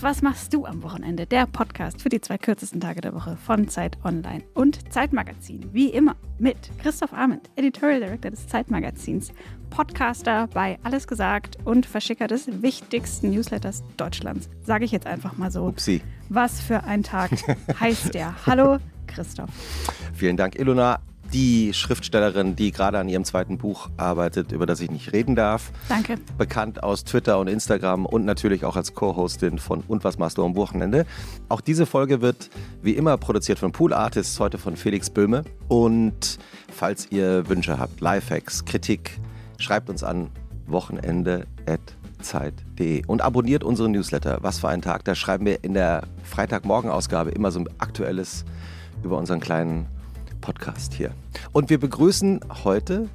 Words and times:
Und 0.00 0.04
was 0.04 0.22
machst 0.22 0.54
du 0.54 0.64
am 0.64 0.82
Wochenende? 0.82 1.26
Der 1.26 1.44
Podcast 1.46 2.00
für 2.00 2.08
die 2.08 2.22
zwei 2.22 2.38
kürzesten 2.38 2.80
Tage 2.80 3.02
der 3.02 3.14
Woche 3.14 3.36
von 3.36 3.68
Zeit 3.68 3.98
Online 4.02 4.42
und 4.54 4.90
Zeitmagazin. 4.90 5.68
Wie 5.74 5.90
immer 5.90 6.16
mit 6.38 6.56
Christoph 6.78 7.12
Arment, 7.12 7.50
Editorial 7.56 8.00
Director 8.00 8.30
des 8.30 8.48
Zeitmagazins, 8.48 9.30
Podcaster 9.68 10.48
bei 10.54 10.78
Alles 10.84 11.06
Gesagt 11.06 11.58
und 11.66 11.84
Verschicker 11.84 12.28
des 12.28 12.62
wichtigsten 12.62 13.28
Newsletters 13.28 13.84
Deutschlands. 13.98 14.48
Sage 14.62 14.86
ich 14.86 14.90
jetzt 14.90 15.06
einfach 15.06 15.36
mal 15.36 15.50
so. 15.50 15.66
Upsi. 15.66 16.00
Was 16.30 16.62
für 16.62 16.84
ein 16.84 17.02
Tag 17.02 17.32
heißt 17.80 18.14
der? 18.14 18.34
Hallo, 18.46 18.78
Christoph. 19.06 19.50
Vielen 20.14 20.38
Dank, 20.38 20.58
Ilona 20.58 21.00
die 21.32 21.72
Schriftstellerin, 21.72 22.56
die 22.56 22.72
gerade 22.72 22.98
an 22.98 23.08
ihrem 23.08 23.24
zweiten 23.24 23.58
Buch 23.58 23.88
arbeitet, 23.96 24.50
über 24.52 24.66
das 24.66 24.80
ich 24.80 24.90
nicht 24.90 25.12
reden 25.12 25.36
darf. 25.36 25.70
Danke. 25.88 26.16
Bekannt 26.38 26.82
aus 26.82 27.04
Twitter 27.04 27.38
und 27.38 27.46
Instagram 27.48 28.06
und 28.06 28.24
natürlich 28.24 28.64
auch 28.64 28.76
als 28.76 28.94
Co-Hostin 28.94 29.58
von 29.58 29.82
Und 29.86 30.02
was 30.04 30.16
machst 30.18 30.38
du 30.38 30.44
am 30.44 30.56
Wochenende. 30.56 31.04
Auch 31.48 31.60
diese 31.60 31.86
Folge 31.86 32.20
wird 32.20 32.50
wie 32.82 32.92
immer 32.92 33.16
produziert 33.16 33.58
von 33.58 33.72
Pool 33.72 33.92
Artists, 33.92 34.38
heute 34.40 34.58
von 34.58 34.76
Felix 34.76 35.10
Böhme. 35.10 35.44
Und 35.68 36.38
falls 36.72 37.10
ihr 37.10 37.48
Wünsche 37.48 37.78
habt, 37.78 38.00
Lifehacks, 38.00 38.64
Kritik, 38.64 39.20
schreibt 39.58 39.90
uns 39.90 40.02
an 40.02 40.30
wochenende.zeit.de 40.66 43.04
und 43.06 43.22
abonniert 43.22 43.64
unseren 43.64 43.92
Newsletter. 43.92 44.38
Was 44.42 44.58
für 44.58 44.68
ein 44.68 44.82
Tag. 44.82 45.04
Da 45.04 45.14
schreiben 45.14 45.46
wir 45.46 45.64
in 45.64 45.72
der 45.74 46.02
Freitagmorgen-Ausgabe 46.24 47.30
immer 47.30 47.50
so 47.50 47.60
ein 47.60 47.68
aktuelles 47.78 48.44
über 49.02 49.16
unseren 49.16 49.40
kleinen 49.40 49.86
Podcast 50.40 50.94
hier. 50.94 51.12
Und 51.52 51.70
wir 51.70 51.78
begrüßen 51.78 52.40
heute 52.64 53.08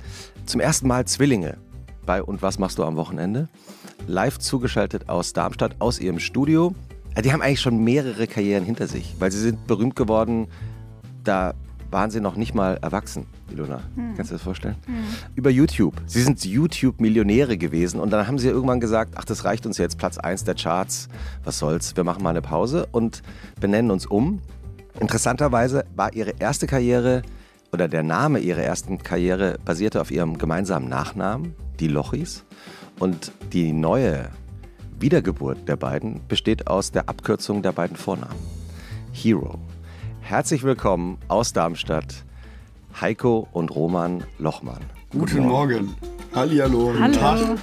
zum 0.45 0.61
ersten 0.61 0.87
Mal 0.87 1.05
Zwillinge 1.05 1.57
bei 2.05 2.21
Und 2.21 2.41
was 2.41 2.59
machst 2.59 2.77
du 2.77 2.83
am 2.83 2.95
Wochenende? 2.95 3.49
Live 4.07 4.37
zugeschaltet 4.39 5.09
aus 5.09 5.33
Darmstadt, 5.33 5.75
aus 5.79 5.99
ihrem 5.99 6.19
Studio. 6.19 6.73
Die 7.23 7.31
haben 7.31 7.41
eigentlich 7.41 7.61
schon 7.61 7.83
mehrere 7.83 8.27
Karrieren 8.27 8.63
hinter 8.63 8.87
sich, 8.87 9.15
weil 9.19 9.31
sie 9.31 9.39
sind 9.39 9.67
berühmt 9.67 9.95
geworden, 9.95 10.47
da 11.23 11.53
waren 11.91 12.11
sie 12.11 12.19
noch 12.19 12.35
nicht 12.35 12.53
mal 12.53 12.77
erwachsen, 12.81 13.25
Ilona. 13.49 13.79
Hm. 13.95 14.15
Kannst 14.15 14.29
du 14.29 14.33
dir 14.33 14.37
das 14.37 14.41
vorstellen? 14.41 14.75
Hm. 14.85 14.95
Über 15.35 15.49
YouTube. 15.49 16.01
Sie 16.05 16.21
sind 16.21 16.43
YouTube-Millionäre 16.43 17.57
gewesen 17.57 17.99
und 18.01 18.09
dann 18.11 18.27
haben 18.27 18.37
sie 18.37 18.49
irgendwann 18.49 18.79
gesagt, 18.81 19.13
ach, 19.15 19.23
das 19.23 19.45
reicht 19.45 19.65
uns 19.65 19.77
jetzt, 19.77 19.97
Platz 19.97 20.17
1 20.17 20.43
der 20.43 20.55
Charts, 20.55 21.07
was 21.43 21.57
soll's, 21.57 21.95
wir 21.95 22.03
machen 22.03 22.21
mal 22.21 22.31
eine 22.31 22.41
Pause 22.41 22.87
und 22.91 23.21
benennen 23.59 23.91
uns 23.91 24.05
um 24.05 24.41
Interessanterweise 24.99 25.85
war 25.95 26.13
ihre 26.13 26.33
erste 26.39 26.67
Karriere 26.67 27.21
oder 27.71 27.87
der 27.87 28.03
Name 28.03 28.39
ihrer 28.39 28.61
ersten 28.61 28.97
Karriere 28.99 29.57
basierte 29.65 29.99
auf 29.99 30.11
ihrem 30.11 30.37
gemeinsamen 30.37 30.87
Nachnamen, 30.87 31.55
die 31.79 31.87
Lochis. 31.87 32.45
Und 32.99 33.31
die 33.51 33.73
neue 33.73 34.29
Wiedergeburt 34.99 35.67
der 35.67 35.75
beiden 35.75 36.21
besteht 36.27 36.67
aus 36.67 36.91
der 36.91 37.09
Abkürzung 37.09 37.61
der 37.61 37.73
beiden 37.73 37.97
Vornamen. 37.97 38.39
Hero. 39.11 39.59
Herzlich 40.21 40.63
willkommen 40.63 41.17
aus 41.27 41.51
Darmstadt, 41.53 42.23
Heiko 42.99 43.47
und 43.51 43.75
Roman 43.75 44.23
Lochmann. 44.39 44.79
Guten, 45.11 45.19
Guten 45.19 45.47
Morgen. 45.47 45.85
Morgen. 45.85 45.95
Hallihallo. 46.33 46.93
Hallo. 46.99 47.57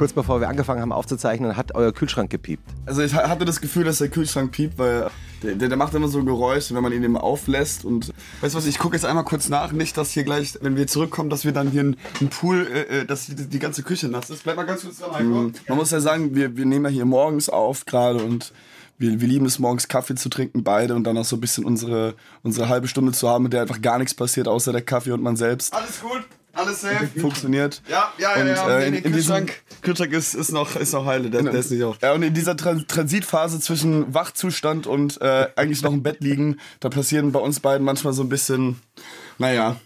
Kurz 0.00 0.14
bevor 0.14 0.40
wir 0.40 0.48
angefangen 0.48 0.80
haben 0.80 0.92
aufzuzeichnen, 0.92 1.58
hat 1.58 1.74
euer 1.74 1.92
Kühlschrank 1.92 2.30
gepiept. 2.30 2.62
Also 2.86 3.02
ich 3.02 3.12
hatte 3.12 3.44
das 3.44 3.60
Gefühl, 3.60 3.84
dass 3.84 3.98
der 3.98 4.08
Kühlschrank 4.08 4.50
piept, 4.50 4.78
weil 4.78 5.10
der, 5.42 5.56
der, 5.56 5.68
der 5.68 5.76
macht 5.76 5.92
immer 5.92 6.08
so 6.08 6.24
Geräusche, 6.24 6.74
wenn 6.74 6.82
man 6.82 6.90
ihn 6.92 7.02
eben 7.04 7.18
auflässt. 7.18 7.84
Und 7.84 8.14
weißt 8.40 8.54
du 8.54 8.58
was, 8.58 8.64
ich 8.64 8.78
gucke 8.78 8.96
jetzt 8.96 9.04
einmal 9.04 9.24
kurz 9.24 9.50
nach, 9.50 9.72
nicht, 9.72 9.98
dass 9.98 10.12
hier 10.12 10.24
gleich, 10.24 10.56
wenn 10.62 10.74
wir 10.74 10.86
zurückkommen, 10.86 11.28
dass 11.28 11.44
wir 11.44 11.52
dann 11.52 11.70
hier 11.70 11.82
einen 11.82 12.30
Pool, 12.30 12.66
äh, 12.66 13.00
äh, 13.00 13.04
dass 13.04 13.26
die, 13.26 13.34
die, 13.34 13.58
ganze 13.58 13.82
Küche 13.82 14.08
nass 14.08 14.30
ist. 14.30 14.44
Bleib 14.44 14.56
mal 14.56 14.64
ganz 14.64 14.84
kurz 14.84 15.00
dran, 15.00 15.12
Heiko. 15.12 15.24
Mhm. 15.24 15.52
Man 15.68 15.76
muss 15.76 15.90
ja 15.90 16.00
sagen, 16.00 16.34
wir, 16.34 16.56
wir 16.56 16.64
nehmen 16.64 16.86
ja 16.86 16.90
hier 16.90 17.04
morgens 17.04 17.50
auf 17.50 17.84
gerade 17.84 18.20
und 18.24 18.54
wir, 18.96 19.20
wir 19.20 19.28
lieben 19.28 19.44
es 19.44 19.58
morgens 19.58 19.86
Kaffee 19.86 20.14
zu 20.14 20.30
trinken, 20.30 20.64
beide 20.64 20.94
und 20.94 21.04
dann 21.04 21.18
auch 21.18 21.26
so 21.26 21.36
ein 21.36 21.42
bisschen 21.42 21.66
unsere, 21.66 22.14
unsere 22.42 22.70
halbe 22.70 22.88
Stunde 22.88 23.12
zu 23.12 23.28
haben, 23.28 23.42
mit 23.42 23.52
der 23.52 23.60
einfach 23.60 23.82
gar 23.82 23.98
nichts 23.98 24.14
passiert, 24.14 24.48
außer 24.48 24.72
der 24.72 24.80
Kaffee 24.80 25.12
und 25.12 25.22
man 25.22 25.36
selbst. 25.36 25.74
Alles 25.74 26.00
gut. 26.00 26.24
Alles 26.60 26.80
safe. 26.80 27.08
Funktioniert. 27.20 27.82
Ja, 27.88 28.12
ja, 28.18 28.36
ja. 28.36 28.42
Und, 28.42 28.48
ja, 28.48 28.78
äh, 28.78 28.88
in, 28.88 28.94
in 28.94 29.12
Kühlschrank, 29.12 29.62
Kühlschrank 29.82 30.12
ist, 30.12 30.34
ist, 30.34 30.52
noch, 30.52 30.76
ist 30.76 30.92
noch 30.92 31.06
heile, 31.06 31.30
der, 31.30 31.42
der 31.42 31.54
ist 31.54 31.70
nicht 31.70 31.82
auf. 31.82 31.98
Ja, 32.02 32.12
und 32.12 32.22
in 32.22 32.34
dieser 32.34 32.56
Tran 32.56 32.84
Transitphase 32.86 33.60
zwischen 33.60 34.12
Wachzustand 34.12 34.86
und 34.86 35.20
äh, 35.20 35.48
eigentlich 35.56 35.82
noch 35.82 35.92
im 35.92 36.02
Bett 36.02 36.20
liegen, 36.20 36.58
da 36.80 36.88
passieren 36.88 37.32
bei 37.32 37.40
uns 37.40 37.60
beiden 37.60 37.84
manchmal 37.84 38.12
so 38.12 38.22
ein 38.22 38.28
bisschen, 38.28 38.80
naja, 39.38 39.76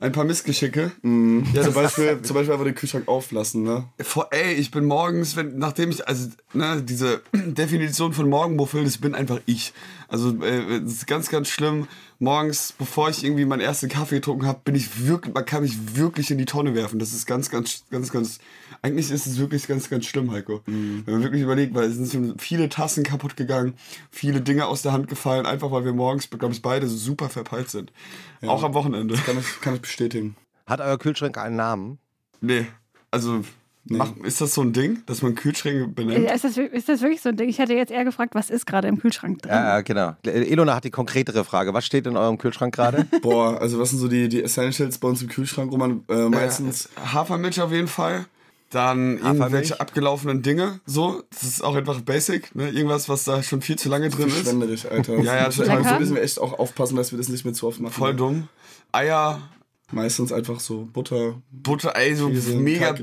ein 0.00 0.12
paar 0.12 0.24
Missgeschicke. 0.24 0.92
Mm. 1.02 1.42
Ja, 1.54 1.62
zum 1.62 1.74
Beispiel, 1.74 2.20
zum 2.22 2.34
Beispiel 2.34 2.52
einfach 2.52 2.66
den 2.66 2.74
Kühlschrank 2.74 3.08
auflassen, 3.08 3.62
ne? 3.62 3.84
Vor, 4.02 4.28
ey, 4.30 4.54
ich 4.54 4.70
bin 4.70 4.84
morgens, 4.84 5.36
wenn, 5.36 5.58
nachdem 5.58 5.90
ich, 5.90 6.06
also, 6.06 6.28
ne, 6.52 6.82
diese 6.82 7.22
Definition 7.32 8.12
von 8.12 8.28
Morgenmuffel, 8.28 8.84
das 8.84 8.98
bin 8.98 9.14
einfach 9.14 9.40
ich. 9.46 9.72
Also, 10.08 10.30
äh, 10.42 10.80
das 10.80 10.92
ist 10.92 11.06
ganz, 11.06 11.28
ganz 11.28 11.48
schlimm 11.48 11.88
morgens, 12.18 12.72
bevor 12.72 13.10
ich 13.10 13.24
irgendwie 13.24 13.44
meinen 13.44 13.60
ersten 13.60 13.88
Kaffee 13.88 14.16
getrunken 14.16 14.46
habe, 14.46 14.60
bin 14.64 14.74
ich 14.74 15.06
wirklich, 15.06 15.34
man 15.34 15.44
kann 15.44 15.62
mich 15.62 15.96
wirklich 15.96 16.30
in 16.30 16.38
die 16.38 16.44
Tonne 16.44 16.74
werfen. 16.74 16.98
Das 16.98 17.12
ist 17.12 17.26
ganz, 17.26 17.50
ganz, 17.50 17.84
ganz, 17.90 18.12
ganz. 18.12 18.38
Eigentlich 18.82 19.10
ist 19.10 19.26
es 19.26 19.38
wirklich 19.38 19.66
ganz, 19.66 19.90
ganz 19.90 20.06
schlimm, 20.06 20.30
Heiko. 20.30 20.62
Mhm. 20.66 21.02
Wenn 21.04 21.14
man 21.14 21.22
wirklich 21.22 21.42
überlegt, 21.42 21.74
weil 21.74 21.84
es 21.84 21.96
sind 21.96 22.40
viele 22.40 22.68
Tassen 22.68 23.04
kaputt 23.04 23.36
gegangen, 23.36 23.74
viele 24.10 24.40
Dinge 24.40 24.66
aus 24.66 24.82
der 24.82 24.92
Hand 24.92 25.08
gefallen, 25.08 25.46
einfach 25.46 25.70
weil 25.70 25.84
wir 25.84 25.92
morgens, 25.92 26.30
glaube 26.30 26.54
ich, 26.54 26.62
beide 26.62 26.88
super 26.88 27.28
verpeilt 27.28 27.70
sind. 27.70 27.92
Ja. 28.40 28.48
Auch 28.48 28.62
am 28.62 28.74
Wochenende. 28.74 29.14
Das 29.14 29.24
kann 29.24 29.38
ich, 29.38 29.60
kann 29.60 29.74
ich 29.74 29.80
bestätigen. 29.80 30.36
Hat 30.66 30.80
euer 30.80 30.98
Kühlschrank 30.98 31.38
einen 31.38 31.56
Namen? 31.56 31.98
Nee. 32.40 32.66
Also 33.10 33.44
Nee. 33.88 33.98
Mach, 33.98 34.16
ist 34.24 34.40
das 34.40 34.54
so 34.54 34.62
ein 34.62 34.72
Ding, 34.72 35.02
dass 35.06 35.22
man 35.22 35.36
Kühlschränke 35.36 35.86
benennt? 35.86 36.28
Ist 36.28 36.42
das, 36.42 36.56
ist 36.56 36.88
das 36.88 37.02
wirklich 37.02 37.20
so 37.20 37.28
ein 37.28 37.36
Ding? 37.36 37.48
Ich 37.48 37.58
hätte 37.58 37.74
jetzt 37.74 37.92
eher 37.92 38.04
gefragt, 38.04 38.34
was 38.34 38.50
ist 38.50 38.66
gerade 38.66 38.88
im 38.88 38.98
Kühlschrank 38.98 39.42
drin? 39.42 39.52
Ja, 39.52 39.80
genau. 39.82 40.16
Elona 40.24 40.74
hat 40.74 40.84
die 40.84 40.90
konkretere 40.90 41.44
Frage. 41.44 41.72
Was 41.72 41.86
steht 41.86 42.06
in 42.06 42.16
eurem 42.16 42.36
Kühlschrank 42.36 42.74
gerade? 42.74 43.06
Boah, 43.22 43.60
also 43.60 43.78
was 43.78 43.90
sind 43.90 44.00
so 44.00 44.08
die, 44.08 44.28
die 44.28 44.42
Essentials 44.42 44.98
bei 44.98 45.08
uns 45.08 45.22
im 45.22 45.28
Kühlschrank, 45.28 45.70
wo 45.70 45.76
man 45.76 46.02
äh, 46.08 46.28
meistens... 46.28 46.86
Äh, 46.96 47.06
Hafermilch 47.12 47.60
auf 47.60 47.70
jeden 47.70 47.88
Fall. 47.88 48.26
Dann 48.70 49.18
irgendwelche 49.18 49.78
abgelaufenen 49.78 50.42
Dinge, 50.42 50.80
so. 50.84 51.22
Das 51.30 51.44
ist 51.44 51.62
auch 51.62 51.76
einfach 51.76 52.00
basic, 52.00 52.52
ne? 52.56 52.68
Irgendwas, 52.68 53.08
was 53.08 53.22
da 53.22 53.40
schon 53.44 53.62
viel 53.62 53.76
zu 53.78 53.88
lange 53.88 54.08
drin 54.08 54.26
ist. 54.26 54.34
Verschwenderisch, 54.34 54.86
Alter. 54.86 55.18
ja, 55.20 55.36
ja, 55.36 55.48
total. 55.50 55.84
So 55.84 55.98
müssen 56.00 56.16
wir 56.16 56.22
echt 56.22 56.40
auch 56.40 56.58
aufpassen, 56.58 56.96
dass 56.96 57.12
wir 57.12 57.18
das 57.18 57.28
nicht 57.28 57.44
mehr 57.44 57.54
zu 57.54 57.68
oft 57.68 57.80
machen. 57.80 57.92
Voll 57.92 58.16
dumm. 58.16 58.48
Eier, 58.90 59.40
Meistens 59.92 60.32
einfach 60.32 60.58
so 60.58 60.88
Butter. 60.92 61.40
Butter, 61.50 61.94
ey, 61.94 62.16
so 62.16 62.28
mega, 62.28 62.94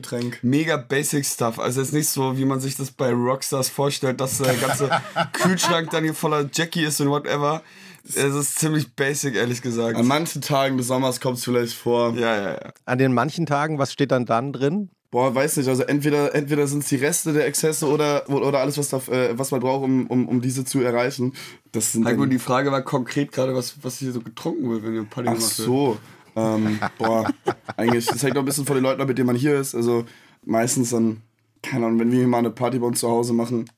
mega 0.42 0.76
basic 0.76 1.26
Stuff. 1.26 1.58
Also 1.58 1.80
jetzt 1.80 1.94
nicht 1.94 2.10
so, 2.10 2.38
wie 2.38 2.44
man 2.44 2.60
sich 2.60 2.76
das 2.76 2.92
bei 2.92 3.12
Rockstars 3.12 3.70
vorstellt, 3.70 4.20
dass 4.20 4.40
der 4.40 4.54
ganze 4.56 4.90
Kühlschrank 5.34 5.92
dann 5.92 6.04
hier 6.04 6.14
voller 6.14 6.50
Jackie 6.52 6.84
ist 6.84 7.00
und 7.00 7.10
whatever. 7.10 7.64
Es 8.06 8.18
ist 8.18 8.60
ziemlich 8.60 8.94
basic, 8.96 9.36
ehrlich 9.36 9.62
gesagt. 9.62 9.96
An 9.96 10.08
manchen 10.08 10.42
Tagen 10.42 10.78
des 10.78 10.88
Sommers 10.88 11.22
kommt 11.22 11.38
es 11.38 11.46
vielleicht 11.46 11.74
vor. 11.74 12.16
Ja, 12.16 12.36
ja, 12.36 12.52
ja. 12.52 12.74
An 12.86 12.98
den 12.98 13.14
manchen 13.14 13.46
Tagen, 13.46 13.80
was 13.80 13.94
steht 13.94 14.12
dann 14.12 14.26
dann 14.26 14.52
drin? 14.52 14.90
Boah, 15.10 15.34
weiß 15.34 15.56
nicht. 15.58 15.70
Also 15.70 15.84
entweder, 15.84 16.36
entweder 16.36 16.68
sind 16.68 16.84
es 16.84 16.90
die 16.90 16.96
Reste 16.98 17.32
der 17.32 17.46
Exzesse 17.46 17.88
oder, 17.88 18.28
oder 18.30 18.60
alles, 18.60 18.78
was, 18.78 18.90
da, 18.90 18.98
äh, 19.10 19.38
was 19.38 19.52
man 19.52 19.62
braucht, 19.62 19.86
um, 19.86 20.08
um, 20.08 20.28
um 20.28 20.42
diese 20.42 20.66
zu 20.66 20.82
erreichen. 20.82 21.34
Das 21.72 21.94
sind 21.94 22.06
Heiko, 22.06 22.26
die 22.26 22.40
Frage 22.40 22.72
war 22.72 22.82
konkret 22.82 23.32
gerade, 23.32 23.56
was, 23.56 23.76
was 23.84 24.00
hier 24.00 24.12
so 24.12 24.20
getrunken 24.20 24.70
wird, 24.70 24.84
wenn 24.84 24.96
ihr 24.96 25.04
Party 25.06 25.30
Ach 25.32 25.40
so. 25.40 25.88
Wird. 25.90 26.00
Ähm, 26.36 26.80
boah, 26.98 27.32
eigentlich, 27.78 28.06
das 28.06 28.24
hängt 28.24 28.38
auch 28.38 28.42
ein 28.42 28.46
bisschen 28.46 28.66
von 28.66 28.76
den 28.76 28.84
Leuten 28.84 29.02
ab, 29.02 29.08
mit 29.08 29.18
denen 29.18 29.28
man 29.28 29.36
hier 29.36 29.60
ist. 29.60 29.76
Also 29.76 30.06
meistens 30.44 30.90
dann, 30.90 31.22
keine 31.62 31.86
Ahnung, 31.86 32.00
wenn 32.00 32.12
wir 32.12 32.28
mal 32.28 32.40
eine 32.40 32.52
Party 32.52 32.80
bei 32.80 32.88
uns 32.88 33.00
zu 33.00 33.10
Hause 33.10 33.34
machen, 33.34 33.70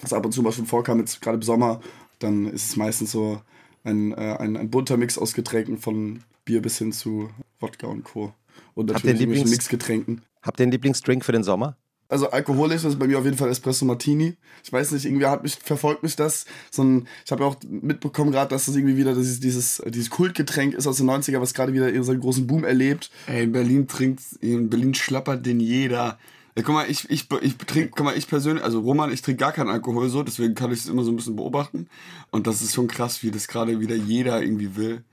was 0.00 0.12
ab 0.12 0.24
und 0.24 0.32
zu 0.32 0.42
mal 0.42 0.52
schon 0.52 0.66
vorkam, 0.66 0.98
jetzt 0.98 1.20
gerade 1.20 1.36
im 1.36 1.42
Sommer, 1.42 1.80
dann 2.18 2.46
ist 2.46 2.70
es 2.70 2.76
meistens 2.76 3.12
so 3.12 3.40
ein, 3.84 4.12
äh, 4.12 4.36
ein, 4.38 4.56
ein 4.56 4.70
bunter 4.70 4.96
Mix 4.96 5.18
aus 5.18 5.34
Getränken 5.34 5.78
von 5.78 6.22
Bier 6.44 6.62
bis 6.62 6.78
hin 6.78 6.92
zu 6.92 7.30
Wodka 7.60 7.86
und 7.86 8.04
Co. 8.04 8.32
Und 8.74 8.86
natürlich 8.86 9.20
Lieblings 9.20 9.50
Mixgetränken. 9.50 10.22
Habt 10.42 10.60
ihr 10.60 10.64
einen 10.64 10.72
Lieblingsdrink 10.72 11.24
für 11.24 11.32
den 11.32 11.44
Sommer? 11.44 11.76
Also 12.10 12.30
alkoholisch 12.30 12.84
ist 12.84 12.98
bei 12.98 13.06
mir 13.06 13.18
auf 13.18 13.24
jeden 13.24 13.36
Fall 13.36 13.48
Espresso 13.48 13.84
Martini. 13.84 14.36
Ich 14.64 14.72
weiß 14.72 14.90
nicht, 14.90 15.04
irgendwie 15.04 15.26
hat 15.26 15.44
mich, 15.44 15.54
verfolgt 15.54 16.02
mich 16.02 16.16
das. 16.16 16.44
So 16.70 16.82
ein, 16.82 17.08
ich 17.24 17.30
habe 17.30 17.44
ja 17.44 17.48
auch 17.48 17.56
mitbekommen 17.68 18.32
gerade, 18.32 18.50
dass 18.50 18.66
das 18.66 18.74
irgendwie 18.74 18.96
wieder 18.96 19.14
dieses, 19.14 19.38
dieses, 19.38 19.80
dieses 19.86 20.10
Kultgetränk 20.10 20.74
ist 20.74 20.88
aus 20.88 20.96
den 20.96 21.08
90er, 21.08 21.40
was 21.40 21.54
gerade 21.54 21.72
wieder 21.72 21.90
so 22.02 22.10
einen 22.10 22.20
großen 22.20 22.48
Boom 22.48 22.64
erlebt. 22.64 23.10
Ey, 23.28 23.44
in 23.44 23.52
Berlin 23.52 23.86
trinkt, 23.86 24.22
in 24.40 24.68
Berlin 24.68 24.94
schlappert 24.94 25.46
den 25.46 25.60
jeder. 25.60 26.18
Ja, 26.56 26.62
guck 26.64 26.74
mal, 26.74 26.90
ich, 26.90 27.08
ich, 27.08 27.28
ich 27.42 27.56
trinke, 27.56 27.92
guck 27.94 28.04
mal, 28.04 28.16
ich 28.16 28.26
persönlich, 28.26 28.64
also 28.64 28.80
Roman, 28.80 29.12
ich 29.12 29.22
trinke 29.22 29.38
gar 29.38 29.52
keinen 29.52 29.70
Alkohol 29.70 30.08
so, 30.08 30.24
deswegen 30.24 30.56
kann 30.56 30.72
ich 30.72 30.80
es 30.80 30.88
immer 30.88 31.04
so 31.04 31.12
ein 31.12 31.16
bisschen 31.16 31.36
beobachten. 31.36 31.88
Und 32.32 32.48
das 32.48 32.60
ist 32.60 32.74
schon 32.74 32.88
krass, 32.88 33.22
wie 33.22 33.30
das 33.30 33.46
gerade 33.46 33.78
wieder 33.78 33.94
jeder 33.94 34.42
irgendwie 34.42 34.74
will. 34.74 35.04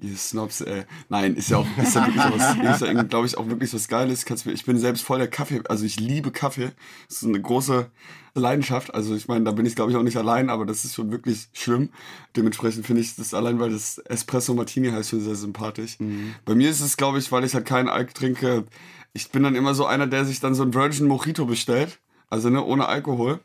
Ihr 0.00 0.16
Snobs, 0.16 0.60
ey. 0.60 0.84
Nein, 1.08 1.34
ist 1.34 1.50
ja 1.50 1.58
auch, 1.58 1.66
ist 1.82 1.94
ja 1.94 2.06
wirklich 2.06 2.24
was, 2.24 2.56
ist 2.82 2.86
ja, 2.86 3.02
glaube 3.02 3.26
ich, 3.26 3.36
auch 3.36 3.48
wirklich 3.48 3.72
was 3.74 3.88
Geiles. 3.88 4.24
Kannst 4.24 4.46
ich 4.46 4.64
bin 4.64 4.78
selbst 4.78 5.02
voll 5.02 5.18
der 5.18 5.28
Kaffee, 5.28 5.62
also 5.68 5.84
ich 5.84 5.98
liebe 5.98 6.30
Kaffee. 6.30 6.72
Das 7.08 7.22
ist 7.22 7.24
eine 7.24 7.40
große 7.40 7.90
Leidenschaft. 8.34 8.94
Also 8.94 9.14
ich 9.14 9.28
meine, 9.28 9.44
da 9.44 9.52
bin 9.52 9.66
ich, 9.66 9.74
glaube 9.74 9.90
ich, 9.90 9.96
auch 9.96 10.02
nicht 10.02 10.16
allein, 10.16 10.50
aber 10.50 10.66
das 10.66 10.84
ist 10.84 10.94
schon 10.94 11.10
wirklich 11.10 11.48
schlimm. 11.52 11.90
Dementsprechend 12.36 12.86
finde 12.86 13.02
ich 13.02 13.16
das 13.16 13.34
allein, 13.34 13.58
weil 13.58 13.70
das 13.70 13.98
Espresso 13.98 14.54
Martini 14.54 14.90
heißt, 14.90 15.10
schon 15.10 15.20
sehr 15.20 15.34
sympathisch. 15.34 15.98
Mhm. 15.98 16.34
Bei 16.44 16.54
mir 16.54 16.70
ist 16.70 16.80
es, 16.80 16.96
glaube 16.96 17.18
ich, 17.18 17.30
weil 17.32 17.44
ich 17.44 17.54
halt 17.54 17.66
keinen 17.66 17.88
Alk 17.88 18.14
trinke. 18.14 18.64
Ich 19.12 19.30
bin 19.30 19.42
dann 19.42 19.54
immer 19.54 19.74
so 19.74 19.86
einer, 19.86 20.06
der 20.06 20.24
sich 20.24 20.40
dann 20.40 20.54
so 20.54 20.62
ein 20.62 20.74
Virgin 20.74 21.06
Mojito 21.06 21.46
bestellt. 21.46 22.00
Also 22.30 22.50
ne, 22.50 22.62
ohne 22.64 22.86
Alkohol. 22.86 23.40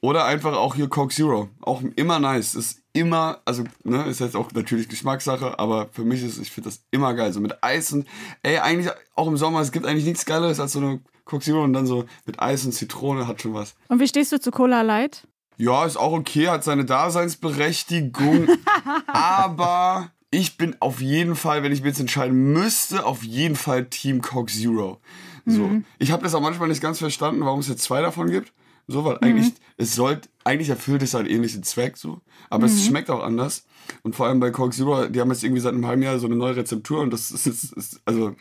Oder 0.00 0.24
einfach 0.24 0.56
auch 0.56 0.76
hier 0.76 0.88
Coke 0.88 1.14
Zero. 1.14 1.50
Auch 1.60 1.82
immer 1.96 2.18
nice. 2.20 2.54
Ist 2.54 2.82
immer, 2.98 3.40
also, 3.44 3.64
ne, 3.84 4.04
ist 4.04 4.20
jetzt 4.20 4.36
auch 4.36 4.52
natürlich 4.52 4.88
Geschmackssache, 4.88 5.58
aber 5.58 5.88
für 5.92 6.04
mich 6.04 6.22
ist, 6.22 6.38
ich 6.38 6.50
finde 6.50 6.70
das 6.70 6.82
immer 6.90 7.14
geil. 7.14 7.32
So 7.32 7.40
mit 7.40 7.62
Eis 7.62 7.92
und, 7.92 8.06
ey, 8.42 8.58
eigentlich 8.58 8.92
auch 9.14 9.28
im 9.28 9.36
Sommer, 9.36 9.60
es 9.60 9.72
gibt 9.72 9.86
eigentlich 9.86 10.04
nichts 10.04 10.26
Geileres 10.26 10.60
als 10.60 10.72
so 10.72 10.80
eine 10.80 11.00
Coke 11.24 11.44
Zero 11.44 11.62
und 11.62 11.72
dann 11.72 11.86
so 11.86 12.04
mit 12.26 12.40
Eis 12.40 12.64
und 12.64 12.72
Zitrone 12.72 13.26
hat 13.26 13.42
schon 13.42 13.54
was. 13.54 13.74
Und 13.88 14.00
wie 14.00 14.08
stehst 14.08 14.32
du 14.32 14.40
zu 14.40 14.50
Cola 14.50 14.82
Light? 14.82 15.26
Ja, 15.56 15.84
ist 15.84 15.96
auch 15.96 16.12
okay, 16.12 16.48
hat 16.48 16.64
seine 16.64 16.84
Daseinsberechtigung, 16.84 18.48
aber 19.06 20.10
ich 20.30 20.56
bin 20.56 20.76
auf 20.80 21.00
jeden 21.00 21.36
Fall, 21.36 21.62
wenn 21.62 21.72
ich 21.72 21.82
mir 21.82 21.88
jetzt 21.88 22.00
entscheiden 22.00 22.52
müsste, 22.52 23.04
auf 23.04 23.22
jeden 23.22 23.56
Fall 23.56 23.86
Team 23.86 24.22
Coke 24.22 24.52
Zero. 24.52 25.00
So. 25.46 25.66
Mhm. 25.66 25.84
Ich 25.98 26.12
habe 26.12 26.22
das 26.22 26.34
auch 26.34 26.40
manchmal 26.40 26.68
nicht 26.68 26.82
ganz 26.82 26.98
verstanden, 26.98 27.40
warum 27.40 27.60
es 27.60 27.68
jetzt 27.68 27.82
zwei 27.82 28.02
davon 28.02 28.30
gibt. 28.30 28.52
So, 28.90 29.04
weil 29.04 29.16
mhm. 29.16 29.18
eigentlich, 29.20 29.52
es 29.76 29.94
sollte, 29.94 30.28
eigentlich 30.44 30.70
erfüllt 30.70 31.02
es 31.02 31.14
einen 31.14 31.28
ähnlichen 31.28 31.62
Zweck 31.62 31.98
so. 31.98 32.22
Aber 32.48 32.66
mhm. 32.66 32.72
es 32.72 32.86
schmeckt 32.86 33.10
auch 33.10 33.22
anders. 33.22 33.64
Und 34.02 34.16
vor 34.16 34.26
allem 34.26 34.40
bei 34.40 34.50
Coke 34.50 34.74
Zero, 34.74 35.06
die 35.06 35.20
haben 35.20 35.30
jetzt 35.30 35.44
irgendwie 35.44 35.60
seit 35.60 35.74
einem 35.74 35.86
halben 35.86 36.02
Jahr 36.02 36.18
so 36.18 36.26
eine 36.26 36.36
neue 36.36 36.56
Rezeptur 36.56 37.00
und 37.00 37.10
das 37.10 37.30
ist, 37.30 37.46
ist, 37.46 37.72
ist 37.72 38.00
also. 38.04 38.34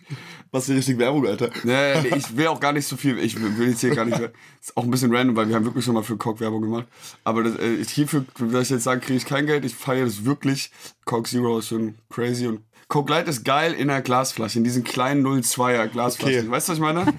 Was 0.51 0.65
für 0.65 0.75
richtig 0.75 0.97
Werbung, 0.97 1.27
Alter. 1.27 1.49
Nee, 1.63 2.01
nee, 2.01 2.15
ich 2.15 2.35
will 2.35 2.47
auch 2.47 2.59
gar 2.59 2.71
nicht 2.71 2.87
so 2.87 2.95
viel, 2.95 3.19
ich 3.19 3.39
will 3.39 3.69
jetzt 3.69 3.81
hier 3.81 3.93
gar 3.93 4.05
nicht, 4.05 4.19
ist 4.19 4.75
auch 4.75 4.83
ein 4.83 4.91
bisschen 4.91 5.13
random, 5.13 5.35
weil 5.35 5.49
wir 5.49 5.55
haben 5.55 5.65
wirklich 5.65 5.85
schon 5.85 5.93
mal 5.93 6.03
für 6.03 6.17
Coke 6.17 6.39
Werbung 6.39 6.61
gemacht. 6.61 6.87
Aber 7.23 7.43
das, 7.43 7.57
äh, 7.57 7.83
hierfür, 7.83 8.25
wenn 8.37 8.61
ich 8.61 8.69
jetzt 8.69 8.83
sagen, 8.83 9.01
kriege 9.01 9.17
ich 9.17 9.25
kein 9.25 9.45
Geld, 9.45 9.65
ich 9.65 9.75
feiere 9.75 10.05
das 10.05 10.25
wirklich. 10.25 10.71
Coke 11.05 11.29
Zero 11.29 11.59
ist 11.59 11.67
schon 11.67 11.95
crazy 12.09 12.47
und 12.47 12.61
Coke 12.87 13.11
Light 13.11 13.27
ist 13.27 13.43
geil 13.43 13.73
in 13.73 13.89
einer 13.89 14.01
Glasflasche, 14.01 14.59
in 14.59 14.63
diesen 14.63 14.85
kleinen 14.85 15.25
02er 15.25 15.87
Glasflaschen. 15.87 16.39
Okay. 16.39 16.51
Weißt 16.51 16.69
du, 16.69 16.71
was 16.71 16.77
ich 16.77 16.81
meine? 16.81 17.13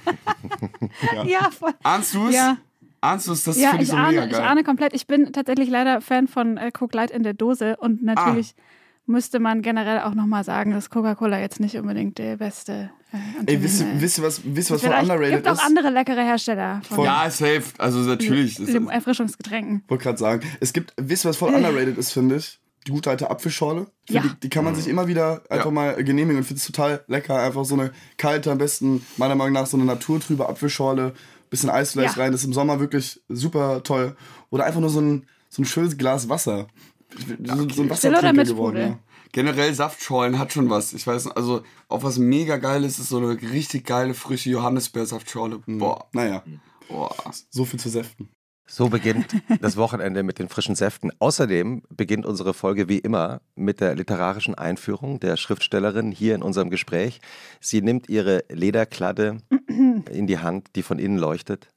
ja. 1.14 1.24
ja, 1.24 1.50
voll. 1.50 1.74
Ahnst 1.82 2.14
du 2.14 2.28
es? 2.28 2.34
Ja. 2.34 2.56
Ahnst 3.00 3.28
du 3.28 3.32
es? 3.32 3.44
Das 3.44 3.58
ja, 3.58 3.70
finde 3.70 3.84
ich, 3.84 3.90
so 3.90 3.96
ahne, 3.96 4.08
mega 4.08 4.26
geil. 4.26 4.30
ich 4.32 4.38
ahne 4.38 4.64
komplett. 4.64 4.94
Ich 4.94 5.06
bin 5.06 5.32
tatsächlich 5.32 5.68
leider 5.68 6.00
Fan 6.00 6.28
von 6.28 6.56
äh, 6.56 6.70
Coke 6.72 6.96
Light 6.96 7.10
in 7.10 7.22
der 7.22 7.34
Dose 7.34 7.76
und 7.76 8.02
natürlich 8.02 8.54
ah. 8.56 8.62
müsste 9.06 9.38
man 9.38 9.62
generell 9.62 10.00
auch 10.00 10.14
nochmal 10.14 10.44
sagen, 10.44 10.72
dass 10.72 10.90
Coca-Cola 10.90 11.38
jetzt 11.38 11.60
nicht 11.60 11.76
unbedingt 11.76 12.18
der 12.18 12.36
beste 12.36 12.90
äh, 13.12 13.52
Ey, 13.54 13.62
wisst, 13.62 13.84
wisst 13.98 14.18
ihr 14.18 14.24
was, 14.24 14.42
wisst 14.44 14.70
was 14.70 14.82
voll 14.82 14.90
underrated 14.90 15.22
ist? 15.22 15.38
Es 15.38 15.44
gibt 15.44 15.58
auch 15.58 15.64
andere 15.64 15.90
leckere 15.90 16.22
Hersteller. 16.22 16.82
Von 16.88 17.04
ja, 17.04 17.30
safe. 17.30 17.64
Also 17.78 18.00
natürlich. 18.00 18.58
Erfrischungsgetränken. 18.58 19.82
Wollte 19.88 20.04
gerade 20.04 20.18
sagen. 20.18 20.42
Es 20.60 20.72
gibt, 20.72 20.92
wisst 20.96 21.24
ihr 21.24 21.30
was 21.30 21.36
voll 21.36 21.54
underrated 21.54 21.96
ist, 21.96 22.12
finde 22.12 22.36
ich? 22.36 22.60
Die 22.86 22.92
gute 22.92 23.10
alte 23.10 23.30
Apfelschorle. 23.30 23.86
Ja. 24.08 24.22
Die, 24.22 24.40
die, 24.42 24.48
kann 24.48 24.64
man 24.64 24.74
sich 24.74 24.88
immer 24.88 25.08
wieder 25.08 25.42
einfach 25.50 25.66
ja. 25.66 25.70
mal 25.70 26.04
genehmigen 26.04 26.38
und 26.38 26.44
finde 26.44 26.58
es 26.58 26.66
total 26.66 27.04
lecker. 27.06 27.40
Einfach 27.42 27.64
so 27.64 27.74
eine 27.74 27.92
kalte, 28.16 28.50
am 28.50 28.58
besten 28.58 29.04
meiner 29.16 29.34
Meinung 29.34 29.54
nach 29.54 29.66
so 29.66 29.76
eine 29.76 29.84
naturtrübe 29.84 30.48
Apfelschorle 30.48 31.14
bisschen 31.50 31.70
Eisfleisch 31.70 32.16
ja. 32.16 32.22
rein. 32.22 32.32
Das 32.32 32.42
ist 32.42 32.46
im 32.46 32.52
Sommer 32.52 32.80
wirklich 32.80 33.20
super 33.28 33.82
toll. 33.82 34.16
Oder 34.50 34.64
einfach 34.64 34.80
nur 34.80 34.90
so 34.90 35.00
ein, 35.00 35.26
so 35.48 35.62
ein 35.62 35.64
schönes 35.64 35.96
Glas 35.96 36.28
Wasser. 36.28 36.68
So, 37.16 37.34
okay. 37.34 37.74
so 37.74 37.82
ein 37.82 37.90
Wassertrinker 37.90 38.44
geworden, 38.44 38.76
ja. 38.76 38.98
Generell 39.32 39.74
Saftschorlen 39.74 40.38
hat 40.38 40.52
schon 40.52 40.70
was. 40.70 40.94
Ich 40.94 41.06
weiß, 41.06 41.28
also 41.28 41.62
auch 41.88 42.02
was 42.02 42.18
mega 42.18 42.56
geiles 42.56 42.98
ist 42.98 43.10
so 43.10 43.18
eine 43.18 43.40
richtig 43.40 43.84
geile 43.84 44.14
frische 44.14 44.50
Johannisbeersaftschorle. 44.50 45.60
Mhm. 45.66 45.78
Boah. 45.78 46.08
Naja. 46.12 46.42
Boah. 46.88 47.14
So 47.50 47.66
viel 47.66 47.78
zu 47.78 47.90
säften. 47.90 48.30
So 48.70 48.90
beginnt 48.90 49.34
das 49.62 49.78
Wochenende 49.78 50.22
mit 50.22 50.38
den 50.38 50.50
frischen 50.50 50.74
Säften. 50.74 51.10
Außerdem 51.18 51.82
beginnt 51.88 52.26
unsere 52.26 52.52
Folge 52.52 52.86
wie 52.86 52.98
immer 52.98 53.40
mit 53.54 53.80
der 53.80 53.94
literarischen 53.94 54.54
Einführung 54.54 55.20
der 55.20 55.38
Schriftstellerin 55.38 56.12
hier 56.12 56.34
in 56.34 56.42
unserem 56.42 56.68
Gespräch. 56.68 57.22
Sie 57.60 57.80
nimmt 57.80 58.10
ihre 58.10 58.44
Lederkladde 58.50 59.38
in 59.68 60.26
die 60.26 60.38
Hand, 60.38 60.76
die 60.76 60.82
von 60.82 60.98
innen 60.98 61.16
leuchtet, 61.16 61.68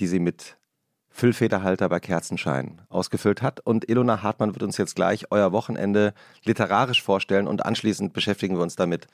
die 0.00 0.06
sie 0.06 0.20
mit 0.20 0.56
Füllfederhalter 1.10 1.90
bei 1.90 2.00
Kerzenschein 2.00 2.80
ausgefüllt 2.88 3.42
hat. 3.42 3.60
Und 3.60 3.90
Ilona 3.90 4.22
Hartmann 4.22 4.54
wird 4.54 4.62
uns 4.62 4.78
jetzt 4.78 4.96
gleich 4.96 5.30
euer 5.30 5.52
Wochenende 5.52 6.14
literarisch 6.44 7.02
vorstellen 7.02 7.46
und 7.46 7.66
anschließend 7.66 8.14
beschäftigen 8.14 8.56
wir 8.56 8.62
uns 8.62 8.74
damit, 8.74 9.06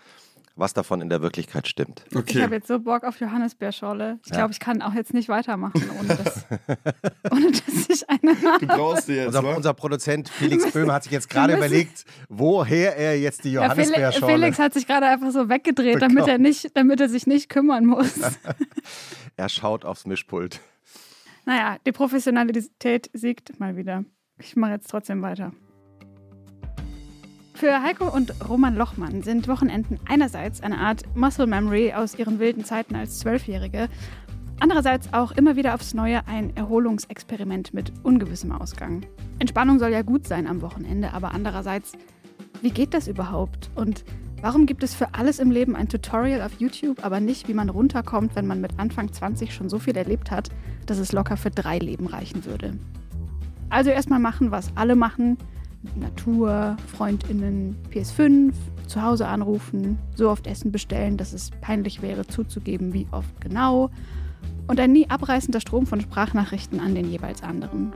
was 0.59 0.75
davon 0.75 1.01
in 1.01 1.09
der 1.09 1.23
Wirklichkeit 1.23 1.69
stimmt. 1.69 2.05
Okay. 2.15 2.39
Ich 2.39 2.43
habe 2.43 2.57
jetzt 2.57 2.67
so 2.67 2.81
Bock 2.81 3.05
auf 3.05 3.21
Johannisbeerschorle. 3.21 4.19
Ich 4.25 4.31
ja. 4.31 4.39
glaube, 4.39 4.53
ich 4.53 4.61
kann 4.61 4.83
auch 4.83 4.93
jetzt 4.93 5.15
nicht 5.15 5.29
weitermachen, 5.29 5.89
ohne 5.99 6.09
dass, 6.09 6.45
ohne 7.31 7.53
dass 7.53 7.89
ich 7.89 8.11
eine 8.11 8.33
habe. 8.43 8.67
Du 8.67 8.67
brauchst 8.67 9.09
die 9.09 9.13
jetzt, 9.13 9.29
unser, 9.29 9.57
unser 9.57 9.75
Produzent 9.75 10.29
Felix 10.29 10.73
Böhm 10.73 10.91
hat 10.91 11.05
sich 11.05 11.13
jetzt 11.13 11.31
gerade 11.31 11.57
überlegt, 11.57 12.05
woher 12.29 12.97
er 12.97 13.19
jetzt 13.19 13.45
die 13.45 13.53
Johannisbeerschorle... 13.53 14.33
Ja, 14.33 14.39
Felix 14.39 14.59
hat 14.59 14.75
sich 14.75 14.87
gerade 14.87 15.07
einfach 15.07 15.31
so 15.31 15.49
weggedreht, 15.49 16.03
damit 16.03 16.27
er, 16.27 16.39
nicht, 16.39 16.77
damit 16.77 17.01
er 17.01 17.09
sich 17.09 17.27
nicht 17.27 17.49
kümmern 17.49 17.87
muss. 17.87 18.15
er 19.37 19.49
schaut 19.49 19.85
aufs 19.85 20.07
Mischpult. 20.07 20.61
Naja, 21.45 21.77
die 21.87 21.93
Professionalität 21.93 23.11
siegt 23.13 23.59
mal 23.61 23.77
wieder. 23.77 24.05
Ich 24.39 24.57
mache 24.57 24.73
jetzt 24.73 24.91
trotzdem 24.91 25.23
weiter. 25.23 25.53
Für 27.59 27.83
Heiko 27.83 28.07
und 28.09 28.33
Roman 28.49 28.77
Lochmann 28.77 29.25
sind 29.25 29.49
Wochenenden 29.49 29.99
einerseits 30.09 30.63
eine 30.63 30.79
Art 30.79 31.03
Muscle 31.17 31.49
Memory 31.49 31.93
aus 31.93 32.17
ihren 32.17 32.39
wilden 32.39 32.65
Zeiten 32.65 32.95
als 32.95 33.19
Zwölfjährige, 33.19 33.89
andererseits 34.61 35.13
auch 35.13 35.33
immer 35.33 35.57
wieder 35.57 35.75
aufs 35.75 35.93
Neue 35.93 36.25
ein 36.29 36.57
Erholungsexperiment 36.57 37.75
mit 37.75 37.93
ungewissem 38.05 38.53
Ausgang. 38.53 39.05
Entspannung 39.41 39.81
soll 39.81 39.91
ja 39.91 40.03
gut 40.03 40.29
sein 40.29 40.47
am 40.47 40.63
Wochenende, 40.63 41.13
aber 41.13 41.33
andererseits, 41.35 41.95
wie 42.63 42.71
geht 42.71 42.95
das 42.95 43.09
überhaupt? 43.09 43.71
Und 43.75 44.05
warum 44.41 44.65
gibt 44.65 44.85
es 44.85 44.95
für 44.95 45.15
alles 45.15 45.41
im 45.41 45.51
Leben 45.51 45.75
ein 45.75 45.89
Tutorial 45.89 46.43
auf 46.43 46.61
YouTube, 46.61 47.05
aber 47.05 47.19
nicht, 47.19 47.49
wie 47.49 47.55
man 47.55 47.71
runterkommt, 47.71 48.37
wenn 48.37 48.47
man 48.47 48.61
mit 48.61 48.79
Anfang 48.79 49.13
20 49.13 49.53
schon 49.53 49.69
so 49.69 49.81
viel 49.81 49.97
erlebt 49.97 50.31
hat, 50.31 50.49
dass 50.87 50.99
es 50.99 51.11
locker 51.11 51.37
für 51.37 51.51
drei 51.51 51.79
Leben 51.79 52.07
reichen 52.07 52.45
würde? 52.45 52.79
Also 53.69 53.91
erstmal 53.91 54.21
machen, 54.21 54.53
was 54.53 54.71
alle 54.77 54.95
machen, 54.95 55.39
Natur, 55.95 56.77
Freundinnen, 56.87 57.77
PS5, 57.93 58.53
zu 58.87 59.03
Hause 59.03 59.29
anrufen, 59.29 59.99
so 60.15 60.31
oft 60.31 60.47
Essen 60.47 60.73
bestellen, 60.73 61.17
dass 61.17 61.33
es 61.33 61.51
peinlich 61.61 62.03
wäre 62.03 62.27
zuzugeben, 62.27 62.93
wie 62.93 63.07
oft 63.11 63.41
genau. 63.41 63.91
Und 64.67 64.81
ein 64.81 64.93
nie 64.93 65.09
abreißender 65.09 65.61
Strom 65.61 65.87
von 65.87 66.01
Sprachnachrichten 66.01 66.81
an 66.81 66.95
den 66.95 67.11
jeweils 67.11 67.43
anderen. 67.43 67.93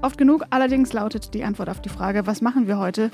Oft 0.00 0.18
genug 0.18 0.44
allerdings 0.50 0.92
lautet 0.92 1.32
die 1.34 1.44
Antwort 1.44 1.68
auf 1.68 1.80
die 1.80 1.88
Frage, 1.88 2.26
was 2.26 2.40
machen 2.40 2.66
wir 2.66 2.78
heute? 2.78 3.10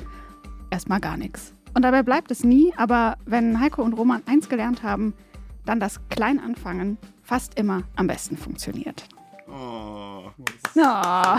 Erstmal 0.71 1.01
gar 1.01 1.17
nichts. 1.17 1.55
Und 1.75 1.83
dabei 1.83 2.03
bleibt 2.03 2.31
es 2.31 2.45
nie, 2.45 2.73
aber 2.77 3.17
wenn 3.27 3.61
Heiko 3.61 3.83
und 3.83 3.93
Roman 3.93 4.23
eins 4.27 4.49
gelernt 4.49 4.83
haben, 4.83 5.15
dann 5.67 5.81
das 5.81 6.01
Kleinanfangen 6.09 6.97
fast 7.23 7.59
immer 7.59 7.83
am 7.95 8.07
besten 8.07 8.37
funktioniert. 8.37 9.07
Oh. 9.59 10.31
Oh. 10.77 11.37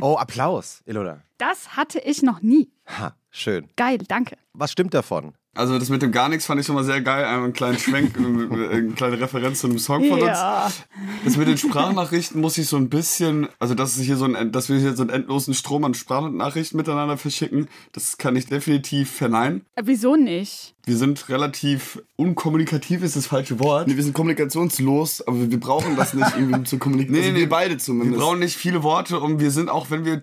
oh, 0.00 0.16
Applaus, 0.16 0.82
Ilona. 0.86 1.22
Das 1.36 1.76
hatte 1.76 1.98
ich 1.98 2.22
noch 2.22 2.40
nie. 2.40 2.70
Ha, 2.86 3.14
schön. 3.30 3.68
Geil, 3.76 3.98
danke. 4.08 4.38
Was 4.54 4.72
stimmt 4.72 4.94
davon? 4.94 5.34
Also 5.54 5.78
das 5.78 5.90
mit 5.90 6.00
dem 6.00 6.12
gar 6.12 6.30
nichts 6.30 6.46
fand 6.46 6.58
ich 6.60 6.66
schon 6.66 6.74
mal 6.74 6.84
sehr 6.84 7.02
geil. 7.02 7.26
Einmal 7.26 7.44
einen 7.44 7.52
kleinen 7.52 7.78
Schwenk, 7.78 8.16
eine 8.16 8.92
kleine 8.92 9.20
Referenz 9.20 9.60
zu 9.60 9.66
einem 9.66 9.78
Song 9.78 10.08
von 10.08 10.20
ja. 10.20 10.64
uns. 10.64 10.84
Das 11.24 11.36
mit 11.36 11.46
den 11.46 11.58
Sprachnachrichten 11.58 12.40
muss 12.40 12.56
ich 12.56 12.66
so 12.68 12.78
ein 12.78 12.88
bisschen, 12.88 13.48
also 13.58 13.74
dass, 13.74 13.98
es 13.98 14.02
hier 14.02 14.16
so 14.16 14.24
ein, 14.24 14.50
dass 14.50 14.70
wir 14.70 14.78
hier 14.78 14.96
so 14.96 15.02
einen 15.02 15.10
endlosen 15.10 15.52
Strom 15.52 15.84
an 15.84 15.92
Sprachnachrichten 15.92 16.78
miteinander 16.78 17.18
verschicken, 17.18 17.68
das 17.92 18.16
kann 18.16 18.34
ich 18.34 18.46
definitiv 18.46 19.10
verneinen. 19.10 19.66
Äh, 19.74 19.82
wieso 19.84 20.16
nicht? 20.16 20.74
Wir 20.84 20.96
sind 20.96 21.28
relativ 21.28 22.02
unkommunikativ, 22.16 23.04
ist 23.04 23.14
das 23.14 23.28
falsche 23.28 23.60
Wort. 23.60 23.86
Nee, 23.86 23.94
wir 23.94 24.02
sind 24.02 24.14
kommunikationslos, 24.14 25.24
aber 25.26 25.48
wir 25.48 25.60
brauchen 25.60 25.94
das 25.94 26.12
nicht, 26.12 26.36
um 26.36 26.64
zu 26.64 26.78
kommunizieren. 26.78 27.12
Nee, 27.12 27.20
also 27.20 27.32
nee, 27.34 27.40
wir 27.40 27.48
beide 27.48 27.78
zumindest. 27.78 28.18
Wir 28.18 28.24
brauchen 28.24 28.40
nicht 28.40 28.56
viele 28.56 28.82
Worte 28.82 29.20
und 29.20 29.38
wir 29.38 29.52
sind 29.52 29.68
auch, 29.68 29.90
wenn 29.90 30.04
wir, 30.04 30.20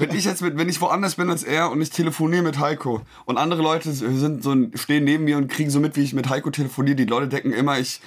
wenn 0.00 0.10
ich 0.12 0.24
jetzt 0.24 0.42
mit, 0.42 0.56
wenn 0.56 0.68
ich 0.68 0.80
woanders 0.80 1.14
bin 1.14 1.30
als 1.30 1.44
er 1.44 1.70
und 1.70 1.80
ich 1.80 1.90
telefoniere 1.90 2.42
mit 2.42 2.58
Heiko 2.58 3.02
und 3.24 3.36
andere 3.36 3.62
Leute 3.62 3.92
sind 3.92 4.42
so, 4.42 4.56
stehen 4.74 5.04
neben 5.04 5.24
mir 5.24 5.36
und 5.36 5.46
kriegen 5.46 5.70
so 5.70 5.78
mit, 5.78 5.96
wie 5.96 6.02
ich 6.02 6.12
mit 6.12 6.28
Heiko 6.28 6.50
telefoniere. 6.50 6.96
Die 6.96 7.04
Leute 7.04 7.28
denken 7.28 7.52
immer, 7.52 7.78
ich 7.78 8.00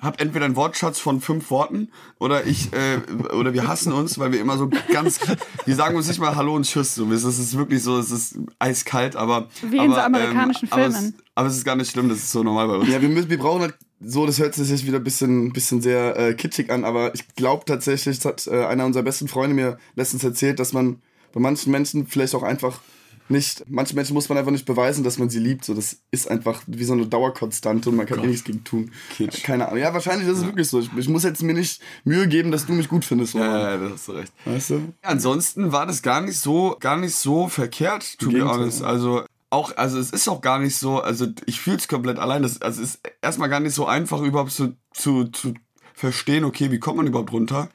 habe 0.00 0.18
entweder 0.18 0.44
einen 0.44 0.56
Wortschatz 0.56 0.98
von 0.98 1.20
fünf 1.20 1.50
Worten 1.50 1.88
oder 2.18 2.46
ich 2.46 2.72
äh, 2.72 3.00
oder 3.32 3.54
wir 3.54 3.66
hassen 3.66 3.92
uns, 3.92 4.18
weil 4.18 4.32
wir 4.32 4.40
immer 4.40 4.58
so 4.58 4.70
ganz, 4.92 5.20
wir 5.64 5.74
sagen 5.74 5.96
uns 5.96 6.08
nicht 6.08 6.20
mal 6.20 6.36
Hallo 6.36 6.54
und 6.54 6.64
Tschüss. 6.64 6.94
So, 6.94 7.10
es 7.10 7.24
ist 7.24 7.56
wirklich 7.56 7.82
so, 7.82 7.98
es 7.98 8.10
ist 8.10 8.38
eiskalt, 8.58 9.16
aber 9.16 9.48
wie 9.62 9.78
in 9.78 9.92
so 9.92 9.98
amerikanischen 9.98 10.68
ähm, 10.72 10.78
Filmen. 10.78 10.94
Aber 10.94 11.06
es, 11.06 11.14
aber 11.34 11.48
es, 11.48 11.56
ist 11.56 11.64
gar 11.64 11.76
nicht 11.76 11.90
schlimm, 11.90 12.08
das 12.08 12.18
ist 12.18 12.32
so 12.32 12.42
normal 12.42 12.68
bei 12.68 12.76
uns. 12.76 12.88
Ja, 12.88 13.00
wir 13.00 13.08
müssen, 13.08 13.30
wir 13.30 13.38
brauchen 13.38 13.62
halt 13.62 13.74
so, 14.00 14.26
das 14.26 14.38
hört 14.38 14.54
sich 14.54 14.68
jetzt 14.68 14.86
wieder 14.86 14.98
ein 14.98 15.04
bisschen, 15.04 15.52
bisschen 15.52 15.80
sehr 15.80 16.16
äh, 16.18 16.34
kitschig 16.34 16.70
an, 16.70 16.84
aber 16.84 17.14
ich 17.14 17.34
glaube 17.34 17.64
tatsächlich, 17.64 18.18
das 18.18 18.24
hat 18.24 18.46
äh, 18.46 18.66
einer 18.66 18.84
unserer 18.84 19.02
besten 19.02 19.28
Freunde 19.28 19.54
mir 19.54 19.78
letztens 19.94 20.22
erzählt, 20.22 20.60
dass 20.60 20.72
man 20.72 21.00
bei 21.32 21.40
manchen 21.40 21.70
Menschen 21.70 22.06
vielleicht 22.06 22.34
auch 22.34 22.42
einfach 22.42 22.80
nicht, 23.28 23.64
manche 23.68 23.94
Menschen 23.94 24.14
muss 24.14 24.28
man 24.28 24.38
einfach 24.38 24.52
nicht 24.52 24.66
beweisen, 24.66 25.04
dass 25.04 25.18
man 25.18 25.28
sie 25.30 25.38
liebt. 25.38 25.64
So, 25.64 25.74
das 25.74 25.98
ist 26.10 26.30
einfach 26.30 26.62
wie 26.66 26.84
so 26.84 26.92
eine 26.92 27.06
Dauerkonstante 27.06 27.90
und 27.90 27.96
man 27.96 28.06
kann 28.06 28.22
eh 28.22 28.26
nichts 28.26 28.44
gegen 28.44 28.64
tun. 28.64 28.92
Kitsch. 29.16 29.42
Keine 29.42 29.68
Ahnung. 29.68 29.80
Ja, 29.80 29.92
wahrscheinlich 29.92 30.28
ist 30.28 30.38
es 30.38 30.44
wirklich 30.44 30.68
so. 30.68 30.80
Ich, 30.80 30.90
ich 30.96 31.08
muss 31.08 31.24
jetzt 31.24 31.42
mir 31.42 31.54
nicht 31.54 31.80
Mühe 32.04 32.28
geben, 32.28 32.50
dass 32.50 32.66
du 32.66 32.72
mich 32.72 32.88
gut 32.88 33.04
findest. 33.04 33.34
Ja, 33.34 33.40
Roman. 33.40 33.60
ja, 33.60 33.70
ja, 33.70 33.76
da 33.76 33.90
hast 33.94 34.08
du 34.08 34.12
recht. 34.12 34.32
Weißt 34.44 34.70
du? 34.70 34.74
Ja, 34.74 34.82
ansonsten 35.02 35.72
war 35.72 35.86
das 35.86 36.02
gar 36.02 36.20
nicht 36.20 36.38
so, 36.38 36.76
gar 36.80 36.96
nicht 36.96 37.14
so 37.16 37.48
verkehrt, 37.48 38.18
to 38.18 38.26
be 38.26 38.32
Gegenteil. 38.32 38.58
honest. 38.58 38.82
Also 38.82 39.24
auch, 39.50 39.76
also 39.76 39.98
es 39.98 40.10
ist 40.10 40.28
auch 40.28 40.40
gar 40.40 40.58
nicht 40.58 40.76
so, 40.76 41.00
also 41.00 41.26
ich 41.46 41.60
fühle 41.60 41.76
es 41.76 41.88
komplett 41.88 42.18
allein. 42.18 42.42
Das, 42.42 42.60
also 42.62 42.82
es 42.82 42.96
ist 42.96 43.00
erstmal 43.22 43.48
gar 43.48 43.60
nicht 43.60 43.74
so 43.74 43.86
einfach 43.86 44.20
überhaupt 44.22 44.52
zu, 44.52 44.76
zu, 44.92 45.24
zu 45.24 45.54
verstehen, 45.94 46.44
okay, 46.44 46.70
wie 46.70 46.78
kommt 46.78 46.98
man 46.98 47.06
überhaupt 47.06 47.32
runter? 47.32 47.70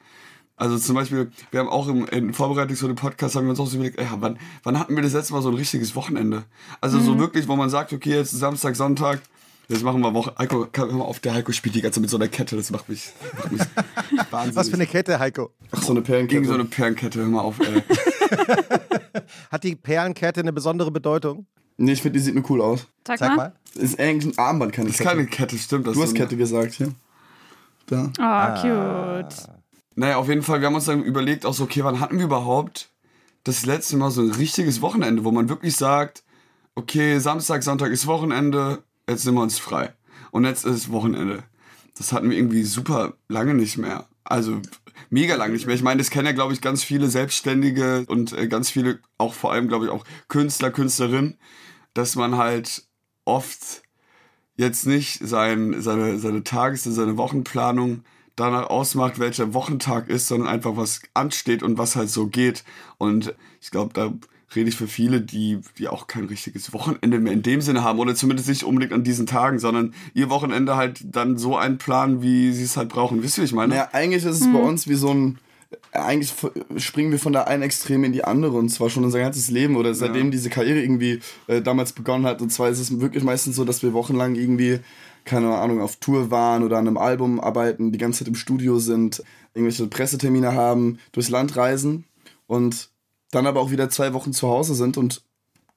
Also 0.62 0.78
zum 0.78 0.94
Beispiel, 0.94 1.32
wir 1.50 1.58
haben 1.58 1.68
auch 1.68 1.88
im, 1.88 2.06
in 2.06 2.32
Vorbereitung 2.32 2.76
zu 2.76 2.86
dem 2.86 2.94
Podcast, 2.94 3.34
haben 3.34 3.46
wir 3.46 3.50
uns 3.50 3.58
auch 3.58 3.66
so 3.66 3.74
überlegt, 3.76 3.98
ey, 3.98 4.06
wann, 4.18 4.38
wann 4.62 4.78
hatten 4.78 4.94
wir 4.94 5.02
das 5.02 5.12
letzte 5.12 5.32
Mal 5.32 5.42
so 5.42 5.48
ein 5.48 5.56
richtiges 5.56 5.96
Wochenende? 5.96 6.44
Also 6.80 7.00
so 7.00 7.18
wirklich, 7.18 7.48
wo 7.48 7.56
man 7.56 7.68
sagt, 7.68 7.92
okay, 7.92 8.10
jetzt 8.10 8.32
ist 8.32 8.38
Samstag, 8.38 8.76
Sonntag, 8.76 9.20
jetzt 9.68 9.82
machen 9.82 10.00
wir 10.02 10.14
Woche. 10.14 10.32
Heiko, 10.38 10.68
kann, 10.70 10.88
hör 10.88 10.98
mal 10.98 11.04
auf, 11.04 11.18
der 11.18 11.34
Heiko 11.34 11.50
spielt 11.50 11.74
die 11.74 11.80
ganze 11.82 11.96
Zeit 11.96 12.02
mit 12.02 12.10
so 12.10 12.16
einer 12.16 12.28
Kette, 12.28 12.54
das 12.54 12.70
macht 12.70 12.88
mich, 12.88 13.12
macht 13.36 13.50
mich 13.50 13.60
wahnsinnig. 14.30 14.54
Was 14.56 14.68
für 14.68 14.74
eine 14.74 14.86
Kette, 14.86 15.18
Heiko? 15.18 15.50
Ach, 15.72 15.82
so 15.82 15.90
eine 15.94 16.02
Perlenkette. 16.02 16.40
Gegen 16.40 16.46
so 16.48 16.54
eine 16.54 16.64
Perlenkette, 16.66 17.18
hör 17.18 17.26
mal 17.26 17.40
auf, 17.40 17.58
ey. 17.58 17.82
Hat 19.50 19.64
die 19.64 19.74
Perlenkette 19.74 20.40
eine 20.40 20.52
besondere 20.52 20.90
Bedeutung? 20.92 21.46
nee, 21.76 21.92
ich 21.92 22.02
finde, 22.02 22.18
die 22.20 22.24
sieht 22.24 22.34
mir 22.36 22.44
cool 22.48 22.60
aus. 22.60 22.86
Sag, 23.04 23.18
Sag 23.18 23.28
mal. 23.30 23.36
mal. 23.36 23.52
Das 23.74 23.82
ist 23.82 23.98
eigentlich 23.98 24.32
ein 24.32 24.38
Armband, 24.38 24.72
keine 24.72 24.88
Das 24.90 24.94
ist 25.00 25.02
Kette. 25.02 25.16
keine 25.16 25.26
Kette, 25.28 25.58
stimmt. 25.58 25.86
Das 25.88 25.94
du 25.94 26.02
hast 26.02 26.10
so 26.10 26.14
eine- 26.14 26.24
Kette 26.24 26.36
gesagt, 26.36 26.74
hier. 26.74 26.92
Da. 27.86 28.12
Oh, 28.20 28.60
cute. 28.62 29.34
Naja, 29.94 30.16
auf 30.16 30.28
jeden 30.28 30.42
Fall, 30.42 30.60
wir 30.60 30.66
haben 30.66 30.74
uns 30.74 30.86
dann 30.86 31.02
überlegt, 31.02 31.44
auch 31.44 31.54
so, 31.54 31.64
okay, 31.64 31.84
wann 31.84 32.00
hatten 32.00 32.18
wir 32.18 32.24
überhaupt 32.24 32.90
das 33.44 33.66
letzte 33.66 33.96
Mal 33.96 34.10
so 34.10 34.22
ein 34.22 34.30
richtiges 34.30 34.80
Wochenende, 34.80 35.24
wo 35.24 35.30
man 35.30 35.48
wirklich 35.48 35.76
sagt, 35.76 36.22
okay, 36.74 37.18
Samstag, 37.18 37.62
Sonntag 37.62 37.90
ist 37.90 38.06
Wochenende, 38.06 38.82
jetzt 39.08 39.22
sind 39.22 39.34
wir 39.34 39.42
uns 39.42 39.58
frei. 39.58 39.92
Und 40.30 40.44
jetzt 40.44 40.64
ist 40.64 40.90
Wochenende. 40.90 41.42
Das 41.96 42.12
hatten 42.12 42.30
wir 42.30 42.38
irgendwie 42.38 42.62
super 42.62 43.14
lange 43.28 43.54
nicht 43.54 43.76
mehr. 43.76 44.06
Also 44.24 44.60
mega 45.10 45.34
lange 45.34 45.52
nicht 45.52 45.66
mehr. 45.66 45.74
Ich 45.74 45.82
meine, 45.82 45.98
das 45.98 46.10
kennen 46.10 46.26
ja, 46.26 46.32
glaube 46.32 46.54
ich, 46.54 46.60
ganz 46.60 46.82
viele 46.82 47.08
Selbstständige 47.08 48.04
und 48.06 48.32
äh, 48.32 48.48
ganz 48.48 48.70
viele, 48.70 49.00
auch 49.18 49.34
vor 49.34 49.52
allem, 49.52 49.68
glaube 49.68 49.86
ich, 49.86 49.90
auch 49.90 50.04
Künstler, 50.28 50.70
Künstlerinnen, 50.70 51.36
dass 51.92 52.16
man 52.16 52.38
halt 52.38 52.86
oft 53.24 53.82
jetzt 54.56 54.86
nicht 54.86 55.20
sein, 55.26 55.82
seine, 55.82 56.18
seine 56.18 56.44
Tages- 56.44 56.86
und 56.86 56.92
seine 56.92 57.16
Wochenplanung 57.18 58.04
danach 58.36 58.70
ausmacht, 58.70 59.18
welcher 59.18 59.54
Wochentag 59.54 60.08
ist, 60.08 60.28
sondern 60.28 60.48
einfach 60.48 60.76
was 60.76 61.02
ansteht 61.14 61.62
und 61.62 61.78
was 61.78 61.96
halt 61.96 62.10
so 62.10 62.26
geht. 62.26 62.64
Und 62.98 63.34
ich 63.60 63.70
glaube, 63.70 63.92
da 63.92 64.12
rede 64.54 64.68
ich 64.68 64.76
für 64.76 64.86
viele, 64.86 65.20
die, 65.20 65.60
die 65.78 65.88
auch 65.88 66.06
kein 66.06 66.24
richtiges 66.24 66.72
Wochenende 66.72 67.18
mehr 67.18 67.32
in 67.32 67.42
dem 67.42 67.60
Sinne 67.60 67.82
haben 67.82 67.98
oder 67.98 68.14
zumindest 68.14 68.48
nicht 68.48 68.64
unbedingt 68.64 68.92
an 68.92 69.04
diesen 69.04 69.26
Tagen, 69.26 69.58
sondern 69.58 69.94
ihr 70.14 70.30
Wochenende 70.30 70.76
halt 70.76 71.00
dann 71.04 71.38
so 71.38 71.56
einplanen, 71.56 72.22
wie 72.22 72.52
sie 72.52 72.64
es 72.64 72.76
halt 72.76 72.88
brauchen. 72.88 73.22
Wisst 73.22 73.38
ihr, 73.38 73.42
wie 73.42 73.46
ich 73.46 73.52
meine? 73.52 73.74
Naja, 73.74 73.88
eigentlich 73.92 74.24
ist 74.24 74.40
es 74.40 74.52
bei 74.52 74.58
uns 74.58 74.88
wie 74.88 74.94
so 74.94 75.12
ein. 75.12 75.38
Eigentlich 75.90 76.34
springen 76.76 77.12
wir 77.12 77.18
von 77.18 77.32
der 77.32 77.48
einen 77.48 77.62
Extrem 77.62 78.04
in 78.04 78.12
die 78.12 78.24
andere 78.24 78.58
und 78.58 78.68
zwar 78.68 78.90
schon 78.90 79.04
unser 79.04 79.20
ganzes 79.20 79.50
Leben 79.50 79.76
oder 79.76 79.94
seitdem 79.94 80.30
diese 80.30 80.50
Karriere 80.50 80.82
irgendwie 80.82 81.20
äh, 81.46 81.62
damals 81.62 81.94
begonnen 81.94 82.26
hat. 82.26 82.42
Und 82.42 82.50
zwar 82.50 82.68
ist 82.68 82.78
es 82.78 83.00
wirklich 83.00 83.24
meistens 83.24 83.56
so, 83.56 83.64
dass 83.64 83.82
wir 83.82 83.94
wochenlang 83.94 84.34
irgendwie, 84.34 84.80
keine 85.24 85.56
Ahnung, 85.56 85.80
auf 85.80 85.96
Tour 85.96 86.30
waren 86.30 86.62
oder 86.62 86.78
an 86.78 86.86
einem 86.86 86.98
Album 86.98 87.40
arbeiten, 87.40 87.92
die 87.92 87.98
ganze 87.98 88.20
Zeit 88.20 88.28
im 88.28 88.34
Studio 88.34 88.78
sind, 88.78 89.22
irgendwelche 89.54 89.86
Pressetermine 89.86 90.54
haben, 90.54 90.98
durchs 91.12 91.28
Land 91.28 91.56
reisen 91.56 92.04
und 92.46 92.90
dann 93.30 93.46
aber 93.46 93.60
auch 93.60 93.70
wieder 93.70 93.90
zwei 93.90 94.12
Wochen 94.12 94.32
zu 94.32 94.48
Hause 94.48 94.74
sind 94.74 94.96
und 94.96 95.22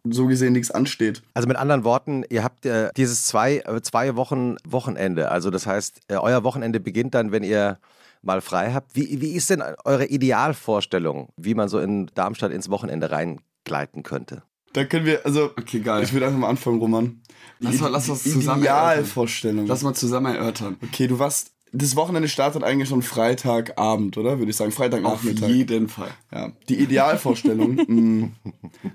so 0.08 0.28
gesehen 0.28 0.54
nichts 0.54 0.72
ansteht. 0.72 1.24
Also 1.34 1.48
mit 1.48 1.58
anderen 1.58 1.84
Worten, 1.84 2.24
ihr 2.30 2.44
habt 2.44 2.66
äh, 2.66 2.90
dieses 2.96 3.26
zwei, 3.26 3.58
äh, 3.58 3.82
zwei 3.82 4.16
Wochen 4.16 4.58
Wochenende. 4.68 5.32
Also 5.32 5.50
das 5.50 5.66
heißt, 5.66 6.02
äh, 6.10 6.18
euer 6.18 6.44
Wochenende 6.44 6.80
beginnt 6.80 7.16
dann, 7.16 7.32
wenn 7.32 7.44
ihr 7.44 7.80
mal 8.22 8.42
frei 8.42 8.74
habt. 8.74 8.96
Wie, 8.96 9.22
wie 9.22 9.32
ist 9.32 9.50
denn 9.50 9.64
eure 9.84 10.06
Idealvorstellung, 10.06 11.30
wie 11.38 11.56
man 11.56 11.70
so 11.70 11.80
in 11.80 12.08
Darmstadt 12.14 12.52
ins 12.52 12.70
Wochenende 12.70 13.12
reingleiten 13.12 14.04
könnte? 14.04 14.44
Da 14.76 14.84
können 14.86 15.06
wir, 15.06 15.26
also, 15.26 15.52
Okay, 15.60 15.80
geil. 15.80 16.04
ich 16.04 16.12
würde 16.14 16.26
einfach 16.28 16.40
mal 16.40 16.50
anfangen, 16.50 16.80
Roman. 16.80 17.22
Lass 17.60 17.80
mal- 17.80 17.88
lass 17.90 18.10
uns 18.10 18.24
die 18.24 18.32
zusammen 18.32 18.62
Idealvorstellung. 18.62 19.66
Lass 19.68 19.82
mal 19.84 19.94
zusammen 19.94 20.36
erörtern. 20.36 20.76
Okay, 20.84 21.08
du 21.08 21.18
warst. 21.20 21.52
Das 21.78 21.96
Wochenende 21.98 22.30
startet 22.30 22.64
eigentlich 22.64 22.88
schon 22.88 23.02
Freitagabend, 23.02 24.18
oder? 24.18 24.38
Würde 24.40 24.50
ich 24.50 24.56
sagen. 24.56 24.70
Auf 24.70 24.76
Freitagnachmittag. 24.76 25.48
jeden 25.50 25.90
Fall. 25.90 26.10
Ja. 26.34 26.52
Die 26.70 26.76
Idealvorstellung. 26.76 27.76
mh, 27.88 28.30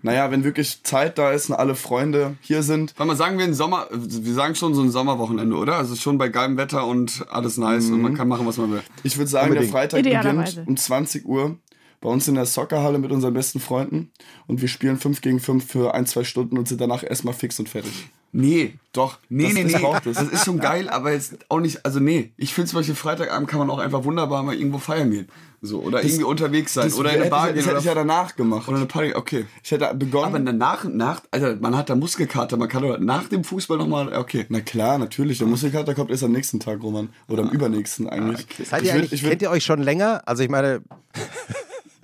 naja, 0.03 0.31
wenn 0.31 0.45
wirklich 0.45 0.83
Zeit 0.83 1.19
da 1.19 1.31
ist 1.33 1.51
und 1.51 1.57
alle 1.57 1.75
Freunde 1.75 2.37
hier 2.41 2.63
sind. 2.63 2.95
Warte 2.97 3.09
mal, 3.09 3.17
sagen 3.17 3.37
wir 3.39 3.45
ein 3.45 3.53
Sommer, 3.55 3.87
wir 3.93 4.33
sagen 4.35 4.55
schon 4.55 4.75
so 4.75 4.83
ein 4.83 4.91
Sommerwochenende, 4.91 5.57
oder? 5.57 5.77
Also 5.77 5.95
schon 5.95 6.17
bei 6.17 6.29
geilem 6.29 6.57
Wetter 6.57 6.87
und 6.87 7.27
alles 7.31 7.59
nice 7.59 7.91
und 7.91 8.01
man 8.01 8.15
kann 8.15 8.29
machen, 8.29 8.47
was 8.47 8.57
man 8.57 8.71
will. 8.73 8.83
Ich 9.03 9.19
würde 9.19 9.31
sagen, 9.31 9.49
Unbedingt. 9.49 9.73
der 9.75 9.81
Freitag 9.81 10.03
beginnt 10.03 10.67
um 10.67 10.77
20 10.77 11.27
Uhr 11.27 11.59
bei 12.01 12.09
uns 12.09 12.27
in 12.29 12.35
der 12.35 12.47
Soccerhalle 12.47 12.99
mit 12.99 13.11
unseren 13.13 13.35
besten 13.35 13.61
Freunden. 13.61 14.11
Und 14.47 14.61
wir 14.61 14.69
spielen 14.69 14.99
5 14.99 15.21
gegen 15.21 15.41
5 15.41 15.65
für 15.67 15.95
ein, 15.95 16.07
zwei 16.07 16.25
Stunden 16.25 16.57
und 16.59 16.67
sind 16.69 16.81
danach 16.81 17.03
erstmal 17.03 17.35
fix 17.35 17.59
und 17.59 17.69
fertig. 17.69 17.93
Nee. 18.33 18.75
Doch, 18.93 19.19
Nee, 19.29 19.45
das, 19.47 19.55
nee, 19.55 19.63
das 19.65 19.83
nee. 19.83 20.11
es. 20.11 20.17
Das 20.19 20.29
ist 20.29 20.45
schon 20.45 20.61
geil, 20.61 20.89
aber 20.89 21.13
jetzt 21.13 21.37
auch 21.49 21.59
nicht, 21.59 21.85
also 21.85 21.99
nee. 21.99 22.31
Ich 22.37 22.55
finde 22.55 22.71
zum 22.71 22.79
Beispiel 22.79 22.95
Freitagabend 22.95 23.49
kann 23.49 23.59
man 23.59 23.69
auch 23.71 23.79
einfach 23.79 24.05
wunderbar 24.05 24.43
mal 24.45 24.55
irgendwo 24.55 24.79
feiern 24.79 25.11
gehen. 25.11 25.29
So, 25.63 25.81
oder 25.81 26.03
irgendwie 26.03 26.23
unterwegs 26.25 26.73
sein. 26.75 26.85
Das 26.85 26.97
oder 26.97 27.11
in 27.11 27.17
eine 27.17 27.25
hätte 27.25 27.31
Bar 27.31 27.49
ich, 27.49 27.55
gehen. 27.55 27.57
das 27.65 27.67
hätte 27.67 27.79
ich 27.81 27.85
ja 27.85 27.95
danach 27.95 28.37
gemacht. 28.37 28.69
oder 28.69 28.77
eine 28.79 28.87
Party, 28.87 29.15
okay. 29.15 29.47
Ich 29.65 29.71
hätte 29.73 29.93
begonnen. 29.95 30.27
Aber 30.35 30.39
danach, 30.39 30.85
nach, 30.85 31.23
also 31.33 31.55
man 31.61 31.77
hat 31.77 31.91
da 31.91 31.97
Muskelkater, 31.97 32.57
man 32.57 32.69
kann 32.69 32.83
doch 32.85 32.99
nach 32.99 33.29
dem 33.29 33.43
Fußball 33.45 33.77
nochmal, 33.79 34.13
okay. 34.17 34.47
Na 34.49 34.61
klar, 34.61 34.99
natürlich. 34.99 35.39
Der 35.39 35.49
Muskelkater 35.49 35.95
kommt 35.95 36.11
erst 36.11 36.23
am 36.23 36.33
nächsten 36.33 36.61
Tag, 36.61 36.83
Roman. 36.85 37.11
Oder 37.29 37.43
am 37.43 37.51
übernächsten 37.51 38.09
eigentlich. 38.09 38.47
Seid 38.65 38.83
Ich 38.83 38.89
ihr 38.89 38.95
würd- 38.95 38.97
eigentlich, 38.99 39.13
ich 39.13 39.23
würd- 39.25 39.29
kennt 39.31 39.43
ihr 39.43 39.51
euch 39.51 39.65
schon 39.65 39.83
länger? 39.83 40.23
Also 40.25 40.43
ich 40.45 40.49
meine, 40.49 40.83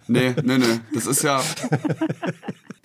Nee, 0.08 0.34
nee, 0.42 0.58
nee. 0.58 0.80
Das 0.94 1.06
ist 1.06 1.22
ja, 1.22 1.42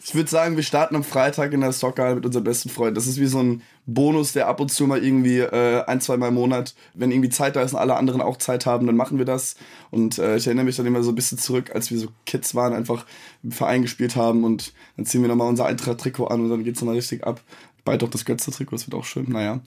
Ich 0.04 0.16
würde 0.16 0.30
sagen, 0.30 0.56
wir 0.56 0.63
starten 0.63 0.96
am 0.96 1.04
Freitag 1.04 1.54
in 1.54 1.62
der 1.62 1.72
Soccer 1.72 2.16
mit 2.16 2.25
unserem 2.25 2.44
besten 2.44 2.70
Freund. 2.70 2.98
Das 2.98 3.06
ist 3.06 3.20
wie 3.20 3.28
so 3.28 3.42
ein 3.42 3.62
Bonus, 3.86 4.34
der 4.34 4.48
ab 4.48 4.60
und 4.60 4.72
zu 4.72 4.88
mal 4.88 5.04
irgendwie 5.04 5.40
äh, 5.40 5.84
ein, 5.86 6.01
zwei 6.01 6.18
Mal 6.18 6.30
im 6.30 6.34
Monat, 6.34 6.74
wenn 6.96 7.12
irgendwie 7.12 7.30
Zeit 7.30 7.56
da 7.56 7.62
ist 7.62 7.74
und 7.74 7.80
alle 7.80 7.96
anderen 7.96 8.20
auch 8.20 8.38
Zeit 8.38 8.66
haben, 8.66 8.88
dann 8.88 8.96
machen 8.96 9.20
wir 9.20 9.25
das. 9.25 9.56
Und 9.92 10.18
äh, 10.18 10.38
ich 10.38 10.48
erinnere 10.48 10.66
mich 10.66 10.75
dann 10.75 10.88
immer 10.88 11.04
so 11.04 11.12
ein 11.12 11.16
bisschen 11.16 11.38
zurück, 11.38 11.72
als 11.75 11.92
wir 11.92 12.00
so 12.00 12.08
Kids 12.25 12.56
waren, 12.56 12.74
einfach 12.74 13.06
im 13.44 13.51
Verein 13.51 13.84
gespielt 13.84 14.16
haben 14.16 14.44
und 14.44 14.74
dann 14.98 15.06
ziehen 15.06 15.22
wir 15.22 15.28
nochmal 15.30 15.48
unser 15.48 15.68
Eintracht-Trikot 15.68 16.25
an 16.28 16.42
und 16.42 16.50
dann 16.50 16.63
geht's 16.63 16.82
nochmal 16.82 16.96
richtig 16.96 17.24
ab. 17.24 17.42
Bald 17.86 18.04
auch 18.04 18.10
das 18.10 18.25
Götze-Trikot, 18.25 18.75
das 18.75 18.88
wird 18.88 18.96
auch 18.96 19.06
schön, 19.06 19.28
naja. 19.30 19.60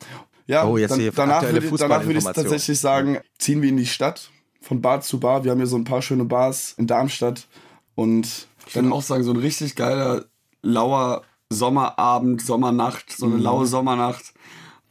Ja, 0.46 0.66
Oh, 0.66 0.76
jetzt 0.76 0.90
dann, 0.90 1.00
hier 1.00 1.12
danach 1.12 1.36
aktuelle 1.36 1.62
würde 1.62 1.74
ich, 1.74 1.80
danach 1.80 2.04
würde 2.04 2.18
ich 2.18 2.24
tatsächlich 2.24 2.78
sagen, 2.78 3.18
ziehen 3.38 3.62
wir 3.62 3.68
in 3.68 3.76
die 3.76 3.86
Stadt, 3.86 4.30
von 4.64 4.80
Bar 4.80 5.00
zu 5.02 5.20
Bar. 5.20 5.44
Wir 5.44 5.50
haben 5.50 5.58
hier 5.58 5.66
so 5.66 5.76
ein 5.76 5.84
paar 5.84 6.02
schöne 6.02 6.24
Bars 6.24 6.74
in 6.78 6.86
Darmstadt 6.86 7.46
und 7.94 8.48
ich 8.66 8.74
würde 8.74 8.90
auch 8.92 9.02
sagen, 9.02 9.22
so 9.22 9.30
ein 9.32 9.36
richtig 9.38 9.76
geiler, 9.76 10.24
lauer 10.62 11.22
Sommerabend, 11.50 12.42
Sommernacht, 12.42 13.12
so 13.16 13.26
Mhm. 13.26 13.34
eine 13.34 13.42
laue 13.42 13.66
Sommernacht. 13.66 14.32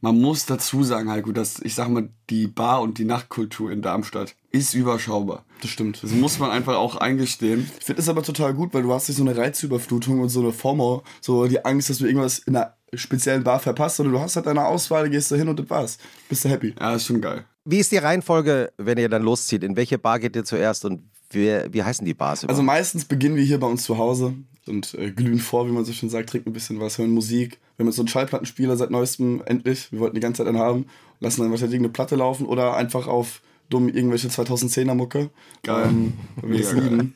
Man 0.02 0.20
muss 0.20 0.46
dazu 0.46 0.84
sagen, 0.84 1.10
Heiko, 1.10 1.32
dass, 1.32 1.60
ich 1.60 1.76
sag 1.76 1.88
mal, 1.90 2.10
die 2.30 2.48
Bar- 2.48 2.82
und 2.82 2.98
die 2.98 3.06
Nachtkultur 3.06 3.72
in 3.72 3.82
Darmstadt 3.82 4.36
ist 4.52 4.74
überschaubar. 4.74 5.46
das 5.62 5.72
stimmt. 5.72 6.04
Das 6.04 6.12
muss 6.12 6.40
man 6.40 6.52
einfach 6.52 6.76
auch 6.76 6.98
eingestehen. 6.98 7.70
Ich 7.80 7.86
finde 7.86 8.02
das 8.02 8.10
aber 8.10 8.22
total 8.22 8.54
gut, 8.54 8.74
weil 8.74 8.84
du 8.84 8.94
hast 8.94 9.08
nicht 9.08 9.18
so 9.18 9.24
eine 9.24 9.36
Reizüberflutung 9.38 10.20
und 10.20 10.28
so 10.30 10.42
eine 10.42 10.52
FOMO, 10.52 11.04
so 11.22 11.48
die 11.48 11.64
Angst, 11.64 11.90
dass 11.90 12.00
du 12.00 12.06
irgendwas 12.06 12.40
in 12.40 12.56
einer 12.56 12.76
speziellen 12.96 13.44
Bar 13.44 13.60
verpasst, 13.60 13.98
sondern 13.98 14.14
du 14.14 14.20
hast 14.20 14.36
halt 14.36 14.46
deine 14.46 14.66
Auswahl, 14.66 15.10
gehst 15.10 15.32
da 15.32 15.36
hin 15.36 15.48
und 15.50 15.60
das 15.60 15.70
war's. 15.70 15.98
Bist 16.30 16.46
du 16.46 16.50
happy. 16.50 16.74
Ja, 16.80 16.96
ist 16.96 17.06
schon 17.06 17.22
geil. 17.22 17.46
wie 17.66 17.80
ist 17.80 17.92
die 17.92 17.98
Reihenfolge, 17.98 18.72
wenn 18.78 18.98
ihr 18.98 19.10
dann 19.10 19.24
loszieht? 19.24 19.64
In 19.64 19.76
welche 19.76 19.98
Bar 19.98 20.20
geht 20.20 20.36
ihr 20.36 20.44
zuerst 20.44 20.86
und 20.86 21.04
wer, 21.32 21.74
wie 21.74 21.84
heißen 21.84 22.06
die 22.06 22.14
Bars 22.14 22.44
Also 22.44 22.62
überhaupt? 22.62 22.66
meistens 22.66 23.06
beginnen 23.06 23.36
wir 23.36 23.44
hier 23.44 23.60
bei 23.60 23.68
uns 23.68 23.84
zu 23.84 23.98
Hause 23.98 24.34
und 24.68 24.94
äh, 24.96 25.12
glühen 25.12 25.40
vor, 25.40 25.68
wie 25.68 25.72
man 25.72 25.86
so 25.86 25.94
schön 25.94 26.10
sagt, 26.10 26.30
trinken 26.30 26.50
ein 26.50 26.54
bisschen 26.54 26.80
was, 26.80 26.98
hören 26.98 27.12
Musik. 27.12 27.60
Wir 27.76 27.84
haben 27.84 27.88
jetzt 27.88 27.96
so 27.96 28.02
einen 28.02 28.10
Schallplattenspieler 28.10 28.78
seit 28.78 28.92
neuestem, 28.92 29.42
endlich. 29.46 29.92
Wir 29.92 30.00
wollten 30.00 30.16
die 30.16 30.22
ganze 30.22 30.40
Zeit 30.40 30.48
einen 30.48 30.60
haben. 30.60 30.86
Lassen 31.20 31.42
dann 31.42 31.52
wahrscheinlich 31.52 31.76
irgendeine 31.76 31.94
Platte 31.94 32.16
laufen 32.16 32.46
oder 32.46 32.76
einfach 32.76 33.08
auf 33.08 33.42
dumm 33.70 33.90
irgendwelche 33.90 34.28
2010er 34.28 34.94
Mucke. 34.94 35.30
Geil. 35.64 35.88
Ähm, 35.88 36.14
wir 36.42 36.74
lieben. 36.74 37.16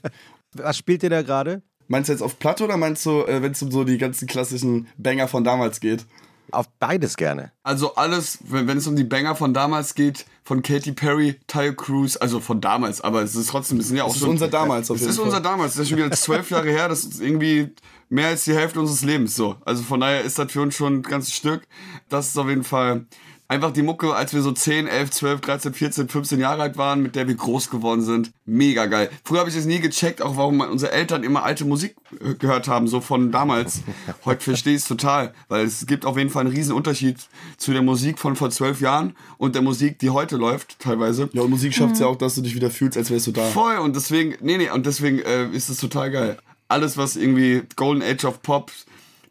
Was 0.53 0.77
spielt 0.77 1.03
ihr 1.03 1.10
da 1.10 1.22
gerade? 1.22 1.62
Meinst 1.88 2.10
du 2.10 2.13
jetzt 2.13 2.22
auf 2.22 2.39
Platte 2.39 2.63
oder 2.63 2.77
meinst 2.77 3.06
du, 3.06 3.24
äh, 3.24 3.41
wenn 3.41 3.51
es 3.51 3.62
um 3.62 3.72
so 3.72 3.84
die 3.84 3.98
ganzen 3.98 4.27
klassischen 4.27 4.88
Banger 4.98 5.27
von 5.27 5.44
damals 5.44 5.79
geht? 5.79 6.06
Auf 6.51 6.67
beides 6.79 7.17
gerne. 7.17 7.51
Also 7.63 7.96
alles, 7.96 8.39
wenn, 8.44 8.77
es 8.77 8.88
um 8.88 8.96
die 8.96 9.03
Banger 9.03 9.36
von 9.36 9.53
damals 9.53 9.96
geht, 9.96 10.25
von 10.46 10.62
Katy 10.62 10.94
Perry, 10.94 11.36
Tayo 11.48 11.74
Cruz, 11.74 12.15
also 12.15 12.39
von 12.39 12.62
damals, 12.62 13.01
aber 13.01 13.22
es 13.22 13.36
ist 13.36 13.50
trotzdem, 13.50 13.79
es 13.79 13.89
sind 13.89 13.98
ja 13.98 14.03
auch 14.03 14.08
Das 14.08 14.15
ist 14.15 14.22
schon... 14.22 14.29
unser 14.29 14.48
damals 14.48 14.89
auf 14.89 14.96
Es 14.96 15.01
jeden 15.01 15.10
ist 15.12 15.17
Fall. 15.17 15.25
unser 15.25 15.41
damals, 15.41 15.74
das 15.74 15.82
ist 15.84 15.89
schon 15.89 15.98
wieder 15.98 16.12
zwölf 16.12 16.50
Jahre 16.50 16.70
her, 16.70 16.88
das 16.88 17.03
ist 17.03 17.20
irgendwie 17.20 17.72
mehr 18.08 18.27
als 18.29 18.46
die 18.46 18.53
Hälfte 18.56 18.79
unseres 18.79 19.03
Lebens 19.03 19.36
so. 19.36 19.58
Also 19.65 19.84
von 19.84 20.00
daher 20.00 20.22
ist 20.22 20.39
das 20.39 20.50
für 20.50 20.62
uns 20.62 20.75
schon 20.75 21.00
ein 21.00 21.01
ganzes 21.01 21.34
Stück. 21.34 21.67
Das 22.08 22.27
ist 22.29 22.38
auf 22.38 22.48
jeden 22.48 22.63
Fall 22.63 23.06
Einfach 23.50 23.72
die 23.72 23.82
Mucke, 23.82 24.13
als 24.13 24.34
wir 24.34 24.42
so 24.42 24.51
10, 24.51 24.88
11, 24.88 25.12
12, 25.12 25.42
13, 25.42 25.74
14, 25.74 26.10
15 26.10 26.39
Jahre 26.39 26.63
alt 26.63 26.77
waren, 26.77 27.01
mit 27.01 27.16
der 27.16 27.30
wir 27.30 27.36
groß 27.36 27.70
geworden 27.70 28.01
sind. 28.01 28.34
Mega 28.46 28.88
geil. 28.88 29.10
Früher 29.24 29.39
habe 29.39 29.50
ich 29.50 29.56
es 29.56 29.66
nie 29.66 29.80
gecheckt, 29.80 30.22
auch 30.22 30.36
warum 30.36 30.60
unsere 30.60 30.92
Eltern 30.92 31.24
immer 31.24 31.44
alte 31.44 31.63
Musik 31.63 31.96
äh, 32.20 32.34
gehört 32.34 32.68
haben, 32.68 32.89
so 32.89 33.00
von 33.00 33.32
damals. 33.32 33.84
Heute 34.25 34.44
verstehe 34.44 34.74
ich 34.74 34.82
es 34.82 34.88
total, 34.88 35.34
weil 35.48 35.66
es 35.66 35.88
gibt 35.88 36.06
auf 36.06 36.18
jeden 36.18 36.30
Fall 36.30 36.46
einen 36.46 36.54
riesen 36.54 36.74
Unterschied 36.74 37.20
zu 37.56 37.72
der 37.72 37.82
Musik 37.82 38.20
von 38.20 38.36
vor 38.36 38.50
zwölf 38.50 38.82
Jahren 38.82 39.16
und 39.38 39.56
der 39.56 39.62
Musik, 39.62 39.98
die 40.00 40.10
heute 40.10 40.36
läuft, 40.36 40.80
teilweise. 40.80 41.30
Ja, 41.32 41.44
und 41.44 41.50
Musik 41.50 41.74
schafft 41.74 41.94
es 41.94 42.00
ja 42.00 42.08
auch, 42.08 42.18
dass 42.18 42.36
du 42.36 42.42
dich 42.42 42.54
wieder 42.54 42.70
fühlst, 42.70 42.98
als 42.98 43.10
wärst 43.10 43.27
du 43.27 43.32
da. 43.32 43.46
Voll, 43.46 43.77
und 43.77 43.96
deswegen, 43.96 44.36
nee, 44.42 44.58
nee, 44.58 44.70
und 44.70 44.86
deswegen 44.86 45.20
äh, 45.20 45.48
ist 45.51 45.70
es 45.70 45.77
total 45.77 46.12
geil. 46.12 46.38
Alles, 46.68 46.98
was 46.98 47.16
irgendwie 47.16 47.63
Golden 47.77 48.04
Age 48.04 48.25
of 48.25 48.42
Pop, 48.42 48.72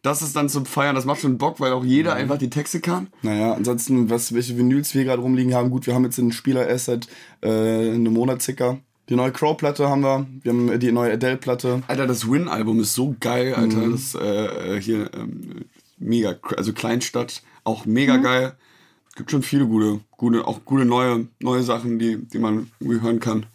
das 0.06 0.22
ist 0.22 0.36
dann 0.36 0.48
zum 0.48 0.66
Feiern, 0.66 0.94
das 0.94 1.04
macht 1.04 1.20
schon 1.20 1.36
Bock, 1.36 1.58
weil 1.58 1.72
auch 1.72 1.84
jeder 1.84 2.14
einfach 2.14 2.38
die 2.38 2.48
Texte 2.48 2.80
kann. 2.80 3.08
Naja, 3.22 3.54
ansonsten, 3.54 4.08
was, 4.08 4.32
welche 4.32 4.56
Vinyls 4.56 4.94
wir 4.94 5.04
gerade 5.04 5.20
rumliegen 5.20 5.52
haben, 5.52 5.70
gut, 5.70 5.86
wir 5.86 5.94
haben 5.94 6.04
jetzt 6.04 6.18
einen 6.20 6.30
Spieler 6.30 6.66
erst 6.66 6.84
seit 6.84 7.08
äh, 7.42 7.48
einem 7.48 8.12
Monat 8.12 8.40
circa. 8.40 8.78
Die 9.08 9.16
neue 9.16 9.32
Crow-Platte 9.32 9.88
haben 9.88 10.02
wir, 10.02 10.26
wir 10.42 10.52
haben 10.52 10.78
die 10.78 10.92
neue 10.92 11.12
Adele-Platte. 11.12 11.82
Alter, 11.88 12.06
das 12.06 12.30
Win-Album 12.30 12.80
ist 12.80 12.94
so 12.94 13.16
geil, 13.18 13.54
Alter. 13.54 13.78
Mhm. 13.78 13.92
Das 13.92 14.14
äh, 14.14 14.80
hier 14.80 15.10
ähm, 15.12 15.64
mega, 15.98 16.36
also 16.56 16.72
Kleinstadt, 16.72 17.42
auch 17.64 17.84
mega 17.84 18.16
mhm. 18.16 18.22
geil. 18.22 18.56
Gibt 19.16 19.32
schon 19.32 19.42
viele 19.42 19.66
gute, 19.66 20.00
gute, 20.16 20.46
auch 20.46 20.64
gute 20.64 20.84
neue, 20.84 21.26
neue 21.40 21.62
Sachen, 21.62 21.98
die, 21.98 22.16
die 22.16 22.38
man 22.38 22.70
irgendwie 22.78 23.00
hören 23.00 23.18
kann. 23.18 23.46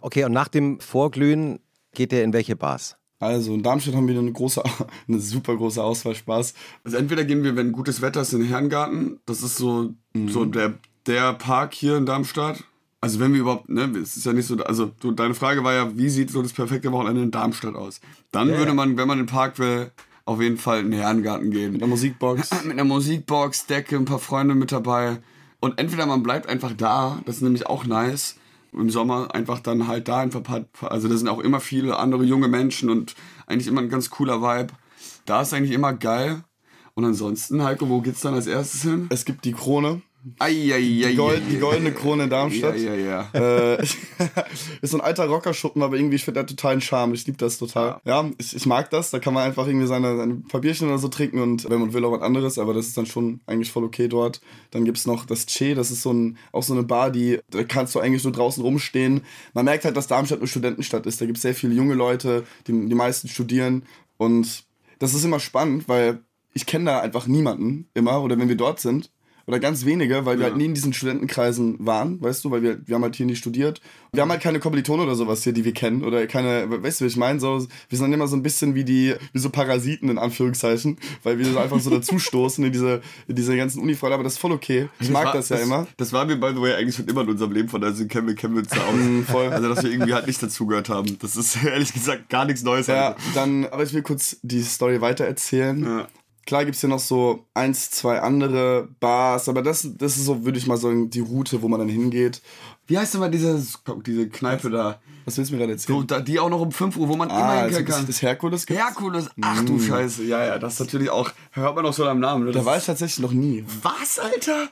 Okay, 0.00 0.24
und 0.24 0.32
nach 0.32 0.48
dem 0.48 0.80
Vorglühen 0.80 1.60
geht 1.92 2.12
ihr 2.12 2.24
in 2.24 2.32
welche 2.32 2.56
Bars? 2.56 2.96
Also 3.20 3.52
in 3.52 3.62
Darmstadt 3.62 3.94
haben 3.94 4.08
wir 4.08 4.18
eine 4.18 4.32
große, 4.32 4.62
eine 5.08 5.20
super 5.20 5.56
große 5.56 5.82
Auswahl 5.82 6.14
Spaß. 6.14 6.54
Also 6.84 6.96
entweder 6.96 7.24
gehen 7.24 7.44
wir, 7.44 7.54
wenn 7.54 7.70
gutes 7.70 8.00
Wetter 8.00 8.22
ist, 8.22 8.32
in 8.32 8.40
den 8.40 8.48
Herrengarten. 8.48 9.20
Das 9.26 9.42
ist 9.42 9.56
so, 9.56 9.94
mhm. 10.14 10.28
so 10.28 10.46
der, 10.46 10.74
der 11.06 11.34
Park 11.34 11.74
hier 11.74 11.98
in 11.98 12.06
Darmstadt. 12.06 12.64
Also 13.02 13.20
wenn 13.20 13.32
wir 13.32 13.40
überhaupt, 13.40 13.68
ne, 13.68 13.82
es 14.02 14.16
ist 14.16 14.26
ja 14.26 14.32
nicht 14.32 14.46
so, 14.46 14.56
also 14.56 14.90
du, 15.00 15.12
deine 15.12 15.34
Frage 15.34 15.62
war 15.64 15.72
ja, 15.72 15.96
wie 15.96 16.08
sieht 16.08 16.30
so 16.30 16.42
das 16.42 16.52
perfekte 16.52 16.92
Wochenende 16.92 17.22
in 17.22 17.30
Darmstadt 17.30 17.74
aus? 17.74 18.00
Dann 18.32 18.48
yeah. 18.48 18.58
würde 18.58 18.74
man, 18.74 18.96
wenn 18.96 19.08
man 19.08 19.18
in 19.20 19.26
den 19.26 19.30
Park 19.30 19.58
will, 19.58 19.90
auf 20.24 20.40
jeden 20.40 20.58
Fall 20.58 20.80
in 20.80 20.90
den 20.90 21.00
Herrengarten 21.00 21.50
gehen. 21.50 21.72
Mit 21.72 21.82
einer 21.82 21.90
Musikbox. 21.90 22.50
Mit 22.64 22.72
einer 22.72 22.84
Musikbox, 22.84 23.66
Decke, 23.66 23.96
ein 23.96 24.04
paar 24.04 24.18
Freunde 24.18 24.54
mit 24.54 24.72
dabei. 24.72 25.18
Und 25.60 25.78
entweder 25.78 26.06
man 26.06 26.22
bleibt 26.22 26.48
einfach 26.48 26.72
da, 26.74 27.20
das 27.26 27.36
ist 27.36 27.42
nämlich 27.42 27.66
auch 27.66 27.84
nice 27.84 28.36
im 28.72 28.90
Sommer 28.90 29.34
einfach 29.34 29.60
dann 29.60 29.86
halt 29.86 30.08
da 30.08 30.20
einfach, 30.20 30.42
also 30.82 31.08
da 31.08 31.16
sind 31.16 31.28
auch 31.28 31.40
immer 31.40 31.60
viele 31.60 31.98
andere 31.98 32.24
junge 32.24 32.48
Menschen 32.48 32.90
und 32.90 33.14
eigentlich 33.46 33.66
immer 33.66 33.80
ein 33.80 33.88
ganz 33.88 34.10
cooler 34.10 34.40
Vibe. 34.42 34.72
Da 35.26 35.42
ist 35.42 35.52
eigentlich 35.52 35.72
immer 35.72 35.92
geil. 35.92 36.44
Und 36.94 37.04
ansonsten, 37.04 37.62
Heiko, 37.62 37.88
wo 37.88 38.00
geht's 38.00 38.20
dann 38.20 38.34
als 38.34 38.46
erstes 38.46 38.82
hin? 38.82 39.06
Es 39.10 39.24
gibt 39.24 39.44
die 39.44 39.52
Krone. 39.52 40.02
Ai, 40.38 40.70
ai, 40.72 40.74
ai, 40.74 41.10
die, 41.10 41.16
Gold, 41.16 41.42
die, 41.50 41.58
goldene 41.58 41.92
Krone 41.92 42.28
Darmstadt. 42.28 42.76
Ja, 42.76 42.94
ja, 42.94 43.28
ja. 43.32 43.74
Äh, 43.74 43.82
ist 44.82 44.90
so 44.90 44.98
ein 44.98 45.00
alter 45.00 45.26
Rockerschuppen, 45.26 45.82
aber 45.82 45.96
irgendwie, 45.96 46.16
ich 46.16 46.24
finde 46.24 46.40
der 46.40 46.46
totalen 46.46 46.82
Charme. 46.82 47.14
Ich 47.14 47.26
liebe 47.26 47.38
das 47.38 47.56
total. 47.56 48.00
Ja, 48.04 48.22
ja 48.22 48.30
ich, 48.36 48.54
ich, 48.54 48.66
mag 48.66 48.90
das. 48.90 49.10
Da 49.10 49.18
kann 49.18 49.32
man 49.32 49.44
einfach 49.44 49.66
irgendwie 49.66 49.86
seine, 49.86 50.18
seine 50.18 50.34
Papierchen 50.34 50.88
oder 50.88 50.98
so 50.98 51.08
trinken 51.08 51.40
und 51.40 51.70
wenn 51.70 51.80
man 51.80 51.94
will 51.94 52.04
auch 52.04 52.12
was 52.12 52.20
anderes, 52.20 52.58
aber 52.58 52.74
das 52.74 52.86
ist 52.86 52.98
dann 52.98 53.06
schon 53.06 53.40
eigentlich 53.46 53.72
voll 53.72 53.84
okay 53.84 54.08
dort. 54.08 54.42
Dann 54.72 54.84
gibt 54.84 54.98
es 54.98 55.06
noch 55.06 55.24
das 55.24 55.46
Che, 55.46 55.74
das 55.74 55.90
ist 55.90 56.02
so 56.02 56.12
ein, 56.12 56.36
auch 56.52 56.62
so 56.62 56.74
eine 56.74 56.82
Bar, 56.82 57.10
die, 57.10 57.38
da 57.50 57.64
kannst 57.64 57.94
du 57.94 58.00
eigentlich 58.00 58.22
so 58.22 58.30
draußen 58.30 58.62
rumstehen. 58.62 59.22
Man 59.54 59.64
merkt 59.64 59.86
halt, 59.86 59.96
dass 59.96 60.06
Darmstadt 60.06 60.40
eine 60.40 60.48
Studentenstadt 60.48 61.06
ist. 61.06 61.20
Da 61.20 61.24
gibt 61.24 61.38
es 61.38 61.42
sehr 61.42 61.54
viele 61.54 61.72
junge 61.72 61.94
Leute, 61.94 62.44
die, 62.66 62.72
die 62.72 62.94
meisten 62.94 63.28
studieren 63.28 63.84
und 64.18 64.64
das 64.98 65.14
ist 65.14 65.24
immer 65.24 65.40
spannend, 65.40 65.88
weil 65.88 66.20
ich 66.52 66.66
kenne 66.66 66.86
da 66.86 67.00
einfach 67.00 67.26
niemanden 67.26 67.88
immer 67.94 68.22
oder 68.22 68.38
wenn 68.38 68.48
wir 68.48 68.56
dort 68.56 68.80
sind 68.80 69.10
oder 69.50 69.58
ganz 69.58 69.84
wenige, 69.84 70.24
weil 70.24 70.38
wir 70.38 70.46
halt 70.46 70.56
nie 70.56 70.66
in 70.66 70.74
diesen 70.74 70.92
Studentenkreisen 70.92 71.76
waren, 71.84 72.22
weißt 72.22 72.44
du, 72.44 72.52
weil 72.52 72.62
wir, 72.62 72.86
wir 72.86 72.94
haben 72.94 73.02
halt 73.02 73.16
hier 73.16 73.26
nicht 73.26 73.38
studiert. 73.38 73.80
Wir 74.12 74.22
haben 74.22 74.30
halt 74.30 74.40
keine 74.40 74.60
Kommilitonen 74.60 75.06
oder 75.06 75.16
sowas 75.16 75.42
hier, 75.42 75.52
die 75.52 75.64
wir 75.64 75.72
kennen 75.72 76.04
oder 76.04 76.26
keine, 76.28 76.66
weißt 76.68 77.00
du, 77.00 77.04
ich 77.04 77.16
meine? 77.16 77.40
So, 77.40 77.58
wir 77.58 77.98
sind 77.98 78.02
dann 78.02 78.12
immer 78.12 78.28
so 78.28 78.36
ein 78.36 78.44
bisschen 78.44 78.76
wie 78.76 78.84
die, 78.84 79.14
wie 79.32 79.38
so 79.38 79.50
Parasiten 79.50 80.08
in 80.08 80.18
Anführungszeichen, 80.18 80.98
weil 81.24 81.38
wir 81.38 81.46
so 81.46 81.58
einfach 81.58 81.80
so 81.80 81.90
dazustoßen 81.90 82.64
in 82.64 82.72
diese, 82.72 83.02
in 83.26 83.34
diese 83.34 83.56
ganzen 83.56 83.82
Unifreunde, 83.82 84.14
aber 84.14 84.24
das 84.24 84.34
ist 84.34 84.38
voll 84.38 84.52
okay. 84.52 84.88
Ich 85.00 85.08
das 85.08 85.10
mag 85.10 85.26
war, 85.26 85.32
das 85.32 85.48
ja 85.48 85.56
das, 85.56 85.66
immer. 85.66 85.86
Das 85.96 86.12
war 86.12 86.24
mir, 86.24 86.36
by 86.36 86.50
the 86.54 86.60
way, 86.60 86.74
eigentlich 86.74 86.94
schon 86.94 87.08
immer 87.08 87.22
in 87.22 87.30
unserem 87.30 87.52
Leben, 87.52 87.68
von 87.68 87.82
also 87.82 88.06
kennen 88.06 88.28
wir, 88.28 88.36
kennen 88.36 88.54
wir 88.54 88.62
uns 88.62 88.70
ja 88.72 88.82
auch. 88.82 89.32
voll. 89.32 89.48
Also, 89.48 89.68
dass 89.68 89.82
wir 89.82 89.90
irgendwie 89.90 90.14
halt 90.14 90.28
nicht 90.28 90.40
dazugehört 90.40 90.88
haben. 90.88 91.18
Das 91.20 91.36
ist 91.36 91.64
ehrlich 91.64 91.92
gesagt 91.92 92.28
gar 92.28 92.44
nichts 92.44 92.62
Neues. 92.62 92.86
Ja, 92.86 93.16
dann, 93.34 93.66
aber 93.66 93.82
ich 93.82 93.92
will 93.92 94.02
kurz 94.02 94.36
die 94.42 94.62
Story 94.62 95.00
weiter 95.00 95.24
erzählen. 95.24 95.84
Ja. 95.84 96.08
Klar 96.50 96.64
gibt 96.64 96.74
es 96.74 96.80
hier 96.80 96.90
noch 96.90 96.98
so 96.98 97.46
eins, 97.54 97.92
zwei 97.92 98.20
andere 98.20 98.88
Bars, 98.98 99.48
aber 99.48 99.62
das, 99.62 99.88
das 99.96 100.16
ist 100.16 100.24
so, 100.24 100.44
würde 100.44 100.58
ich 100.58 100.66
mal 100.66 100.78
sagen, 100.78 101.08
die 101.08 101.20
Route, 101.20 101.62
wo 101.62 101.68
man 101.68 101.78
dann 101.78 101.88
hingeht. 101.88 102.42
Wie 102.88 102.98
heißt 102.98 103.14
denn 103.14 103.20
mal 103.20 103.30
diese, 103.30 103.64
diese 104.04 104.28
Kneipe 104.28 104.68
da? 104.68 105.00
Was 105.24 105.38
willst 105.38 105.52
du 105.52 105.54
mir 105.54 105.60
gerade 105.60 105.74
erzählen? 105.74 106.04
So, 106.08 106.18
die 106.18 106.40
auch 106.40 106.50
noch 106.50 106.60
um 106.60 106.72
5 106.72 106.96
Uhr, 106.96 107.06
wo 107.06 107.14
man 107.14 107.30
ah, 107.30 107.38
immer 107.38 107.68
hingehen 107.68 107.84
kann. 107.84 108.04
Das 108.04 108.20
Herkules 108.20 108.66
gibt's? 108.66 108.82
Herkules, 108.82 109.30
ach 109.40 109.62
mm. 109.62 109.66
du 109.66 109.78
Scheiße. 109.78 110.24
Ja, 110.24 110.44
ja, 110.44 110.58
das 110.58 110.72
ist 110.72 110.80
natürlich 110.80 111.08
auch, 111.08 111.30
hört 111.52 111.76
man 111.76 111.86
auch 111.86 111.92
so 111.92 112.04
am 112.04 112.18
Namen. 112.18 112.46
Ne? 112.46 112.50
Da 112.50 112.64
war 112.64 112.76
ich 112.76 112.84
tatsächlich 112.84 113.20
noch 113.20 113.30
nie. 113.30 113.64
Was, 113.82 114.18
Alter? 114.18 114.70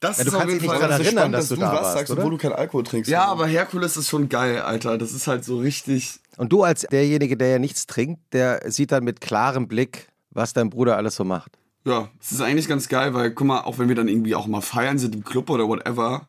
Das 0.00 0.18
ja, 0.18 0.24
du 0.24 0.32
kannst 0.32 0.48
dich 0.48 0.62
nicht 0.62 0.74
daran 0.74 0.90
erinnern, 0.90 1.12
spannend, 1.12 1.34
dass, 1.34 1.48
dass, 1.50 1.56
du 1.56 1.64
da 1.64 1.72
warst, 1.72 1.92
sagst, 1.92 2.10
obwohl 2.10 2.32
du 2.32 2.38
keinen 2.38 2.54
Alkohol 2.54 2.82
trinkst. 2.82 3.08
Ja, 3.08 3.26
oder? 3.26 3.30
aber 3.30 3.46
Herkules 3.46 3.96
ist 3.96 4.08
schon 4.08 4.28
geil, 4.28 4.60
Alter. 4.60 4.98
Das 4.98 5.12
ist 5.12 5.28
halt 5.28 5.44
so 5.44 5.58
richtig. 5.58 6.18
Und 6.36 6.52
du 6.52 6.64
als 6.64 6.80
derjenige, 6.80 7.36
der 7.36 7.46
ja 7.46 7.58
nichts 7.60 7.86
trinkt, 7.86 8.20
der 8.32 8.72
sieht 8.72 8.90
dann 8.90 9.04
mit 9.04 9.20
klarem 9.20 9.68
Blick, 9.68 10.08
was 10.32 10.52
dein 10.52 10.70
Bruder 10.70 10.96
alles 10.96 11.16
so 11.16 11.24
macht. 11.24 11.58
Ja, 11.84 12.10
es 12.20 12.32
ist 12.32 12.40
eigentlich 12.40 12.68
ganz 12.68 12.88
geil, 12.88 13.12
weil, 13.14 13.32
guck 13.32 13.46
mal, 13.46 13.60
auch 13.60 13.78
wenn 13.78 13.88
wir 13.88 13.96
dann 13.96 14.08
irgendwie 14.08 14.34
auch 14.34 14.46
mal 14.46 14.60
feiern 14.60 14.98
sind 14.98 15.14
im 15.14 15.24
Club 15.24 15.50
oder 15.50 15.66
whatever, 15.66 16.28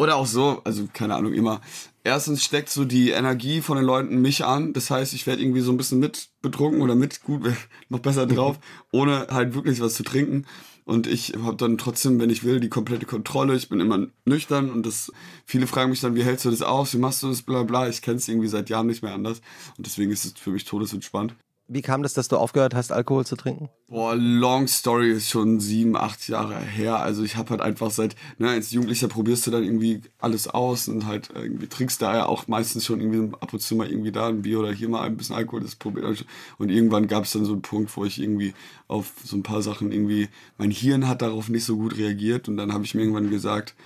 oder 0.00 0.16
auch 0.16 0.26
so, 0.26 0.62
also 0.64 0.88
keine 0.90 1.14
Ahnung, 1.14 1.34
immer. 1.34 1.60
Erstens 2.04 2.42
steckt 2.42 2.70
so 2.70 2.86
die 2.86 3.10
Energie 3.10 3.60
von 3.60 3.76
den 3.76 3.84
Leuten 3.84 4.22
mich 4.22 4.46
an. 4.46 4.72
Das 4.72 4.90
heißt, 4.90 5.12
ich 5.12 5.26
werde 5.26 5.42
irgendwie 5.42 5.60
so 5.60 5.72
ein 5.72 5.76
bisschen 5.76 5.98
mit 5.98 6.30
betrunken 6.40 6.80
oder 6.80 6.94
mit 6.94 7.22
gut, 7.22 7.42
noch 7.90 7.98
besser 7.98 8.26
drauf, 8.26 8.58
ohne 8.92 9.26
halt 9.30 9.54
wirklich 9.54 9.78
was 9.82 9.94
zu 9.94 10.02
trinken. 10.02 10.46
Und 10.86 11.06
ich 11.06 11.34
habe 11.42 11.56
dann 11.56 11.76
trotzdem, 11.76 12.18
wenn 12.18 12.30
ich 12.30 12.44
will, 12.44 12.60
die 12.60 12.70
komplette 12.70 13.04
Kontrolle. 13.04 13.54
Ich 13.56 13.68
bin 13.68 13.78
immer 13.78 14.06
nüchtern 14.24 14.70
und 14.70 14.86
das, 14.86 15.12
viele 15.44 15.66
fragen 15.66 15.90
mich 15.90 16.00
dann, 16.00 16.14
wie 16.14 16.24
hältst 16.24 16.46
du 16.46 16.50
das 16.50 16.62
aus? 16.62 16.94
Wie 16.94 16.98
machst 16.98 17.22
du 17.22 17.28
das? 17.28 17.42
Bla 17.42 17.64
bla. 17.64 17.86
Ich 17.86 18.00
kenne 18.00 18.16
es 18.16 18.26
irgendwie 18.26 18.48
seit 18.48 18.70
Jahren 18.70 18.86
nicht 18.86 19.02
mehr 19.02 19.12
anders. 19.12 19.42
Und 19.76 19.86
deswegen 19.86 20.10
ist 20.10 20.24
es 20.24 20.32
für 20.32 20.50
mich 20.50 20.64
todesentspannt. 20.64 21.34
Wie 21.72 21.82
kam 21.82 22.02
das, 22.02 22.14
dass 22.14 22.26
du 22.26 22.36
aufgehört 22.36 22.74
hast, 22.74 22.90
Alkohol 22.90 23.24
zu 23.24 23.36
trinken? 23.36 23.68
Boah, 23.86 24.16
long 24.16 24.66
story 24.66 25.12
ist 25.12 25.30
schon 25.30 25.60
sieben, 25.60 25.96
acht 25.96 26.26
Jahre 26.26 26.58
her. 26.58 26.96
Also 26.96 27.22
ich 27.22 27.36
habe 27.36 27.50
halt 27.50 27.60
einfach 27.60 27.92
seit, 27.92 28.16
ne, 28.38 28.50
als 28.50 28.72
Jugendlicher 28.72 29.06
probierst 29.06 29.46
du 29.46 29.52
dann 29.52 29.62
irgendwie 29.62 30.00
alles 30.18 30.48
aus 30.48 30.88
und 30.88 31.06
halt 31.06 31.30
irgendwie 31.32 31.68
trinkst 31.68 32.02
da 32.02 32.16
ja 32.16 32.26
auch 32.26 32.48
meistens 32.48 32.84
schon 32.84 33.00
irgendwie 33.00 33.36
ab 33.38 33.52
und 33.52 33.60
zu 33.60 33.76
mal 33.76 33.88
irgendwie 33.88 34.10
da 34.10 34.26
ein 34.26 34.42
Bier 34.42 34.58
oder 34.58 34.72
hier 34.72 34.88
mal 34.88 35.02
ein 35.02 35.16
bisschen 35.16 35.36
Alkohol, 35.36 35.60
das 35.60 35.76
probiert. 35.76 36.26
Und 36.58 36.70
irgendwann 36.70 37.06
gab 37.06 37.22
es 37.22 37.30
dann 37.30 37.44
so 37.44 37.52
einen 37.52 37.62
Punkt, 37.62 37.96
wo 37.96 38.04
ich 38.04 38.20
irgendwie 38.20 38.52
auf 38.88 39.12
so 39.22 39.36
ein 39.36 39.44
paar 39.44 39.62
Sachen 39.62 39.92
irgendwie, 39.92 40.28
mein 40.58 40.72
Hirn 40.72 41.06
hat 41.06 41.22
darauf 41.22 41.48
nicht 41.48 41.64
so 41.64 41.76
gut 41.76 41.96
reagiert 41.96 42.48
und 42.48 42.56
dann 42.56 42.72
habe 42.72 42.84
ich 42.84 42.96
mir 42.96 43.02
irgendwann 43.02 43.30
gesagt, 43.30 43.76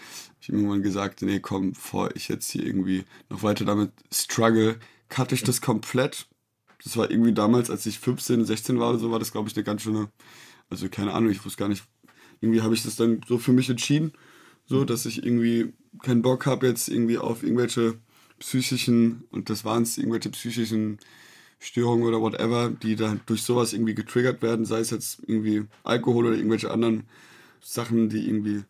ich 0.40 0.48
habe 0.48 0.56
irgendwann 0.56 0.82
gesagt, 0.82 1.20
nee, 1.20 1.38
komm, 1.38 1.72
bevor 1.72 2.16
ich 2.16 2.28
jetzt 2.28 2.50
hier 2.50 2.64
irgendwie 2.64 3.04
noch 3.28 3.42
weiter 3.42 3.66
damit 3.66 3.90
struggle, 4.10 4.76
cutte 5.10 5.34
ich 5.34 5.42
das 5.42 5.60
komplett 5.60 6.28
das 6.84 6.96
war 6.96 7.10
irgendwie 7.10 7.32
damals, 7.32 7.70
als 7.70 7.86
ich 7.86 7.98
15, 7.98 8.44
16 8.44 8.78
war 8.78 8.90
oder 8.90 8.98
so, 8.98 9.10
war 9.10 9.18
das, 9.18 9.32
glaube 9.32 9.48
ich, 9.48 9.56
eine 9.56 9.64
ganz 9.64 9.82
schöne, 9.82 10.10
also 10.68 10.88
keine 10.88 11.12
Ahnung, 11.14 11.30
ich 11.30 11.44
wusste 11.44 11.58
gar 11.58 11.68
nicht, 11.68 11.84
irgendwie 12.40 12.62
habe 12.62 12.74
ich 12.74 12.82
das 12.82 12.96
dann 12.96 13.20
so 13.26 13.38
für 13.38 13.52
mich 13.52 13.70
entschieden, 13.70 14.12
so, 14.66 14.84
dass 14.84 15.06
ich 15.06 15.24
irgendwie 15.24 15.72
keinen 16.02 16.22
Bock 16.22 16.46
habe 16.46 16.66
jetzt 16.66 16.88
irgendwie 16.88 17.18
auf 17.18 17.42
irgendwelche 17.42 17.98
psychischen, 18.38 19.24
und 19.30 19.50
das 19.50 19.64
waren 19.64 19.82
es, 19.82 19.96
irgendwelche 19.96 20.30
psychischen 20.30 20.98
Störungen 21.58 22.06
oder 22.06 22.20
whatever, 22.20 22.68
die 22.70 22.96
dann 22.96 23.20
durch 23.26 23.42
sowas 23.42 23.72
irgendwie 23.72 23.94
getriggert 23.94 24.42
werden, 24.42 24.66
sei 24.66 24.80
es 24.80 24.90
jetzt 24.90 25.20
irgendwie 25.26 25.64
Alkohol 25.82 26.26
oder 26.26 26.36
irgendwelche 26.36 26.70
anderen 26.70 27.04
Sachen, 27.60 28.10
die 28.10 28.26
irgendwie 28.28 28.64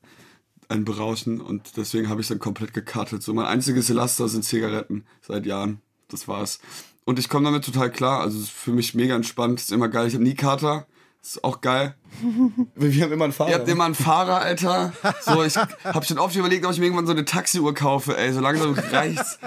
einen 0.69 0.85
berauschen 0.85 1.41
und 1.41 1.77
deswegen 1.77 2.09
habe 2.09 2.21
ich 2.21 2.29
dann 2.29 2.39
komplett 2.39 2.73
gekartet. 2.73 3.23
So 3.23 3.35
mein 3.35 3.47
einziges 3.47 3.89
Laster 3.89 4.29
sind 4.29 4.45
Zigaretten 4.45 5.05
seit 5.21 5.47
Jahren. 5.47 5.81
Das 6.09 6.29
war's. 6.29 6.61
Und 7.05 7.19
ich 7.19 7.29
komme 7.29 7.45
damit 7.45 7.65
total 7.65 7.91
klar. 7.91 8.21
Also 8.21 8.39
es 8.39 8.45
ist 8.45 8.53
für 8.53 8.73
mich 8.73 8.95
mega 8.95 9.15
entspannt. 9.15 9.61
Ist 9.61 9.73
immer 9.73 9.89
geil. 9.89 10.09
Ich 10.09 10.15
habe 10.15 10.25
nie 10.25 10.35
Kater. 10.35 10.87
Ist 11.23 11.43
auch 11.43 11.61
geil. 11.61 11.95
Wir 12.75 13.05
haben 13.05 13.13
immer 13.13 13.25
einen 13.25 13.33
Fahrer. 13.33 13.51
Ihr 13.51 13.57
habt 13.57 13.69
immer 13.69 13.85
einen 13.85 13.95
Fahrer, 13.95 14.41
Alter. 14.41 14.93
So, 15.23 15.43
ich 15.43 15.57
habe 15.57 16.05
schon 16.05 16.19
oft 16.19 16.37
überlegt, 16.37 16.67
ob 16.67 16.73
ich 16.73 16.79
mir 16.79 16.87
irgendwann 16.87 17.07
so 17.07 17.13
eine 17.13 17.25
Taxiuhr 17.25 17.75
kaufe, 17.75 18.17
ey. 18.17 18.33
So 18.33 18.41
langsam 18.41 18.75
reicht's. 18.75 19.39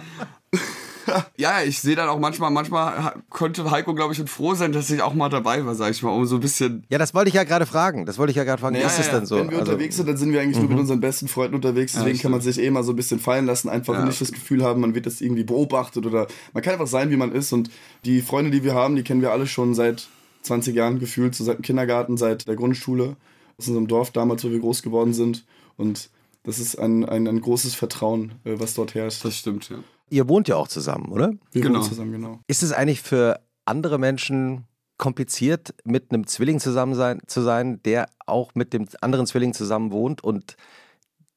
ja, 1.37 1.61
ich 1.63 1.79
sehe 1.79 1.95
dann 1.95 2.09
auch 2.09 2.19
manchmal, 2.19 2.51
manchmal 2.51 3.13
konnte 3.29 3.69
Heiko, 3.69 3.93
glaube 3.93 4.13
ich, 4.13 4.29
froh 4.29 4.55
sein, 4.55 4.71
dass 4.71 4.89
ich 4.89 5.01
auch 5.01 5.13
mal 5.13 5.29
dabei 5.29 5.65
war, 5.65 5.75
sag 5.75 5.91
ich 5.91 6.03
mal, 6.03 6.11
um 6.11 6.25
so 6.25 6.35
ein 6.35 6.41
bisschen. 6.41 6.85
Ja, 6.89 6.97
das 6.97 7.13
wollte 7.13 7.29
ich 7.29 7.35
ja 7.35 7.43
gerade 7.43 7.65
fragen. 7.65 8.05
Das 8.05 8.17
wollte 8.17 8.31
ich 8.31 8.37
ja 8.37 8.43
gerade 8.43 8.61
fragen. 8.61 8.75
Ja, 8.75 8.87
ist 8.87 8.97
ja, 8.97 9.05
es 9.05 9.11
denn 9.11 9.25
so? 9.25 9.37
Wenn 9.37 9.49
wir 9.49 9.59
also, 9.59 9.71
unterwegs 9.71 9.95
sind, 9.95 10.07
dann 10.07 10.17
sind 10.17 10.31
wir 10.31 10.41
eigentlich 10.41 10.57
mhm. 10.57 10.63
nur 10.63 10.71
mit 10.71 10.79
unseren 10.79 10.99
besten 10.99 11.27
Freunden 11.27 11.55
unterwegs. 11.55 11.93
Deswegen 11.93 12.19
kann 12.19 12.31
man 12.31 12.41
sich 12.41 12.59
eh 12.59 12.69
mal 12.69 12.83
so 12.83 12.93
ein 12.93 12.95
bisschen 12.95 13.19
fallen 13.19 13.45
lassen, 13.45 13.69
einfach 13.69 13.93
ja, 13.93 14.05
nicht 14.05 14.19
das 14.19 14.31
Gefühl 14.31 14.63
haben, 14.63 14.81
man 14.81 14.95
wird 14.95 15.05
das 15.05 15.21
irgendwie 15.21 15.43
beobachtet 15.43 16.05
oder 16.05 16.27
man 16.53 16.63
kann 16.63 16.73
einfach 16.73 16.87
sein, 16.87 17.09
wie 17.09 17.17
man 17.17 17.31
ist. 17.31 17.53
Und 17.53 17.69
die 18.05 18.21
Freunde, 18.21 18.51
die 18.51 18.63
wir 18.63 18.73
haben, 18.75 18.95
die 18.95 19.03
kennen 19.03 19.21
wir 19.21 19.31
alle 19.31 19.47
schon 19.47 19.73
seit 19.73 20.07
20 20.43 20.75
Jahren 20.75 20.99
gefühlt, 20.99 21.35
so 21.35 21.43
seit 21.43 21.57
dem 21.57 21.63
Kindergarten, 21.63 22.17
seit 22.17 22.47
der 22.47 22.55
Grundschule. 22.55 23.15
aus 23.57 23.67
unserem 23.67 23.87
Dorf 23.87 24.11
damals, 24.11 24.43
wo 24.43 24.51
wir 24.51 24.59
groß 24.59 24.83
geworden 24.83 25.13
sind. 25.13 25.45
Und 25.77 26.09
das 26.43 26.59
ist 26.59 26.77
ein, 26.77 27.03
ein, 27.03 27.27
ein 27.27 27.41
großes 27.41 27.75
Vertrauen, 27.75 28.33
äh, 28.45 28.53
was 28.57 28.73
dort 28.73 28.95
herrscht. 28.95 29.25
Das 29.25 29.35
stimmt, 29.35 29.69
ja. 29.69 29.77
Ihr 30.09 30.27
wohnt 30.29 30.47
ja 30.47 30.55
auch 30.55 30.67
zusammen, 30.67 31.11
oder? 31.11 31.33
Wir 31.51 31.61
Genau. 31.61 31.79
wohnen 31.79 31.89
zusammen, 31.89 32.11
genau. 32.11 32.39
Ist 32.47 32.63
es 32.63 32.71
eigentlich 32.71 33.01
für 33.01 33.39
andere 33.65 33.97
Menschen 33.97 34.65
kompliziert, 34.97 35.75
mit 35.83 36.11
einem 36.11 36.25
Zwilling 36.27 36.59
zusammen 36.59 36.95
sein, 36.95 37.19
zu 37.27 37.41
sein, 37.41 37.81
der 37.83 38.09
auch 38.25 38.55
mit 38.55 38.73
dem 38.73 38.87
anderen 39.01 39.27
Zwilling 39.27 39.53
zusammen 39.53 39.91
wohnt 39.91 40.23
und 40.23 40.55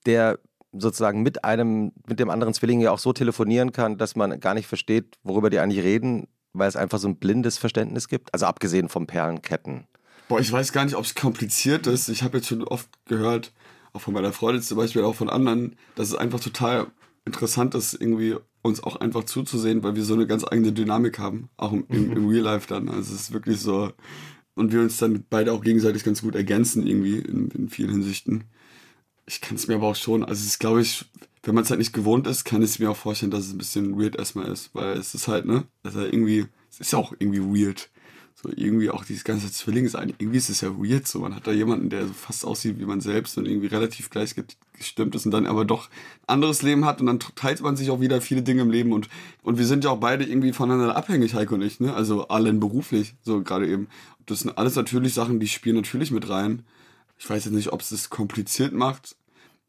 der 0.07 0.39
sozusagen 0.73 1.23
mit 1.23 1.45
einem, 1.45 1.93
mit 2.07 2.21
dem 2.21 2.31
anderen 2.31 2.55
Zwilling 2.55 2.81
ja 2.81 2.93
auch 2.93 2.99
so 2.99 3.13
telefonieren 3.13 3.73
kann, 3.73 3.99
dass 3.99 4.17
man 4.17 4.39
gar 4.41 4.55
nicht 4.55 4.67
versteht, 4.67 5.19
worüber 5.25 5.51
die 5.51 5.59
eigentlich 5.59 5.85
reden, 5.85 6.29
weil 6.53 6.69
es 6.69 6.77
einfach 6.77 6.99
so 6.99 7.09
ein 7.09 7.17
blindes 7.17 7.59
Verständnis 7.59 8.09
gibt? 8.09 8.33
Also 8.33 8.47
abgesehen 8.47 8.89
vom 8.89 9.07
Perlenketten. 9.07 9.87
Boah, 10.29 10.41
ich 10.41 10.51
weiß 10.51 10.73
gar 10.73 10.85
nicht, 10.85 10.95
ob 10.95 11.05
es 11.05 11.15
kompliziert 11.15 11.87
ist. 11.89 12.09
Ich 12.09 12.23
habe 12.23 12.39
jetzt 12.39 12.47
schon 12.47 12.63
oft 12.63 12.89
gehört, 13.07 13.53
auch 13.93 14.01
von 14.01 14.15
meiner 14.15 14.33
Freundin 14.33 14.63
zum 14.63 14.77
Beispiel, 14.77 15.03
auch 15.03 15.17
von 15.17 15.29
anderen, 15.29 15.77
dass 15.97 16.09
es 16.09 16.15
einfach 16.15 16.39
total 16.39 16.87
interessant 17.25 17.75
ist, 17.75 17.95
irgendwie 17.95 18.37
uns 18.63 18.83
auch 18.83 18.97
einfach 18.97 19.25
zuzusehen, 19.25 19.83
weil 19.83 19.97
wir 19.97 20.05
so 20.05 20.15
eine 20.15 20.27
ganz 20.27 20.45
eigene 20.45 20.73
Dynamik 20.73 21.19
haben, 21.19 21.49
auch 21.57 21.73
im, 21.73 21.85
im, 21.89 22.13
im 22.13 22.29
Real 22.29 22.43
Life 22.43 22.69
dann. 22.69 22.89
Also 22.89 23.15
es 23.15 23.23
ist 23.23 23.33
wirklich 23.33 23.61
so, 23.61 23.93
und 24.55 24.73
wir 24.73 24.81
uns 24.81 24.99
dann 24.99 25.25
beide 25.31 25.53
auch 25.53 25.63
gegenseitig 25.63 26.05
ganz 26.05 26.23
gut 26.23 26.35
ergänzen 26.35 26.87
irgendwie 26.87 27.19
in, 27.19 27.49
in 27.51 27.69
vielen 27.69 27.91
Hinsichten. 27.91 28.45
Ich 29.27 29.41
kann 29.41 29.57
es 29.57 29.69
mir 29.69 29.77
aber 29.77 29.89
auch 29.89 29.97
schon, 29.97 30.25
also 30.25 30.41
es 30.41 30.47
ist 30.47 30.59
glaube 30.59 30.83
ich, 30.83 31.07
wenn 31.43 31.55
man 31.55 31.65
es 31.65 31.71
halt 31.71 31.79
nicht 31.79 31.93
gewohnt 31.93 32.27
ist, 32.27 32.45
kann 32.45 32.63
ich 32.63 32.71
es 32.71 32.79
mir 32.79 32.91
auch 32.91 32.97
vorstellen, 32.97 33.31
dass 33.31 33.47
es 33.47 33.53
ein 33.53 33.59
bisschen 33.59 33.99
weird 33.99 34.17
erstmal 34.17 34.49
ist, 34.49 34.75
weil 34.75 34.97
es 34.99 35.15
ist 35.15 35.29
halt, 35.29 35.47
ne, 35.47 35.65
also 35.83 36.01
irgendwie, 36.01 36.47
es 36.71 36.81
ist 36.81 36.93
ja 36.93 36.99
auch 36.99 37.15
irgendwie 37.19 37.41
weird. 37.41 37.91
So 38.43 38.49
irgendwie 38.57 38.89
auch 38.89 39.05
dieses 39.05 39.25
ganze 39.25 39.53
Zwillingssein, 39.53 40.15
irgendwie 40.17 40.39
ist 40.39 40.49
es 40.49 40.63
ja 40.63 40.71
weird 40.79 41.07
so. 41.07 41.21
Man 41.21 41.35
hat 41.35 41.47
da 41.47 41.53
jemanden, 41.53 41.91
der 41.91 42.07
so 42.07 42.15
fast 42.15 42.47
aussieht 42.47 42.79
wie 42.79 42.87
man 42.87 43.03
selbst 43.03 43.37
und 43.37 43.47
irgendwie 43.47 43.67
relativ 43.67 44.09
gleich 44.09 44.35
ge- 44.35 44.45
gestimmt 44.73 45.15
ist 45.15 45.27
und 45.27 45.33
dann 45.33 45.47
aber 45.47 45.67
doch 45.67 45.91
ein 46.23 46.29
anderes 46.35 46.63
Leben 46.63 46.87
hat 46.87 47.03
und 47.03 47.07
dann 47.07 47.19
teilt 47.19 47.61
man 47.61 47.77
sich 47.77 47.91
auch 47.91 48.01
wieder 48.01 48.23
viele 48.23 48.41
Dinge 48.41 48.63
im 48.63 48.71
Leben 48.71 48.93
und, 48.93 49.11
und 49.43 49.59
wir 49.59 49.67
sind 49.67 49.85
ja 49.85 49.91
auch 49.91 50.01
beide 50.01 50.25
irgendwie 50.25 50.55
voneinander 50.55 50.97
abhängig, 50.97 51.35
Heiko 51.35 51.57
und 51.57 51.61
ich, 51.63 51.81
ne? 51.81 51.93
Also 51.93 52.29
allen 52.29 52.61
beruflich, 52.61 53.15
so 53.23 53.43
gerade 53.43 53.69
eben. 53.69 53.89
Das 54.25 54.41
sind 54.41 54.57
alles 54.57 54.75
natürlich 54.75 55.13
Sachen, 55.13 55.39
die 55.39 55.49
spielen 55.49 55.77
natürlich 55.77 56.11
mit 56.11 56.31
rein. 56.31 56.63
Ich 57.19 57.29
weiß 57.29 57.45
jetzt 57.45 57.53
nicht, 57.55 57.75
ob 57.75 57.83
es 57.83 57.91
das 57.91 58.09
kompliziert 58.09 58.73
macht, 58.73 59.17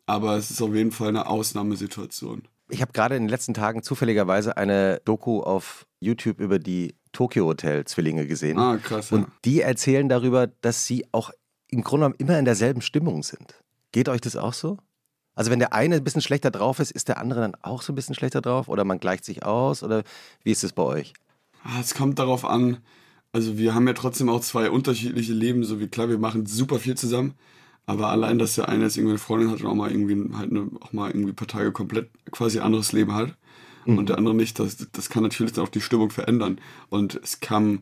aber 0.05 0.37
es 0.37 0.49
ist 0.49 0.61
auf 0.61 0.73
jeden 0.73 0.93
Fall 0.93 1.09
eine 1.09 1.27
Ausnahmesituation. 1.27 2.43
Ich 2.69 2.81
habe 2.81 2.93
gerade 2.93 3.17
in 3.17 3.23
den 3.23 3.29
letzten 3.29 3.53
Tagen 3.53 3.83
zufälligerweise 3.83 4.55
eine 4.55 5.01
Doku 5.03 5.41
auf 5.41 5.85
YouTube 5.99 6.39
über 6.39 6.57
die 6.57 6.95
Tokyo 7.13 7.45
Hotel 7.45 7.85
Zwillinge 7.85 8.25
gesehen. 8.27 8.57
Ah, 8.57 8.77
krass. 8.77 9.09
Ja. 9.09 9.17
Und 9.17 9.27
die 9.45 9.61
erzählen 9.61 10.07
darüber, 10.07 10.47
dass 10.61 10.85
sie 10.85 11.05
auch 11.11 11.31
im 11.69 11.83
Grunde 11.83 12.05
genommen 12.05 12.15
immer 12.19 12.39
in 12.39 12.45
derselben 12.45 12.81
Stimmung 12.81 13.23
sind. 13.23 13.55
Geht 13.91 14.09
euch 14.09 14.21
das 14.21 14.35
auch 14.35 14.53
so? 14.53 14.77
Also 15.35 15.49
wenn 15.51 15.59
der 15.59 15.73
eine 15.73 15.95
ein 15.95 16.03
bisschen 16.03 16.21
schlechter 16.21 16.51
drauf 16.51 16.79
ist, 16.79 16.91
ist 16.91 17.07
der 17.07 17.17
andere 17.17 17.39
dann 17.41 17.55
auch 17.61 17.81
so 17.81 17.93
ein 17.93 17.95
bisschen 17.95 18.15
schlechter 18.15 18.41
drauf? 18.41 18.67
Oder 18.67 18.83
man 18.83 18.99
gleicht 18.99 19.25
sich 19.25 19.45
aus? 19.45 19.83
Oder 19.83 20.03
wie 20.43 20.51
ist 20.51 20.63
es 20.63 20.73
bei 20.73 20.83
euch? 20.83 21.13
Ah, 21.63 21.79
Es 21.79 21.93
kommt 21.93 22.19
darauf 22.19 22.43
an, 22.45 22.77
also 23.33 23.57
wir 23.57 23.73
haben 23.73 23.87
ja 23.87 23.93
trotzdem 23.93 24.29
auch 24.29 24.41
zwei 24.41 24.69
unterschiedliche 24.69 25.33
Leben, 25.33 25.63
so 25.63 25.79
wie 25.79 25.87
klar, 25.87 26.09
wir 26.09 26.17
machen 26.17 26.45
super 26.45 26.79
viel 26.79 26.95
zusammen, 26.95 27.35
aber 27.85 28.09
allein, 28.09 28.39
dass 28.39 28.55
der 28.55 28.67
eine 28.67 28.83
jetzt 28.83 28.97
irgendwie 28.97 29.13
eine 29.13 29.19
Freundin 29.19 29.51
hat 29.51 29.61
und 29.61 29.67
auch 29.67 29.75
mal 29.75 29.91
irgendwie 29.91 30.35
halt 30.35 30.51
eine, 30.51 30.69
auch 30.81 30.91
mal 30.91 31.09
irgendwie 31.09 31.31
ein 31.31 31.35
paar 31.35 31.47
Tage 31.47 31.71
komplett 31.71 32.09
quasi 32.31 32.59
anderes 32.59 32.91
Leben 32.91 33.13
hat 33.13 33.35
und 33.85 34.09
der 34.09 34.17
andere 34.17 34.35
nicht, 34.35 34.59
das, 34.59 34.77
das 34.91 35.09
kann 35.09 35.23
natürlich 35.23 35.53
dann 35.53 35.65
auch 35.65 35.69
die 35.69 35.81
Stimmung 35.81 36.09
verändern 36.09 36.59
und 36.89 37.19
es 37.23 37.39
kam, 37.39 37.81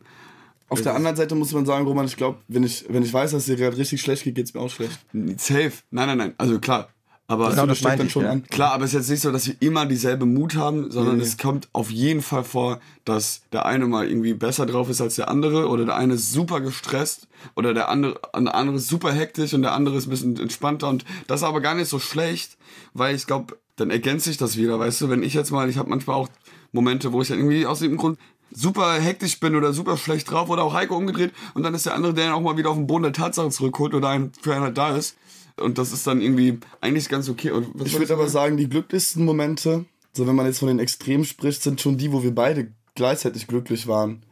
Auf 0.68 0.82
der 0.82 0.94
anderen 0.94 1.16
Seite 1.16 1.34
muss 1.34 1.52
man 1.52 1.66
sagen, 1.66 1.86
Roman, 1.86 2.06
ich 2.06 2.16
glaube, 2.16 2.38
wenn 2.48 2.62
ich, 2.62 2.86
wenn 2.88 3.02
ich 3.02 3.12
weiß, 3.12 3.32
dass 3.32 3.42
es 3.42 3.46
dir 3.46 3.56
gerade 3.56 3.76
richtig 3.76 4.00
schlecht 4.00 4.24
geht, 4.24 4.34
geht 4.34 4.46
es 4.46 4.54
mir 4.54 4.60
auch 4.60 4.70
schlecht. 4.70 4.98
safe, 5.36 5.72
nein, 5.90 6.08
nein, 6.08 6.18
nein, 6.18 6.34
also 6.38 6.58
klar, 6.58 6.88
aber 7.30 7.50
Genau, 7.50 7.66
das 7.66 7.78
steckt 7.78 7.90
meinte 7.90 8.02
dann 8.04 8.10
schon 8.10 8.24
ja. 8.24 8.30
an. 8.32 8.42
Klar, 8.44 8.72
aber 8.72 8.84
es 8.84 8.90
ist 8.90 8.98
jetzt 9.02 9.10
nicht 9.10 9.20
so, 9.20 9.30
dass 9.30 9.46
wir 9.46 9.54
immer 9.60 9.86
dieselbe 9.86 10.26
Mut 10.26 10.56
haben, 10.56 10.90
sondern 10.90 11.14
Nee, 11.16 11.22
nee. 11.22 11.28
es 11.28 11.38
kommt 11.38 11.68
auf 11.72 11.88
jeden 11.88 12.22
Fall 12.22 12.42
vor, 12.42 12.80
dass 13.04 13.42
der 13.52 13.66
eine 13.66 13.86
mal 13.86 14.08
irgendwie 14.08 14.34
besser 14.34 14.66
drauf 14.66 14.88
ist 14.90 15.00
als 15.00 15.14
der 15.14 15.28
andere 15.28 15.68
oder 15.68 15.84
der 15.84 15.94
eine 15.94 16.14
ist 16.14 16.32
super 16.32 16.60
gestresst 16.60 17.28
oder 17.54 17.72
der 17.72 17.88
andere, 17.88 18.18
der 18.36 18.54
andere 18.56 18.78
ist 18.78 18.88
super 18.88 19.12
hektisch 19.12 19.54
und 19.54 19.62
der 19.62 19.74
andere 19.74 19.96
ist 19.96 20.08
ein 20.08 20.10
bisschen 20.10 20.40
entspannter 20.40 20.88
und 20.88 21.04
das 21.28 21.42
ist 21.42 21.46
aber 21.46 21.60
gar 21.60 21.76
nicht 21.76 21.88
so 21.88 22.00
schlecht, 22.00 22.56
weil 22.94 23.14
ich 23.14 23.28
glaube, 23.28 23.56
dann 23.80 23.90
ergänzt 23.90 24.26
sich 24.26 24.36
das 24.36 24.56
wieder, 24.56 24.78
weißt 24.78 25.00
du, 25.00 25.08
wenn 25.08 25.22
ich 25.22 25.34
jetzt 25.34 25.50
mal, 25.50 25.68
ich 25.68 25.78
habe 25.78 25.88
manchmal 25.88 26.16
auch 26.16 26.28
Momente, 26.72 27.12
wo 27.12 27.22
ich 27.22 27.28
dann 27.28 27.38
irgendwie 27.38 27.66
aus 27.66 27.80
dem 27.80 27.96
Grund 27.96 28.18
super 28.52 28.92
hektisch 28.94 29.40
bin 29.40 29.56
oder 29.56 29.72
super 29.72 29.96
schlecht 29.96 30.30
drauf 30.30 30.50
oder 30.50 30.64
auch 30.64 30.74
Heiko 30.74 30.96
umgedreht 30.96 31.32
und 31.54 31.62
dann 31.62 31.74
ist 31.74 31.86
der 31.86 31.94
andere, 31.94 32.14
der 32.14 32.26
dann 32.26 32.34
auch 32.34 32.40
mal 32.40 32.56
wieder 32.56 32.70
auf 32.70 32.76
den 32.76 32.86
Boden 32.86 33.04
der 33.04 33.12
Tatsachen 33.12 33.50
zurückholt 33.50 33.94
oder 33.94 34.08
einen 34.08 34.32
für 34.40 34.54
einen 34.54 34.64
halt 34.64 34.78
da 34.78 34.96
ist. 34.96 35.16
Und 35.56 35.78
das 35.78 35.92
ist 35.92 36.06
dann 36.06 36.20
irgendwie 36.20 36.58
eigentlich 36.80 37.08
ganz 37.08 37.28
okay. 37.28 37.52
Ich 37.84 37.98
würde 37.98 38.14
aber 38.14 38.28
sagen, 38.28 38.56
die 38.56 38.68
glücklichsten 38.68 39.24
Momente, 39.24 39.84
so 40.12 40.26
wenn 40.26 40.34
man 40.34 40.46
jetzt 40.46 40.58
von 40.58 40.68
den 40.68 40.78
Extremen 40.78 41.24
spricht, 41.24 41.62
sind 41.62 41.80
schon 41.80 41.98
die, 41.98 42.12
wo 42.12 42.22
wir 42.22 42.34
beide 42.34 42.72
gleichzeitig 42.94 43.46
glücklich 43.46 43.86
waren. 43.86 44.22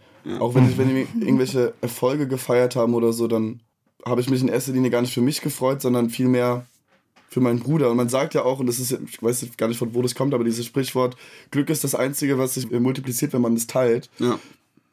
Auch 0.40 0.54
wenn, 0.54 0.68
ich, 0.68 0.76
wenn 0.76 0.94
wir 0.94 1.06
irgendwelche 1.20 1.74
Erfolge 1.80 2.28
gefeiert 2.28 2.76
haben 2.76 2.94
oder 2.94 3.12
so, 3.12 3.28
dann 3.28 3.60
habe 4.04 4.20
ich 4.20 4.28
mich 4.28 4.42
in 4.42 4.48
erster 4.48 4.72
Linie 4.72 4.90
gar 4.90 5.00
nicht 5.00 5.14
für 5.14 5.20
mich 5.20 5.40
gefreut, 5.40 5.80
sondern 5.80 6.10
vielmehr 6.10 6.66
für 7.28 7.40
meinen 7.40 7.60
Bruder. 7.60 7.90
Und 7.90 7.96
man 7.96 8.08
sagt 8.08 8.34
ja 8.34 8.42
auch, 8.42 8.58
und 8.58 8.66
das 8.66 8.78
ist, 8.78 8.92
ich 8.92 9.22
weiß 9.22 9.42
jetzt 9.42 9.58
gar 9.58 9.68
nicht, 9.68 9.78
von 9.78 9.94
wo 9.94 10.02
das 10.02 10.14
kommt, 10.14 10.34
aber 10.34 10.44
dieses 10.44 10.66
Sprichwort, 10.66 11.16
Glück 11.50 11.70
ist 11.70 11.84
das 11.84 11.94
Einzige, 11.94 12.38
was 12.38 12.54
sich 12.54 12.70
äh, 12.72 12.80
multipliziert, 12.80 13.32
wenn 13.32 13.42
man 13.42 13.54
es 13.54 13.66
teilt. 13.66 14.10
Ja. 14.18 14.38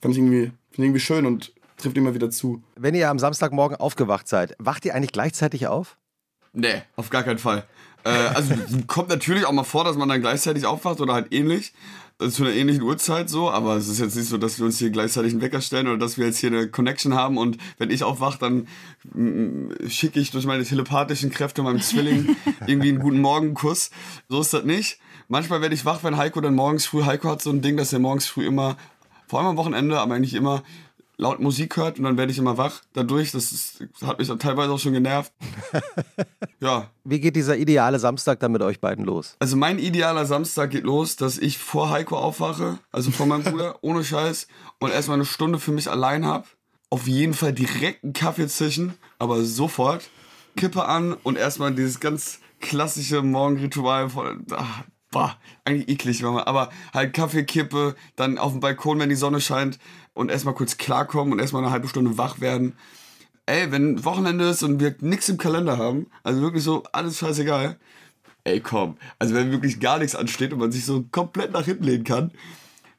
Fand 0.02 0.14
ich 0.14 0.18
irgendwie, 0.20 0.44
finde 0.44 0.54
ich 0.72 0.80
irgendwie 0.80 1.00
schön 1.00 1.26
und 1.26 1.54
trifft 1.78 1.98
immer 1.98 2.14
wieder 2.14 2.30
zu. 2.30 2.62
Wenn 2.76 2.96
ihr 2.96 3.10
am 3.10 3.20
Samstagmorgen 3.20 3.78
aufgewacht 3.78 4.28
seid, 4.28 4.56
wacht 4.60 4.86
ihr 4.86 4.94
eigentlich 4.94 5.12
gleichzeitig 5.12 5.68
auf? 5.68 5.98
Nee, 6.54 6.84
auf 6.96 7.10
gar 7.10 7.24
keinen 7.24 7.40
Fall. 7.40 7.66
Äh, 8.04 8.10
also 8.10 8.54
kommt 8.88 9.10
natürlich 9.10 9.46
auch 9.46 9.52
mal 9.52 9.64
vor, 9.64 9.84
dass 9.84 9.96
man 9.96 10.10
dann 10.10 10.22
gleichzeitig 10.22 10.66
aufwacht 10.66 11.02
oder 11.02 11.14
halt 11.14 11.34
ähnlich. 11.34 11.74
Zu 12.18 12.46
einer 12.46 12.54
ähnlichen 12.54 12.82
Uhrzeit 12.82 13.30
so, 13.30 13.50
aber 13.52 13.76
es 13.76 13.90
ist 13.90 14.00
jetzt 14.00 14.16
nicht 14.16 14.30
so, 14.30 14.38
dass 14.38 14.58
wir 14.58 14.66
uns 14.66 14.80
hier 14.80 14.90
gleichzeitig 14.90 15.34
einen 15.34 15.42
Wecker 15.42 15.60
stellen 15.60 15.88
oder 15.88 15.98
dass 15.98 16.18
wir 16.18 16.26
jetzt 16.26 16.38
hier 16.38 16.50
eine 16.50 16.70
Connection 16.70 17.14
haben 17.14 17.38
und 17.38 17.58
wenn 17.78 17.92
ich 17.92 18.04
aufwache, 18.04 18.40
dann 18.40 18.68
mm, 19.14 19.90
schicke 19.90 20.22
ich 20.22 20.32
durch 20.32 20.46
meine 20.46 20.64
telepathischen 20.64 21.30
Kräfte 21.30 21.62
meinem 21.62 21.82
Zwilling 21.82 22.38
irgendwie 22.68 22.88
einen 22.88 23.00
guten 23.00 23.20
Morgenkuss. 23.20 23.92
So 24.30 24.40
ist 24.40 24.54
das 24.54 24.64
nicht. 24.64 25.00
Manchmal 25.28 25.60
werde 25.60 25.76
ich 25.76 25.84
wach, 25.84 26.06
wenn 26.06 26.16
Heiko 26.16 26.40
dann 26.40 26.56
morgens 26.56 26.86
früh, 26.86 27.04
Heiko 27.04 27.30
hat 27.30 27.42
so 27.42 27.50
ein 27.50 27.62
Ding, 27.62 27.76
dass 27.76 27.92
er 27.92 28.00
morgens 28.00 28.28
früh 28.28 28.48
immer, 28.48 28.78
vor 29.28 29.40
allem 29.40 29.50
am 29.50 29.58
Wochenende, 29.58 30.00
aber 30.00 30.16
eigentlich 30.16 30.36
immer 30.36 30.64
laut 31.18 31.40
Musik 31.40 31.78
hört 31.78 31.98
und 31.98 32.04
dann 32.06 32.18
werde 32.18 32.32
ich 32.32 32.38
immer 32.38 32.58
wach 32.58 32.82
dadurch. 32.94 33.32
Das, 33.32 33.52
ist, 33.52 33.86
das 34.00 34.08
hat 34.08 34.20
mich 34.20 34.28
dann 34.28 34.40
teilweise 34.40 34.72
auch 34.72 34.80
schon 34.80 34.94
genervt. 34.94 35.32
Ja, 36.62 36.90
Wie 37.04 37.20
geht 37.20 37.36
dieser 37.36 37.58
ideale 37.58 38.00
Samstag 38.00 38.40
dann 38.40 38.52
mit 38.54 38.62
euch 38.62 38.80
beiden 38.80 39.06
los? 39.06 39.36
also 39.40 39.58
mein 39.58 39.78
idealer 39.78 40.26
Samstag 40.26 40.72
geht 40.72 40.84
los, 40.86 41.16
dass 41.18 41.38
ich 41.38 41.58
vor 41.58 41.90
Heiko 41.90 42.18
aufwache, 42.18 42.80
also 42.92 43.12
vor 43.12 43.26
meinem 43.26 43.44
Bruder, 43.44 43.78
ohne 43.82 44.04
Scheiß, 44.04 44.48
und 44.80 44.92
erstmal 44.92 45.16
eine 45.16 45.26
Stunde 45.26 45.60
für 45.60 45.72
mich 45.72 45.90
allein 45.90 46.26
hab. 46.26 46.48
Auf 46.90 47.08
jeden 47.08 47.34
Fall 47.34 47.52
direkt 47.54 48.04
einen 48.04 48.14
Kaffee 48.14 48.48
zischen, 48.48 48.94
aber 49.20 49.44
sofort. 49.44 50.10
Kippe 50.56 50.86
an 50.86 51.14
und 51.24 51.38
erstmal 51.38 51.74
dieses 51.74 52.00
ganz 52.00 52.40
klassische 52.62 53.22
Morgenritual 53.22 54.10
von. 54.10 54.46
Ach, 54.52 54.84
boah, 55.12 55.38
eigentlich 55.66 55.90
eklig, 55.90 56.24
aber 56.24 56.70
halt 56.94 57.14
Kaffee, 57.14 57.44
Kippe, 57.44 57.96
dann 58.16 58.38
auf 58.38 58.54
dem 58.54 58.62
Balkon, 58.62 59.00
wenn 59.00 59.10
die 59.10 59.16
Sonne 59.16 59.42
scheint 59.42 59.78
und 60.16 60.32
erstmal 60.32 60.56
kurz 60.56 60.78
klarkommen 60.78 61.32
und 61.32 61.40
erstmal 61.40 61.62
eine 61.62 61.72
halbe 61.72 61.88
Stunde 61.88 62.18
wach 62.18 62.40
werden. 62.40 62.74
Ey, 63.46 63.72
wenn 63.72 64.04
Wochenende 64.04 64.50
ist 64.50 64.64
und 64.64 64.80
wir 64.80 64.96
nichts 65.02 65.30
im 65.30 65.38
Kalender 65.38 65.78
haben, 65.78 66.08
also 66.24 66.42
wirklich 66.42 66.64
so 66.64 66.82
alles 66.92 67.20
scheißegal, 67.20 67.78
ey 68.44 68.60
komm, 68.60 68.98
also 69.20 69.36
wenn 69.36 69.52
wirklich 69.52 69.80
gar 69.80 70.00
nichts 70.00 70.16
ansteht 70.16 70.52
und 70.52 70.60
man 70.60 70.72
sich 70.72 70.86
so 70.86 71.06
komplett 71.12 71.52
nach 71.52 71.66
hinten 71.66 71.84
lehnen 71.84 72.04
kann, 72.04 72.32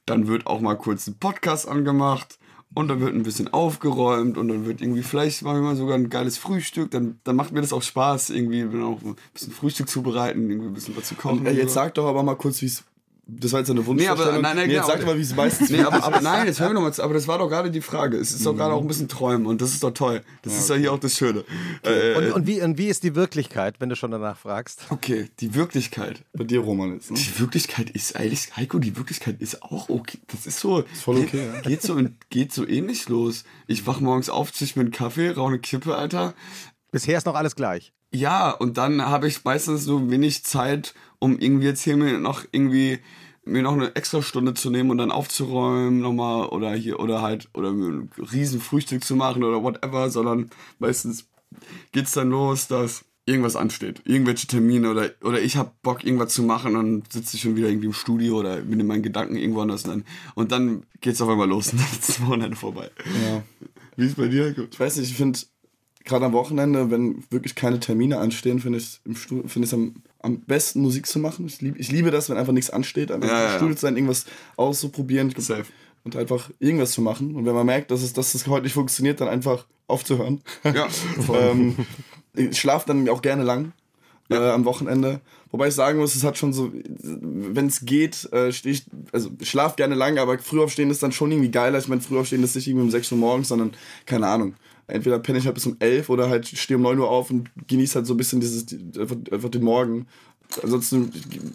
dann 0.05 0.29
wird 0.29 0.47
auch 0.47 0.61
mal 0.61 0.77
kurz 0.77 1.09
ein 1.09 1.19
Podcast 1.19 1.67
angemacht 1.67 2.39
und 2.75 2.89
dann 2.89 3.01
wird 3.01 3.15
ein 3.15 3.23
bisschen 3.23 3.53
aufgeräumt 3.53 4.37
und 4.37 4.49
dann 4.49 4.67
wird 4.67 4.81
irgendwie 4.81 5.03
vielleicht 5.03 5.43
machen 5.43 5.57
wir 5.57 5.63
mal 5.63 5.77
sogar 5.77 5.97
ein 5.97 6.11
geiles 6.11 6.37
Frühstück, 6.39 6.91
dann, 6.93 7.19
dann 7.25 7.35
macht 7.35 7.53
mir 7.53 7.61
das 7.61 7.73
auch 7.73 7.83
Spaß, 7.83 8.31
irgendwie 8.31 8.65
auch 8.83 9.03
ein 9.03 9.17
bisschen 9.33 9.53
Frühstück 9.53 9.89
zubereiten, 9.89 10.49
irgendwie 10.49 10.69
ein 10.69 10.75
bisschen 10.75 10.97
was 10.97 11.05
zu 11.09 11.15
kochen. 11.15 11.47
Äh, 11.47 11.51
und 11.51 11.57
jetzt 11.57 11.69
so. 11.69 11.75
sag 11.75 11.95
doch 11.95 12.07
aber 12.07 12.23
mal 12.23 12.37
kurz, 12.37 12.63
wie 12.63 12.67
es. 12.67 12.85
Das 13.29 13.51
war 13.53 13.59
jetzt 13.59 13.71
eine 13.71 13.81
Nee, 13.81 13.87
Wunschvorstellung. 13.87 14.35
aber- 14.35 14.43
nein, 14.43 14.57
nein, 14.57 14.69
nee, 14.69 14.75
jetzt 14.75 14.83
genau. 14.85 14.93
sag 14.95 15.01
doch 15.01 15.07
mal, 15.07 15.19
wie 15.19 15.23
es 15.23 15.35
meistens 15.37 15.69
Nee, 15.71 15.81
aber, 15.83 16.05
aber 16.05 16.21
nein, 16.21 16.47
jetzt 16.47 16.61
hör 16.61 16.69
mir 16.69 16.75
noch 16.75 16.83
mal 16.83 16.93
zu. 16.93 17.03
Aber 17.03 17.12
das 17.12 17.27
war 17.27 17.39
doch 17.39 17.49
gerade 17.49 17.73
die 17.73 17.81
Frage. 17.81 18.17
Es 18.19 18.31
ist 18.31 18.47
doch 18.47 18.55
gerade 18.55 18.73
auch 18.73 18.81
ein 18.81 18.87
bisschen 18.87 19.09
Träumen 19.09 19.47
und 19.47 19.61
das 19.61 19.73
ist 19.73 19.83
doch 19.83 19.91
toll. 19.91 20.23
Das 20.43 20.57
ist 20.57 20.71
ja 20.71 20.77
hier 20.77 20.93
auch 20.93 21.01
das 21.01 21.17
Schöne. 21.17 21.45
Äh, 21.83 22.15
Und, 22.15 22.33
und, 22.33 22.47
wie, 22.47 22.62
und 22.62 22.79
wie 22.79 22.87
ist 22.87 23.03
die 23.03 23.17
Wirklichkeit, 23.17 23.81
wenn 23.81 23.89
du 23.89 23.97
schon 23.97 24.12
danach 24.12 24.39
fragst? 24.39 24.83
okay, 24.91 25.29
die 25.41 25.55
Wirklichkeit. 25.57 26.23
bei 26.35 26.45
dir, 26.45 26.61
Roman, 26.61 26.93
jetzt. 26.95 27.11
Ne? 27.11 27.19
Die 27.19 27.41
Wirklichkeit 27.41 27.91
ist 27.91 28.15
eigentlich, 28.15 28.57
Heiko, 28.57 28.79
die 28.79 28.97
Wirklichkeit 28.97 29.41
ist 29.41 29.61
auch 29.62 29.89
okay. 29.89 30.19
Das 30.29 30.47
ist 30.47 30.61
so. 30.61 30.85
voll 31.03 31.19
okay, 31.19 31.49
ja. 31.53 31.61
Geht 31.62 31.83
so, 31.83 32.01
geht 32.31 32.53
so 32.53 32.65
ähnlich 32.65 33.09
los. 33.09 33.43
Ich 33.67 33.89
wach 33.89 33.99
morgens 33.99 34.31
auf, 34.31 34.53
zisch 34.53 34.77
mir 34.77 34.83
einen 34.83 34.93
Kaffee, 34.93 35.31
rauche 35.31 35.49
eine 35.49 35.59
Kippe, 35.59 35.97
Alter. 35.97 36.33
Bisher 36.93 37.19
ist 37.19 37.27
noch 37.27 37.35
alles 37.35 37.57
gleich. 37.57 37.93
Ja, 38.12 38.51
und 38.51 38.79
dann 38.79 39.03
habe 39.03 39.29
ich 39.29 39.45
meistens 39.45 39.85
so 39.85 40.11
wenig 40.11 40.45
Zeit, 40.45 40.95
um 41.19 41.38
irgendwie 41.38 41.66
jetzt 41.66 41.83
hier 41.83 41.97
mir 41.97 42.19
noch 42.19 42.45
irgendwie 42.53 43.01
mir 43.45 43.62
noch 43.62 43.75
eine 43.75 43.95
extra 43.95 44.23
Stunde 44.23 44.55
zu 44.55 44.71
nehmen 44.71 44.90
und 44.90 44.99
dann 44.99 45.12
aufzuräumen 45.12 46.01
nochmal 46.01 46.49
oder 46.49 46.75
hier 46.75 46.99
oder 46.99 47.23
halt 47.23 47.49
oder 47.55 47.73
mir 47.73 47.88
ein 47.88 48.11
riesen 48.33 48.61
Frühstück 48.61 49.05
zu 49.05 49.14
machen 49.14 49.45
oder 49.45 49.62
whatever, 49.62 50.11
sondern 50.11 50.51
meistens 50.81 51.29
geht's 51.92 52.12
dann 52.12 52.31
los, 52.31 52.66
dass 52.66 53.05
irgendwas 53.25 53.57
ansteht. 53.57 54.03
Irgendwelche 54.05 54.47
Termine 54.47 54.90
oder, 54.90 55.11
oder 55.23 55.40
ich 55.40 55.57
hab 55.57 55.81
Bock, 55.83 56.05
irgendwas 56.05 56.33
zu 56.33 56.42
machen 56.42 56.77
und 56.77 57.01
dann 57.01 57.03
sitze 57.11 57.37
ich 57.37 57.42
schon 57.42 57.57
wieder 57.57 57.69
irgendwie 57.69 57.87
im 57.87 57.92
Studio 57.92 58.38
oder 58.38 58.57
bin 58.59 58.81
in 58.81 58.87
meinen 58.87 59.03
Gedanken 59.03 59.37
irgendwo 59.37 59.61
anders. 59.61 59.85
Und 59.85 59.90
dann, 59.90 60.05
und 60.35 60.53
dann 60.53 60.83
geht's 61.01 61.21
auf 61.21 61.29
einmal 61.29 61.49
los 61.49 61.73
und 61.73 61.81
dann 61.81 61.88
ist 61.90 62.09
das 62.09 62.21
Wochenende 62.25 62.57
vorbei. 62.57 62.90
Ja. 63.29 63.42
Wie 63.97 64.07
ist 64.07 64.16
bei 64.16 64.29
dir? 64.29 64.55
Ich 64.71 64.79
weiß 64.79 64.97
nicht, 64.97 65.11
ich 65.11 65.16
finde 65.16 65.38
gerade 66.07 66.25
am 66.25 66.33
Wochenende, 66.33 66.90
wenn 66.90 67.23
wirklich 67.31 67.55
keine 67.55 67.81
Termine 67.81 68.19
anstehen, 68.19 68.61
finde 68.61 68.79
ich 68.79 69.01
es 69.05 69.75
am, 69.75 69.97
am 70.21 70.40
besten 70.40 70.81
Musik 70.81 71.07
zu 71.07 71.19
machen. 71.19 71.47
Ich, 71.47 71.61
lieb, 71.61 71.75
ich 71.79 71.90
liebe 71.90 72.11
das, 72.11 72.31
wenn 72.31 72.38
einfach 72.38 72.53
nichts 72.53 72.71
ansteht, 72.71 73.11
einfach 73.11 73.29
Ja, 73.29 73.45
im 73.45 73.51
ja. 73.51 73.57
Studio 73.57 73.75
zu 73.75 73.83
sein, 73.83 73.97
irgendwas 73.97 74.25
auszuprobieren 74.57 75.35
Safe. 75.37 75.64
und 76.05 76.16
einfach 76.16 76.51
irgendwas 76.59 76.92
zu 76.92 77.03
machen. 77.03 77.35
Und 77.35 77.45
wenn 77.45 77.55
man 77.55 77.66
merkt, 77.66 77.90
dass 77.90 78.03
es, 78.03 78.12
dass 78.12 78.35
es 78.35 78.47
heute 78.47 78.64
nicht 78.64 78.73
funktioniert, 78.73 79.21
dann 79.21 79.29
einfach 79.29 79.66
aufzuhören. 79.88 80.40
Ja. 80.64 80.88
ähm, 81.35 81.77
ich 82.35 82.59
schlafe 82.59 82.87
dann 82.87 83.09
auch 83.09 83.21
gerne 83.21 83.42
lang 83.42 83.73
äh, 84.31 84.37
am 84.37 84.64
Wochenende. 84.64 85.21
Wobei 85.51 85.69
ich 85.69 85.75
sagen 85.75 85.99
muss, 85.99 86.14
es 86.14 86.25
hat 86.25 86.37
schon 86.37 86.53
so, 86.53 86.73
wenn 86.73 87.66
es 87.66 87.85
geht, 87.85 88.31
äh, 88.33 88.53
stehe 88.53 88.75
ich, 88.75 88.85
also 89.12 89.31
ich 89.40 89.49
schlaf 89.49 89.77
gerne 89.77 89.95
lang, 89.95 90.19
aber 90.19 90.38
früh 90.38 90.61
aufstehen 90.61 90.90
ist 90.90 91.03
dann 91.03 91.12
schon 91.12 91.31
irgendwie 91.31 91.51
geiler. 91.51 91.79
Ich 91.79 91.88
meine, 91.88 92.01
früh 92.01 92.19
aufstehen 92.19 92.42
ist 92.42 92.57
nicht 92.57 92.66
irgendwie 92.66 92.85
um 92.85 92.90
6 92.90 93.12
Uhr 93.12 93.19
morgens, 93.19 93.49
sondern, 93.49 93.73
keine 94.07 94.27
Ahnung. 94.27 94.55
Entweder 94.88 95.18
penne 95.18 95.38
ich 95.38 95.46
halt 95.46 95.55
bis 95.55 95.66
um 95.66 95.77
11 95.81 96.09
oder 96.11 96.29
halt 96.31 96.46
stehe 96.46 96.77
um 96.77 96.83
9 96.83 96.99
Uhr 96.99 97.11
auf 97.11 97.31
und 97.31 97.51
genieße 97.66 97.96
halt 97.96 98.07
so 98.07 98.14
ein 98.14 98.16
bisschen 98.18 98.40
dieses, 98.40 98.66
einfach, 98.99 99.16
einfach 99.33 99.49
den 99.49 99.62
Morgen. 99.64 100.07
Ansonsten 100.62 101.11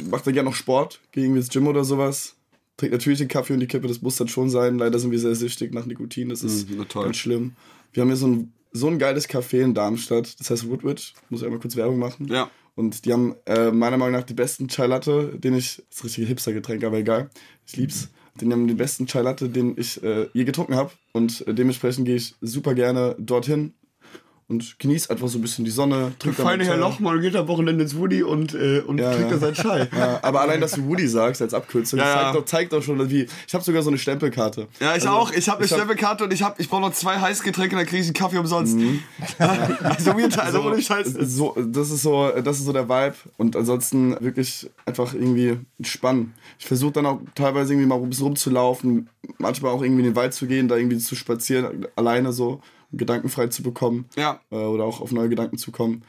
macht 0.09 0.27
er 0.27 0.33
gerne 0.33 0.49
noch 0.49 0.55
Sport, 0.55 0.99
gehe 1.11 1.23
irgendwie 1.23 1.39
ins 1.39 1.49
Gym 1.49 1.67
oder 1.67 1.83
sowas. 1.85 2.35
Trinkt 2.77 2.93
natürlich 2.93 3.19
den 3.19 3.27
Kaffee 3.29 3.53
und 3.53 3.59
die 3.61 3.67
Kippe, 3.67 3.87
das 3.87 4.01
muss 4.01 4.17
dann 4.17 4.27
schon 4.27 4.49
sein. 4.49 4.77
Leider 4.77 4.99
sind 4.99 5.11
wir 5.11 5.19
sehr 5.19 5.35
süchtig 5.35 5.73
nach 5.73 5.85
Nikotin, 5.85 6.29
das 6.29 6.43
ist 6.43 6.69
Mhm, 6.69 6.75
na 6.79 6.85
toll. 6.85 7.05
ganz 7.05 7.17
schlimm. 7.17 7.53
Wir 7.93 8.01
haben 8.01 8.09
hier 8.09 8.17
so 8.17 8.27
ein, 8.27 8.51
so 8.73 8.87
ein 8.87 8.99
geiles 8.99 9.29
Café 9.29 9.61
in 9.61 9.73
Darmstadt, 9.73 10.37
das 10.39 10.49
heißt 10.49 10.69
Woodward. 10.69 11.13
Muss 11.29 11.41
ich 11.41 11.45
einmal 11.45 11.59
kurz 11.61 11.75
Werbung 11.75 11.99
machen. 11.99 12.27
Ja. 12.27 12.49
Und 12.75 13.05
die 13.05 13.13
haben 13.13 13.35
äh, 13.45 13.71
meiner 13.71 13.97
Meinung 13.97 14.13
nach 14.19 14.25
die 14.25 14.33
besten 14.33 14.67
Chai 14.67 14.87
Latte, 14.87 15.37
den 15.37 15.53
ich, 15.55 15.83
das 15.89 15.97
ist 15.97 16.03
ein 16.03 16.07
richtiges 16.07 16.29
Hipster-Getränk, 16.29 16.83
aber 16.83 16.97
egal, 16.97 17.29
ich 17.67 17.75
lieb's. 17.77 18.09
Die 18.39 18.49
haben 18.49 18.67
den 18.67 18.77
besten 18.77 19.07
Chai 19.07 19.21
Latte, 19.21 19.49
den 19.49 19.77
ich 19.77 20.01
äh, 20.03 20.27
je 20.33 20.45
getrunken 20.45 20.75
habe. 20.75 20.91
Und 21.11 21.45
äh, 21.47 21.53
dementsprechend 21.53 22.05
gehe 22.05 22.15
ich 22.15 22.35
super 22.41 22.73
gerne 22.73 23.15
dorthin 23.19 23.73
und 24.47 24.77
genieße 24.79 25.09
einfach 25.09 25.27
so 25.29 25.37
ein 25.37 25.41
bisschen 25.41 25.63
die 25.65 25.71
Sonne. 25.71 26.11
Der 26.25 26.33
feine 26.33 26.65
Herr. 26.65 26.75
Lochmann 26.77 27.21
geht 27.21 27.35
am 27.35 27.47
Wochenende 27.47 27.83
ins 27.83 27.95
Woody 27.95 28.21
und, 28.23 28.53
äh, 28.53 28.79
und 28.81 28.97
Ja, 28.99 29.11
trinkt 29.13 29.31
ja. 29.31 29.37
da 29.37 29.39
seinen 29.39 29.53
Chai. 29.53 29.87
Ja, 29.97 30.19
aber 30.21 30.41
allein, 30.41 30.59
dass 30.59 30.71
du 30.73 30.85
Woody 30.85 31.07
sagst 31.07 31.41
als 31.41 31.53
Abkürzung, 31.53 31.99
Ja, 31.99 32.05
zeigt. 32.13 32.35
Doch, 32.35 32.45
zeigt 32.45 32.73
doch 32.73 32.81
schon, 32.83 33.09
wie. 33.09 33.27
Ich 33.47 33.53
habe 33.53 33.63
sogar 33.63 33.81
so 33.81 33.89
eine 33.89 33.97
Stempelkarte. 33.97 34.67
Ja, 34.79 34.87
ich 34.89 34.93
Also, 35.07 35.09
auch. 35.09 35.31
Ich 35.31 35.47
habe 35.47 35.57
eine 35.59 35.65
ich 35.65 35.71
hab- 35.71 35.77
Stempelkarte 35.79 36.23
und 36.25 36.33
ich, 36.33 36.43
hab, 36.43 36.59
ich 36.59 36.69
brauche 36.69 36.81
noch 36.81 36.93
zwei 36.93 37.17
Heißgetränke, 37.19 37.75
dann 37.75 37.85
kriege 37.85 38.01
ich 38.01 38.07
einen 38.07 38.13
Kaffee 38.13 38.37
umsonst. 38.39 38.75
also 39.37 40.13
mir 40.13 40.29
also 40.39 40.61
ohne 40.63 40.81
Scheiß. 40.81 41.13
So, 41.21 41.55
das 41.57 41.89
ist 41.91 42.01
so, 42.01 42.29
das 42.43 42.57
ist 42.59 42.65
so 42.65 42.73
der 42.73 42.87
Vibe 42.89 43.15
und 43.37 43.55
ansonsten 43.55 44.15
wirklich 44.19 44.69
einfach 44.85 45.13
irgendwie 45.13 45.57
entspannen. 45.77 46.33
Ich 46.59 46.65
versuche 46.65 46.91
dann 46.93 47.05
auch 47.05 47.19
teilweise 47.35 47.73
irgendwie 47.73 47.87
mal 47.87 47.95
ein 48.01 48.09
bisschen 48.09 48.25
rumzulaufen, 48.27 49.09
manchmal 49.37 49.71
auch 49.71 49.81
irgendwie 49.81 50.01
in 50.01 50.07
den 50.11 50.15
Wald 50.15 50.33
zu 50.33 50.45
gehen, 50.47 50.67
da 50.67 50.75
irgendwie 50.77 50.97
zu 50.97 51.15
spazieren, 51.15 51.85
alleine 51.95 52.33
so, 52.33 52.61
um 52.91 52.97
gedankenfrei 52.97 53.47
zu 53.47 53.63
bekommen 53.63 54.05
Ja. 54.15 54.39
äh, 54.51 54.55
oder 54.55 54.83
auch 54.85 55.01
auf 55.01 55.11
neue 55.11 55.29
Gedanken 55.29 55.57
zu 55.57 55.71
kommen. 55.71 56.03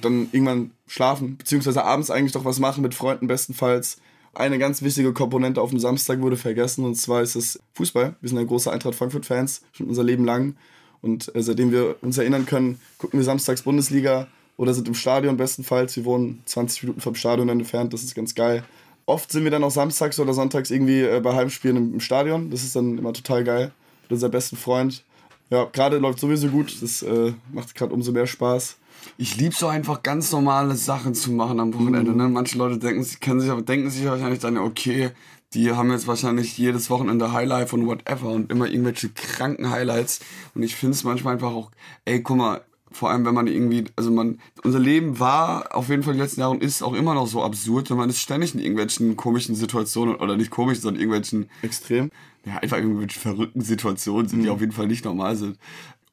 Dann 0.00 0.28
irgendwann 0.32 0.70
schlafen, 0.86 1.36
beziehungsweise 1.36 1.84
abends 1.84 2.10
eigentlich 2.10 2.32
doch 2.32 2.44
was 2.44 2.58
machen 2.60 2.82
mit 2.82 2.94
Freunden 2.94 3.26
bestenfalls. 3.26 3.98
Eine 4.34 4.58
ganz 4.58 4.80
wichtige 4.82 5.12
Komponente 5.12 5.60
auf 5.60 5.70
dem 5.70 5.78
Samstag 5.78 6.20
wurde 6.20 6.36
vergessen 6.36 6.84
und 6.84 6.94
zwar 6.94 7.22
ist 7.22 7.34
es 7.34 7.58
Fußball. 7.74 8.14
Wir 8.20 8.28
sind 8.28 8.38
ja 8.38 8.44
große 8.44 8.70
Eintracht 8.70 8.94
Frankfurt-Fans, 8.94 9.62
schon 9.72 9.88
unser 9.88 10.04
Leben 10.04 10.24
lang. 10.24 10.56
Und 11.02 11.34
äh, 11.34 11.42
seitdem 11.42 11.72
wir 11.72 11.96
uns 12.00 12.16
erinnern 12.16 12.46
können, 12.46 12.80
gucken 12.98 13.18
wir 13.18 13.24
samstags 13.24 13.62
Bundesliga 13.62 14.28
oder 14.56 14.72
sind 14.72 14.86
im 14.86 14.94
Stadion 14.94 15.36
bestenfalls. 15.36 15.96
Wir 15.96 16.04
wohnen 16.04 16.42
20 16.46 16.84
Minuten 16.84 17.00
vom 17.00 17.14
Stadion 17.16 17.48
entfernt, 17.48 17.92
das 17.92 18.04
ist 18.04 18.14
ganz 18.14 18.34
geil. 18.34 18.62
Oft 19.04 19.32
sind 19.32 19.42
wir 19.42 19.50
dann 19.50 19.64
auch 19.64 19.70
samstags 19.72 20.20
oder 20.20 20.32
sonntags 20.32 20.70
irgendwie 20.70 21.00
äh, 21.00 21.20
bei 21.20 21.34
Heimspielen 21.34 21.76
im, 21.76 21.94
im 21.94 22.00
Stadion. 22.00 22.50
Das 22.50 22.62
ist 22.62 22.76
dann 22.76 22.96
immer 22.98 23.12
total 23.12 23.42
geil. 23.42 23.72
Mit 24.02 24.12
unser 24.12 24.28
besten 24.28 24.56
Freund. 24.56 25.02
Ja, 25.50 25.64
gerade 25.64 25.98
läuft 25.98 26.18
sowieso 26.18 26.48
gut. 26.48 26.80
Das 26.80 27.02
äh, 27.02 27.34
macht 27.52 27.74
gerade 27.74 27.92
umso 27.92 28.12
mehr 28.12 28.26
Spaß. 28.26 28.78
Ich 29.18 29.36
liebe 29.36 29.54
so 29.54 29.66
einfach 29.66 30.02
ganz 30.02 30.32
normale 30.32 30.76
Sachen 30.76 31.14
zu 31.14 31.32
machen 31.32 31.60
am 31.60 31.74
Wochenende. 31.74 32.12
Mhm. 32.12 32.16
Ne? 32.16 32.28
Manche 32.28 32.56
Leute 32.56 32.78
denken 32.78 33.02
sich, 33.02 33.20
kennen 33.20 33.40
sich, 33.40 33.50
aber 33.50 33.62
denken 33.62 33.90
sich 33.90 34.04
wahrscheinlich 34.04 34.38
dann, 34.38 34.56
okay, 34.58 35.10
die 35.54 35.72
haben 35.72 35.90
jetzt 35.90 36.06
wahrscheinlich 36.06 36.56
jedes 36.56 36.88
Wochenende 36.88 37.32
Highlight 37.32 37.72
und 37.72 37.86
whatever 37.86 38.30
und 38.30 38.50
immer 38.50 38.68
irgendwelche 38.68 39.10
kranken 39.10 39.70
Highlights. 39.70 40.20
Und 40.54 40.62
ich 40.62 40.74
finde 40.74 40.94
es 40.94 41.04
manchmal 41.04 41.34
einfach 41.34 41.52
auch, 41.52 41.70
ey, 42.04 42.22
guck 42.22 42.38
mal, 42.38 42.62
vor 42.90 43.10
allem 43.10 43.24
wenn 43.24 43.34
man 43.34 43.46
irgendwie, 43.46 43.84
also 43.96 44.10
man, 44.10 44.38
unser 44.64 44.78
Leben 44.78 45.18
war 45.18 45.74
auf 45.74 45.88
jeden 45.88 46.02
Fall 46.02 46.14
die 46.14 46.20
letzten 46.20 46.40
Jahre 46.40 46.52
und 46.52 46.62
ist 46.62 46.82
auch 46.82 46.94
immer 46.94 47.14
noch 47.14 47.26
so 47.26 47.42
absurd, 47.42 47.90
und 47.90 47.96
man 47.96 48.10
ist 48.10 48.20
ständig 48.20 48.54
in 48.54 48.60
irgendwelchen 48.60 49.16
komischen 49.16 49.54
Situationen 49.54 50.16
oder 50.16 50.36
nicht 50.36 50.50
komisch, 50.50 50.80
sondern 50.80 51.00
irgendwelchen 51.00 51.48
Extrem. 51.62 52.10
Ja, 52.44 52.58
einfach 52.58 52.78
irgendwelche 52.78 53.20
verrückten 53.20 53.60
Situationen 53.62 54.28
sind, 54.28 54.40
die 54.40 54.46
Mhm. 54.46 54.52
auf 54.52 54.60
jeden 54.60 54.72
Fall 54.72 54.86
nicht 54.86 55.04
normal 55.04 55.36
sind. 55.36 55.58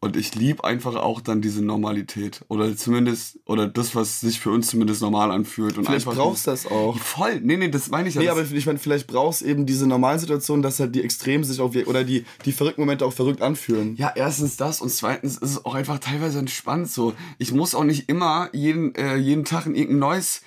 Und 0.01 0.15
ich 0.15 0.33
liebe 0.33 0.63
einfach 0.63 0.95
auch 0.95 1.19
dann 1.19 1.41
diese 1.41 1.61
Normalität. 1.61 2.45
Oder 2.47 2.77
zumindest, 2.77 3.37
oder 3.45 3.67
das, 3.67 3.95
was 3.95 4.21
sich 4.21 4.39
für 4.39 4.49
uns 4.49 4.67
zumindest 4.67 5.01
normal 5.01 5.29
anfühlt. 5.29 5.77
Und 5.77 5.83
Vielleicht 5.83 6.05
brauchst 6.05 6.47
du 6.47 6.51
das 6.51 6.67
auch. 6.67 6.97
Voll, 6.97 7.41
nee, 7.41 7.57
nee, 7.57 7.67
das 7.67 7.89
meine 7.89 8.07
ich 8.07 8.15
ja. 8.15 8.21
Nee, 8.21 8.29
aber 8.29 8.49
ich 8.49 8.65
meine, 8.65 8.79
vielleicht 8.79 9.07
brauchst 9.07 9.41
du 9.41 9.45
eben 9.45 9.65
diese 9.65 9.87
normalen 9.87 10.17
Situationen, 10.17 10.63
dass 10.63 10.79
halt 10.79 10.95
die 10.95 11.03
Extremen 11.03 11.43
sich 11.43 11.59
auch, 11.59 11.75
oder 11.85 12.05
die, 12.05 12.23
die 12.45 12.53
verrückten 12.53 12.79
Momente 12.83 13.05
auch 13.05 13.11
verrückt 13.11 13.41
anfühlen. 13.41 13.97
Ja, 13.97 14.13
erstens 14.15 14.55
das 14.55 14.79
und 14.79 14.89
zweitens 14.89 15.33
ist 15.33 15.51
es 15.51 15.65
auch 15.65 15.75
einfach 15.75 15.99
teilweise 15.99 16.39
entspannt 16.39 16.89
so. 16.89 17.13
Ich 17.37 17.51
muss 17.51 17.75
auch 17.75 17.83
nicht 17.83 18.07
immer 18.07 18.47
jeden, 18.53 18.95
äh, 18.95 19.17
jeden 19.17 19.43
Tag 19.43 19.65
in 19.65 19.75
irgendein 19.75 19.99
neues 19.99 20.43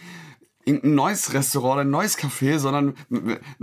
irgendein 0.65 0.95
neues 0.95 1.33
Restaurant 1.33 1.75
oder 1.75 1.81
ein 1.83 1.91
neues 1.91 2.17
Café, 2.19 2.59
sondern 2.59 2.95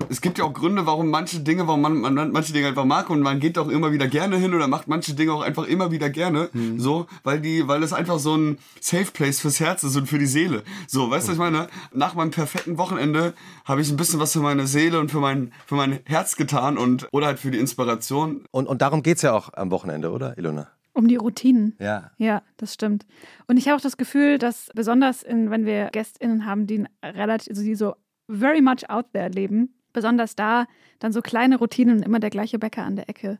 es 0.10 0.22
gibt 0.22 0.38
ja 0.38 0.46
auch 0.46 0.54
Gründe, 0.54 0.86
warum 0.86 1.10
manche 1.10 1.40
Dinge, 1.40 1.68
warum 1.68 1.82
man, 1.82 2.00
man 2.00 2.32
manche 2.32 2.54
Dinge 2.54 2.68
einfach 2.68 2.86
mag 2.86 3.10
und 3.10 3.22
man 3.22 3.40
geht 3.40 3.58
auch 3.58 3.70
immer 3.70 3.92
wieder 3.92 4.08
gerne 4.08 4.38
hin 4.38 4.54
oder 4.54 4.68
macht 4.68 4.88
manche 4.88 5.14
Dinge 5.14 5.34
auch 5.34 5.42
einfach 5.42 5.66
immer 5.66 5.92
wieder 5.92 6.10
gerne, 6.10 6.50
so, 6.78 7.08
weil 7.24 7.40
die, 7.40 7.68
weil 7.68 7.84
es 7.84 7.94
einfach 7.94 8.20
so 8.20 8.36
ein 8.36 8.58
Safe 8.82 9.12
Place 9.12 9.40
fürs 9.40 9.60
Herz 9.60 9.84
ist 9.84 9.96
und 9.96 10.08
für 10.08 10.20
die 10.20 10.26
Seele. 10.26 10.64
So, 10.88 11.10
weißt 11.10 11.28
du, 11.28 11.30
was 11.30 11.36
ich 11.36 11.40
meine? 11.40 11.68
Nach 11.94 12.16
meinem 12.16 12.32
perfekten 12.32 12.78
Wochenende 12.78 13.34
habe 13.66 13.82
ich 13.82 13.90
ein 13.90 13.98
bisschen 13.98 14.20
was 14.20 14.34
für 14.34 14.40
meine 14.40 14.68
Seele 14.68 15.00
und 15.00 15.12
für 15.12 15.20
mein, 15.20 15.54
für 15.66 15.76
mein 15.76 16.00
Herz 16.06 16.36
getan 16.36 16.78
und, 16.78 17.08
oder 17.12 17.28
halt 17.28 17.40
für 17.40 17.52
die 17.52 17.60
Inspiration. 17.60 18.46
Und, 18.52 18.68
und 18.68 18.82
darum 18.82 19.04
geht 19.04 19.18
es 19.18 19.24
ja 19.24 19.34
auch 19.34 19.54
am 19.54 19.72
Wochenende, 19.72 20.12
oder, 20.12 20.38
Ilona? 20.38 20.68
Um 21.00 21.08
die 21.08 21.16
Routinen. 21.16 21.78
Ja. 21.80 22.12
Ja, 22.18 22.42
das 22.58 22.74
stimmt. 22.74 23.06
Und 23.48 23.56
ich 23.56 23.68
habe 23.68 23.78
auch 23.78 23.82
das 23.82 23.96
Gefühl, 23.96 24.38
dass 24.38 24.70
besonders 24.76 25.24
in, 25.24 25.50
wenn 25.50 25.66
wir 25.66 25.88
GästInnen 25.92 26.46
haben, 26.46 26.68
die 26.68 26.86
relativ, 27.02 27.52
also 27.52 27.64
die 27.64 27.76
so 27.76 27.96
very 28.28 28.62
much 28.62 28.90
out 28.90 29.14
there 29.14 29.30
leben, 29.30 29.74
besonders 29.94 30.36
da 30.36 30.66
dann 31.00 31.14
so 31.14 31.22
kleine 31.22 31.58
Routinen 31.58 32.00
und 32.00 32.04
immer 32.04 32.20
der 32.20 32.30
gleiche 32.30 32.60
Bäcker 32.60 32.84
an 32.84 32.98
der 32.98 33.08
Ecke 33.08 33.40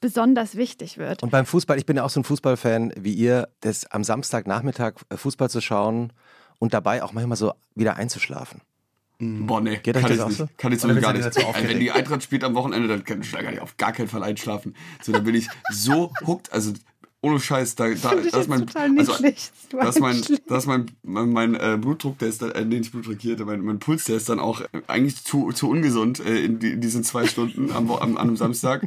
besonders 0.00 0.56
wichtig 0.56 0.98
wird. 0.98 1.22
Und 1.22 1.30
beim 1.30 1.46
Fußball, 1.46 1.78
ich 1.78 1.86
bin 1.86 1.96
ja 1.96 2.04
auch 2.04 2.10
so 2.10 2.20
ein 2.20 2.24
Fußballfan 2.24 2.92
wie 2.98 3.12
ihr, 3.12 3.48
das 3.60 3.86
am 3.86 4.04
Samstagnachmittag 4.04 4.94
äh, 5.08 5.16
Fußball 5.16 5.50
zu 5.50 5.60
schauen 5.60 6.12
und 6.58 6.74
dabei 6.74 7.02
auch 7.02 7.12
manchmal 7.12 7.36
so 7.36 7.52
wieder 7.74 7.96
einzuschlafen. 7.96 8.60
Boah, 9.20 9.60
nee, 9.60 9.78
Geht 9.82 9.96
kann 9.96 10.12
ich 10.12 10.24
nicht. 10.24 10.38
so? 10.38 10.48
Kann 10.56 10.72
ich 10.72 10.80
so 10.80 10.88
Oder 10.88 11.00
gar 11.00 11.12
nicht. 11.12 11.24
wenn 11.34 11.80
die 11.80 11.90
Eintracht 11.90 12.22
spielt 12.22 12.44
am 12.44 12.54
Wochenende, 12.54 12.86
dann 12.86 13.04
kann 13.04 13.20
ich 13.20 13.32
da 13.32 13.42
gar 13.42 13.50
nicht 13.50 13.60
auf 13.60 13.76
gar 13.76 13.92
keinen 13.92 14.06
Fall 14.06 14.22
einschlafen. 14.22 14.76
So, 15.02 15.10
da 15.10 15.18
bin 15.18 15.34
ich 15.34 15.48
so 15.72 16.12
hooked, 16.24 16.52
also 16.52 16.72
ohne 17.20 17.40
Scheiß, 17.40 17.74
da, 17.74 17.88
da 17.88 18.14
das 18.14 18.26
ist 18.26 18.48
mein, 18.48 18.66
also, 18.96 19.12
das 19.22 19.96
ist 19.96 20.00
mein, 20.00 20.22
das 20.46 20.58
ist 20.64 20.66
mein, 20.66 20.90
mein, 21.02 21.28
mein 21.32 21.54
äh, 21.56 21.76
Blutdruck, 21.80 22.16
der 22.18 22.28
ist 22.28 22.42
dann, 22.42 22.52
äh, 22.52 22.64
nee, 22.64 22.78
nicht 22.78 22.92
Blutdruck 22.92 23.16
hier, 23.18 23.36
mein, 23.44 23.60
mein 23.62 23.80
Puls, 23.80 24.04
der 24.04 24.16
ist 24.16 24.28
dann 24.28 24.38
auch 24.38 24.60
äh, 24.60 24.66
eigentlich 24.86 25.24
zu, 25.24 25.50
zu 25.52 25.68
ungesund 25.68 26.20
äh, 26.20 26.44
in, 26.44 26.60
die, 26.60 26.70
in 26.72 26.80
diesen 26.80 27.02
zwei 27.02 27.26
Stunden 27.26 27.72
am, 27.72 27.88
Wo- 27.88 27.96
am, 27.96 28.16
an 28.16 28.28
einem 28.28 28.36
Samstag, 28.36 28.86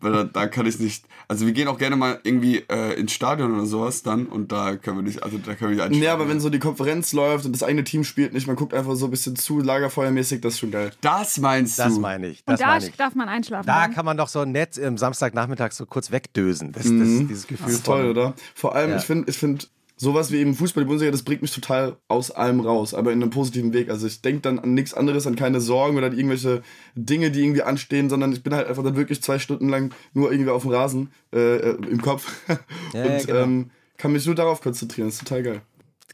weil 0.00 0.12
da, 0.12 0.22
da 0.24 0.46
kann 0.46 0.66
ich 0.66 0.78
nicht, 0.78 1.06
also 1.26 1.44
wir 1.44 1.52
gehen 1.52 1.66
auch 1.66 1.78
gerne 1.78 1.96
mal 1.96 2.20
irgendwie 2.22 2.58
äh, 2.68 2.94
ins 3.00 3.12
Stadion 3.12 3.52
oder 3.52 3.66
sowas 3.66 4.04
dann 4.04 4.26
und 4.26 4.52
da 4.52 4.76
können 4.76 4.98
wir 4.98 5.02
nicht, 5.02 5.24
also 5.24 5.38
da 5.38 5.54
können 5.56 5.76
wir 5.76 5.88
nicht. 5.88 5.98
Nee, 6.00 6.06
aber 6.08 6.28
wenn 6.28 6.38
so 6.38 6.50
die 6.50 6.60
Konferenz 6.60 7.12
läuft 7.12 7.46
und 7.46 7.52
das 7.52 7.64
eigene 7.64 7.82
Team 7.82 8.04
spielt 8.04 8.32
nicht, 8.32 8.46
man 8.46 8.54
guckt 8.54 8.74
einfach 8.74 8.94
so 8.94 9.06
ein 9.06 9.10
bisschen 9.10 9.34
zu, 9.34 9.58
lagerfeuermäßig, 9.60 10.40
das 10.40 10.54
ist 10.54 10.60
schon 10.60 10.70
geil. 10.70 10.92
Das 11.00 11.38
meinst 11.38 11.80
Das 11.80 11.94
du? 11.94 12.00
meine 12.00 12.28
ich. 12.28 12.44
Das 12.44 12.60
Und 12.60 12.66
da 12.66 12.76
ich. 12.78 12.92
darf 12.96 13.16
man 13.16 13.28
einschlafen. 13.28 13.66
Da 13.66 13.82
dann. 13.86 13.92
kann 13.94 14.04
man 14.04 14.16
doch 14.16 14.28
so 14.28 14.44
nett 14.44 14.80
am 14.80 14.96
Samstagnachmittag 14.98 15.72
so 15.72 15.84
kurz 15.84 16.12
wegdösen. 16.12 16.70
Das, 16.70 16.84
das, 16.84 16.92
dieses 16.92 17.46
Gefühl 17.48 17.71
Das 17.72 17.78
ist 17.80 17.86
toll, 17.86 18.02
von- 18.02 18.10
oder? 18.10 18.34
Vor 18.54 18.74
allem, 18.74 18.90
Ja. 18.90 18.96
ich 18.98 19.04
finde, 19.04 19.30
ich 19.30 19.38
find, 19.38 19.70
sowas 19.96 20.32
wie 20.32 20.38
eben 20.38 20.54
Fußball, 20.54 20.82
die 20.82 20.88
Bundesliga, 20.88 21.12
das 21.12 21.22
bringt 21.22 21.42
mich 21.42 21.52
total 21.54 21.96
aus 22.08 22.32
allem 22.32 22.58
raus, 22.60 22.92
aber 22.92 23.12
in 23.12 23.22
einem 23.22 23.30
positiven 23.30 23.72
Weg. 23.72 23.88
Also 23.88 24.06
ich 24.08 24.20
denke 24.20 24.40
dann 24.42 24.58
an 24.58 24.74
nichts 24.74 24.94
anderes, 24.94 25.26
an 25.28 25.36
keine 25.36 25.60
Sorgen 25.60 25.96
oder 25.96 26.12
irgendwelche 26.12 26.62
Dinge, 26.96 27.30
die 27.30 27.40
irgendwie 27.42 27.62
anstehen, 27.62 28.10
sondern 28.10 28.32
ich 28.32 28.42
bin 28.42 28.52
halt 28.54 28.66
einfach 28.66 28.82
dann 28.82 28.96
wirklich 28.96 29.22
zwei 29.22 29.38
Stunden 29.38 29.68
lang 29.68 29.94
nur 30.12 30.32
irgendwie 30.32 30.50
auf 30.50 30.62
dem 30.62 30.72
Rasen 30.72 31.12
äh, 31.32 31.38
äh, 31.56 31.76
im 31.88 32.02
Kopf 32.02 32.32
Ja, 32.48 32.56
und 33.04 33.10
ja, 33.10 33.18
genau. 33.26 33.38
ähm, 33.38 33.70
kann 33.96 34.12
mich 34.12 34.26
nur 34.26 34.34
darauf 34.34 34.60
konzentrieren. 34.60 35.06
Das 35.06 35.14
ist 35.14 35.20
total 35.28 35.42
geil. 35.44 35.62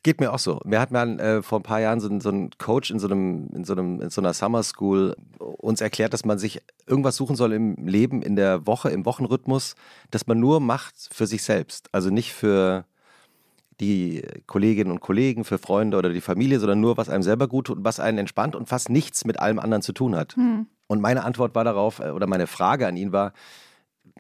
Geht 0.08 0.20
mir 0.22 0.32
auch 0.32 0.38
so. 0.38 0.58
Mir 0.64 0.80
hat 0.80 0.90
man 0.90 1.18
äh, 1.18 1.42
vor 1.42 1.58
ein 1.58 1.62
paar 1.62 1.80
Jahren 1.80 2.00
so, 2.00 2.08
ein- 2.08 2.22
so 2.22 2.30
ein 2.30 2.48
Coach 2.56 2.90
in 2.90 2.98
so, 2.98 3.08
einem, 3.08 3.50
in, 3.54 3.64
so 3.64 3.74
einem, 3.74 4.00
in 4.00 4.08
so 4.08 4.22
einer 4.22 4.32
Summer 4.32 4.62
School 4.62 5.14
uns 5.38 5.82
erklärt, 5.82 6.14
dass 6.14 6.24
man 6.24 6.38
sich 6.38 6.62
irgendwas 6.86 7.16
suchen 7.16 7.36
soll 7.36 7.52
im 7.52 7.74
Leben, 7.86 8.22
in 8.22 8.34
der 8.34 8.66
Woche, 8.66 8.88
im 8.88 9.04
Wochenrhythmus, 9.04 9.74
das 10.10 10.26
man 10.26 10.40
nur 10.40 10.60
macht 10.60 10.94
für 11.12 11.26
sich 11.26 11.42
selbst. 11.42 11.90
Also 11.92 12.08
nicht 12.08 12.32
für 12.32 12.86
die 13.80 14.22
Kolleginnen 14.46 14.92
und 14.92 15.00
Kollegen, 15.00 15.44
für 15.44 15.58
Freunde 15.58 15.98
oder 15.98 16.08
die 16.08 16.22
Familie, 16.22 16.58
sondern 16.58 16.80
nur, 16.80 16.96
was 16.96 17.10
einem 17.10 17.22
selber 17.22 17.46
gut 17.46 17.66
tut 17.66 17.76
und 17.76 17.84
was 17.84 18.00
einen 18.00 18.16
entspannt 18.16 18.56
und 18.56 18.66
fast 18.66 18.88
nichts 18.88 19.26
mit 19.26 19.38
allem 19.38 19.58
anderen 19.58 19.82
zu 19.82 19.92
tun 19.92 20.16
hat. 20.16 20.36
Hm. 20.36 20.68
Und 20.86 21.02
meine 21.02 21.22
Antwort 21.22 21.54
war 21.54 21.64
darauf, 21.64 21.98
äh, 21.98 22.12
oder 22.12 22.26
meine 22.26 22.46
Frage 22.46 22.86
an 22.86 22.96
ihn 22.96 23.12
war, 23.12 23.34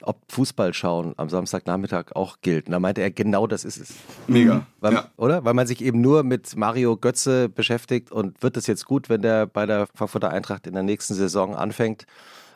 ob 0.02 0.20
Fußball 0.30 0.72
schauen 0.74 1.14
am 1.16 1.28
Samstagnachmittag 1.28 2.12
auch 2.14 2.38
gilt. 2.42 2.66
Und 2.66 2.72
da 2.72 2.80
meinte 2.80 3.00
er, 3.00 3.10
genau 3.10 3.46
das 3.46 3.64
ist 3.64 3.76
es. 3.78 3.94
Mega. 4.26 4.66
Weil, 4.80 4.92
ja. 4.94 5.08
Oder? 5.16 5.44
Weil 5.44 5.54
man 5.54 5.66
sich 5.66 5.82
eben 5.84 6.00
nur 6.00 6.22
mit 6.22 6.56
Mario 6.56 6.96
Götze 6.96 7.48
beschäftigt 7.48 8.10
und 8.12 8.42
wird 8.42 8.56
es 8.56 8.66
jetzt 8.66 8.84
gut, 8.86 9.08
wenn 9.08 9.22
der 9.22 9.46
bei 9.46 9.66
der 9.66 9.86
Frankfurter 9.94 10.30
Eintracht 10.30 10.66
in 10.66 10.74
der 10.74 10.82
nächsten 10.82 11.14
Saison 11.14 11.54
anfängt 11.54 12.06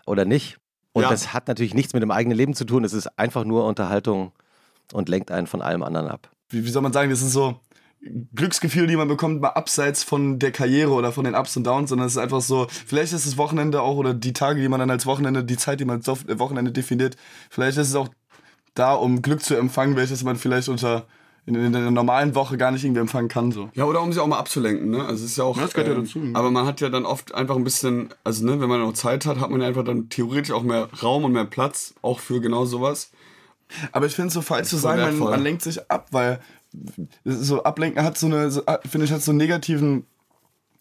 oder 0.06 0.24
nicht? 0.24 0.58
Und 0.92 1.02
Ja. 1.02 1.10
das 1.10 1.32
hat 1.32 1.48
natürlich 1.48 1.74
nichts 1.74 1.94
mit 1.94 2.02
dem 2.02 2.10
eigenen 2.10 2.36
Leben 2.36 2.54
zu 2.54 2.64
tun. 2.64 2.84
Es 2.84 2.92
ist 2.92 3.18
einfach 3.18 3.44
nur 3.44 3.64
Unterhaltung 3.66 4.32
und 4.92 5.08
lenkt 5.08 5.30
einen 5.30 5.46
von 5.46 5.62
allem 5.62 5.82
anderen 5.82 6.08
ab. 6.08 6.30
wie, 6.50 6.64
wie 6.66 6.70
soll 6.70 6.82
man 6.82 6.92
sagen, 6.92 7.08
das 7.08 7.20
sind 7.20 7.30
so 7.30 7.60
Glücksgefühle, 8.34 8.88
die 8.88 8.96
man 8.96 9.08
bekommt, 9.08 9.40
mal 9.40 9.50
abseits 9.50 10.02
von 10.02 10.38
der 10.38 10.50
Karriere 10.50 10.90
oder 10.90 11.12
von 11.12 11.24
den 11.24 11.34
Ups 11.34 11.56
und 11.56 11.64
Downs, 11.64 11.90
sondern 11.90 12.06
es 12.06 12.14
ist 12.14 12.18
einfach 12.18 12.40
so, 12.40 12.66
vielleicht 12.68 13.12
ist 13.12 13.26
das 13.26 13.36
Wochenende 13.36 13.80
auch 13.80 13.96
oder 13.96 14.12
die 14.12 14.32
Tage, 14.32 14.60
die 14.60 14.68
man 14.68 14.80
dann 14.80 14.90
als 14.90 15.06
Wochenende, 15.06 15.44
die 15.44 15.56
Zeit, 15.56 15.78
die 15.78 15.84
man 15.84 16.02
als 16.04 16.08
Wochenende 16.38 16.72
definiert, 16.72 17.16
vielleicht 17.48 17.78
ist 17.78 17.88
es 17.88 17.94
auch 17.94 18.08
da, 18.74 18.94
um 18.94 19.22
Glück 19.22 19.42
zu 19.42 19.54
empfangen, 19.54 19.96
welches 19.96 20.24
man 20.24 20.36
vielleicht 20.36 20.68
unter 20.68 21.06
in, 21.44 21.54
in 21.56 21.72
der 21.72 21.90
normalen 21.90 22.34
Woche 22.34 22.56
gar 22.56 22.70
nicht 22.70 22.84
irgendwie 22.84 23.00
empfangen 23.00 23.28
kann. 23.28 23.50
So. 23.50 23.68
Ja, 23.74 23.84
oder 23.84 24.00
um 24.00 24.12
sich 24.12 24.22
auch 24.22 24.26
mal 24.26 24.38
abzulenken, 24.38 24.90
ne? 24.90 25.04
Also 25.04 25.24
es 25.24 25.32
ist 25.32 25.38
ja 25.38 25.44
auch. 25.44 25.56
Ja, 25.56 25.64
das 25.64 25.74
gehört 25.74 25.88
ja 25.88 26.00
dazu, 26.00 26.20
ne? 26.20 26.36
Aber 26.36 26.50
man 26.50 26.66
hat 26.66 26.80
ja 26.80 26.88
dann 26.88 27.04
oft 27.04 27.34
einfach 27.34 27.56
ein 27.56 27.64
bisschen, 27.64 28.10
also 28.22 28.46
ne, 28.46 28.60
wenn 28.60 28.68
man 28.68 28.80
noch 28.80 28.92
Zeit 28.92 29.26
hat, 29.26 29.40
hat 29.40 29.50
man 29.50 29.60
ja 29.60 29.66
einfach 29.66 29.84
dann 29.84 30.08
theoretisch 30.08 30.52
auch 30.52 30.62
mehr 30.62 30.88
Raum 31.02 31.24
und 31.24 31.32
mehr 31.32 31.44
Platz, 31.44 31.94
auch 32.00 32.20
für 32.20 32.40
genau 32.40 32.64
sowas. 32.64 33.10
Aber 33.90 34.06
ich 34.06 34.14
finde 34.14 34.28
es 34.28 34.34
so 34.34 34.42
falsch 34.42 34.68
zu 34.68 34.76
sagen, 34.76 35.18
man, 35.18 35.30
man 35.30 35.42
lenkt 35.42 35.62
sich 35.62 35.90
ab, 35.90 36.08
weil 36.12 36.40
so 37.24 37.62
Ablenken 37.62 38.02
hat 38.02 38.18
so 38.18 38.26
eine, 38.26 38.50
so, 38.50 38.62
finde 38.88 39.06
ich, 39.06 39.12
hat 39.12 39.22
so 39.22 39.32
einen 39.32 39.38
negativen 39.38 40.06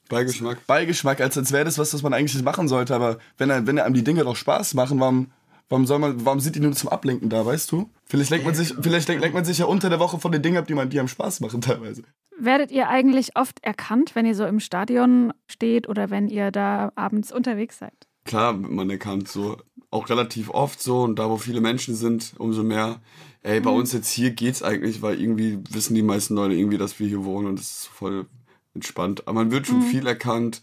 Beigeschmack. 0.09 0.67
Beigeschmack, 0.67 1.21
als, 1.21 1.37
als 1.37 1.51
wäre 1.51 1.65
das 1.65 1.77
was, 1.77 1.93
was 1.93 2.03
man 2.03 2.13
eigentlich 2.13 2.33
nicht 2.33 2.43
machen 2.43 2.67
sollte. 2.67 2.93
Aber 2.93 3.17
wenn, 3.37 3.49
er, 3.49 3.65
wenn 3.65 3.77
er 3.77 3.85
einem 3.85 3.95
die 3.95 4.03
Dinge 4.03 4.23
doch 4.23 4.35
Spaß 4.35 4.73
machen, 4.73 4.99
warum, 4.99 5.31
warum, 5.69 5.87
soll 5.87 5.99
man, 5.99 6.25
warum 6.25 6.39
sind 6.39 6.55
die 6.55 6.59
nur 6.59 6.73
zum 6.73 6.89
Ablenken 6.89 7.29
da, 7.29 7.45
weißt 7.45 7.71
du? 7.71 7.89
Vielleicht 8.05 8.29
lenkt 8.29 8.45
man 8.45 8.53
sich, 8.53 8.75
vielleicht 8.81 9.07
lenkt, 9.07 9.21
lenkt 9.21 9.35
man 9.35 9.45
sich 9.45 9.57
ja 9.57 9.65
unter 9.65 9.89
der 9.89 9.99
Woche 9.99 10.19
von 10.19 10.31
den 10.31 10.41
Dingen 10.41 10.57
ab, 10.57 10.67
die, 10.67 10.73
man, 10.73 10.89
die 10.89 10.99
einem 10.99 11.07
Spaß 11.07 11.39
machen 11.39 11.61
teilweise. 11.61 12.03
Werdet 12.37 12.71
ihr 12.71 12.89
eigentlich 12.89 13.35
oft 13.35 13.63
erkannt, 13.63 14.15
wenn 14.15 14.25
ihr 14.25 14.35
so 14.35 14.45
im 14.45 14.59
Stadion 14.59 15.33
steht 15.47 15.87
oder 15.87 16.09
wenn 16.09 16.27
ihr 16.27 16.51
da 16.51 16.91
abends 16.95 17.31
unterwegs 17.31 17.77
seid? 17.79 17.93
Klar, 18.25 18.53
man 18.53 18.89
erkannt 18.89 19.27
so. 19.27 19.57
Auch 19.89 20.09
relativ 20.09 20.49
oft 20.49 20.81
so 20.81 21.01
und 21.01 21.19
da, 21.19 21.29
wo 21.29 21.37
viele 21.37 21.59
Menschen 21.59 21.95
sind, 21.95 22.33
umso 22.37 22.63
mehr. 22.63 23.01
Ey, 23.43 23.59
bei 23.59 23.71
uns 23.71 23.91
jetzt 23.91 24.09
hier 24.09 24.31
geht's 24.31 24.61
eigentlich, 24.61 25.01
weil 25.01 25.19
irgendwie 25.19 25.59
wissen 25.71 25.95
die 25.95 26.03
meisten 26.03 26.35
Leute 26.35 26.53
irgendwie, 26.53 26.77
dass 26.77 26.99
wir 26.99 27.07
hier 27.07 27.23
wohnen 27.23 27.47
und 27.47 27.59
das 27.59 27.71
ist 27.71 27.87
voll 27.87 28.27
entspannt. 28.75 29.27
Aber 29.27 29.39
man 29.39 29.51
wird 29.51 29.67
schon 29.67 29.81
viel 29.81 30.05
erkannt. 30.05 30.61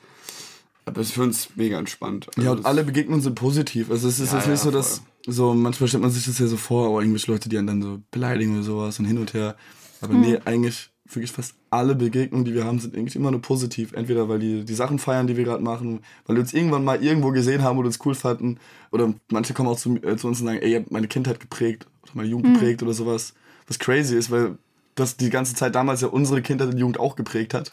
Aber 0.85 1.01
es 1.01 1.09
ist 1.09 1.15
für 1.15 1.23
uns 1.23 1.51
mega 1.57 1.79
entspannt. 1.79 2.29
Also 2.37 2.43
Ja, 2.43 2.53
und 2.53 2.65
alle 2.65 2.85
Begegnungen 2.85 3.21
sind 3.21 3.35
positiv. 3.35 3.91
Also 3.91 4.09
es 4.09 4.21
ist 4.21 4.33
Ja, 4.33 4.39
jetzt 4.39 4.49
nicht 4.49 4.59
ja, 4.59 4.65
so, 4.65 4.71
dass 4.71 5.03
so 5.27 5.55
manchmal 5.55 5.89
stellt 5.89 6.03
man 6.03 6.11
sich 6.11 6.25
das 6.25 6.39
ja 6.39 6.47
so 6.47 6.57
vor, 6.57 6.91
oh, 6.91 7.01
irgendwelche 7.01 7.31
Leute, 7.31 7.49
die 7.49 7.59
einen 7.59 7.67
dann 7.67 7.83
so 7.83 8.01
beleidigen 8.11 8.55
oder 8.55 8.63
sowas 8.63 8.99
und 8.99 9.05
hin 9.05 9.19
und 9.19 9.35
her. 9.35 9.57
Aber 10.01 10.15
nee, 10.15 10.39
eigentlich 10.45 10.91
wirklich 11.05 11.33
fast 11.33 11.55
alle 11.71 11.95
Begegnungen, 11.95 12.45
die 12.45 12.55
wir 12.55 12.65
haben, 12.65 12.79
sind 12.79 12.97
eigentlich 12.97 13.17
immer 13.17 13.31
nur 13.31 13.43
positiv. 13.43 13.93
Entweder 13.93 14.29
weil 14.29 14.39
die 14.39 14.65
die 14.65 14.75
Sachen 14.75 14.99
feiern, 14.99 15.27
die 15.27 15.37
wir 15.37 15.45
gerade 15.45 15.63
machen, 15.63 16.01
weil 16.27 16.37
wir 16.37 16.41
uns 16.43 16.55
irgendwann 16.55 16.85
mal 16.85 17.03
irgendwo 17.03 17.33
gesehen 17.33 17.63
haben 17.63 17.77
oder 17.79 17.87
uns 17.89 17.99
cool 18.05 18.15
fanden. 18.15 18.59
Oder 18.91 19.13
manche 19.31 19.53
kommen 19.53 19.69
auch 19.69 19.79
zu, 19.79 19.97
äh, 19.97 20.17
zu 20.17 20.29
uns 20.29 20.41
und 20.41 20.47
sagen, 20.47 20.61
ey, 20.61 20.73
ihr 20.73 20.81
habt 20.81 20.91
meine 20.91 21.09
Kindheit 21.09 21.41
geprägt 21.41 21.87
oder 22.09 22.17
meine 22.19 22.29
Jugend 22.29 22.55
geprägt 22.55 22.83
oder 22.83 22.93
sowas. 22.95 23.35
Was 23.67 23.79
crazy 23.79 24.17
ist, 24.17 24.31
weil 24.31 24.57
das 24.95 25.17
die 25.17 25.31
ganze 25.31 25.55
Zeit 25.55 25.75
damals 25.75 26.01
ja 26.01 26.09
unsere 26.09 26.43
Kindheit 26.43 26.69
und 26.71 26.79
Jugend 26.79 26.99
auch 26.99 27.15
geprägt 27.17 27.55
hat. 27.55 27.71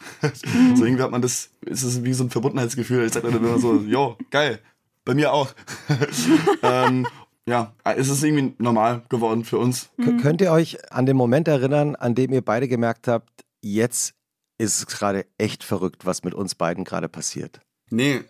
so 0.74 0.84
irgendwie 0.84 1.02
hat 1.02 1.10
man 1.10 1.22
das, 1.22 1.50
ist 1.62 1.82
es 1.82 2.04
wie 2.04 2.12
so 2.12 2.24
ein 2.24 2.30
Verbundenheitsgefühl. 2.30 3.04
Ich 3.06 3.12
sag 3.12 3.22
dann 3.24 3.36
immer 3.36 3.58
so, 3.58 3.76
jo, 3.80 4.16
geil, 4.30 4.60
bei 5.04 5.14
mir 5.14 5.32
auch. 5.32 5.52
ähm, 6.62 7.06
ja, 7.48 7.72
es 7.84 8.08
ist 8.08 8.22
irgendwie 8.22 8.54
normal 8.58 9.02
geworden 9.08 9.44
für 9.44 9.58
uns. 9.58 9.88
K- 10.02 10.16
Könnt 10.20 10.40
ihr 10.40 10.50
euch 10.52 10.78
an 10.92 11.06
den 11.06 11.16
Moment 11.16 11.48
erinnern, 11.48 11.94
an 11.96 12.14
dem 12.14 12.32
ihr 12.32 12.42
beide 12.42 12.68
gemerkt 12.68 13.08
habt, 13.08 13.44
jetzt 13.60 14.14
ist 14.58 14.78
es 14.78 14.86
gerade 14.86 15.26
echt 15.38 15.62
verrückt, 15.64 16.06
was 16.06 16.24
mit 16.24 16.34
uns 16.34 16.54
beiden 16.54 16.84
gerade 16.84 17.08
passiert? 17.08 17.60
Nee, 17.90 18.22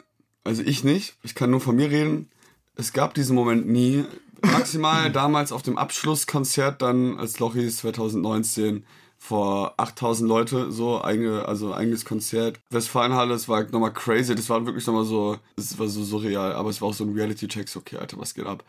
also 0.45 0.63
ich 0.63 0.85
nicht. 0.85 1.17
Ich 1.23 1.35
kann 1.35 1.51
nur 1.51 1.61
von 1.61 1.77
mir 1.77 1.91
reden. 1.91 2.29
Es 2.77 2.93
gab 2.93 3.15
diesen 3.15 3.35
Moment 3.35 3.67
nie. 3.69 4.05
Maximal 4.43 5.11
damals 5.11 5.53
auf 5.53 5.63
dem 5.63 5.79
Abschlusskonzert 5.79 6.83
dann 6.83 7.19
als 7.19 7.39
Lochis 7.39 7.79
2019 7.79 8.85
vor 9.19 9.75
8000 9.79 10.29
Leute, 10.29 10.71
so 10.71 11.03
eigene, 11.03 11.47
also 11.47 11.75
eigenes 11.75 12.05
Konzert. 12.05 12.61
Westfalenhalle, 12.71 13.31
das 13.31 13.49
war 13.49 13.65
nochmal 13.65 13.93
crazy. 13.93 14.35
Das 14.35 14.51
war 14.51 14.67
wirklich 14.67 14.87
nochmal 14.87 15.05
so, 15.05 15.39
es 15.57 15.79
war 15.79 15.89
so 15.89 16.05
surreal, 16.05 16.53
aber 16.53 16.71
es 16.71 16.81
war 16.81 16.89
auch 16.89 16.95
so 16.95 17.05
ein 17.05 17.15
Reality-Check, 17.15 17.69
so, 17.69 17.81
okay, 17.81 17.97
Alter, 17.97 18.19
was 18.19 18.35
geht 18.35 18.47
ab? 18.47 18.65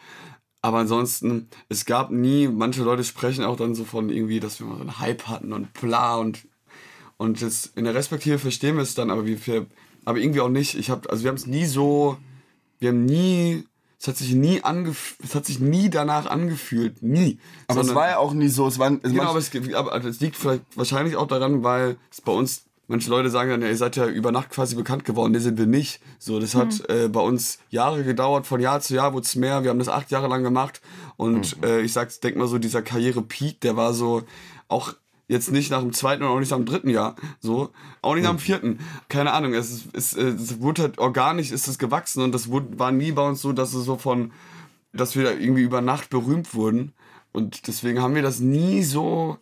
Aber 0.62 0.80
ansonsten, 0.80 1.49
es 1.69 1.86
gab 1.86 2.12
nie, 2.12 2.47
manche 2.47 2.84
Leute 2.84 3.03
sprechen 3.03 3.43
auch 3.43 3.58
dann 3.58 3.75
so 3.75 3.84
von 3.84 4.10
irgendwie, 4.10 4.39
dass 4.39 4.60
wir 4.60 4.67
mal 4.67 4.75
so 4.75 4.82
einen 4.82 4.99
Hype 4.99 5.27
hatten 5.27 5.53
und 5.53 5.73
bla 5.73 6.15
und 6.15 6.47
und 7.17 7.41
jetzt 7.41 7.75
in 7.75 7.84
der 7.84 7.95
Respektive 7.95 8.38
verstehen 8.38 8.75
wir 8.75 8.84
es 8.84 8.93
dann, 8.93 9.10
aber 9.10 9.25
wir, 9.25 9.65
aber 10.06 10.19
irgendwie 10.19 10.41
auch 10.41 10.49
nicht. 10.49 10.75
Ich 10.75 10.89
habe, 10.89 11.10
also 11.10 11.23
wir 11.23 11.30
haben 11.30 11.36
es 11.36 11.47
nie 11.47 11.65
so, 11.65 12.17
wir 12.80 12.89
haben 12.89 13.06
nie, 13.06 13.65
es 13.99 14.07
hat 14.07 14.17
sich 14.17 14.33
nie 14.36 14.63
angef, 14.63 15.15
es 15.23 15.33
hat 15.33 15.45
sich 15.45 15.60
nie 15.60 15.89
danach 15.89 16.27
angefühlt, 16.27 17.01
nie. 17.01 17.39
Aber 17.67 17.81
es 17.81 17.88
Sondern- 17.88 18.03
war 18.03 18.10
ja 18.10 18.17
auch 18.17 18.33
nie 18.33 18.47
so. 18.47 18.67
Es 18.67 18.77
war, 18.77 18.91
es 18.91 19.12
Genau, 19.12 19.23
aber 19.23 19.39
es, 19.39 19.51
aber 19.73 20.05
es 20.05 20.19
liegt 20.19 20.36
vielleicht 20.36 20.63
wahrscheinlich 20.75 21.15
auch 21.15 21.27
daran, 21.27 21.63
weil 21.63 21.97
es 22.12 22.21
bei 22.21 22.31
uns, 22.31 22.65
manche 22.88 23.10
Leute 23.10 23.29
sagen 23.31 23.49
dann, 23.49 23.62
ja, 23.63 23.67
ihr 23.69 23.77
seid 23.77 23.95
ja 23.95 24.05
über 24.05 24.31
Nacht 24.31 24.51
quasi 24.51 24.75
bekannt 24.75 25.03
geworden, 25.03 25.31
nee, 25.31 25.39
sind 25.39 25.57
wir 25.57 25.65
nicht. 25.65 25.99
So, 26.19 26.39
das 26.39 26.53
hat 26.53 26.88
äh, 26.89 27.07
bei 27.10 27.21
uns 27.21 27.57
Jahre 27.69 28.03
gedauert, 28.03 28.45
von 28.45 28.62
Jahr 28.62 28.81
zu 28.81 28.93
Jahr 28.95 29.13
wurde 29.13 29.25
es 29.25 29.36
mehr, 29.36 29.63
wir 29.63 29.71
haben 29.71 29.79
das 29.79 29.89
acht 29.89 30.12
Jahre 30.12 30.27
lang 30.27 30.43
gemacht 30.43 30.79
und 31.17 31.57
äh, 31.63 31.81
ich 31.81 31.91
sag's, 31.91 32.19
denk 32.19 32.38
mal 32.38 32.47
so, 32.47 32.60
dieser 32.60 32.83
Karriere-Peak, 32.83 33.62
der 33.62 33.75
war 33.75 33.93
so 33.93 34.21
auch 34.67 34.93
jetzt 35.27 35.51
nicht 35.51 35.71
nach 35.71 35.81
dem 35.81 35.93
zweiten 35.93 36.23
und 36.23 36.29
auch 36.29 36.39
nicht 36.39 36.51
nach 36.51 36.57
dem 36.57 36.65
dritten 36.65 36.89
Jahr, 36.89 37.15
so, 37.39 37.69
auch 38.01 38.15
nicht 38.15 38.23
nach 38.23 38.31
dem 38.31 38.39
vierten, 38.39 38.79
keine 39.09 39.33
Ahnung, 39.33 39.53
es, 39.53 39.71
ist, 39.71 39.87
es, 39.93 40.13
äh, 40.13 40.27
es 40.27 40.61
wurde 40.61 40.83
halt 40.83 40.99
organisch, 40.99 41.51
ist 41.51 41.67
es 41.67 41.77
gewachsen 41.77 42.23
und 42.23 42.31
das 42.31 42.49
wurde, 42.49 42.79
war 42.79 42.91
nie 42.91 43.11
bei 43.11 43.27
uns 43.27 43.41
so, 43.41 43.51
dass 43.51 43.73
es 43.73 43.85
so 43.85 43.97
von, 43.97 44.31
dass 44.93 45.15
wir 45.15 45.39
irgendwie 45.39 45.63
über 45.63 45.81
Nacht 45.81 46.09
berühmt 46.09 46.53
wurden. 46.53 46.93
Und 47.33 47.67
deswegen 47.67 48.01
haben 48.01 48.15
wir 48.15 48.21
das 48.21 48.39
nie 48.39 48.83
so 48.83 49.37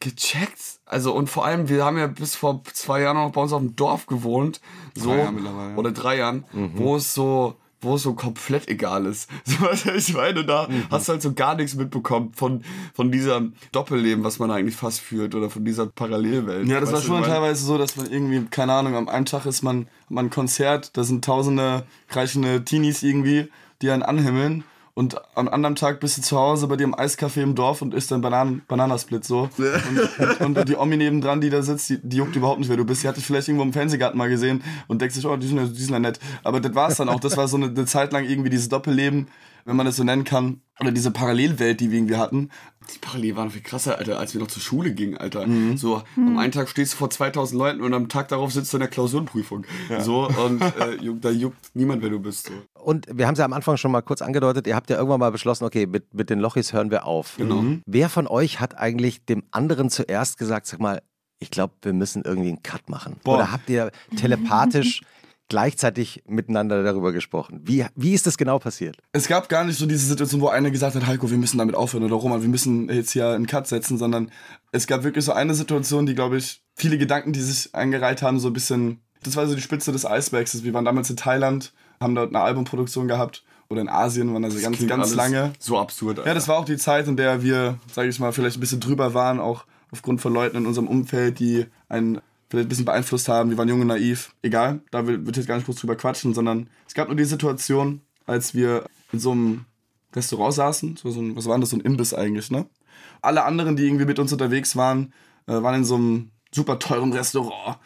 gecheckt. 0.00 0.80
Also, 0.84 1.14
und 1.14 1.30
vor 1.30 1.44
allem, 1.44 1.68
wir 1.68 1.84
haben 1.84 1.96
ja 1.96 2.06
bis 2.06 2.34
vor 2.34 2.62
zwei 2.72 3.00
Jahren 3.00 3.16
noch 3.16 3.32
bei 3.32 3.40
uns 3.40 3.52
auf 3.52 3.60
dem 3.60 3.76
Dorf 3.76 4.06
gewohnt. 4.06 4.60
So, 4.94 5.10
Drei 5.10 5.18
Jahre 5.18 5.70
ja. 5.70 5.76
oder 5.76 5.92
drei 5.92 6.16
Jahren, 6.18 6.44
wo 6.74 6.96
es 6.96 7.14
so, 7.14 7.56
wo 7.80 7.94
es 7.94 8.02
so 8.02 8.14
komplett 8.14 8.68
egal 8.68 9.06
ist. 9.06 9.28
So, 9.44 9.60
was 9.60 9.86
ich 9.86 10.14
meine, 10.14 10.44
da 10.44 10.68
hast 10.90 11.08
du 11.08 11.12
halt 11.12 11.22
so 11.22 11.32
gar 11.32 11.54
nichts 11.54 11.74
mitbekommen 11.74 12.32
von, 12.34 12.62
von 12.92 13.10
diesem 13.10 13.54
Doppelleben, 13.72 14.24
was 14.24 14.38
man 14.38 14.50
eigentlich 14.50 14.76
fast 14.76 15.00
führt, 15.00 15.34
oder 15.34 15.48
von 15.48 15.64
dieser 15.64 15.86
Parallelwelt. 15.86 16.68
Ja, 16.68 16.80
das 16.80 16.92
war 16.92 17.00
schon 17.00 17.22
teilweise 17.22 17.64
so, 17.64 17.78
dass 17.78 17.96
man 17.96 18.10
irgendwie, 18.10 18.44
keine 18.50 18.74
Ahnung, 18.74 18.94
am 18.94 19.08
einen 19.08 19.26
Tag 19.26 19.46
ist 19.46 19.62
man, 19.62 19.88
man 20.08 20.26
ein 20.26 20.30
Konzert, 20.30 20.96
da 20.96 21.04
sind 21.04 21.24
tausende 21.24 21.84
kreischende 22.08 22.64
Teenies 22.64 23.02
irgendwie, 23.02 23.48
die 23.80 23.90
einen 23.90 24.02
anhimmeln. 24.02 24.64
Und 24.98 25.14
am 25.36 25.46
anderen 25.46 25.76
Tag 25.76 26.00
bist 26.00 26.18
du 26.18 26.22
zu 26.22 26.36
Hause 26.36 26.66
bei 26.66 26.74
dir 26.74 26.82
im 26.82 26.92
Eiscafé 26.96 27.40
im 27.40 27.54
Dorf 27.54 27.82
und 27.82 27.94
isst 27.94 28.10
dann 28.10 28.20
Bananen, 28.20 28.62
Bananasplit 28.66 29.24
so. 29.24 29.48
Und, 30.40 30.58
und 30.58 30.68
die 30.68 30.74
Omi 30.74 30.96
nebendran, 30.96 31.40
die 31.40 31.50
da 31.50 31.62
sitzt, 31.62 31.88
die, 31.88 31.98
die 32.02 32.16
juckt 32.16 32.34
überhaupt 32.34 32.58
nicht, 32.58 32.68
wer 32.68 32.76
du 32.76 32.84
bist. 32.84 33.04
Die 33.04 33.08
hat 33.08 33.16
dich 33.16 33.24
vielleicht 33.24 33.46
irgendwo 33.46 33.62
im 33.62 33.72
Fernsehgarten 33.72 34.18
mal 34.18 34.28
gesehen 34.28 34.64
und 34.88 35.00
denkt 35.00 35.14
sich, 35.14 35.24
oh, 35.24 35.36
die 35.36 35.46
sind 35.46 35.58
ja, 35.58 35.66
die 35.66 35.80
sind 35.80 35.92
ja 35.92 36.00
nett. 36.00 36.18
Aber 36.42 36.58
das 36.58 36.74
war's 36.74 36.96
dann 36.96 37.08
auch. 37.08 37.20
Das 37.20 37.36
war 37.36 37.46
so 37.46 37.56
eine, 37.56 37.66
eine 37.66 37.86
Zeit 37.86 38.12
lang 38.12 38.24
irgendwie 38.24 38.50
dieses 38.50 38.68
Doppelleben, 38.68 39.28
wenn 39.68 39.76
man 39.76 39.86
das 39.86 39.96
so 39.96 40.04
nennen 40.04 40.24
kann. 40.24 40.62
Oder 40.80 40.92
diese 40.92 41.10
Parallelwelt, 41.10 41.80
die 41.80 41.90
wir 41.90 41.98
irgendwie 41.98 42.16
hatten. 42.16 42.50
Die 42.94 42.98
Parallel 43.00 43.36
waren 43.36 43.50
viel 43.50 43.60
krasser, 43.62 43.98
Alter, 43.98 44.18
als 44.18 44.32
wir 44.32 44.40
noch 44.40 44.46
zur 44.46 44.62
Schule 44.62 44.94
gingen, 44.94 45.18
Alter. 45.18 45.46
Mhm. 45.46 45.76
So, 45.76 46.02
am 46.16 46.38
einen 46.38 46.52
Tag 46.52 46.68
stehst 46.68 46.94
du 46.94 46.96
vor 46.98 47.10
2000 47.10 47.58
Leuten 47.58 47.80
und 47.82 47.92
am 47.92 48.08
Tag 48.08 48.28
darauf 48.28 48.52
sitzt 48.52 48.72
du 48.72 48.76
in 48.78 48.80
der 48.80 48.88
Klausurenprüfung. 48.88 49.66
So, 50.00 50.26
und 50.28 50.62
äh, 50.62 50.94
juckt- 51.02 51.24
da 51.24 51.30
juckt 51.30 51.58
niemand, 51.74 52.00
wer 52.02 52.10
du 52.10 52.18
bist. 52.20 52.46
So. 52.46 52.52
Und 52.82 53.06
wir 53.12 53.26
haben 53.26 53.34
es 53.34 53.40
ja 53.40 53.44
am 53.44 53.52
Anfang 53.52 53.76
schon 53.76 53.90
mal 53.92 54.00
kurz 54.00 54.22
angedeutet, 54.22 54.66
ihr 54.66 54.74
habt 54.76 54.88
ja 54.88 54.96
irgendwann 54.96 55.20
mal 55.20 55.32
beschlossen, 55.32 55.64
okay, 55.64 55.86
mit, 55.86 56.14
mit 56.14 56.30
den 56.30 56.38
Lochis 56.38 56.72
hören 56.72 56.90
wir 56.90 57.04
auf. 57.04 57.34
Genau. 57.36 57.62
Wer 57.84 58.08
von 58.08 58.26
euch 58.26 58.58
hat 58.60 58.78
eigentlich 58.78 59.24
dem 59.26 59.42
anderen 59.50 59.90
zuerst 59.90 60.38
gesagt, 60.38 60.66
sag 60.66 60.80
mal, 60.80 61.02
ich 61.40 61.50
glaube, 61.50 61.74
wir 61.82 61.92
müssen 61.92 62.22
irgendwie 62.24 62.48
einen 62.48 62.62
Cut 62.62 62.88
machen? 62.88 63.16
Boah. 63.22 63.34
Oder 63.34 63.52
habt 63.52 63.68
ihr 63.68 63.90
telepathisch 64.16 65.02
gleichzeitig 65.48 66.22
miteinander 66.26 66.82
darüber 66.82 67.12
gesprochen? 67.12 67.60
Wie, 67.64 67.86
wie 67.94 68.14
ist 68.14 68.26
das 68.26 68.38
genau 68.38 68.58
passiert? 68.58 68.98
es 69.12 69.28
gab 69.28 69.48
gar 69.48 69.64
nicht 69.64 69.78
so 69.78 69.86
diese 69.86 70.06
Situation, 70.06 70.40
wo 70.40 70.48
einer 70.48 70.70
gesagt 70.70 70.94
hat, 70.94 71.06
Heiko, 71.06 71.30
wir 71.30 71.38
müssen 71.38 71.58
damit 71.58 71.74
aufhören 71.74 72.04
oder 72.04 72.14
Roman, 72.14 72.42
wir 72.42 72.48
müssen 72.48 72.88
jetzt 72.88 73.12
hier 73.12 73.28
einen 73.28 73.46
Cut 73.46 73.66
setzen, 73.66 73.98
sondern 73.98 74.30
es 74.72 74.86
gab 74.86 75.02
wirklich 75.02 75.24
so 75.24 75.32
eine 75.32 75.54
Situation, 75.54 76.06
die, 76.06 76.14
glaube 76.14 76.36
ich, 76.36 76.62
viele 76.74 76.98
Gedanken, 76.98 77.32
die 77.32 77.40
sich 77.40 77.74
eingereiht 77.74 78.22
haben, 78.22 78.38
so 78.38 78.48
ein 78.48 78.52
bisschen, 78.52 79.00
das 79.22 79.36
war 79.36 79.46
so 79.46 79.54
die 79.54 79.62
Spitze 79.62 79.92
des 79.92 80.06
Eisbergs. 80.06 80.62
Wir 80.62 80.74
waren 80.74 80.84
damals 80.84 81.10
in 81.10 81.16
Thailand, 81.16 81.72
haben 82.00 82.14
dort 82.14 82.34
eine 82.34 82.40
Albumproduktion 82.40 83.08
gehabt 83.08 83.44
oder 83.68 83.80
in 83.80 83.88
Asien, 83.88 84.32
waren 84.32 84.44
also 84.44 84.60
ganz, 84.60 84.76
Klingt 84.76 84.90
ganz 84.90 85.06
alles 85.06 85.14
lange. 85.14 85.52
So 85.58 85.78
absurd, 85.78 86.18
Alter. 86.18 86.28
Ja, 86.28 86.34
das 86.34 86.48
war 86.48 86.58
auch 86.58 86.64
die 86.64 86.76
Zeit, 86.76 87.08
in 87.08 87.16
der 87.16 87.42
wir, 87.42 87.78
sage 87.92 88.08
ich 88.08 88.18
mal, 88.18 88.32
vielleicht 88.32 88.56
ein 88.56 88.60
bisschen 88.60 88.80
drüber 88.80 89.14
waren, 89.14 89.40
auch 89.40 89.64
aufgrund 89.90 90.20
von 90.20 90.32
Leuten 90.32 90.56
in 90.56 90.66
unserem 90.66 90.86
Umfeld, 90.86 91.38
die 91.38 91.66
einen 91.88 92.20
vielleicht 92.48 92.66
ein 92.66 92.68
bisschen 92.68 92.84
beeinflusst 92.84 93.28
haben. 93.28 93.50
Wir 93.50 93.58
waren 93.58 93.68
jung 93.68 93.80
und 93.80 93.88
naiv. 93.88 94.34
Egal, 94.42 94.80
da 94.90 95.06
wird 95.06 95.36
jetzt 95.36 95.46
gar 95.46 95.56
nicht 95.56 95.66
groß 95.66 95.76
drüber 95.76 95.96
quatschen, 95.96 96.34
sondern 96.34 96.68
es 96.86 96.94
gab 96.94 97.08
nur 97.08 97.16
die 97.16 97.24
Situation, 97.24 98.00
als 98.26 98.54
wir 98.54 98.84
in 99.12 99.18
so 99.18 99.32
einem 99.32 99.64
Restaurant 100.14 100.54
saßen, 100.54 100.96
so, 100.96 101.08
ein, 101.08 101.36
was 101.36 101.46
war 101.46 101.58
das, 101.58 101.70
so 101.70 101.76
ein 101.76 101.80
Imbiss 101.80 102.14
eigentlich, 102.14 102.50
ne? 102.50 102.66
Alle 103.20 103.44
anderen, 103.44 103.76
die 103.76 103.84
irgendwie 103.84 104.04
mit 104.04 104.18
uns 104.18 104.32
unterwegs 104.32 104.76
waren, 104.76 105.12
äh, 105.46 105.52
waren 105.52 105.76
in 105.76 105.84
so 105.84 105.96
einem 105.96 106.30
super 106.52 106.78
teuren 106.78 107.12
Restaurant. 107.12 107.78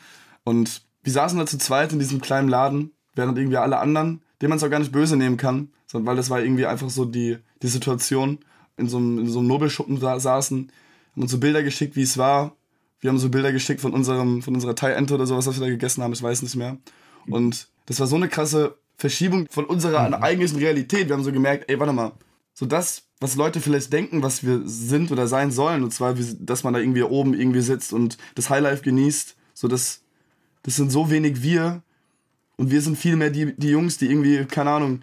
Und 0.44 0.82
wir 1.02 1.12
saßen 1.12 1.38
da 1.38 1.46
zu 1.46 1.58
zweit 1.58 1.92
in 1.92 1.98
diesem 1.98 2.20
kleinen 2.20 2.48
Laden, 2.48 2.92
während 3.14 3.38
irgendwie 3.38 3.56
alle 3.56 3.78
anderen, 3.78 4.22
denen 4.40 4.50
man 4.50 4.58
es 4.58 4.64
auch 4.64 4.70
gar 4.70 4.78
nicht 4.78 4.92
böse 4.92 5.16
nehmen 5.16 5.36
kann, 5.36 5.70
sondern 5.86 6.06
weil 6.06 6.16
das 6.16 6.30
war 6.30 6.40
irgendwie 6.40 6.66
einfach 6.66 6.90
so 6.90 7.04
die, 7.04 7.38
die 7.62 7.68
Situation, 7.68 8.38
in 8.76 8.88
so 8.88 8.96
einem, 8.98 9.18
in 9.18 9.28
so 9.28 9.40
einem 9.40 9.48
Nobelschuppen 9.48 9.98
sa 9.98 10.18
saßen, 10.18 10.70
haben 11.12 11.22
uns 11.22 11.30
so 11.30 11.38
Bilder 11.38 11.62
geschickt, 11.62 11.96
wie 11.96 12.02
es 12.02 12.16
war. 12.16 12.56
Wir 13.02 13.10
haben 13.10 13.18
so 13.18 13.28
Bilder 13.28 13.52
geschickt 13.52 13.80
von 13.80 13.92
unserem, 13.92 14.42
von 14.42 14.54
unserer 14.54 14.76
Thai-Ente 14.76 15.14
oder 15.14 15.26
sowas, 15.26 15.46
was 15.46 15.56
wir 15.56 15.66
da 15.66 15.68
gegessen 15.68 16.02
haben, 16.02 16.12
ich 16.12 16.22
weiß 16.22 16.40
nicht 16.42 16.56
mehr. 16.56 16.78
Und 17.26 17.68
das 17.86 17.98
war 18.00 18.06
so 18.06 18.16
eine 18.16 18.28
krasse 18.28 18.76
Verschiebung 18.96 19.46
von 19.50 19.64
unserer 19.64 20.08
mhm. 20.08 20.14
eigentlichen 20.14 20.58
Realität. 20.58 21.08
Wir 21.08 21.16
haben 21.16 21.24
so 21.24 21.32
gemerkt, 21.32 21.68
ey, 21.68 21.78
warte 21.80 21.92
mal, 21.92 22.12
so 22.54 22.64
das, 22.64 23.02
was 23.18 23.34
Leute 23.34 23.60
vielleicht 23.60 23.92
denken, 23.92 24.22
was 24.22 24.44
wir 24.44 24.62
sind 24.64 25.10
oder 25.10 25.26
sein 25.26 25.50
sollen, 25.50 25.82
und 25.82 25.92
zwar, 25.92 26.14
dass 26.14 26.62
man 26.62 26.74
da 26.74 26.80
irgendwie 26.80 27.02
oben 27.02 27.34
irgendwie 27.34 27.60
sitzt 27.60 27.92
und 27.92 28.18
das 28.36 28.50
Highlife 28.50 28.82
genießt, 28.82 29.36
so 29.52 29.66
das, 29.66 30.02
das 30.62 30.76
sind 30.76 30.92
so 30.92 31.10
wenig 31.10 31.42
wir 31.42 31.82
und 32.56 32.70
wir 32.70 32.82
sind 32.82 32.96
viel 32.96 33.16
mehr 33.16 33.30
die, 33.30 33.52
die 33.56 33.70
Jungs, 33.70 33.98
die 33.98 34.06
irgendwie, 34.06 34.44
keine 34.44 34.70
Ahnung, 34.70 35.02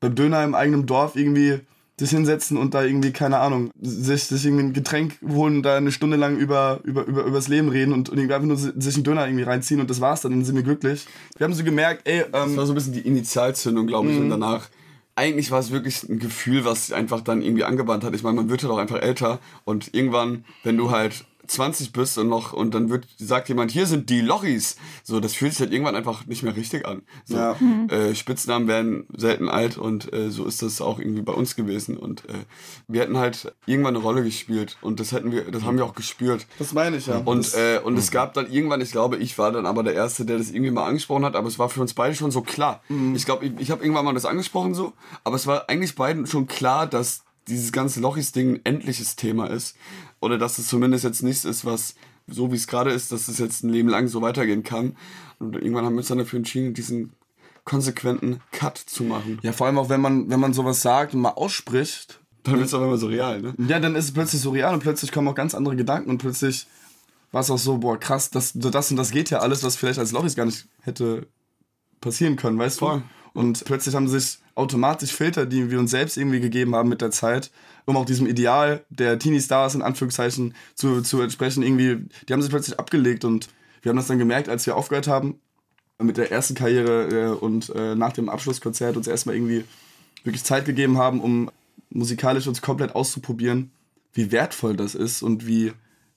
beim 0.00 0.14
Döner 0.14 0.42
im 0.44 0.54
eigenen 0.54 0.86
Dorf 0.86 1.14
irgendwie 1.14 1.60
sich 2.00 2.10
hinsetzen 2.10 2.56
und 2.56 2.72
da 2.72 2.82
irgendwie, 2.82 3.12
keine 3.12 3.40
Ahnung, 3.40 3.70
sich, 3.78 4.24
sich 4.24 4.46
irgendwie 4.46 4.64
ein 4.64 4.72
Getränk 4.72 5.18
holen 5.28 5.56
und 5.56 5.62
da 5.62 5.76
eine 5.76 5.92
Stunde 5.92 6.16
lang 6.16 6.38
über, 6.38 6.80
über, 6.82 7.04
über, 7.04 7.24
übers 7.24 7.46
Leben 7.48 7.68
reden 7.68 7.92
und, 7.92 8.08
und 8.08 8.16
irgendwie 8.16 8.34
einfach 8.34 8.48
nur 8.48 8.56
sich 8.56 8.94
einen 8.94 9.04
Döner 9.04 9.26
irgendwie 9.26 9.44
reinziehen 9.44 9.82
und 9.82 9.90
das 9.90 10.00
war's 10.00 10.22
dann, 10.22 10.32
dann 10.32 10.42
sind 10.42 10.56
wir 10.56 10.62
glücklich. 10.62 11.06
Wir 11.36 11.44
haben 11.44 11.52
so 11.52 11.62
gemerkt, 11.62 12.08
ey, 12.08 12.20
ähm, 12.20 12.30
Das 12.32 12.56
war 12.56 12.66
so 12.66 12.72
ein 12.72 12.74
bisschen 12.74 12.94
die 12.94 13.00
Initialzündung, 13.06 13.86
glaube 13.86 14.10
ich, 14.10 14.16
und 14.16 14.26
mhm. 14.26 14.30
danach 14.30 14.70
eigentlich 15.14 15.50
war 15.50 15.60
es 15.60 15.70
wirklich 15.70 16.08
ein 16.08 16.18
Gefühl, 16.18 16.64
was 16.64 16.86
sich 16.86 16.94
einfach 16.94 17.20
dann 17.20 17.42
irgendwie 17.42 17.64
angebannt 17.64 18.02
hat. 18.02 18.14
Ich 18.14 18.22
meine, 18.22 18.36
man 18.36 18.48
wird 18.48 18.62
halt 18.62 18.72
auch 18.72 18.78
einfach 18.78 19.02
älter 19.02 19.38
und 19.64 19.92
irgendwann, 19.92 20.46
wenn 20.64 20.78
du 20.78 20.90
halt 20.90 21.26
20 21.50 21.92
bist 21.92 22.16
und 22.18 22.28
noch 22.28 22.52
und 22.52 22.74
dann 22.74 22.90
wird 22.90 23.06
sagt 23.18 23.48
jemand, 23.48 23.70
hier 23.72 23.86
sind 23.86 24.08
die 24.08 24.20
Lochis. 24.20 24.76
So, 25.02 25.20
das 25.20 25.34
fühlt 25.34 25.52
sich 25.52 25.60
halt 25.60 25.72
irgendwann 25.72 25.96
einfach 25.96 26.26
nicht 26.26 26.42
mehr 26.42 26.54
richtig 26.54 26.86
an. 26.86 27.02
So, 27.24 27.36
ja. 27.36 27.56
äh, 27.88 28.14
Spitznamen 28.14 28.68
werden 28.68 29.06
selten 29.16 29.48
alt 29.48 29.76
und 29.76 30.12
äh, 30.12 30.30
so 30.30 30.44
ist 30.46 30.62
das 30.62 30.80
auch 30.80 30.98
irgendwie 30.98 31.22
bei 31.22 31.32
uns 31.32 31.56
gewesen. 31.56 31.96
Und 31.96 32.24
äh, 32.28 32.34
wir 32.86 33.02
hätten 33.02 33.18
halt 33.18 33.52
irgendwann 33.66 33.96
eine 33.96 34.04
Rolle 34.04 34.22
gespielt 34.22 34.78
und 34.80 35.00
das 35.00 35.12
hätten 35.12 35.32
wir, 35.32 35.50
das 35.50 35.64
haben 35.64 35.76
wir 35.76 35.84
auch 35.84 35.94
gespürt. 35.94 36.46
Das 36.58 36.72
meine 36.72 36.96
ich 36.96 37.06
ja. 37.06 37.18
Und, 37.18 37.52
äh, 37.54 37.80
und 37.82 37.98
es 37.98 38.10
gab 38.10 38.34
dann 38.34 38.50
irgendwann, 38.50 38.80
ich 38.80 38.92
glaube, 38.92 39.16
ich 39.16 39.36
war 39.36 39.50
dann 39.50 39.66
aber 39.66 39.82
der 39.82 39.94
Erste, 39.94 40.24
der 40.24 40.38
das 40.38 40.50
irgendwie 40.50 40.70
mal 40.70 40.86
angesprochen 40.86 41.24
hat, 41.24 41.34
aber 41.34 41.48
es 41.48 41.58
war 41.58 41.68
für 41.68 41.80
uns 41.80 41.94
beide 41.94 42.14
schon 42.14 42.30
so 42.30 42.42
klar. 42.42 42.80
Mhm. 42.88 43.14
Ich 43.16 43.24
glaube, 43.24 43.46
ich, 43.46 43.52
ich 43.58 43.70
habe 43.70 43.82
irgendwann 43.82 44.04
mal 44.04 44.14
das 44.14 44.24
angesprochen 44.24 44.74
so, 44.74 44.92
aber 45.24 45.36
es 45.36 45.46
war 45.46 45.68
eigentlich 45.68 45.96
beiden 45.96 46.26
schon 46.26 46.46
klar, 46.46 46.86
dass 46.86 47.24
dieses 47.48 47.72
ganze 47.72 48.00
Lochis-Ding 48.00 48.54
ein 48.54 48.60
endliches 48.64 49.16
Thema 49.16 49.46
ist. 49.46 49.76
Oder 50.20 50.38
dass 50.38 50.58
es 50.58 50.68
zumindest 50.68 51.04
jetzt 51.04 51.22
nichts 51.22 51.44
ist, 51.44 51.64
was 51.64 51.94
so 52.26 52.52
wie 52.52 52.56
es 52.56 52.66
gerade 52.66 52.90
ist, 52.90 53.12
dass 53.12 53.28
es 53.28 53.38
jetzt 53.38 53.64
ein 53.64 53.70
Leben 53.70 53.88
lang 53.88 54.08
so 54.08 54.22
weitergehen 54.22 54.62
kann. 54.62 54.96
Und 55.38 55.56
irgendwann 55.56 55.84
haben 55.84 55.94
wir 55.94 55.98
uns 55.98 56.08
dann 56.08 56.18
dafür 56.18 56.38
entschieden, 56.38 56.74
diesen 56.74 57.12
konsequenten 57.64 58.40
Cut 58.52 58.78
zu 58.78 59.04
machen. 59.04 59.38
Ja, 59.42 59.52
vor 59.52 59.66
allem 59.66 59.78
auch 59.78 59.88
wenn 59.88 60.00
man, 60.00 60.30
wenn 60.30 60.40
man 60.40 60.52
sowas 60.52 60.82
sagt 60.82 61.14
und 61.14 61.20
mal 61.20 61.30
ausspricht. 61.30 62.20
Dann 62.42 62.54
wird 62.54 62.66
es 62.66 62.74
auch 62.74 62.82
immer 62.82 62.96
so 62.96 63.06
real, 63.06 63.42
ne? 63.42 63.54
Ja, 63.58 63.80
dann 63.80 63.94
ist 63.94 64.06
es 64.06 64.12
plötzlich 64.12 64.40
so 64.40 64.50
real 64.50 64.72
und 64.72 64.80
plötzlich 64.80 65.12
kommen 65.12 65.28
auch 65.28 65.34
ganz 65.34 65.54
andere 65.54 65.76
Gedanken 65.76 66.08
und 66.08 66.18
plötzlich 66.18 66.66
war 67.32 67.42
es 67.42 67.50
auch 67.50 67.58
so, 67.58 67.78
boah, 67.78 67.98
krass, 67.98 68.30
das, 68.30 68.52
das 68.54 68.90
und 68.90 68.96
das 68.96 69.10
geht 69.10 69.30
ja 69.30 69.40
alles, 69.40 69.62
was 69.62 69.76
vielleicht 69.76 69.98
als 69.98 70.12
Lochis 70.12 70.36
gar 70.36 70.46
nicht 70.46 70.66
hätte 70.80 71.26
passieren 72.00 72.36
können, 72.36 72.58
weißt 72.58 72.78
Voll. 72.78 72.98
du? 73.00 73.04
Und 73.32 73.64
plötzlich 73.64 73.94
haben 73.94 74.08
sich 74.08 74.38
automatisch 74.54 75.12
Filter, 75.12 75.46
die 75.46 75.70
wir 75.70 75.78
uns 75.78 75.90
selbst 75.90 76.16
irgendwie 76.16 76.40
gegeben 76.40 76.74
haben 76.74 76.88
mit 76.88 77.00
der 77.00 77.10
Zeit, 77.10 77.50
um 77.86 77.96
auch 77.96 78.04
diesem 78.04 78.26
Ideal 78.26 78.84
der 78.90 79.18
Teenie-Stars 79.18 79.74
in 79.74 79.82
Anführungszeichen 79.82 80.54
zu, 80.74 81.02
zu 81.02 81.20
entsprechen, 81.20 81.62
irgendwie, 81.62 82.08
die 82.28 82.32
haben 82.32 82.42
sich 82.42 82.50
plötzlich 82.50 82.78
abgelegt 82.78 83.24
und 83.24 83.48
wir 83.82 83.90
haben 83.90 83.96
das 83.96 84.08
dann 84.08 84.18
gemerkt, 84.18 84.48
als 84.48 84.66
wir 84.66 84.76
aufgehört 84.76 85.08
haben 85.08 85.40
mit 85.98 86.16
der 86.16 86.30
ersten 86.30 86.54
Karriere 86.54 87.08
äh, 87.08 87.28
und 87.28 87.70
äh, 87.74 87.94
nach 87.94 88.12
dem 88.12 88.28
Abschlusskonzert 88.28 88.96
uns 88.96 89.06
erstmal 89.06 89.34
irgendwie 89.34 89.64
wirklich 90.24 90.44
Zeit 90.44 90.64
gegeben 90.64 90.98
haben, 90.98 91.20
um 91.20 91.50
musikalisch 91.90 92.46
uns 92.46 92.62
komplett 92.62 92.94
auszuprobieren, 92.94 93.70
wie 94.12 94.32
wertvoll 94.32 94.76
das 94.76 94.94
ist 94.94 95.22
und 95.22 95.46
wie, 95.46 95.72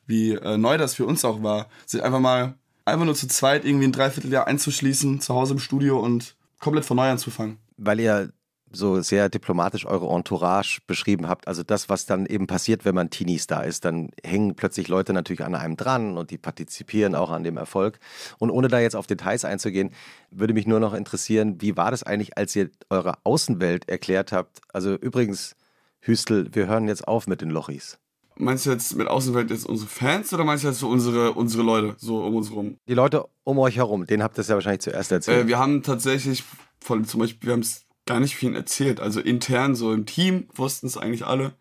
wie 0.07 0.34
äh, 0.34 0.57
neu 0.57 0.78
das 0.78 0.95
für 0.95 1.05
uns 1.05 1.26
auch 1.26 1.43
war, 1.43 1.68
sich 1.86 2.03
einfach 2.03 2.20
mal 2.20 2.55
einfach 2.86 3.05
nur 3.05 3.16
zu 3.16 3.28
zweit 3.28 3.66
irgendwie 3.66 3.86
ein 3.86 3.91
Dreivierteljahr 3.91 4.47
einzuschließen, 4.47 5.22
zu 5.22 5.34
Hause 5.34 5.53
im 5.53 5.59
Studio 5.59 5.99
und 5.99 6.36
komplett 6.64 6.86
von 6.86 6.97
neu 6.97 7.09
anzufangen. 7.09 7.57
Weil 7.78 7.99
ihr 7.99 8.32
so 8.72 9.01
sehr 9.01 9.30
diplomatisch 9.30 9.86
eure 9.86 10.07
Entourage 10.07 10.80
beschrieben 10.88 11.28
habt. 11.28 11.47
Also 11.47 11.61
das, 11.61 11.89
was 11.89 12.05
dann 12.07 12.26
eben 12.26 12.47
passiert, 12.47 12.86
wenn 12.86 12.95
man 12.95 13.11
Teenie-Star 13.11 13.66
ist, 13.66 13.86
dann 13.86 14.09
hängen 14.24 14.55
plötzlich 14.55 14.88
Leute 14.88 15.14
natürlich 15.14 15.43
an 15.43 15.53
einem 15.53 15.78
dran 15.78 16.18
und 16.18 16.32
die 16.32 16.39
partizipieren 16.39 17.14
auch 17.14 17.30
an 17.30 17.43
dem 17.43 17.57
Erfolg. 17.57 17.99
Und 18.39 18.49
ohne 18.49 18.70
da 18.70 18.80
jetzt 18.80 18.95
auf 18.95 19.05
Details 19.05 19.45
einzugehen, 19.45 19.91
würde 20.32 20.53
mich 20.53 20.66
nur 20.66 20.80
noch 20.80 20.93
interessieren, 20.93 21.61
wie 21.61 21.78
war 21.78 21.91
das 21.91 22.01
eigentlich, 22.01 22.36
als 22.38 22.55
ihr 22.55 22.72
eure 22.89 23.14
Außenwelt 23.24 23.89
erklärt 23.89 24.32
habt? 24.32 24.61
Also 24.72 24.95
übrigens, 24.95 25.55
Hüstel, 25.99 26.55
wir 26.55 26.66
hören 26.66 26.88
jetzt 26.88 27.07
auf 27.07 27.28
mit 27.28 27.41
den 27.41 27.51
Lochis. 27.51 27.99
Meinst 28.38 28.65
du 28.65 28.71
jetzt 28.71 28.95
mit 28.95 29.07
Außenwelt 29.07 29.51
jetzt 29.51 29.65
unsere 29.65 29.89
Fans 29.89 30.34
oder 30.34 30.43
meinst 30.43 30.63
du 30.63 30.67
jetzt 30.69 30.79
so 30.79 30.89
unsere, 30.89 31.34
unsere 31.34 31.63
Leute 31.63 31.95
so 31.97 32.23
um 32.23 32.36
uns 32.36 32.49
herum? 32.49 32.77
Die 32.88 32.93
Leute 32.93 33.25
um 33.43 33.59
euch 33.59 33.77
herum, 33.77 34.05
denen 34.05 34.23
habt 34.23 34.38
ihr 34.38 34.41
es 34.41 34.47
ja 34.47 34.55
wahrscheinlich 34.55 34.81
zuerst 34.81 35.11
erzählt. 35.11 35.45
Äh, 35.45 35.47
wir 35.47 35.59
haben 35.59 35.84
tatsächlich 35.84 36.43
von 36.79 37.05
zum 37.05 37.19
Beispiel, 37.19 37.47
wir 37.47 37.53
haben 37.53 37.61
es 37.61 37.86
gar 38.05 38.19
nicht 38.19 38.36
viel 38.36 38.55
erzählt. 38.55 38.99
Also 38.99 39.19
intern 39.19 39.75
so 39.75 39.93
im 39.93 40.05
Team 40.05 40.47
wussten 40.55 40.88
es 40.88 40.97
eigentlich 40.97 41.25
alle. 41.25 41.53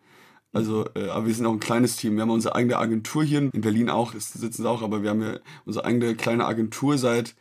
Also, 0.51 0.85
äh, 0.95 1.09
aber 1.09 1.25
wir 1.27 1.33
sind 1.33 1.45
auch 1.45 1.53
ein 1.53 1.59
kleines 1.59 1.95
Team. 1.95 2.15
Wir 2.15 2.21
haben 2.21 2.29
unsere 2.29 2.55
eigene 2.55 2.77
Agentur 2.77 3.23
hier 3.23 3.39
in 3.39 3.61
Berlin 3.61 3.89
auch, 3.89 4.13
sitzen 4.13 4.51
sie 4.51 4.69
auch, 4.69 4.83
aber 4.83 5.01
wir 5.01 5.09
haben 5.09 5.21
ja 5.21 5.39
unsere 5.65 5.85
eigene 5.85 6.15
kleine 6.15 6.45
Agentur 6.45 6.97
seit 6.97 7.35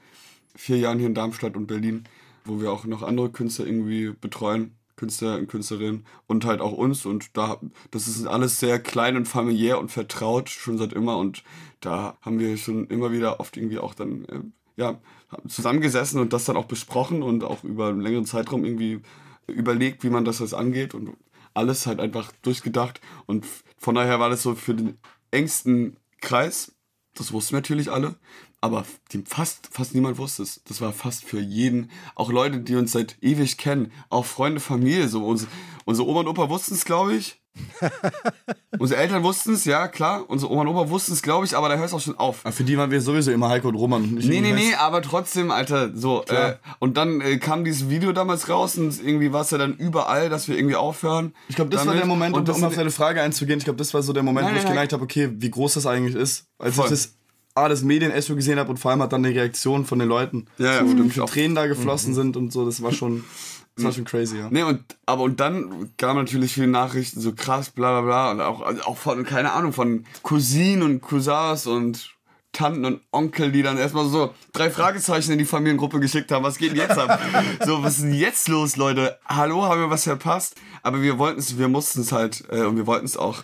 vier 0.57 0.78
Jahren 0.78 0.99
hier 0.99 1.09
in 1.09 1.14
Darmstadt 1.14 1.57
und 1.57 1.66
Berlin, 1.66 2.05
wo 2.45 2.61
wir 2.61 2.72
auch 2.72 2.85
noch 2.85 3.03
andere 3.03 3.30
Künstler 3.30 3.66
irgendwie 3.66 4.11
betreuen, 4.18 4.76
Künstler 4.97 5.38
und 5.38 5.49
Künstlerinnen 5.49 6.05
und 6.26 6.45
halt 6.45 6.61
auch 6.61 6.72
uns. 6.72 7.07
Und 7.07 7.36
da, 7.36 7.61
das 7.90 8.09
ist 8.09 8.26
alles 8.26 8.61
sehr 8.61 8.78
klein 8.78 9.16
und 9.16 9.26
familiär 9.26 9.78
und 9.78 9.90
vertraut, 9.90 10.49
schon 10.51 10.78
seit 10.78 10.93
immer. 10.93 11.18
Und 11.18 11.43
da 11.80 12.16
haben 12.20 12.38
wir 12.38 12.57
schon 12.57 12.86
immer 12.88 13.12
wieder 13.12 13.40
oft 13.40 13.57
irgendwie 13.57 13.78
auch 13.78 13.95
dann 13.95 14.24
äh, 14.26 14.40
ja, 14.76 15.01
zusammengesessen 15.49 16.20
und 16.20 16.32
das 16.32 16.45
dann 16.45 16.57
auch 16.57 16.66
besprochen 16.66 17.22
und 17.22 17.45
auch 17.45 17.64
über 17.64 17.88
einen 17.88 18.01
längeren 18.01 18.26
Zeitraum 18.26 18.64
irgendwie 18.64 19.01
überlegt, 19.47 20.05
wie 20.05 20.11
man 20.11 20.24
das 20.24 20.38
jetzt 20.38 20.55
angeht 20.55 20.95
und 20.95 21.11
alles 21.55 21.86
halt 21.86 22.01
einfach 22.01 22.32
durchgedacht. 22.43 23.01
Und 23.26 23.47
von 23.78 23.95
daher 23.95 24.20
war 24.20 24.30
das 24.30 24.43
so 24.43 24.55
für 24.55 24.74
den 24.74 24.99
engsten 25.30 25.97
Kreis, 26.20 26.74
das 27.14 27.32
wussten 27.32 27.55
natürlich 27.55 27.90
alle, 27.90 28.14
aber 28.63 28.87
fast, 29.27 29.69
fast 29.73 29.93
niemand 29.93 30.19
wusste 30.19 30.45
es. 30.45 30.63
Das 30.69 30.81
war 30.81 30.93
fast 30.93 31.25
für 31.25 31.41
jeden, 31.41 31.91
auch 32.15 32.31
Leute, 32.31 32.61
die 32.61 32.77
uns 32.77 32.93
seit 32.93 33.17
ewig 33.21 33.59
kennen, 33.59 33.93
auch 34.09 34.25
Freunde, 34.25 34.61
Familie, 34.61 35.09
so 35.09 35.27
unsere, 35.27 35.51
unsere 35.85 36.09
Oma 36.09 36.21
und 36.21 36.29
Opa 36.29 36.49
wussten 36.49 36.75
es, 36.75 36.85
glaube 36.85 37.15
ich. 37.15 37.41
Unsere 38.79 38.99
Eltern 38.99 39.23
wussten 39.23 39.53
es, 39.53 39.67
ja, 39.67 39.87
klar. 39.87 40.25
Unsere 40.27 40.51
Oma 40.51 40.63
und 40.63 40.69
Opa 40.69 40.89
wussten 40.89 41.13
es, 41.13 41.21
glaube 41.21 41.45
ich, 41.45 41.55
aber 41.55 41.69
da 41.69 41.77
hört 41.77 41.89
es 41.89 41.93
auch 41.93 42.01
schon 42.01 42.19
auf. 42.19 42.41
Aber 42.45 42.53
für 42.53 42.65
die 42.65 42.79
waren 42.79 42.91
wir 42.91 43.03
sowieso 43.03 43.31
immer 43.31 43.51
Heiko 43.51 43.69
und 43.69 43.75
Roman. 43.75 44.15
Nicht 44.15 44.27
nee, 44.27 44.41
nee, 44.41 44.53
nee, 44.53 44.75
aber 44.75 45.03
trotzdem, 45.03 45.51
Alter, 45.51 45.95
so. 45.95 46.25
Äh, 46.25 46.55
und 46.79 46.97
dann 46.97 47.21
äh, 47.21 47.37
kam 47.37 47.65
dieses 47.65 47.91
Video 47.91 48.13
damals 48.13 48.49
raus 48.49 48.79
und 48.79 49.05
irgendwie 49.05 49.35
war 49.35 49.43
es 49.43 49.51
ja 49.51 49.59
dann 49.59 49.77
überall, 49.77 50.31
dass 50.31 50.49
wir 50.49 50.57
irgendwie 50.57 50.77
aufhören. 50.77 51.35
Ich 51.49 51.57
glaube, 51.57 51.71
das 51.71 51.81
damit. 51.81 51.95
war 51.95 52.01
der 52.01 52.07
Moment, 52.07 52.35
um, 52.35 52.55
um 52.57 52.65
auf 52.65 52.75
deine 52.75 52.91
Frage 52.91 53.21
einzugehen, 53.21 53.59
ich 53.59 53.65
glaube, 53.65 53.77
das 53.77 53.93
war 53.93 54.03
so 54.03 54.15
der 54.15 54.23
Moment, 54.23 54.47
nein, 54.47 54.55
wo 54.55 54.59
ich 54.61 54.67
gemerkt 54.67 54.95
habe, 54.95 55.03
okay, 55.03 55.29
wie 55.35 55.51
groß 55.51 55.75
das 55.75 55.85
eigentlich 55.85 56.15
ist. 56.15 56.47
Als 56.59 56.77
Voll. 56.77 56.87
ich 56.87 56.91
das 56.91 57.15
A, 57.55 57.68
das 57.68 57.82
Medien-Echo 57.82 58.34
gesehen 58.34 58.59
habe 58.59 58.70
und 58.70 58.78
vor 58.78 58.90
allem 58.90 59.03
hat 59.03 59.12
dann 59.12 59.22
die 59.22 59.30
Reaktion 59.30 59.84
von 59.84 59.98
den 59.98 60.09
Leuten. 60.09 60.46
Ja, 60.59 60.82
ja, 60.82 60.88
stimmt. 60.88 61.14
Tränen 61.14 61.55
da 61.55 61.66
geflossen 61.66 62.11
mhm. 62.11 62.14
sind 62.14 62.36
und 62.36 62.53
so, 62.53 62.64
das 62.64 62.82
war 62.82 62.92
schon... 62.92 63.24
Das 63.74 63.86
war 63.86 63.92
schon 63.92 64.05
crazy, 64.05 64.36
ja. 64.36 64.48
Nee, 64.50 64.64
und, 64.64 64.84
aber 65.07 65.22
und 65.22 65.40
dann 65.40 65.92
kamen 65.96 66.18
natürlich 66.18 66.53
viele 66.53 66.66
Nachrichten, 66.66 67.22
so 67.22 67.32
krass, 67.32 67.70
bla 67.70 68.03
bla 68.03 68.03
bla. 68.03 68.30
Und 68.32 68.40
auch, 68.42 68.61
also 68.61 68.82
auch 68.82 68.98
von, 68.98 69.24
keine 69.24 69.53
Ahnung, 69.53 69.72
von 69.72 70.05
Cousinen 70.22 70.82
und 70.82 71.00
Cousins 71.00 71.66
und 71.66 72.14
Tanten 72.53 72.84
und 72.84 73.00
Onkel, 73.11 73.50
die 73.50 73.62
dann 73.62 73.78
erstmal 73.78 74.07
so 74.07 74.34
drei 74.53 74.70
Fragezeichen 74.70 75.32
in 75.32 75.38
die 75.38 75.46
Familiengruppe 75.46 76.00
geschickt 76.00 76.30
haben. 76.30 76.44
Was 76.44 76.59
geht 76.59 76.72
denn 76.72 76.78
jetzt 76.78 76.98
ab? 76.98 77.18
so, 77.64 77.82
was 77.82 77.96
ist 77.96 78.03
denn 78.03 78.14
jetzt 78.14 78.48
los, 78.48 78.76
Leute? 78.76 79.18
Hallo, 79.26 79.62
haben 79.62 79.80
wir 79.80 79.90
was 79.90 80.05
verpasst? 80.05 80.55
Aber 80.82 81.00
wir 81.00 81.18
wollten 81.18 81.40
es, 81.40 81.59
wir 81.59 81.68
mussten 81.68 82.03
es 82.03 82.12
halt, 82.12 82.44
äh, 82.50 82.61
und 82.64 82.76
wir 82.76 82.86
wollten 82.86 83.07
es 83.07 83.16
auch 83.16 83.42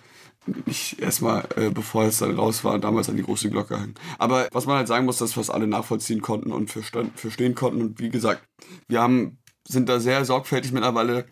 nicht 0.66 1.00
erstmal, 1.00 1.48
äh, 1.56 1.70
bevor 1.70 2.04
es 2.04 2.18
dann 2.18 2.36
raus 2.36 2.64
war, 2.64 2.78
damals 2.78 3.08
an 3.08 3.16
die 3.16 3.22
große 3.22 3.50
Glocke 3.50 3.78
hängen. 3.78 3.94
Aber 4.18 4.48
was 4.52 4.66
man 4.66 4.76
halt 4.76 4.88
sagen 4.88 5.06
muss, 5.06 5.18
dass 5.18 5.32
fast 5.34 5.50
alle 5.50 5.66
nachvollziehen 5.66 6.22
konnten 6.22 6.52
und 6.52 6.70
verstehen 6.70 7.54
konnten. 7.54 7.82
Und 7.82 8.00
wie 8.00 8.10
gesagt, 8.10 8.42
wir 8.88 9.00
haben 9.00 9.38
sind 9.66 9.88
da 9.88 10.00
sehr 10.00 10.24
sorgfältig 10.24 10.72
mittlerweile, 10.72 11.26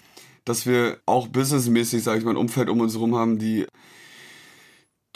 dass 0.45 0.67
wir 0.67 0.99
auch 1.07 1.29
businessmäßig, 1.29 2.03
sage 2.03 2.19
ich 2.19 2.25
mal, 2.25 2.33
ein 2.33 2.37
Umfeld 2.37 2.69
um 2.69 2.81
uns 2.81 2.95
herum 2.95 3.17
haben, 3.17 3.39
die 3.39 3.67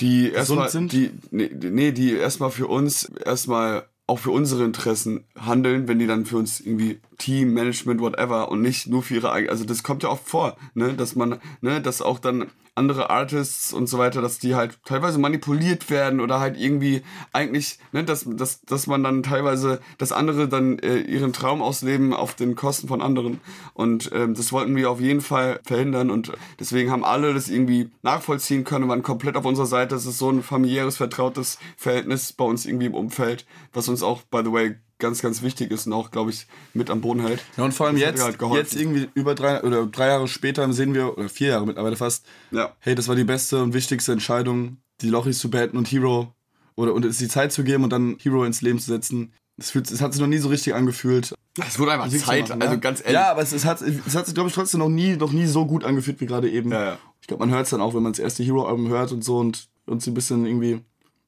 die 0.00 0.30
erstmal? 0.30 0.70
Die, 0.70 1.10
nee, 1.30 1.50
nee, 1.54 1.92
die 1.92 2.14
erstmal 2.14 2.50
für 2.50 2.66
uns 2.66 3.04
erstmal 3.04 3.86
auch 4.06 4.18
für 4.18 4.30
unsere 4.30 4.64
Interessen 4.64 5.24
handeln, 5.38 5.86
wenn 5.86 5.98
die 5.98 6.06
dann 6.06 6.26
für 6.26 6.38
uns 6.38 6.58
irgendwie 6.58 7.00
Team, 7.20 7.54
Management, 7.54 8.00
whatever 8.00 8.50
und 8.50 8.62
nicht 8.62 8.88
nur 8.88 9.02
für 9.02 9.14
ihre 9.14 9.32
eigene, 9.32 9.52
also 9.52 9.64
das 9.64 9.82
kommt 9.82 10.02
ja 10.02 10.08
oft 10.08 10.26
vor, 10.26 10.56
ne, 10.74 10.94
dass 10.94 11.14
man, 11.14 11.38
ne, 11.60 11.80
dass 11.80 12.02
auch 12.02 12.18
dann 12.18 12.50
andere 12.74 13.10
Artists 13.10 13.72
und 13.72 13.88
so 13.88 13.98
weiter, 13.98 14.22
dass 14.22 14.38
die 14.38 14.54
halt 14.54 14.78
teilweise 14.84 15.18
manipuliert 15.18 15.90
werden 15.90 16.20
oder 16.20 16.40
halt 16.40 16.58
irgendwie 16.58 17.02
eigentlich, 17.32 17.78
ne, 17.92 18.04
dass, 18.04 18.24
dass, 18.26 18.62
dass 18.62 18.86
man 18.86 19.02
dann 19.02 19.22
teilweise, 19.22 19.80
dass 19.98 20.12
andere 20.12 20.48
dann 20.48 20.78
äh, 20.78 20.98
ihren 21.00 21.32
Traum 21.32 21.62
ausleben 21.62 22.14
auf 22.14 22.34
den 22.34 22.54
Kosten 22.54 22.88
von 22.88 23.02
anderen. 23.02 23.40
Und 23.74 24.10
ähm, 24.14 24.34
das 24.34 24.52
wollten 24.52 24.74
wir 24.76 24.90
auf 24.90 25.00
jeden 25.00 25.20
Fall 25.20 25.60
verhindern 25.64 26.10
und 26.10 26.32
deswegen 26.58 26.90
haben 26.90 27.04
alle 27.04 27.34
das 27.34 27.48
irgendwie 27.48 27.90
nachvollziehen 28.02 28.64
können, 28.64 28.88
waren 28.88 29.02
komplett 29.02 29.36
auf 29.36 29.44
unserer 29.44 29.66
Seite. 29.66 29.94
Es 29.94 30.06
ist 30.06 30.18
so 30.18 30.30
ein 30.30 30.42
familiäres, 30.42 30.96
vertrautes 30.96 31.58
Verhältnis 31.76 32.32
bei 32.32 32.44
uns 32.44 32.64
irgendwie 32.64 32.86
im 32.86 32.94
Umfeld, 32.94 33.46
was 33.74 33.88
uns 33.88 34.02
auch, 34.02 34.22
by 34.22 34.40
the 34.42 34.52
way, 34.52 34.76
ganz, 35.00 35.22
ganz 35.22 35.42
wichtig 35.42 35.70
ist 35.70 35.86
und 35.86 35.92
auch, 35.92 36.10
glaube 36.10 36.30
ich, 36.30 36.46
mit 36.74 36.90
an 36.90 37.00
Boden 37.00 37.20
hält. 37.20 37.42
Ja, 37.56 37.64
und 37.64 37.72
vor 37.72 37.86
allem 37.86 37.96
jetzt, 37.96 38.22
halt 38.22 38.40
jetzt 38.54 38.76
irgendwie 38.76 39.08
über 39.14 39.34
drei 39.34 39.62
oder 39.62 39.86
drei 39.86 40.08
Jahre 40.08 40.28
später 40.28 40.70
sehen 40.72 40.94
wir, 40.94 41.18
oder 41.18 41.28
vier 41.28 41.48
Jahre 41.48 41.66
mittlerweile 41.66 41.96
fast, 41.96 42.26
ja. 42.50 42.72
hey, 42.80 42.94
das 42.94 43.08
war 43.08 43.16
die 43.16 43.24
beste 43.24 43.62
und 43.62 43.74
wichtigste 43.74 44.12
Entscheidung, 44.12 44.76
die 45.00 45.08
Lochis 45.08 45.38
zu 45.38 45.50
beenden 45.50 45.76
und 45.76 45.90
Hero 45.90 46.32
oder 46.76 46.94
und 46.94 47.04
es 47.04 47.18
die 47.18 47.28
Zeit 47.28 47.52
zu 47.52 47.64
geben 47.64 47.84
und 47.84 47.90
dann 47.90 48.16
Hero 48.20 48.44
ins 48.44 48.62
Leben 48.62 48.78
zu 48.78 48.90
setzen. 48.90 49.32
Es, 49.56 49.70
fühlt, 49.70 49.90
es 49.90 50.00
hat 50.00 50.12
sich 50.12 50.20
noch 50.20 50.28
nie 50.28 50.38
so 50.38 50.48
richtig 50.48 50.74
angefühlt. 50.74 51.34
Es 51.66 51.78
wurde 51.78 51.92
einfach 51.92 52.08
Zeit, 52.08 52.48
machen, 52.48 52.62
also 52.62 52.74
ja. 52.74 52.80
ganz 52.80 53.00
ehrlich. 53.00 53.14
Ja, 53.14 53.30
aber 53.30 53.42
es, 53.42 53.52
es, 53.52 53.64
hat, 53.64 53.82
es 53.82 54.14
hat 54.14 54.24
sich, 54.24 54.34
glaube 54.34 54.48
ich, 54.48 54.54
trotzdem 54.54 54.80
noch 54.80 54.88
nie, 54.88 55.16
noch 55.16 55.32
nie 55.32 55.46
so 55.46 55.66
gut 55.66 55.84
angefühlt 55.84 56.20
wie 56.20 56.26
gerade 56.26 56.48
eben. 56.48 56.72
Ja, 56.72 56.84
ja. 56.84 56.98
Ich 57.20 57.26
glaube, 57.26 57.44
man 57.44 57.54
hört 57.54 57.64
es 57.64 57.70
dann 57.70 57.82
auch, 57.82 57.94
wenn 57.94 58.02
man 58.02 58.12
das 58.12 58.18
erste 58.18 58.42
Hero-Album 58.42 58.88
hört 58.88 59.12
und 59.12 59.22
so 59.22 59.38
und 59.38 59.68
uns 59.86 60.06
ein 60.06 60.14
bisschen 60.14 60.46
irgendwie 60.46 60.80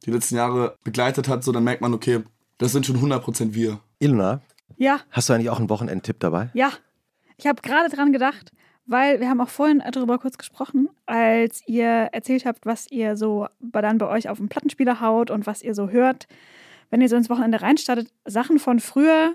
die 0.07 0.11
letzten 0.11 0.37
Jahre 0.37 0.77
begleitet 0.85 1.29
hat, 1.29 1.45
so 1.45 1.53
dann 1.53 1.65
merkt 1.65 1.83
man, 1.83 1.95
okay, 1.95 2.23
das 2.63 2.73
sind 2.73 2.87
schon 2.87 2.97
100% 2.97 3.55
wir. 3.55 3.81
Ilona? 3.99 4.41
Ja. 4.77 5.01
Hast 5.11 5.29
du 5.29 5.33
eigentlich 5.33 5.51
auch 5.51 5.59
einen 5.59 5.69
Wochenendtipp 5.69 6.21
dabei? 6.21 6.51
Ja. 6.55 6.71
Ich 7.37 7.47
habe 7.47 7.61
gerade 7.61 7.95
dran 7.95 8.13
gedacht, 8.13 8.53
weil 8.87 9.21
wir 9.21 9.29
haben 9.29 9.41
auch 9.41 9.49
vorhin 9.49 9.83
darüber 9.93 10.19
kurz 10.19 10.39
gesprochen, 10.39 10.89
als 11.07 11.63
ihr 11.67 11.87
erzählt 12.13 12.45
habt, 12.47 12.65
was 12.65 12.91
ihr 12.91 13.17
so 13.17 13.49
dann 13.61 13.99
bei 13.99 14.09
euch 14.09 14.29
auf 14.29 14.39
dem 14.39 14.49
Plattenspieler 14.49 15.01
haut 15.01 15.31
und 15.31 15.47
was 15.47 15.63
ihr 15.63 15.75
so 15.75 15.91
hört. 15.91 16.29
Wenn 16.91 17.01
ihr 17.01 17.09
so 17.09 17.17
ins 17.17 17.31
Wochenende 17.31 17.63
reinstartet, 17.63 18.13
Sachen 18.25 18.59
von 18.59 18.79
früher, 18.79 19.35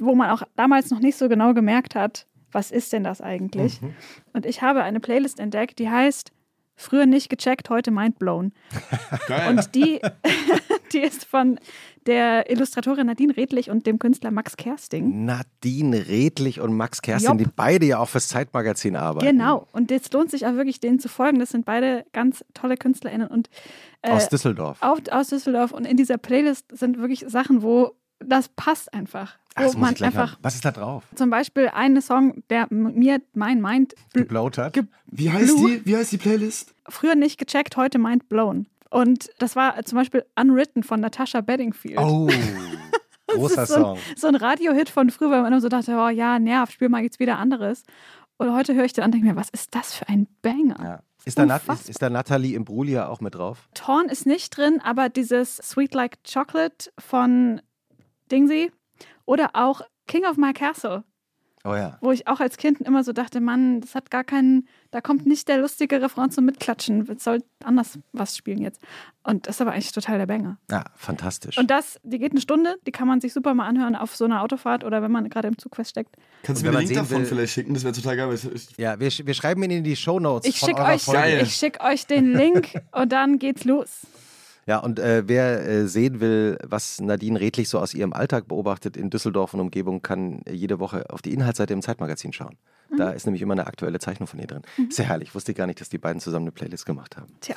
wo 0.00 0.14
man 0.14 0.30
auch 0.30 0.42
damals 0.56 0.90
noch 0.90 1.00
nicht 1.00 1.16
so 1.16 1.28
genau 1.28 1.54
gemerkt 1.54 1.94
hat, 1.94 2.26
was 2.52 2.70
ist 2.70 2.92
denn 2.92 3.04
das 3.04 3.20
eigentlich? 3.20 3.80
Mhm. 3.82 3.94
Und 4.32 4.46
ich 4.46 4.62
habe 4.62 4.82
eine 4.82 4.98
Playlist 4.98 5.38
entdeckt, 5.38 5.78
die 5.78 5.90
heißt 5.90 6.32
Früher 6.76 7.06
nicht 7.06 7.30
gecheckt, 7.30 7.70
heute 7.70 7.90
mindblown. 7.90 8.52
Geil. 9.28 9.50
Und 9.50 9.74
die, 9.74 10.00
die 10.92 10.98
ist 10.98 11.24
von 11.24 11.58
der 12.06 12.50
Illustratorin 12.50 13.06
Nadine 13.06 13.36
Redlich 13.36 13.70
und 13.70 13.86
dem 13.86 13.98
Künstler 13.98 14.30
Max 14.30 14.56
Kersting. 14.56 15.24
Nadine 15.24 16.06
Redlich 16.06 16.60
und 16.60 16.74
Max 16.76 17.00
Kersting, 17.02 17.30
Jopp. 17.30 17.38
die 17.38 17.50
beide 17.54 17.86
ja 17.86 17.98
auch 17.98 18.08
fürs 18.08 18.28
Zeitmagazin 18.28 18.94
arbeiten. 18.94 19.26
Genau. 19.26 19.66
Und 19.72 19.90
jetzt 19.90 20.12
lohnt 20.12 20.30
sich 20.30 20.46
auch 20.46 20.54
wirklich, 20.54 20.78
denen 20.78 21.00
zu 21.00 21.08
folgen. 21.08 21.38
Das 21.38 21.50
sind 21.50 21.64
beide 21.64 22.04
ganz 22.12 22.44
tolle 22.54 22.76
KünstlerInnen. 22.76 23.28
Und, 23.28 23.48
äh, 24.02 24.10
aus 24.10 24.28
Düsseldorf. 24.28 24.78
Auf, 24.82 25.00
aus 25.10 25.28
Düsseldorf. 25.28 25.72
Und 25.72 25.86
in 25.86 25.96
dieser 25.96 26.18
Playlist 26.18 26.76
sind 26.76 26.98
wirklich 26.98 27.24
Sachen, 27.26 27.62
wo 27.62 27.96
das 28.18 28.48
passt 28.48 28.92
einfach. 28.94 29.36
Ach, 29.54 29.64
wo 29.64 29.78
man 29.78 29.96
einfach, 29.96 30.32
mal. 30.32 30.38
Was 30.42 30.54
ist 30.54 30.64
da 30.64 30.70
drauf? 30.70 31.04
Zum 31.14 31.30
Beispiel 31.30 31.68
einen 31.68 32.02
Song, 32.02 32.42
der 32.50 32.66
mir 32.70 33.22
mein 33.32 33.60
Mind 33.62 33.94
geblaut 34.12 34.58
hat. 34.58 34.74
Ge 34.74 34.84
wie, 35.06 35.30
heißt 35.30 35.56
die, 35.56 35.82
wie 35.84 35.96
heißt 35.96 36.12
die 36.12 36.18
Playlist? 36.18 36.74
Früher 36.88 37.14
nicht 37.14 37.38
gecheckt, 37.38 37.76
heute 37.76 37.98
Mind 37.98 38.28
blown. 38.28 38.66
Und 38.90 39.30
das 39.38 39.56
war 39.56 39.82
zum 39.84 39.96
Beispiel 39.96 40.24
Unwritten 40.38 40.82
von 40.82 41.00
Natasha 41.00 41.40
Bedingfield. 41.40 41.98
Oh. 41.98 42.28
Großer 43.26 43.66
so 43.66 43.74
Song. 43.74 43.96
Ein, 43.96 44.16
so 44.16 44.26
ein 44.28 44.34
Radiohit 44.36 44.88
von 44.88 45.10
früher, 45.10 45.30
weil 45.30 45.42
man 45.42 45.52
immer 45.52 45.60
so 45.60 45.68
dachte, 45.68 45.96
oh 45.96 46.08
ja, 46.08 46.38
nerv, 46.38 46.70
spiel 46.70 46.88
mal 46.88 47.02
jetzt 47.02 47.18
wieder 47.18 47.38
anderes. 47.38 47.82
Und 48.36 48.52
heute 48.52 48.74
höre 48.74 48.84
ich 48.84 48.92
den 48.92 49.02
an 49.02 49.08
und 49.08 49.12
denke 49.14 49.28
mir, 49.28 49.36
was 49.36 49.48
ist 49.48 49.74
das 49.74 49.94
für 49.94 50.08
ein 50.08 50.26
Banger? 50.42 50.76
Ja. 50.82 51.02
Ist 51.24 51.38
da, 51.38 51.56
ist, 51.56 51.88
ist 51.88 52.02
da 52.02 52.08
Nathalie 52.08 52.54
Imbruglia 52.54 53.08
auch 53.08 53.20
mit 53.20 53.34
drauf? 53.34 53.68
Torn 53.74 54.08
ist 54.08 54.26
nicht 54.26 54.56
drin, 54.56 54.80
aber 54.84 55.08
dieses 55.08 55.56
Sweet 55.56 55.92
Like 55.92 56.18
Chocolate 56.22 56.92
von 57.00 57.60
Dingsy 58.30 58.72
oder 59.24 59.50
auch 59.54 59.82
King 60.06 60.24
of 60.24 60.36
My 60.36 60.52
Castle 60.52 61.04
Oh 61.66 61.74
ja. 61.74 61.98
Wo 62.00 62.12
ich 62.12 62.28
auch 62.28 62.38
als 62.38 62.58
Kind 62.58 62.80
immer 62.82 63.02
so 63.02 63.12
dachte, 63.12 63.40
Mann, 63.40 63.80
das 63.80 63.96
hat 63.96 64.08
gar 64.10 64.22
keinen, 64.22 64.68
da 64.92 65.00
kommt 65.00 65.26
nicht 65.26 65.48
der 65.48 65.58
lustige 65.58 66.00
Refrain 66.00 66.30
zum 66.30 66.44
Mitklatschen. 66.44 67.10
Es 67.10 67.24
soll 67.24 67.42
anders 67.64 67.98
was 68.12 68.36
spielen 68.36 68.62
jetzt. 68.62 68.80
Und 69.24 69.48
das 69.48 69.56
ist 69.56 69.60
aber 69.62 69.72
eigentlich 69.72 69.90
total 69.90 70.18
der 70.18 70.26
Banger. 70.26 70.58
Ja, 70.70 70.84
fantastisch. 70.94 71.58
Und 71.58 71.68
das, 71.68 71.98
die 72.04 72.20
geht 72.20 72.30
eine 72.30 72.40
Stunde, 72.40 72.76
die 72.86 72.92
kann 72.92 73.08
man 73.08 73.20
sich 73.20 73.32
super 73.32 73.52
mal 73.54 73.66
anhören 73.66 73.96
auf 73.96 74.14
so 74.14 74.26
einer 74.26 74.42
Autofahrt 74.42 74.84
oder 74.84 75.02
wenn 75.02 75.10
man 75.10 75.28
gerade 75.28 75.48
im 75.48 75.58
Zug 75.58 75.74
feststeckt. 75.74 76.14
Kannst 76.44 76.62
du 76.62 76.66
mir 76.66 76.72
den 76.72 76.86
Link 76.86 76.94
davon 76.94 77.18
will, 77.18 77.26
vielleicht 77.26 77.52
schicken? 77.52 77.74
Das 77.74 77.82
wäre 77.82 77.94
total 77.94 78.16
geil. 78.16 78.38
ja, 78.76 79.00
wir, 79.00 79.10
wir 79.10 79.34
schreiben 79.34 79.62
ihn 79.64 79.72
in 79.72 79.84
die 79.84 79.96
Show 79.96 80.20
Notes. 80.20 80.48
Ich 80.48 80.58
schicke 80.58 80.82
euch, 80.82 81.02
schick 81.52 81.82
euch 81.82 82.06
den 82.06 82.32
Link 82.32 82.80
und 82.92 83.10
dann 83.10 83.40
geht's 83.40 83.64
los. 83.64 84.06
Ja, 84.66 84.78
und 84.78 84.98
äh, 84.98 85.22
wer 85.26 85.64
äh, 85.64 85.86
sehen 85.86 86.20
will, 86.20 86.58
was 86.64 87.00
Nadine 87.00 87.40
Redlich 87.40 87.68
so 87.68 87.78
aus 87.78 87.94
ihrem 87.94 88.12
Alltag 88.12 88.48
beobachtet 88.48 88.96
in 88.96 89.10
Düsseldorf 89.10 89.54
und 89.54 89.60
Umgebung, 89.60 90.02
kann 90.02 90.42
jede 90.50 90.80
Woche 90.80 91.08
auf 91.10 91.22
die 91.22 91.32
Inhaltsseite 91.32 91.72
im 91.72 91.82
Zeitmagazin 91.82 92.32
schauen. 92.32 92.56
Mhm. 92.90 92.96
Da 92.96 93.10
ist 93.10 93.26
nämlich 93.26 93.42
immer 93.42 93.52
eine 93.52 93.68
aktuelle 93.68 94.00
Zeichnung 94.00 94.26
von 94.26 94.40
ihr 94.40 94.48
drin. 94.48 94.62
Mhm. 94.76 94.90
Sehr 94.90 95.06
herrlich. 95.06 95.34
Wusste 95.36 95.52
ich 95.52 95.58
gar 95.58 95.68
nicht, 95.68 95.80
dass 95.80 95.88
die 95.88 95.98
beiden 95.98 96.20
zusammen 96.20 96.46
eine 96.46 96.52
Playlist 96.52 96.84
gemacht 96.84 97.16
haben. 97.16 97.32
Tja. 97.40 97.54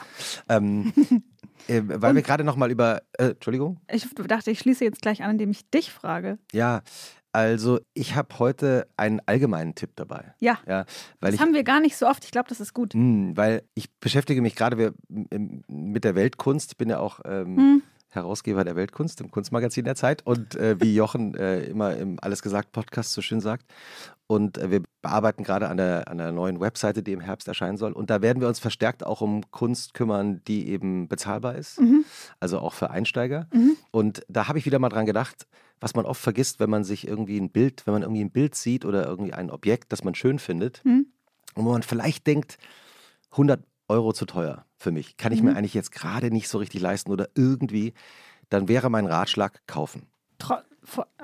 Ähm, 0.49 0.93
äh, 1.68 1.82
weil 1.84 2.12
und 2.12 2.16
wir 2.16 2.22
gerade 2.22 2.43
nochmal 2.43 2.70
über. 2.70 3.01
Äh, 3.14 3.30
Entschuldigung? 3.30 3.80
Ich 3.91 4.07
dachte, 4.14 4.51
ich 4.51 4.60
schließe 4.60 4.84
jetzt 4.84 5.01
gleich 5.01 5.24
an, 5.24 5.32
indem 5.32 5.49
ich 5.49 5.68
dich 5.70 5.91
frage. 5.91 6.38
Ja, 6.51 6.84
also, 7.32 7.80
ich 7.93 8.15
habe 8.15 8.39
heute 8.39 8.88
einen 8.97 9.21
allgemeinen 9.25 9.75
Tipp 9.75 9.91
dabei. 9.95 10.34
Ja. 10.39 10.57
ja 10.67 10.86
weil 11.19 11.32
das 11.32 11.36
ich, 11.36 11.41
haben 11.41 11.53
wir 11.53 11.63
gar 11.63 11.80
nicht 11.80 11.95
so 11.95 12.07
oft. 12.07 12.25
Ich 12.25 12.32
glaube, 12.32 12.49
das 12.49 12.59
ist 12.59 12.73
gut. 12.73 12.95
Mh, 12.95 13.01
hm, 13.01 13.38
weil 13.38 13.63
ich 13.75 13.91
beschäftige 13.99 14.41
mich 14.41 14.55
gerade 14.55 14.93
mit 15.07 16.03
der 16.03 16.15
Weltkunst. 16.15 16.71
Ich 16.71 16.77
bin 16.77 16.89
ja 16.89 16.99
auch 16.99 17.19
ähm, 17.25 17.57
hm. 17.57 17.84
Herausgeber 18.10 18.64
der 18.64 18.76
Weltkunst 18.76 19.22
im 19.22 19.30
Kunstmagazin 19.30 19.86
der 19.86 19.95
Zeit 19.95 20.26
und 20.26 20.55
äh, 20.55 20.76
wie 20.80 20.95
Jochen 20.95 21.36
äh, 21.36 21.62
immer 21.66 21.95
im 21.95 22.18
Alles 22.22 22.41
gesagt 22.41 22.72
Podcast 22.72 23.14
so 23.14 23.22
schön 23.22 23.39
sagt. 23.39 23.66
Und 24.26 24.57
äh, 24.57 24.72
wir 24.72 24.84
bearbeiten 25.01 25.43
gerade 25.43 25.70
an 25.70 25.78
der, 25.78 26.07
an 26.07 26.18
der 26.18 26.32
neuen 26.32 26.60
Webseite, 26.60 27.03
die 27.03 27.14
im 27.14 27.20
Herbst 27.20 27.47
erscheinen 27.47 27.78
soll. 27.78 27.91
Und 27.91 28.10
da 28.10 28.22
werden 28.22 28.41
wir 28.41 28.47
uns 28.47 28.60
verstärkt 28.60 29.05
auch 29.05 29.22
um 29.22 29.49
Kunst 29.51 29.93
kümmern, 29.93 30.41
die 30.47 30.70
eben 30.70 31.07
bezahlbar 31.07 31.55
ist. 31.55 31.80
Mhm. 31.80 32.03
Also 32.39 32.60
auch 32.60 32.74
für 32.74 32.89
Einsteiger. 32.89 33.47
Mhm. 33.53 33.78
Und 33.91 34.24
da 34.28 34.47
habe 34.47 34.57
ich 34.57 34.66
wieder 34.66 34.80
mal 34.80 34.89
dran 34.89 35.05
gedacht, 35.05 35.47
was 35.80 35.95
man 35.95 36.05
oft 36.05 36.22
vergisst, 36.22 36.60
wenn 36.60 36.70
man 36.70 36.84
sich 36.84 37.07
irgendwie 37.07 37.39
ein 37.39 37.51
Bild, 37.51 37.86
wenn 37.86 37.93
man 37.93 38.01
irgendwie 38.01 38.24
ein 38.24 38.32
Bild 38.32 38.55
sieht 38.55 38.86
oder 38.86 39.05
irgendwie 39.05 39.34
ein 39.34 39.49
Objekt, 39.51 39.91
das 39.91 40.03
man 40.03 40.16
schön 40.16 40.39
findet 40.39 40.84
mhm. 40.84 41.07
und 41.55 41.66
wo 41.66 41.72
man 41.72 41.84
vielleicht 41.84 42.28
denkt, 42.28 42.57
100 43.32 43.64
Euro 43.88 44.14
zu 44.14 44.26
teuer 44.26 44.66
für 44.80 44.91
mich, 44.91 45.17
kann 45.17 45.32
ich 45.32 45.41
mhm. 45.41 45.49
mir 45.49 45.55
eigentlich 45.55 45.73
jetzt 45.73 45.91
gerade 45.91 46.32
nicht 46.32 46.47
so 46.47 46.57
richtig 46.57 46.82
leisten 46.82 47.11
oder 47.11 47.30
irgendwie, 47.36 47.93
dann 48.49 48.67
wäre 48.67 48.89
mein 48.89 49.05
Ratschlag 49.05 49.61
kaufen. 49.67 50.07
Tro 50.39 50.55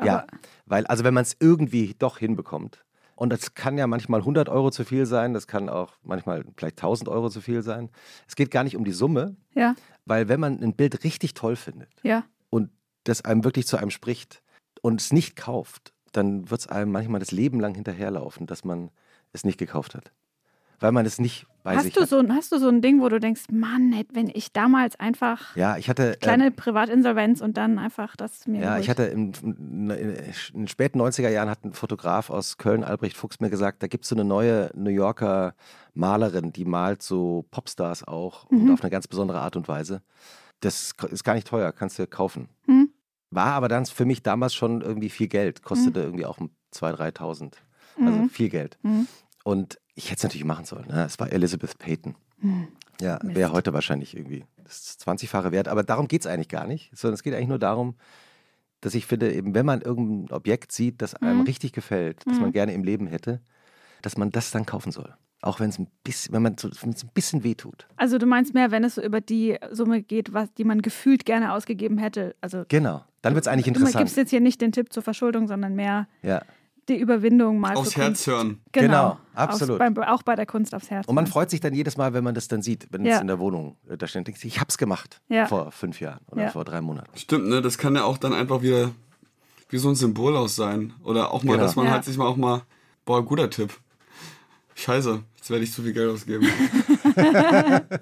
ja, 0.04 0.28
weil 0.68 0.86
also 0.86 1.04
wenn 1.04 1.14
man 1.14 1.24
es 1.24 1.36
irgendwie 1.40 1.96
doch 1.98 2.20
hinbekommt, 2.20 2.86
und 3.16 3.32
das 3.32 3.54
kann 3.54 3.78
ja 3.78 3.88
manchmal 3.88 4.20
100 4.20 4.50
Euro 4.50 4.70
zu 4.72 4.84
viel 4.84 5.06
sein, 5.06 5.34
das 5.34 5.48
kann 5.48 5.70
auch 5.70 5.94
manchmal 6.04 6.44
vielleicht 6.58 6.78
1000 6.78 7.08
Euro 7.08 7.30
zu 7.30 7.40
viel 7.40 7.62
sein. 7.62 7.90
Es 8.28 8.36
geht 8.36 8.52
gar 8.52 8.66
nicht 8.66 8.76
um 8.76 8.84
die 8.84 8.92
Summe, 8.92 9.38
ja. 9.54 9.74
weil 10.04 10.28
wenn 10.28 10.42
man 10.42 10.62
ein 10.62 10.76
Bild 10.76 11.06
richtig 11.06 11.34
toll 11.34 11.56
findet 11.56 11.90
ja. 12.04 12.26
und 12.50 12.70
das 13.06 13.24
einem 13.24 13.46
wirklich 13.46 13.68
zu 13.68 13.78
einem 13.78 13.90
spricht, 13.90 14.44
und 14.86 15.02
es 15.02 15.12
nicht 15.12 15.36
kauft, 15.36 15.94
dann 16.12 16.52
wird 16.52 16.62
es 16.62 16.68
einem 16.68 16.92
manchmal 16.92 17.20
das 17.20 17.32
Leben 17.32 17.60
lang 17.60 17.74
hinterherlaufen, 17.74 18.46
dass 18.46 18.64
man 18.64 18.92
es 19.34 19.44
nicht 19.44 19.58
gekauft 19.58 19.96
hat. 19.96 20.12
Weil 20.80 20.92
man 20.92 21.06
es 21.06 21.20
nicht 21.20 21.46
bei 21.66 21.76
hast 21.76 21.86
sich 21.86 21.94
du 21.94 22.02
hat. 22.02 22.10
So, 22.10 22.24
hast 22.30 22.52
du 22.52 22.60
so 22.60 22.70
ein 22.70 22.82
Ding, 22.82 23.02
wo 23.02 23.10
du 23.10 23.20
denkst, 23.20 23.46
Mann, 23.52 23.94
wenn 24.14 24.30
ich 24.32 24.54
damals 24.54 25.00
einfach 25.00 25.56
ja, 25.56 25.78
ich 25.78 25.90
hatte, 25.90 26.16
kleine 26.22 26.48
äh, 26.48 26.52
Privatinsolvenz 26.52 27.42
und 27.42 27.58
dann 27.58 27.80
einfach 27.80 28.16
das 28.16 28.46
mir. 28.46 28.62
Ja, 28.62 28.78
ich 28.78 28.90
hatte 28.90 29.04
in, 29.04 29.34
in, 29.44 29.90
den 30.54 30.68
späten 30.68 31.02
90er 31.02 31.30
Jahren 31.30 31.50
hat 31.50 31.66
ein 31.66 31.74
Fotograf 31.74 32.30
aus 32.30 32.58
Köln, 32.58 32.84
Albrecht 32.84 33.18
Fuchs, 33.18 33.40
mir 33.40 33.50
gesagt, 33.50 33.82
da 33.82 33.88
gibt 33.88 34.04
es 34.06 34.10
so 34.10 34.16
eine 34.16 34.24
neue 34.24 34.70
New 34.76 34.92
Yorker 34.92 35.56
Malerin, 35.96 36.54
die 36.54 36.66
malt 36.66 37.02
so 37.02 37.46
Popstars 37.50 38.08
auch 38.08 38.50
mhm. 38.52 38.62
und 38.62 38.74
auf 38.74 38.82
eine 38.82 38.92
ganz 38.92 39.08
besondere 39.08 39.40
Art 39.40 39.56
und 39.56 39.68
Weise. 39.68 40.04
Das 40.60 40.94
ist 41.10 41.24
gar 41.24 41.34
nicht 41.34 41.48
teuer, 41.48 41.72
kannst 41.72 41.98
du 41.98 42.06
kaufen. 42.06 42.48
Mhm. 42.68 42.90
War 43.32 43.54
aber 43.54 43.70
dann 43.70 43.88
für 43.88 44.06
mich 44.06 44.22
damals 44.22 44.54
schon 44.54 44.82
irgendwie 44.82 45.10
viel 45.10 45.28
Geld. 45.28 45.64
Kostete 45.64 46.00
mhm. 46.00 46.06
irgendwie 46.06 46.26
auch 46.26 46.38
2.000, 46.74 47.16
3.000. 47.18 47.54
Also 47.98 48.20
mhm. 48.20 48.30
viel 48.30 48.50
Geld. 48.50 48.78
Mhm. 49.46 49.52
Und 49.52 49.80
ich 49.94 50.06
hätte 50.06 50.18
es 50.18 50.24
natürlich 50.24 50.46
machen 50.46 50.66
sollen. 50.66 50.88
Ne? 50.88 51.06
Es 51.06 51.20
war 51.20 51.32
Elizabeth 51.32 51.78
Payton. 51.78 52.16
Mhm. 52.40 52.68
Ja, 53.02 53.20
wäre 53.24 53.52
heute 53.52 53.74
wahrscheinlich 53.74 54.16
irgendwie 54.16 54.46
das 54.64 54.98
20-fache 55.00 55.52
wert. 55.52 55.68
Aber 55.68 55.84
darum 55.84 56.08
geht 56.08 56.22
es 56.22 56.28
eigentlich 56.28 56.50
gar 56.50 56.68
nicht. 56.68 56.92
Sondern 56.96 57.16
es 57.16 57.24
geht 57.24 57.34
eigentlich 57.34 57.50
nur 57.50 57.60
darum, 57.60 57.96
dass 58.82 58.96
ich 58.96 59.06
finde, 59.06 59.34
eben 59.34 59.56
wenn 59.56 59.66
man 59.66 59.82
irgendein 59.82 60.34
Objekt 60.36 60.72
sieht, 60.72 61.02
das 61.02 61.16
einem 61.16 61.40
mhm. 61.40 61.46
richtig 61.46 61.74
gefällt, 61.74 62.22
das 62.26 62.40
man 62.40 62.50
mhm. 62.50 62.54
gerne 62.54 62.74
im 62.74 62.84
Leben 62.84 63.08
hätte, 63.08 63.42
dass 64.02 64.18
man 64.18 64.32
das 64.32 64.52
dann 64.52 64.66
kaufen 64.66 64.92
soll. 64.92 65.14
Auch 65.42 65.60
wenn 65.60 65.70
es 65.70 65.78
ein 65.78 65.88
bisschen, 66.04 66.34
wenn 66.34 66.42
man 66.42 66.58
so, 66.58 66.70
ein 66.70 66.96
bisschen 67.14 67.44
wehtut. 67.44 67.88
Also 67.98 68.18
du 68.18 68.26
meinst 68.26 68.54
mehr, 68.54 68.72
wenn 68.72 68.84
es 68.84 68.96
so 68.96 69.02
über 69.02 69.22
die 69.22 69.58
Summe 69.72 70.02
geht, 70.02 70.34
was, 70.34 70.52
die 70.54 70.64
man 70.64 70.82
gefühlt 70.82 71.26
gerne 71.26 71.54
ausgegeben 71.54 71.98
hätte. 71.98 72.36
Also 72.42 72.64
Genau. 72.68 73.04
Dann 73.22 73.36
wird 73.36 73.46
es 73.46 73.48
eigentlich 73.48 73.66
du 73.66 73.72
interessant. 73.72 74.06
gibst 74.06 74.18
jetzt 74.18 74.30
hier 74.30 74.40
nicht 74.40 74.62
den 74.62 74.72
Tipp 74.72 74.92
zur 74.94 75.04
Verschuldung, 75.04 75.48
sondern 75.48 75.76
mehr 75.76 76.08
Ja. 76.22 76.42
Die 76.90 76.98
Überwindung 76.98 77.60
mal 77.60 77.76
Aufs 77.76 77.94
für 77.94 78.02
Herz 78.02 78.08
Kunst. 78.10 78.28
hören. 78.28 78.62
Genau, 78.72 78.86
Genau, 78.88 79.18
absolut. 79.34 79.82
Aufs, 79.82 79.94
beim, 79.94 80.04
auch 80.04 80.24
bei 80.24 80.36
der 80.36 80.46
Kunst 80.46 80.76
aufs 80.76 80.90
Herz. 80.92 81.08
Und 81.08 81.16
man 81.16 81.26
freut 81.28 81.50
sich 81.50 81.60
dann 81.60 81.74
jedes 81.74 81.98
Mal, 81.98 82.14
wenn 82.14 82.24
man 82.24 82.36
das 82.36 82.48
dann 82.48 82.62
sieht, 82.62 82.88
wenn 82.92 83.04
Ja. 83.06 83.16
es 83.16 83.22
in 83.22 83.28
der 83.28 83.40
Wohnung 83.40 83.78
äh, 83.90 83.98
da 83.98 84.08
steht. 84.08 84.28
Denkt 84.28 84.40
sich, 84.40 84.54
Ich 84.56 84.62
hab's 84.62 84.78
gemacht 84.78 85.22
Ja. 85.28 85.46
vor 85.48 85.72
fünf 85.72 86.00
Jahren 86.00 86.20
oder 86.32 86.44
Ja. 86.44 86.50
vor 86.52 86.64
drei 86.66 86.82
Monaten. 86.82 87.10
Stimmt, 87.18 87.48
ne? 87.48 87.62
Das 87.62 87.78
kann 87.78 87.96
ja 87.96 88.04
auch 88.04 88.18
dann 88.18 88.34
einfach 88.34 88.62
wieder 88.62 88.92
wie 89.70 89.78
so 89.78 89.90
ein 89.90 89.96
Symbol 89.96 90.36
aus 90.38 90.56
sein. 90.56 90.94
Oder 91.04 91.32
auch 91.32 91.44
mal, 91.44 91.54
Genau. 91.54 91.64
dass 91.64 91.76
man 91.76 91.86
Ja. 91.88 91.92
halt 91.94 92.04
sich 92.06 92.18
mal 92.18 92.28
auch 92.28 92.38
mal, 92.38 92.62
boah, 93.06 93.26
guter 93.26 93.50
Tipp. 93.50 93.74
Scheiße, 94.76 95.24
jetzt 95.38 95.50
werde 95.50 95.64
ich 95.64 95.72
zu 95.74 95.82
viel 95.84 95.94
Geld 95.94 96.12
ausgeben. 96.12 96.46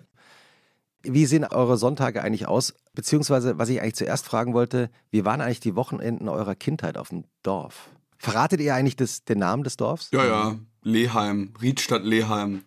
Wie 1.05 1.25
sehen 1.25 1.43
eure 1.43 1.77
Sonntage 1.77 2.21
eigentlich 2.21 2.47
aus? 2.47 2.73
Beziehungsweise, 2.93 3.57
was 3.57 3.67
ich 3.69 3.81
eigentlich 3.81 3.95
zuerst 3.95 4.25
fragen 4.25 4.53
wollte, 4.53 4.89
wie 5.11 5.25
waren 5.25 5.41
eigentlich 5.41 5.59
die 5.59 5.75
Wochenenden 5.75 6.29
eurer 6.29 6.55
Kindheit 6.55 6.97
auf 6.97 7.09
dem 7.09 7.25
Dorf? 7.43 7.89
Verratet 8.17 8.59
ihr 8.61 8.73
eigentlich 8.75 8.95
das, 8.95 9.23
den 9.23 9.39
Namen 9.39 9.63
des 9.63 9.77
Dorfs? 9.77 10.09
ja, 10.11 10.25
ja. 10.25 10.55
Leheim, 10.85 11.53
Riedstadt 11.61 12.03
Leheim. 12.03 12.63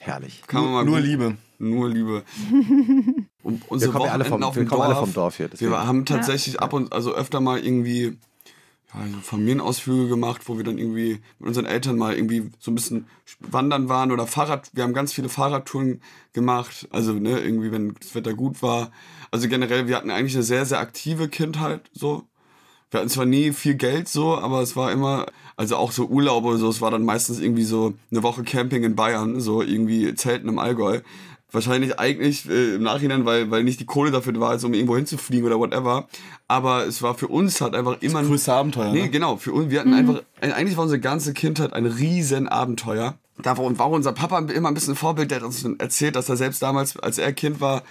Herrlich. 0.00 0.42
Kann 0.46 0.62
man 0.64 0.72
mal 0.72 0.84
Nur 0.84 0.96
gut- 0.98 1.04
Liebe. 1.06 1.36
Nur 1.58 1.88
Liebe. 1.88 2.22
Und 3.42 3.62
Wir 3.62 3.70
unsere 3.72 3.92
kommen 3.92 4.04
ja 4.06 4.12
alle 4.12 4.24
vom, 4.24 4.40
wir 4.40 4.50
dem 4.50 4.68
kommen 4.68 4.82
alle 4.82 4.94
Dorf, 4.94 5.04
vom 5.04 5.14
Dorf 5.14 5.36
hier. 5.38 5.48
deswegen. 5.48 5.70
Wir 5.72 5.86
haben 5.86 6.04
tatsächlich 6.04 6.60
ab 6.60 6.72
und 6.74 6.92
also 6.92 7.14
öfter 7.14 7.40
mal 7.40 7.58
irgendwie 7.58 8.18
ja, 8.94 9.00
so 9.12 9.18
Familienausflüge 9.22 10.08
gemacht, 10.08 10.42
wo 10.46 10.58
wir 10.58 10.64
dann 10.64 10.78
irgendwie 10.78 11.20
mit 11.38 11.48
unseren 11.48 11.64
Eltern 11.66 11.96
mal 11.96 12.14
irgendwie 12.14 12.50
so 12.60 12.70
ein 12.70 12.74
bisschen 12.74 13.06
wandern 13.40 13.88
waren 13.88 14.12
oder 14.12 14.26
Fahrrad. 14.26 14.70
Wir 14.74 14.84
haben 14.84 14.92
ganz 14.94 15.12
viele 15.12 15.28
Fahrradtouren 15.28 16.02
gemacht. 16.32 16.86
Also 16.92 17.14
ne, 17.14 17.40
irgendwie, 17.40 17.72
wenn 17.72 17.94
das 17.94 18.14
Wetter 18.14 18.34
gut 18.34 18.62
war. 18.62 18.92
Also 19.30 19.48
generell, 19.48 19.88
wir 19.88 19.96
hatten 19.96 20.10
eigentlich 20.10 20.34
eine 20.34 20.44
sehr, 20.44 20.66
sehr 20.66 20.78
aktive 20.78 21.28
Kindheit 21.28 21.90
so. 21.92 22.24
Wir 22.90 23.00
hatten 23.00 23.08
zwar 23.10 23.26
nie 23.26 23.52
viel 23.52 23.74
Geld 23.74 24.08
so, 24.08 24.36
aber 24.38 24.60
es 24.62 24.76
war 24.76 24.92
immer, 24.92 25.26
also 25.56 25.76
auch 25.76 25.90
so 25.90 26.06
Urlaube 26.06 26.48
oder 26.48 26.58
so, 26.58 26.68
es 26.68 26.80
war 26.80 26.90
dann 26.90 27.04
meistens 27.04 27.40
irgendwie 27.40 27.64
so 27.64 27.94
eine 28.12 28.22
Woche 28.22 28.44
Camping 28.44 28.84
in 28.84 28.94
Bayern, 28.94 29.40
so 29.40 29.60
irgendwie 29.62 30.14
Zelten 30.14 30.48
im 30.48 30.58
Allgäu. 30.58 31.00
Wahrscheinlich 31.52 31.98
eigentlich 31.98 32.48
äh, 32.48 32.74
im 32.74 32.82
Nachhinein, 32.82 33.24
weil, 33.24 33.50
weil 33.50 33.64
nicht 33.64 33.78
die 33.80 33.86
Kohle 33.86 34.10
dafür 34.10 34.38
war, 34.40 34.50
also 34.50 34.66
um 34.66 34.74
irgendwo 34.74 34.96
hinzufliegen 34.96 35.46
oder 35.46 35.58
whatever. 35.58 36.08
Aber 36.48 36.86
es 36.86 37.02
war 37.02 37.14
für 37.14 37.28
uns 37.28 37.60
halt 37.60 37.74
einfach 37.74 38.00
immer 38.02 38.20
Das 38.20 38.28
größte 38.28 38.52
Abenteuer, 38.52 38.92
Nee, 38.92 39.02
ne? 39.02 39.10
genau. 39.10 39.36
Für 39.36 39.52
uns, 39.52 39.70
wir 39.70 39.80
hatten 39.80 39.94
einfach, 39.94 40.22
eigentlich 40.40 40.76
war 40.76 40.82
unsere 40.84 41.00
ganze 41.00 41.32
Kindheit 41.34 41.72
ein 41.72 41.86
riesen 41.86 42.48
Abenteuer. 42.48 43.14
Da 43.42 43.56
war, 43.58 43.78
war 43.78 43.90
unser 43.90 44.12
Papa 44.12 44.38
immer 44.38 44.68
ein 44.68 44.74
bisschen 44.74 44.94
ein 44.94 44.96
Vorbild, 44.96 45.30
der 45.30 45.38
hat 45.38 45.44
uns 45.44 45.64
erzählt, 45.78 46.16
dass 46.16 46.28
er 46.28 46.36
selbst 46.36 46.62
damals, 46.62 46.96
als 46.98 47.18
er 47.18 47.32
Kind 47.32 47.60
war, 47.60 47.82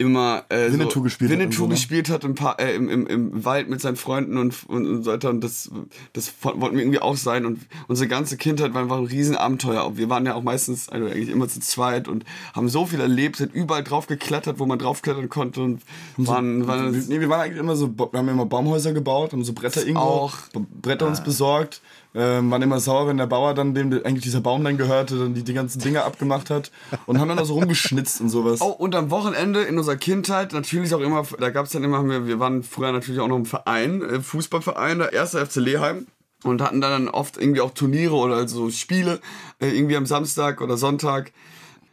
immer 0.00 0.44
äh, 0.48 0.72
Winnetou 0.72 0.94
so 0.94 1.02
gespielt 1.02 1.30
hat 1.30 1.38
Winnetou 1.38 1.56
so, 1.56 1.66
ne? 1.66 1.74
gespielt 1.74 2.08
hat 2.08 2.24
im, 2.24 2.34
Pa- 2.34 2.56
äh, 2.58 2.74
im, 2.74 2.88
im, 2.88 3.06
im 3.06 3.44
Wald 3.44 3.68
mit 3.68 3.82
seinen 3.82 3.96
Freunden 3.96 4.38
und, 4.38 4.66
und, 4.66 4.86
und 4.86 5.02
so 5.04 5.12
weiter. 5.12 5.28
Und 5.28 5.44
das, 5.44 5.70
das 6.14 6.32
wollten 6.40 6.76
wir 6.76 6.82
irgendwie 6.82 7.00
auch 7.00 7.18
sein. 7.18 7.44
Und 7.44 7.60
unsere 7.86 8.08
ganze 8.08 8.38
Kindheit 8.38 8.72
war 8.72 8.82
einfach 8.82 8.96
ein 8.96 9.04
Riesenabenteuer. 9.04 9.98
Wir 9.98 10.08
waren 10.08 10.24
ja 10.24 10.34
auch 10.34 10.42
meistens, 10.42 10.88
also 10.88 11.04
eigentlich 11.06 11.28
immer 11.28 11.48
zu 11.48 11.60
zweit 11.60 12.08
und 12.08 12.24
haben 12.54 12.70
so 12.70 12.86
viel 12.86 13.00
erlebt, 13.00 13.36
sind 13.36 13.54
überall 13.54 13.84
drauf 13.84 14.06
geklettert, 14.06 14.58
wo 14.58 14.64
man 14.64 14.78
draufklettern 14.78 15.28
konnte 15.28 15.60
und 15.60 15.82
waren, 16.16 16.66
waren 16.66 16.94
Wir, 16.94 17.02
nee, 17.08 17.20
wir 17.20 17.28
waren 17.28 17.42
eigentlich 17.42 17.58
immer 17.60 17.76
so, 17.76 17.94
wir 17.96 18.08
haben 18.18 18.28
immer 18.28 18.46
Baumhäuser 18.46 18.94
gebaut, 18.94 19.32
haben 19.32 19.44
so 19.44 19.52
Bretter 19.52 19.82
irgendwo, 19.82 20.00
auch. 20.00 20.38
Bretter 20.80 21.06
uns 21.06 21.22
besorgt, 21.22 21.82
ähm, 22.14 22.50
waren 22.50 22.62
immer 22.62 22.80
sauer, 22.80 23.06
wenn 23.06 23.16
der 23.16 23.26
Bauer 23.26 23.54
dann, 23.54 23.74
dem 23.74 23.92
eigentlich 24.04 24.24
dieser 24.24 24.40
Baum 24.40 24.64
dann 24.64 24.76
gehörte, 24.76 25.18
dann 25.18 25.34
die, 25.34 25.44
die 25.44 25.54
ganzen 25.54 25.80
Dinger 25.80 26.04
abgemacht 26.04 26.50
hat 26.50 26.70
und 27.06 27.20
haben 27.20 27.28
dann 27.28 27.36
da 27.36 27.44
so 27.44 27.54
rumgeschnitzt 27.54 28.20
und 28.20 28.30
sowas. 28.30 28.60
Oh, 28.60 28.70
und 28.70 28.94
am 28.94 29.10
Wochenende 29.10 29.62
in 29.62 29.78
unserer 29.78 29.96
Kindheit 29.96 30.52
natürlich 30.52 30.94
auch 30.94 31.00
immer, 31.00 31.24
da 31.38 31.50
gab 31.50 31.66
es 31.66 31.72
dann 31.72 31.84
immer, 31.84 32.02
wir, 32.04 32.26
wir 32.26 32.40
waren 32.40 32.62
früher 32.62 32.92
natürlich 32.92 33.20
auch 33.20 33.28
noch 33.28 33.36
im 33.36 33.46
Verein, 33.46 34.02
äh, 34.02 34.20
Fußballverein, 34.20 34.98
der 34.98 35.12
erste 35.12 35.44
FC 35.44 35.56
Leheim. 35.56 36.06
Und 36.42 36.62
hatten 36.62 36.80
dann 36.80 37.08
oft 37.08 37.36
irgendwie 37.36 37.60
auch 37.60 37.72
Turniere 37.72 38.14
oder 38.14 38.48
so 38.48 38.70
Spiele, 38.70 39.20
äh, 39.58 39.68
irgendwie 39.68 39.96
am 39.96 40.06
Samstag 40.06 40.62
oder 40.62 40.78
Sonntag. 40.78 41.32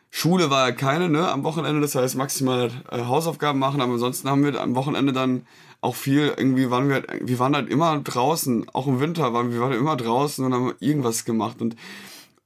Schule 0.10 0.50
war 0.50 0.70
ja 0.70 0.74
keine, 0.74 1.10
ne, 1.10 1.30
am 1.30 1.44
Wochenende, 1.44 1.82
das 1.82 1.96
heißt 1.96 2.16
maximal 2.16 2.72
äh, 2.90 3.04
Hausaufgaben 3.04 3.60
machen, 3.60 3.82
aber 3.82 3.92
ansonsten 3.94 4.30
haben 4.30 4.46
wir 4.46 4.60
am 4.62 4.74
Wochenende 4.74 5.12
dann 5.12 5.46
auch 5.82 5.96
viel, 5.96 6.34
irgendwie 6.38 6.70
waren 6.70 6.88
wir, 6.88 6.96
halt- 6.96 7.08
wir 7.24 7.40
waren 7.40 7.56
halt 7.56 7.70
immer 7.70 8.00
draußen, 8.00 8.68
auch 8.74 8.88
im 8.88 9.00
Winter 9.00 9.34
waren 9.34 9.52
wir 9.52 9.60
waren 9.62 9.74
immer 9.74 9.96
draußen 9.96 10.44
und 10.46 10.54
haben 10.54 10.74
irgendwas 10.80 11.26
gemacht 11.26 11.62
und 11.62 11.76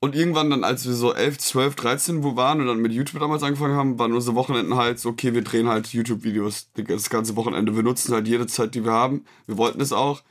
und 0.04 0.16
irgendwann 0.16 0.50
dann, 0.50 0.64
als 0.64 0.88
wir 0.88 0.94
so 0.96 1.14
11, 1.14 1.38
12, 1.38 1.76
13 1.76 2.24
wo 2.24 2.36
waren 2.36 2.60
und 2.60 2.66
dann 2.66 2.80
mit 2.82 2.92
YouTube 2.92 3.22
damals 3.22 3.44
angefangen 3.44 3.76
haben, 3.76 4.00
waren 4.00 4.14
unsere 4.14 4.36
Wochenenden 4.36 4.76
halt 4.76 4.98
so, 5.00 5.10
okay, 5.10 5.36
wir 5.36 5.44
drehen 5.44 5.68
halt 5.68 5.94
YouTube-Videos 5.94 6.70
das 6.74 7.12
ganze 7.12 7.36
Wochenende. 7.36 7.76
Wir 7.76 7.84
nutzen 7.84 8.12
halt 8.16 8.28
jede 8.28 8.48
Zeit, 8.48 8.74
die 8.74 8.84
wir 8.84 8.94
haben. 8.94 9.26
Wir 9.46 9.58
wollten 9.58 9.80
es 9.80 9.94
auch. 9.94 10.24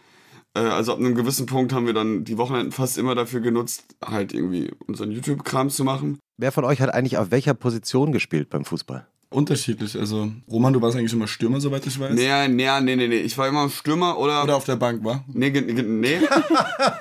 Äh, 0.54 0.60
Also 0.62 0.92
ab 0.92 0.98
einem 0.98 1.14
gewissen 1.14 1.46
Punkt 1.46 1.72
haben 1.72 1.86
wir 1.86 1.92
dann 1.94 2.24
die 2.24 2.36
Wochenenden 2.36 2.72
fast 2.72 2.98
immer 2.98 3.14
dafür 3.14 3.38
genutzt, 3.38 3.84
halt 4.04 4.34
irgendwie 4.34 4.72
unseren 4.88 5.12
YouTube-Kram 5.12 5.70
zu 5.70 5.84
machen. 5.84 6.18
Wer 6.36 6.50
von 6.50 6.64
euch 6.64 6.80
hat 6.80 6.92
eigentlich 6.92 7.18
auf 7.18 7.30
welcher 7.30 7.54
Position 7.54 8.10
gespielt 8.10 8.50
beim 8.50 8.64
Fußball? 8.64 9.06
Unterschiedlich, 9.32 9.96
also 9.96 10.28
Roman, 10.50 10.72
du 10.72 10.82
warst 10.82 10.96
eigentlich 10.96 11.12
immer 11.12 11.28
Stürmer, 11.28 11.60
soweit 11.60 11.86
ich 11.86 12.00
weiß. 12.00 12.14
Nee, 12.14 12.48
nee, 12.48 12.68
nee, 12.80 12.96
nee, 12.96 13.06
nee. 13.06 13.18
Ich 13.20 13.38
war 13.38 13.46
immer 13.46 13.70
Stürmer 13.70 14.18
oder. 14.18 14.42
Oder 14.42 14.56
auf 14.56 14.64
der 14.64 14.74
Bank, 14.74 15.04
war? 15.04 15.24
nee, 15.32 15.50
ge- 15.50 15.62
nee. 15.82 16.18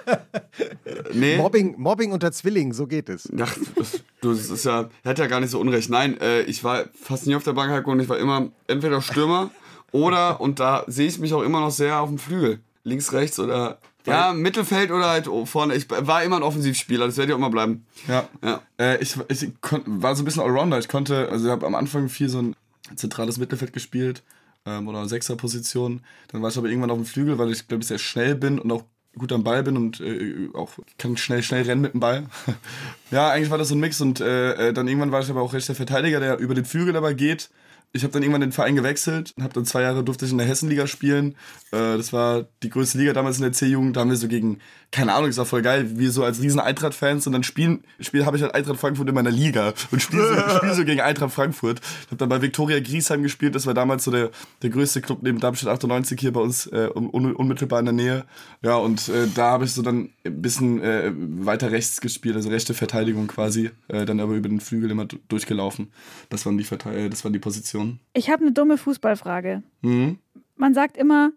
nee. 1.13 1.37
Mobbing, 1.37 1.75
Mobbing 1.79 2.11
unter 2.11 2.31
Zwillingen, 2.31 2.73
so 2.73 2.85
geht 2.87 3.09
es. 3.09 3.27
Ach, 3.41 3.57
das, 3.75 4.03
du, 4.21 4.31
das 4.33 4.49
ist 4.49 4.63
ja, 4.65 4.89
er 5.03 5.09
hat 5.09 5.17
ja 5.17 5.25
gar 5.27 5.39
nicht 5.39 5.49
so 5.49 5.59
unrecht. 5.59 5.89
Nein, 5.89 6.19
äh, 6.21 6.41
ich 6.43 6.63
war 6.63 6.85
fast 7.01 7.25
nie 7.25 7.33
auf 7.35 7.43
der 7.43 7.53
Bank 7.53 7.87
und 7.87 7.99
ich 7.99 8.09
war 8.09 8.19
immer 8.19 8.49
entweder 8.67 9.01
Stürmer 9.01 9.49
oder, 9.91 10.39
und 10.39 10.59
da 10.59 10.83
sehe 10.87 11.07
ich 11.07 11.17
mich 11.19 11.33
auch 11.33 11.41
immer 11.41 11.59
noch 11.61 11.71
sehr 11.71 11.99
auf 11.99 12.09
dem 12.09 12.19
Flügel. 12.19 12.59
Links, 12.83 13.11
rechts 13.11 13.39
oder, 13.39 13.79
ja, 14.05 14.33
Mittelfeld 14.33 14.91
oder 14.91 15.09
halt 15.09 15.29
vorne. 15.45 15.75
Ich 15.75 15.89
war 15.89 16.23
immer 16.23 16.37
ein 16.37 16.43
Offensivspieler, 16.43 17.05
das 17.05 17.17
werde 17.17 17.31
ich 17.31 17.33
auch 17.33 17.39
immer 17.39 17.49
bleiben. 17.49 17.85
Ja. 18.07 18.27
Ja. 18.43 18.61
Äh, 18.79 19.01
ich 19.01 19.15
ich 19.27 19.51
war 19.85 20.15
so 20.15 20.23
ein 20.23 20.25
bisschen 20.25 20.41
Allrounder. 20.41 20.79
Ich 20.79 20.87
konnte, 20.87 21.29
also 21.29 21.45
ich 21.45 21.51
habe 21.51 21.65
am 21.65 21.75
Anfang 21.75 22.09
viel 22.09 22.29
so 22.29 22.41
ein 22.41 22.55
zentrales 22.95 23.37
Mittelfeld 23.37 23.73
gespielt 23.73 24.23
ähm, 24.65 24.87
oder 24.87 25.07
Sechserposition. 25.07 26.01
Dann 26.29 26.41
war 26.41 26.49
ich 26.49 26.57
aber 26.57 26.67
irgendwann 26.67 26.91
auf 26.91 26.97
dem 26.97 27.05
Flügel, 27.05 27.37
weil 27.37 27.51
ich 27.51 27.67
glaube 27.67 27.81
ich 27.81 27.87
sehr 27.87 27.99
schnell 27.99 28.35
bin 28.35 28.59
und 28.59 28.71
auch 28.71 28.83
gut 29.17 29.31
am 29.31 29.43
Ball 29.43 29.63
bin 29.63 29.75
und 29.75 29.99
äh, 29.99 30.49
auch 30.53 30.71
kann 30.97 31.17
schnell 31.17 31.43
schnell 31.43 31.63
rennen 31.63 31.81
mit 31.81 31.93
dem 31.93 31.99
Ball. 31.99 32.25
ja, 33.11 33.29
eigentlich 33.29 33.49
war 33.49 33.57
das 33.57 33.69
so 33.69 33.75
ein 33.75 33.79
Mix 33.79 33.99
und 34.01 34.21
äh, 34.21 34.69
äh, 34.69 34.73
dann 34.73 34.87
irgendwann 34.87 35.11
war 35.11 35.21
ich 35.21 35.29
aber 35.29 35.41
auch 35.41 35.53
rechter 35.53 35.75
Verteidiger, 35.75 36.19
der 36.19 36.37
über 36.37 36.55
den 36.55 36.65
Flügel 36.65 36.95
aber 36.95 37.13
geht. 37.13 37.49
Ich 37.91 38.03
habe 38.03 38.13
dann 38.13 38.21
irgendwann 38.21 38.41
den 38.41 38.51
Verein 38.51 38.75
gewechselt 38.75 39.33
und 39.35 39.43
habe 39.43 39.53
dann 39.55 39.65
zwei 39.65 39.81
Jahre 39.81 40.03
durfte 40.03 40.23
ich 40.25 40.31
in 40.31 40.37
der 40.37 40.45
Hessenliga 40.45 40.85
spielen. 40.85 41.31
Äh, 41.71 41.97
das 41.97 42.13
war 42.13 42.45
die 42.61 42.69
größte 42.69 42.99
Liga 42.99 43.13
damals 43.13 43.37
in 43.37 43.43
der 43.43 43.51
C-Jugend. 43.51 43.95
Da 43.95 44.01
haben 44.01 44.11
wir 44.11 44.17
so 44.17 44.27
gegen, 44.27 44.59
keine 44.91 45.13
Ahnung, 45.13 45.27
das 45.29 45.37
war 45.37 45.45
voll 45.47 45.63
geil, 45.63 45.97
wir 45.97 46.11
so 46.11 46.23
als 46.23 46.39
riesen 46.39 46.59
Eintracht-Fans 46.59 47.25
und 47.25 47.33
dann 47.33 47.41
spielen, 47.41 47.83
spiel 47.99 48.27
habe 48.27 48.37
ich 48.37 48.43
halt 48.43 48.53
Eintracht 48.53 48.79
Frankfurt 48.79 49.09
in 49.09 49.15
meiner 49.15 49.31
Liga 49.31 49.73
und 49.89 50.03
spiele 50.03 50.21
so, 50.27 50.35
spiel 50.57 50.73
so 50.75 50.85
gegen 50.85 51.01
Eintracht 51.01 51.33
Frankfurt. 51.33 51.79
Ich 52.01 52.07
habe 52.07 52.17
dann 52.17 52.29
bei 52.29 52.43
Viktoria 52.43 52.79
Griesheim 52.79 53.23
gespielt, 53.23 53.55
das 53.55 53.65
war 53.65 53.73
damals 53.73 54.03
so 54.03 54.11
der, 54.11 54.29
der 54.61 54.69
größte 54.69 55.01
Club 55.01 55.23
neben 55.23 55.39
Darmstadt 55.39 55.73
98 55.73 56.19
hier 56.19 56.31
bei 56.31 56.41
uns 56.41 56.67
äh, 56.67 56.89
un, 56.93 57.09
un, 57.09 57.33
unmittelbar 57.35 57.79
in 57.79 57.85
der 57.85 57.93
Nähe. 57.93 58.25
Ja, 58.61 58.75
und 58.75 59.09
äh, 59.09 59.27
da 59.33 59.49
habe 59.49 59.65
ich 59.65 59.73
so 59.73 59.81
dann 59.81 60.11
ein 60.25 60.41
bisschen 60.43 60.79
äh, 60.81 61.11
weiter 61.15 61.71
rechts 61.71 62.01
gespielt, 62.01 62.35
also 62.35 62.49
rechte 62.49 62.75
Verteidigung 62.75 63.25
quasi, 63.27 63.71
äh, 63.87 64.05
dann 64.05 64.19
aber 64.19 64.33
über 64.35 64.47
den 64.49 64.59
Flügel 64.59 64.91
immer 64.91 65.05
du- 65.05 65.17
durchgelaufen. 65.27 65.91
Das 66.29 66.45
waren 66.45 66.55
die, 66.59 66.63
Verte 66.63 66.91
äh, 66.91 67.09
das 67.09 67.23
waren 67.23 67.33
die 67.33 67.39
Positionen. 67.39 67.78
Ich 68.13 68.29
habe 68.29 68.41
eine 68.43 68.51
dumme 68.51 68.77
Fußballfrage. 68.77 69.63
Mhm. 69.81 70.19
Man 70.55 70.73
sagt 70.73 70.97
immer, 70.97 71.31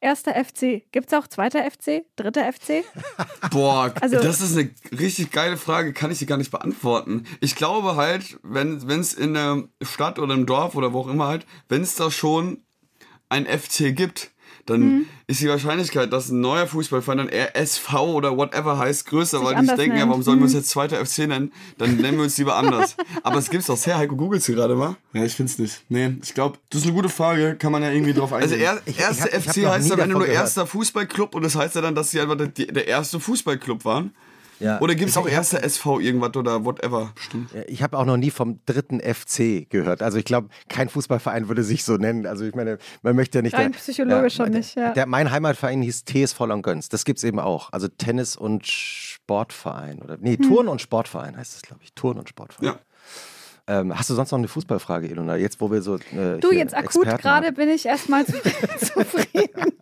erster 0.00 0.32
FC. 0.34 0.82
Gibt 0.92 1.12
es 1.12 1.18
auch 1.18 1.26
zweiter 1.28 1.62
FC? 1.70 2.04
Dritter 2.16 2.50
FC? 2.52 2.84
Boah, 3.50 3.92
Also- 4.00 4.16
das 4.22 4.40
ist 4.40 4.56
eine 4.56 4.70
richtig 4.98 5.30
geile 5.30 5.56
Frage, 5.56 5.92
kann 5.92 6.10
ich 6.10 6.18
dir 6.18 6.26
gar 6.26 6.38
nicht 6.38 6.50
beantworten. 6.50 7.24
Ich 7.40 7.54
glaube 7.54 7.96
halt, 7.96 8.38
wenn 8.42 8.78
es 8.88 9.14
in 9.14 9.34
der 9.34 9.64
Stadt 9.82 10.18
oder 10.18 10.34
im 10.34 10.46
Dorf 10.46 10.74
oder 10.74 10.92
wo 10.92 11.00
auch 11.00 11.08
immer 11.08 11.26
halt, 11.28 11.46
wenn 11.68 11.82
es 11.82 11.94
da 11.94 12.10
schon 12.10 12.62
ein 13.28 13.46
FC 13.46 13.94
gibt, 13.94 14.30
dann 14.66 14.80
Mhm. 14.80 15.06
ist 15.26 15.40
die 15.40 15.48
Wahrscheinlichkeit, 15.48 16.12
dass 16.12 16.28
ein 16.30 16.40
neuer 16.40 16.66
Fußballverein 16.66 17.18
dann 17.18 17.28
RSV 17.28 17.92
oder 17.94 18.36
whatever 18.36 18.78
heißt, 18.78 19.06
größer, 19.06 19.38
Sich 19.38 19.46
weil 19.46 19.54
die 19.54 19.58
anders 19.60 19.76
denken, 19.76 19.96
ja, 19.98 20.08
warum 20.08 20.22
sollen 20.22 20.38
wir 20.38 20.44
uns 20.44 20.52
Mhm. 20.52 20.58
jetzt 20.58 20.70
zweiter 20.70 21.04
FC 21.04 21.26
nennen? 21.26 21.52
Dann 21.78 21.96
nennen 21.96 22.16
wir 22.18 22.24
uns 22.24 22.38
lieber 22.38 22.56
anders. 22.56 22.96
Aber 23.24 23.38
es 23.38 23.50
gibt's 23.50 23.66
doch 23.66 23.76
sehr, 23.76 23.98
Heiko, 23.98 24.14
googelst 24.16 24.46
du 24.48 24.54
gerade 24.54 24.74
mal? 24.76 24.96
Ja, 25.12 25.24
ich 25.24 25.34
find's 25.34 25.58
nicht. 25.58 25.82
Nee, 25.88 26.16
ich 26.22 26.34
glaube, 26.34 26.58
das 26.70 26.80
ist 26.82 26.86
eine 26.86 26.94
gute 26.94 27.08
Frage, 27.08 27.56
kann 27.56 27.72
man 27.72 27.82
ja 27.82 27.90
irgendwie 27.90 28.12
drauf 28.14 28.32
eingehen. 28.32 28.52
Also 28.52 28.62
er, 28.64 28.80
Ich- 28.86 28.94
ich 28.96 29.00
erste 29.00 29.22
hab- 29.24 29.28
ich 29.30 29.34
hab 29.48 29.54
FC 29.54 29.66
heißt 29.66 29.92
am 29.92 29.98
Ende 30.00 30.12
nur 30.14 30.20
gehört. 30.22 30.36
erster 30.38 30.66
Fußballclub 30.66 31.34
und 31.34 31.42
das 31.42 31.56
heißt 31.56 31.74
ja 31.74 31.80
dann, 31.80 31.94
dass 31.94 32.10
sie 32.10 32.20
einfach 32.20 32.36
der, 32.36 32.46
der 32.48 32.86
erste 32.86 33.18
Fußballclub 33.20 33.84
waren. 33.84 34.14
Ja. 34.60 34.80
Oder 34.80 34.94
gibt 34.94 35.10
es 35.10 35.16
auch 35.16 35.28
erste 35.28 35.62
SV 35.62 36.00
irgendwas 36.00 36.36
oder 36.36 36.64
whatever? 36.64 37.12
Stimmt. 37.16 37.50
Ich 37.66 37.82
habe 37.82 37.98
auch 37.98 38.04
noch 38.04 38.16
nie 38.16 38.30
vom 38.30 38.60
dritten 38.66 39.00
FC 39.00 39.68
gehört. 39.68 40.02
Also 40.02 40.18
ich 40.18 40.24
glaube, 40.24 40.48
kein 40.68 40.88
Fußballverein 40.88 41.48
würde 41.48 41.64
sich 41.64 41.84
so 41.84 41.96
nennen. 41.96 42.26
Also 42.26 42.44
ich 42.44 42.54
meine, 42.54 42.78
man 43.02 43.16
möchte 43.16 43.38
ja 43.38 43.42
nicht. 43.42 43.54
Rein 43.54 43.72
der, 43.72 43.78
psychologisch 43.78 44.34
schon 44.36 44.50
nicht, 44.50 44.76
ja. 44.76 44.92
Der, 44.92 45.06
mein 45.06 45.30
Heimatverein 45.30 45.82
hieß 45.82 46.04
TSV 46.04 46.40
Langgöns. 46.46 46.88
Das 46.88 47.04
gibt 47.04 47.18
es 47.18 47.24
eben 47.24 47.38
auch. 47.38 47.72
Also 47.72 47.88
Tennis- 47.88 48.36
und 48.36 48.66
Sportverein. 48.66 50.00
Oder, 50.00 50.16
nee, 50.20 50.36
hm. 50.36 50.48
Turn- 50.48 50.68
und 50.68 50.80
Sportverein 50.80 51.36
heißt 51.36 51.56
es, 51.56 51.62
glaube 51.62 51.82
ich. 51.84 51.92
Turn- 51.94 52.18
und 52.18 52.28
Sportverein. 52.28 52.74
Ja. 52.74 52.78
Ähm, 53.66 53.96
hast 53.96 54.10
du 54.10 54.14
sonst 54.14 54.32
noch 54.32 54.38
eine 54.38 54.48
Fußballfrage, 54.48 55.06
Ilona? 55.08 55.36
Jetzt, 55.36 55.60
wo 55.60 55.70
wir 55.70 55.82
so. 55.82 55.96
Äh, 55.96 56.38
du, 56.40 56.52
jetzt 56.52 56.74
akut 56.74 57.06
gerade 57.18 57.52
bin 57.52 57.68
ich 57.68 57.86
erstmal 57.86 58.26
zufrieden. 58.78 59.72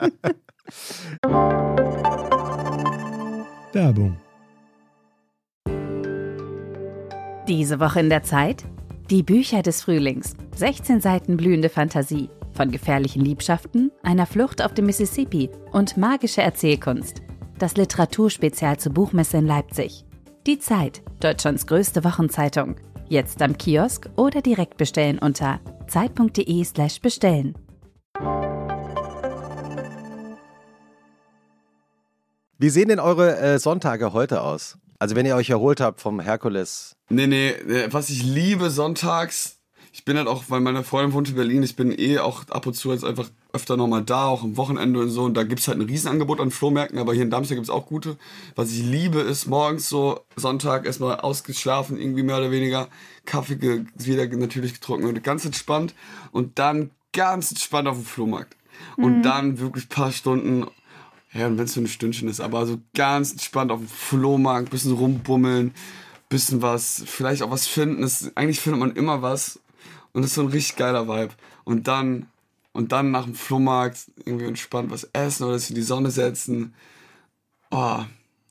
Werbung. 3.73 4.16
Diese 7.51 7.80
Woche 7.80 7.98
in 7.98 8.11
der 8.11 8.22
Zeit? 8.22 8.62
Die 9.11 9.24
Bücher 9.24 9.62
des 9.62 9.82
Frühlings. 9.82 10.36
16 10.55 11.01
Seiten 11.01 11.36
blühende 11.36 11.68
Fantasie. 11.68 12.30
Von 12.53 12.70
gefährlichen 12.70 13.24
Liebschaften, 13.24 13.90
einer 14.05 14.26
Flucht 14.26 14.64
auf 14.64 14.72
dem 14.72 14.86
Mississippi 14.86 15.51
und 15.72 15.96
magische 15.96 16.42
Erzählkunst. 16.42 17.22
Das 17.59 17.76
Literaturspezial 17.76 18.78
zur 18.78 18.92
Buchmesse 18.92 19.38
in 19.38 19.48
Leipzig. 19.48 20.05
Die 20.46 20.61
Zeit, 20.61 21.03
Deutschlands 21.18 21.66
größte 21.66 22.05
Wochenzeitung. 22.05 22.76
Jetzt 23.09 23.42
am 23.42 23.59
Kiosk 23.59 24.09
oder 24.14 24.42
direkt 24.42 24.76
bestellen 24.76 25.18
unter 25.18 25.59
zeit.de/slash 25.88 27.01
bestellen. 27.01 27.59
Wie 32.59 32.70
sehen 32.70 32.90
denn 32.90 33.01
eure 33.01 33.36
äh, 33.38 33.59
Sonntage 33.59 34.12
heute 34.12 34.42
aus? 34.42 34.78
Also 35.01 35.16
wenn 35.16 35.26
ihr 35.26 35.34
euch 35.34 35.51
erholt 35.51 35.80
habt 35.80 36.01
vom 36.01 36.20
Herkules. 36.20 36.94
Nee, 37.11 37.26
nee, 37.26 37.54
was 37.90 38.08
ich 38.08 38.22
liebe 38.22 38.70
sonntags, 38.70 39.58
ich 39.92 40.04
bin 40.04 40.16
halt 40.16 40.28
auch, 40.28 40.44
weil 40.48 40.61
meine 40.61 40.84
Freundin 40.84 41.12
wohnt 41.12 41.28
in 41.28 41.34
Berlin, 41.34 41.64
ich 41.64 41.74
bin 41.74 41.92
eh 41.96 42.20
auch 42.20 42.48
ab 42.48 42.66
und 42.66 42.74
zu 42.74 42.92
jetzt 42.92 43.04
einfach 43.04 43.28
öfter 43.52 43.76
nochmal 43.76 44.02
da, 44.02 44.26
auch 44.26 44.44
am 44.44 44.56
Wochenende 44.56 45.00
und 45.00 45.11
so. 45.11 45.24
Und 45.24 45.34
da 45.34 45.42
gibt 45.42 45.61
es 45.61 45.66
halt 45.66 45.78
ein 45.78 45.86
Riesenangebot 45.86 46.40
an 46.40 46.52
Flohmärkten, 46.52 46.98
aber 46.98 47.12
hier 47.12 47.24
in 47.24 47.30
Darmstadt 47.30 47.56
gibt 47.56 47.66
es 47.66 47.70
auch 47.70 47.86
gute. 47.86 48.16
Was 48.54 48.70
ich 48.70 48.82
liebe, 48.82 49.20
ist 49.20 49.46
morgens 49.46 49.88
so 49.88 50.20
Sonntag 50.36 50.86
erstmal 50.86 51.18
ausgeschlafen, 51.18 51.98
irgendwie 51.98 52.22
mehr 52.22 52.38
oder 52.38 52.52
weniger. 52.52 52.88
Kaffee 53.26 53.84
wieder 53.96 54.28
natürlich 54.28 54.74
getrunken 54.74 55.06
und 55.06 55.24
ganz 55.24 55.44
entspannt. 55.44 55.94
Und 56.30 56.61
dann 56.61 56.90
ganz 57.12 57.50
entspannt 57.50 57.88
auf 57.88 57.96
dem 57.96 58.04
Flohmarkt. 58.04 58.56
Und 58.96 59.18
mhm. 59.18 59.22
dann 59.22 59.58
wirklich 59.58 59.86
ein 59.86 59.88
paar 59.88 60.12
Stunden 60.12 60.66
ja, 61.32 61.46
und 61.46 61.58
wenn 61.58 61.66
es 61.66 61.74
so 61.74 61.80
ein 61.80 61.86
Stündchen 61.86 62.28
ist, 62.28 62.40
aber 62.40 62.66
so 62.66 62.78
ganz 62.94 63.30
entspannt 63.30 63.70
auf 63.70 63.78
dem 63.78 63.88
Flohmarkt, 63.88 64.70
bisschen 64.70 64.92
rumbummeln, 64.92 65.74
bisschen 66.31 66.62
was, 66.62 67.03
vielleicht 67.05 67.43
auch 67.43 67.51
was 67.51 67.66
finden. 67.66 68.01
Das, 68.01 68.35
eigentlich 68.35 68.61
findet 68.61 68.81
man 68.81 68.97
immer 68.97 69.20
was 69.20 69.61
und 70.12 70.22
das 70.22 70.31
ist 70.31 70.37
so 70.37 70.43
ein 70.43 70.49
richtig 70.49 70.76
geiler 70.76 71.07
Vibe. 71.07 71.35
Und 71.64 71.87
dann, 71.87 72.26
und 72.72 72.93
dann 72.93 73.11
nach 73.11 73.24
dem 73.24 73.35
Flohmarkt 73.35 74.11
irgendwie 74.24 74.47
entspannt 74.47 74.91
was 74.91 75.05
essen 75.12 75.45
oder 75.45 75.59
sich 75.59 75.70
in 75.70 75.76
die 75.76 75.83
Sonne 75.83 76.11
setzen. 76.11 76.74
Oh, 77.70 78.01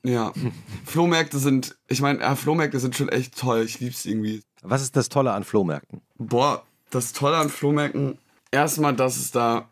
ja. 0.04 0.32
Flohmärkte 0.86 1.40
sind, 1.40 1.78
ich 1.88 2.02
meine, 2.02 2.20
ja, 2.20 2.36
Flohmärkte 2.36 2.80
sind 2.80 2.96
schon 2.96 3.10
echt 3.10 3.38
toll. 3.38 3.64
Ich 3.64 3.80
lieb's 3.80 4.06
irgendwie. 4.06 4.44
Was 4.62 4.82
ist 4.82 4.96
das 4.96 5.10
Tolle 5.10 5.34
an 5.34 5.44
Flohmärkten? 5.44 6.02
Boah, 6.18 6.64
das 6.90 7.14
Tolle 7.14 7.38
an 7.38 7.50
Flohmärkten, 7.50 8.18
erstmal, 8.52 8.96
dass 8.96 9.18
es 9.18 9.32
da 9.32 9.70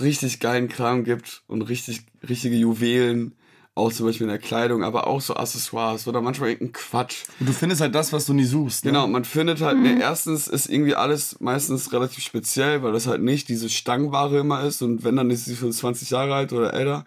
richtig 0.00 0.40
geilen 0.40 0.68
Kram 0.68 1.04
gibt 1.04 1.42
und 1.46 1.62
richtig, 1.62 2.06
richtige 2.28 2.56
Juwelen, 2.56 3.34
auch 3.76 3.92
zum 3.92 4.06
Beispiel 4.06 4.24
in 4.24 4.30
der 4.30 4.38
Kleidung, 4.38 4.84
aber 4.84 5.06
auch 5.08 5.20
so 5.20 5.34
Accessoires 5.34 6.06
oder 6.06 6.20
manchmal 6.20 6.50
irgendein 6.50 6.72
Quatsch. 6.72 7.24
Und 7.40 7.48
du 7.48 7.52
findest 7.52 7.80
halt 7.80 7.94
das, 7.94 8.12
was 8.12 8.26
du 8.26 8.32
nie 8.32 8.44
suchst. 8.44 8.84
Ne? 8.84 8.92
Genau, 8.92 9.08
man 9.08 9.24
findet 9.24 9.60
halt, 9.60 9.78
mhm. 9.78 9.82
ne, 9.82 10.00
erstens 10.00 10.46
ist 10.46 10.68
irgendwie 10.68 10.94
alles 10.94 11.40
meistens 11.40 11.92
relativ 11.92 12.22
speziell, 12.22 12.82
weil 12.82 12.92
das 12.92 13.08
halt 13.08 13.22
nicht 13.22 13.48
diese 13.48 13.68
Stangenware 13.68 14.38
immer 14.38 14.62
ist 14.62 14.80
und 14.82 15.02
wenn, 15.02 15.16
dann 15.16 15.30
ist 15.30 15.46
sie 15.46 15.56
schon 15.56 15.72
20 15.72 16.10
Jahre 16.10 16.34
alt 16.34 16.52
oder 16.52 16.72
älter. 16.72 17.04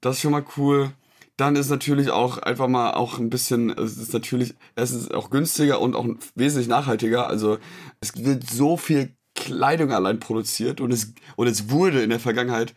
Das 0.00 0.16
ist 0.16 0.22
schon 0.22 0.32
mal 0.32 0.44
cool. 0.56 0.92
Dann 1.36 1.56
ist 1.56 1.68
natürlich 1.68 2.10
auch 2.10 2.38
einfach 2.38 2.68
mal 2.68 2.92
auch 2.94 3.18
ein 3.18 3.30
bisschen, 3.30 3.70
es 3.70 3.98
ist 3.98 4.12
natürlich, 4.12 4.54
es 4.76 4.92
ist 4.92 5.12
auch 5.14 5.30
günstiger 5.30 5.80
und 5.80 5.94
auch 5.94 6.06
wesentlich 6.34 6.68
nachhaltiger. 6.68 7.28
Also 7.28 7.58
es 8.00 8.12
wird 8.16 8.48
so 8.48 8.76
viel 8.76 9.14
Kleidung 9.34 9.92
allein 9.92 10.18
produziert 10.18 10.80
und 10.80 10.92
es, 10.92 11.12
und 11.36 11.46
es 11.46 11.70
wurde 11.70 12.02
in 12.02 12.10
der 12.10 12.18
Vergangenheit 12.18 12.74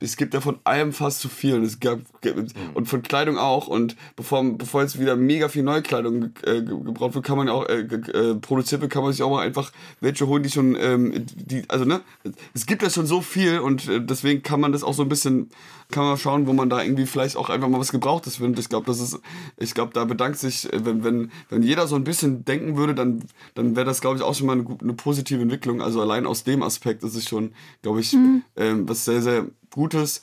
es 0.00 0.16
gibt 0.16 0.34
ja 0.34 0.40
von 0.40 0.58
allem 0.64 0.92
fast 0.92 1.20
zu 1.20 1.28
viel 1.28 1.54
und 1.54 1.64
es 1.64 1.80
gab 1.80 2.00
und 2.74 2.88
von 2.88 3.02
Kleidung 3.02 3.38
auch 3.38 3.66
und 3.68 3.96
bevor 4.16 4.44
bevor 4.56 4.82
jetzt 4.82 4.98
wieder 5.00 5.16
mega 5.16 5.48
viel 5.48 5.62
Neukleidung 5.62 6.30
äh, 6.44 6.62
gebraucht 6.62 7.14
wird, 7.14 7.24
kann 7.24 7.36
man 7.38 7.46
ja 7.48 7.52
auch 7.54 7.66
äh, 7.68 7.80
äh, 7.80 8.34
produziert 8.34 8.80
wird, 8.80 8.92
kann 8.92 9.02
man 9.02 9.12
sich 9.12 9.22
auch 9.22 9.30
mal 9.30 9.46
einfach 9.46 9.72
welche 10.00 10.26
holen, 10.26 10.42
die 10.42 10.50
schon 10.50 10.76
ähm, 10.78 11.26
die 11.34 11.64
also 11.68 11.84
ne 11.84 12.00
es 12.54 12.66
gibt 12.66 12.82
ja 12.82 12.90
schon 12.90 13.06
so 13.06 13.20
viel 13.20 13.60
und 13.60 13.88
äh, 13.88 14.00
deswegen 14.00 14.42
kann 14.42 14.60
man 14.60 14.72
das 14.72 14.82
auch 14.82 14.94
so 14.94 15.02
ein 15.02 15.08
bisschen 15.08 15.50
kann 15.90 16.04
man 16.04 16.18
schauen, 16.18 16.46
wo 16.46 16.52
man 16.52 16.68
da 16.68 16.82
irgendwie 16.82 17.06
vielleicht 17.06 17.36
auch 17.36 17.48
einfach 17.48 17.68
mal 17.68 17.78
was 17.78 17.92
gebrauchtes 17.92 18.36
findet. 18.36 18.58
Ich 18.58 18.68
glaube, 18.68 18.86
das 18.86 19.00
ist 19.00 19.20
ich 19.56 19.74
glaube, 19.74 19.92
da 19.92 20.04
bedankt 20.04 20.38
sich 20.38 20.72
äh, 20.72 20.84
wenn 20.84 21.04
wenn 21.04 21.30
wenn 21.48 21.62
jeder 21.62 21.86
so 21.86 21.96
ein 21.96 22.04
bisschen 22.04 22.44
denken 22.44 22.76
würde, 22.76 22.94
dann 22.94 23.22
dann 23.54 23.76
wäre 23.76 23.86
das 23.86 24.00
glaube 24.00 24.16
ich 24.16 24.22
auch 24.22 24.34
schon 24.34 24.46
mal 24.46 24.54
eine, 24.54 24.66
eine 24.80 24.94
positive 24.94 25.40
Entwicklung. 25.40 25.80
Also 25.80 26.00
allein 26.00 26.26
aus 26.26 26.44
dem 26.44 26.62
Aspekt 26.62 27.04
ist 27.04 27.14
es 27.14 27.28
schon, 27.28 27.52
glaube 27.82 28.00
ich, 28.00 28.12
mhm. 28.12 28.42
ähm, 28.56 28.88
was 28.88 29.04
sehr 29.04 29.22
sehr 29.22 29.46
Gutes. 29.76 30.22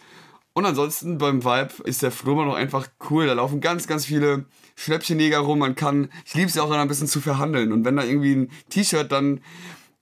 Und 0.53 0.65
ansonsten 0.65 1.17
beim 1.17 1.43
Vibe 1.43 1.83
ist 1.85 2.01
der 2.01 2.11
Flohmarkt 2.11 2.49
noch 2.49 2.57
einfach 2.57 2.87
cool. 3.09 3.27
Da 3.27 3.33
laufen 3.33 3.61
ganz, 3.61 3.87
ganz 3.87 4.05
viele 4.05 4.45
Schnäppchenjäger 4.75 5.39
rum. 5.39 5.59
Man 5.59 5.75
kann, 5.75 6.09
ich 6.25 6.33
liebe 6.33 6.47
es 6.47 6.55
ja 6.55 6.63
auch 6.63 6.69
dann 6.69 6.79
ein 6.79 6.87
bisschen 6.87 7.07
zu 7.07 7.21
verhandeln. 7.21 7.71
Und 7.71 7.85
wenn 7.85 7.95
da 7.95 8.03
irgendwie 8.03 8.35
ein 8.35 8.51
T-Shirt 8.69 9.11
dann 9.11 9.41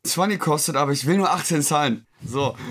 20 0.04 0.40
kostet, 0.40 0.76
aber 0.76 0.92
ich 0.92 1.06
will 1.06 1.18
nur 1.18 1.32
18 1.32 1.62
zahlen. 1.62 2.06
So. 2.26 2.56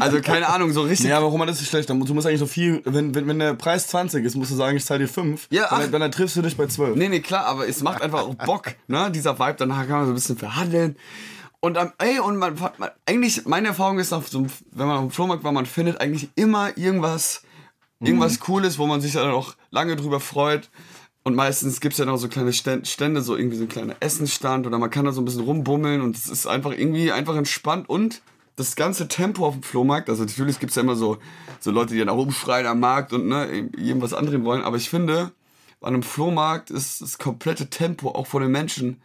Also 0.00 0.20
keine 0.20 0.48
Ahnung, 0.48 0.72
so 0.72 0.82
richtig. 0.82 1.10
Ja, 1.10 1.18
aber 1.18 1.26
Roman, 1.26 1.46
das 1.46 1.60
ist 1.60 1.68
schlecht. 1.68 1.88
Du 1.88 1.94
musst 1.94 2.26
eigentlich 2.26 2.38
so 2.38 2.46
viel, 2.46 2.80
wenn, 2.84 3.14
wenn, 3.14 3.26
wenn 3.28 3.38
der 3.38 3.54
Preis 3.54 3.86
20 3.88 4.24
ist, 4.24 4.34
musst 4.34 4.50
du 4.50 4.56
sagen, 4.56 4.76
ich 4.76 4.84
zahle 4.84 5.00
dir 5.00 5.08
5. 5.08 5.48
Ja, 5.50 5.68
dann, 5.70 5.92
dann, 5.92 6.00
dann 6.00 6.10
triffst 6.10 6.36
du 6.36 6.42
dich 6.42 6.56
bei 6.56 6.66
12. 6.66 6.96
Nee, 6.96 7.08
nee, 7.08 7.20
klar, 7.20 7.46
aber 7.46 7.68
es 7.68 7.82
macht 7.82 8.02
einfach 8.02 8.22
auch 8.22 8.34
Bock, 8.34 8.74
ne? 8.86 9.10
Dieser 9.10 9.38
Vibe, 9.38 9.56
danach 9.58 9.86
kann 9.86 9.98
man 9.98 10.06
so 10.06 10.12
ein 10.12 10.14
bisschen 10.14 10.36
verhandeln. 10.36 10.96
Und 11.64 11.78
am, 11.78 11.94
ey, 11.96 12.18
und 12.18 12.36
man, 12.36 12.58
man, 12.76 12.90
eigentlich, 13.06 13.46
meine 13.46 13.68
Erfahrung 13.68 13.98
ist, 13.98 14.12
auf 14.12 14.28
so, 14.28 14.46
wenn 14.72 14.86
man 14.86 14.98
auf 14.98 15.04
dem 15.04 15.10
Flohmarkt 15.10 15.44
war, 15.44 15.52
man 15.52 15.64
findet 15.64 15.98
eigentlich 15.98 16.28
immer 16.34 16.76
irgendwas, 16.76 17.40
irgendwas 18.00 18.34
mhm. 18.34 18.40
Cooles, 18.40 18.78
wo 18.78 18.86
man 18.86 19.00
sich 19.00 19.14
dann 19.14 19.30
auch 19.30 19.54
lange 19.70 19.96
drüber 19.96 20.20
freut. 20.20 20.68
Und 21.22 21.34
meistens 21.34 21.80
gibt 21.80 21.94
es 21.94 21.98
ja 21.98 22.04
noch 22.04 22.18
so 22.18 22.28
kleine 22.28 22.52
Stände, 22.52 23.22
so 23.22 23.34
irgendwie 23.34 23.56
so 23.56 23.62
ein 23.62 23.70
kleiner 23.70 23.96
Essensstand 24.00 24.66
oder 24.66 24.78
man 24.78 24.90
kann 24.90 25.06
da 25.06 25.12
so 25.12 25.22
ein 25.22 25.24
bisschen 25.24 25.40
rumbummeln 25.40 26.02
und 26.02 26.14
es 26.14 26.28
ist 26.28 26.46
einfach 26.46 26.72
irgendwie 26.72 27.12
einfach 27.12 27.34
entspannt 27.34 27.88
und 27.88 28.20
das 28.56 28.76
ganze 28.76 29.08
Tempo 29.08 29.46
auf 29.46 29.54
dem 29.54 29.62
Flohmarkt, 29.62 30.10
also 30.10 30.22
natürlich 30.22 30.60
gibt 30.60 30.68
es 30.68 30.76
ja 30.76 30.82
immer 30.82 30.96
so, 30.96 31.16
so 31.60 31.70
Leute, 31.70 31.94
die 31.94 31.98
dann 31.98 32.10
auch 32.10 32.18
rumschreien 32.18 32.66
am 32.66 32.80
Markt 32.80 33.14
und 33.14 33.26
ne, 33.26 33.70
jedem 33.74 34.02
was 34.02 34.12
andrehen 34.12 34.44
wollen, 34.44 34.62
aber 34.62 34.76
ich 34.76 34.90
finde, 34.90 35.32
an 35.80 35.94
einem 35.94 36.02
Flohmarkt 36.02 36.70
ist 36.70 37.00
das 37.00 37.16
komplette 37.16 37.70
Tempo 37.70 38.10
auch 38.10 38.26
von 38.26 38.42
den 38.42 38.52
Menschen 38.52 39.00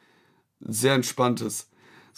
sehr 0.60 0.96
entspanntes. 0.96 1.69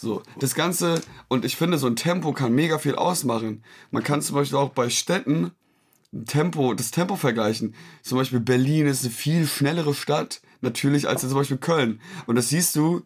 So, 0.02 0.20
das 0.40 0.56
Ganze, 0.56 1.00
und 1.28 1.44
ich 1.44 1.54
finde, 1.54 1.78
so 1.78 1.86
ein 1.86 1.94
Tempo 1.94 2.32
kann 2.32 2.52
mega 2.52 2.78
viel 2.78 2.96
ausmachen. 2.96 3.62
Man 3.92 4.02
kann 4.02 4.20
zum 4.20 4.34
Beispiel 4.34 4.58
auch 4.58 4.70
bei 4.70 4.90
Städten 4.90 5.52
Tempo, 6.26 6.74
das 6.74 6.90
Tempo 6.90 7.14
vergleichen. 7.14 7.76
Zum 8.02 8.18
Beispiel 8.18 8.40
Berlin 8.40 8.88
ist 8.88 9.04
eine 9.04 9.12
viel 9.12 9.46
schnellere 9.46 9.94
Stadt, 9.94 10.42
natürlich, 10.60 11.08
als 11.08 11.20
zum 11.20 11.34
Beispiel 11.34 11.58
Köln. 11.58 12.00
Und 12.26 12.34
das 12.34 12.48
siehst 12.48 12.74
du 12.74 13.02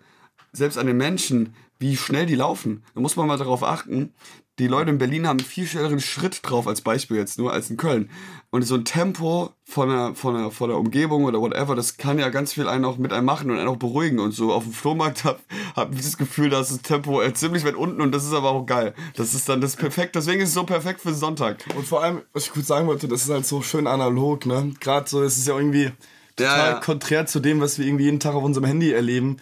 selbst 0.52 0.78
an 0.78 0.86
den 0.86 0.96
Menschen, 0.96 1.54
wie 1.78 1.98
schnell 1.98 2.24
die 2.24 2.34
laufen. 2.34 2.82
Da 2.94 3.02
muss 3.02 3.14
man 3.14 3.26
mal 3.26 3.36
darauf 3.36 3.62
achten, 3.62 4.14
die 4.58 4.68
Leute 4.68 4.90
in 4.90 4.98
Berlin 4.98 5.26
haben 5.26 5.38
einen 5.38 5.46
viel 5.46 5.66
schnelleren 5.66 6.00
Schritt 6.00 6.40
drauf 6.42 6.66
als 6.66 6.80
Beispiel 6.80 7.18
jetzt 7.18 7.38
nur 7.38 7.52
als 7.52 7.68
in 7.68 7.76
Köln. 7.76 8.10
Und 8.50 8.62
so 8.62 8.74
ein 8.74 8.86
Tempo 8.86 9.50
von 9.64 9.90
der, 9.90 10.14
von 10.14 10.34
der, 10.34 10.50
von 10.50 10.70
der 10.70 10.78
Umgebung 10.78 11.24
oder 11.24 11.40
whatever, 11.40 11.74
das 11.74 11.98
kann 11.98 12.18
ja 12.18 12.30
ganz 12.30 12.54
viel 12.54 12.66
einen 12.66 12.86
auch 12.86 12.96
mit 12.96 13.12
einem 13.12 13.26
machen 13.26 13.50
und 13.50 13.58
einen 13.58 13.68
auch 13.68 13.76
beruhigen. 13.76 14.18
Und 14.18 14.32
so 14.32 14.52
auf 14.52 14.64
dem 14.64 14.72
Flohmarkt 14.72 15.24
habe 15.24 15.40
hab 15.74 15.92
ich 15.92 16.00
das 16.00 16.16
Gefühl, 16.16 16.48
da 16.48 16.60
ist 16.60 16.70
das 16.70 16.80
Tempo 16.80 17.20
äh, 17.20 17.34
ziemlich 17.34 17.64
weit 17.66 17.74
unten 17.74 18.00
und 18.00 18.12
das 18.12 18.24
ist 18.24 18.32
aber 18.32 18.50
auch 18.50 18.64
geil. 18.64 18.94
Das 19.14 19.34
ist 19.34 19.48
dann 19.48 19.60
das 19.60 19.76
perfekt, 19.76 20.16
deswegen 20.16 20.40
ist 20.40 20.50
es 20.50 20.54
so 20.54 20.64
perfekt 20.64 21.02
für 21.02 21.12
Sonntag. 21.12 21.62
Und 21.76 21.86
vor 21.86 22.02
allem, 22.02 22.22
was 22.32 22.44
ich 22.44 22.52
kurz 22.52 22.66
sagen 22.66 22.86
wollte, 22.86 23.08
das 23.08 23.24
ist 23.24 23.30
halt 23.30 23.44
so 23.44 23.60
schön 23.60 23.86
analog, 23.86 24.46
ne? 24.46 24.72
Gerade 24.80 25.08
so, 25.08 25.22
es 25.22 25.36
ist 25.36 25.48
ja 25.48 25.56
irgendwie 25.56 25.92
total 26.36 26.58
ja, 26.58 26.70
ja. 26.70 26.80
konträr 26.80 27.26
zu 27.26 27.40
dem, 27.40 27.60
was 27.60 27.78
wir 27.78 27.86
irgendwie 27.86 28.04
jeden 28.04 28.20
Tag 28.20 28.34
auf 28.34 28.44
unserem 28.44 28.66
Handy 28.66 28.92
erleben. 28.92 29.38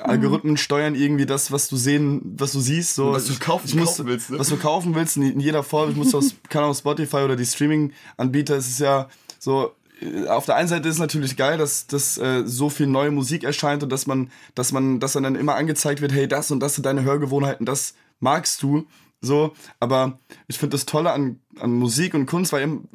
Algorithmen 0.00 0.56
steuern 0.56 0.94
irgendwie 0.94 1.26
das, 1.26 1.50
was 1.52 1.68
du 1.68 1.76
sehen, 1.76 2.34
was 2.36 2.52
du 2.52 2.60
siehst, 2.60 2.94
so 2.94 3.12
was 3.12 3.26
du 3.26 3.38
kaufen, 3.38 3.68
ich 3.68 3.74
muss, 3.74 3.96
kaufen 3.96 4.06
willst, 4.06 4.30
ne? 4.30 4.38
was 4.38 4.48
du 4.48 4.56
kaufen 4.56 4.94
willst 4.94 5.16
in 5.16 5.40
jeder 5.40 5.62
Form. 5.62 5.90
Ich 5.90 5.96
muss 5.96 6.14
aus, 6.14 6.34
kann 6.48 6.64
auf 6.64 6.76
Spotify 6.78 7.18
oder 7.18 7.36
die 7.36 7.46
Streaming-Anbieter. 7.46 8.56
Es 8.56 8.68
ist 8.68 8.80
ja 8.80 9.08
so. 9.38 9.72
Äh, 10.00 10.26
auf 10.28 10.46
der 10.46 10.56
einen 10.56 10.68
Seite 10.68 10.88
ist 10.88 10.96
es 10.96 11.00
natürlich 11.00 11.36
geil, 11.36 11.58
dass, 11.58 11.86
dass 11.86 12.18
äh, 12.18 12.42
so 12.46 12.70
viel 12.70 12.86
neue 12.86 13.10
Musik 13.10 13.44
erscheint 13.44 13.82
und 13.82 13.90
dass 13.90 14.06
man, 14.06 14.30
dass 14.54 14.72
man, 14.72 15.00
dass 15.00 15.14
dann 15.14 15.34
immer 15.34 15.56
angezeigt 15.56 16.00
wird, 16.00 16.12
hey, 16.12 16.28
das 16.28 16.50
und 16.50 16.60
das 16.60 16.74
sind 16.74 16.86
deine 16.86 17.02
Hörgewohnheiten, 17.02 17.66
das 17.66 17.94
magst 18.20 18.62
du. 18.62 18.86
So, 19.20 19.52
aber 19.80 20.20
ich 20.46 20.58
finde 20.58 20.76
das 20.76 20.86
Tolle 20.86 21.10
an, 21.12 21.40
an 21.58 21.72
Musik 21.72 22.14
und 22.14 22.26
Kunst, 22.26 22.52
weil 22.52 22.62
eben, 22.62 22.88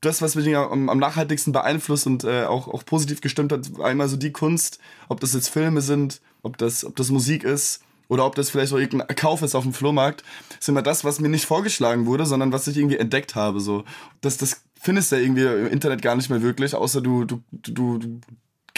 das, 0.00 0.22
was 0.22 0.34
mich 0.34 0.54
am, 0.54 0.88
am 0.88 0.98
nachhaltigsten 0.98 1.52
beeinflusst 1.52 2.06
und 2.06 2.24
äh, 2.24 2.44
auch, 2.44 2.68
auch 2.68 2.84
positiv 2.84 3.20
gestimmt 3.20 3.52
hat, 3.52 3.80
einmal 3.80 4.08
so 4.08 4.16
die 4.16 4.32
Kunst, 4.32 4.78
ob 5.08 5.20
das 5.20 5.34
jetzt 5.34 5.48
Filme 5.48 5.80
sind, 5.80 6.20
ob 6.42 6.56
das, 6.58 6.84
ob 6.84 6.94
das 6.96 7.10
Musik 7.10 7.42
ist 7.44 7.82
oder 8.08 8.24
ob 8.24 8.34
das 8.34 8.50
vielleicht 8.50 8.72
auch 8.72 8.78
irgendein 8.78 9.14
Kauf 9.16 9.42
ist 9.42 9.54
auf 9.54 9.64
dem 9.64 9.72
Flohmarkt, 9.72 10.22
ist 10.58 10.68
immer 10.68 10.82
das, 10.82 11.04
was 11.04 11.20
mir 11.20 11.28
nicht 11.28 11.46
vorgeschlagen 11.46 12.06
wurde, 12.06 12.26
sondern 12.26 12.52
was 12.52 12.66
ich 12.68 12.76
irgendwie 12.76 12.96
entdeckt 12.96 13.34
habe. 13.34 13.60
So. 13.60 13.84
Das, 14.20 14.36
das 14.36 14.62
findest 14.80 15.10
du 15.10 15.16
ja 15.16 15.22
irgendwie 15.22 15.44
im 15.44 15.66
Internet 15.66 16.00
gar 16.02 16.14
nicht 16.16 16.30
mehr 16.30 16.42
wirklich, 16.42 16.74
außer 16.74 17.00
du, 17.00 17.24
du, 17.24 17.42
du, 17.50 17.98
du 17.98 18.20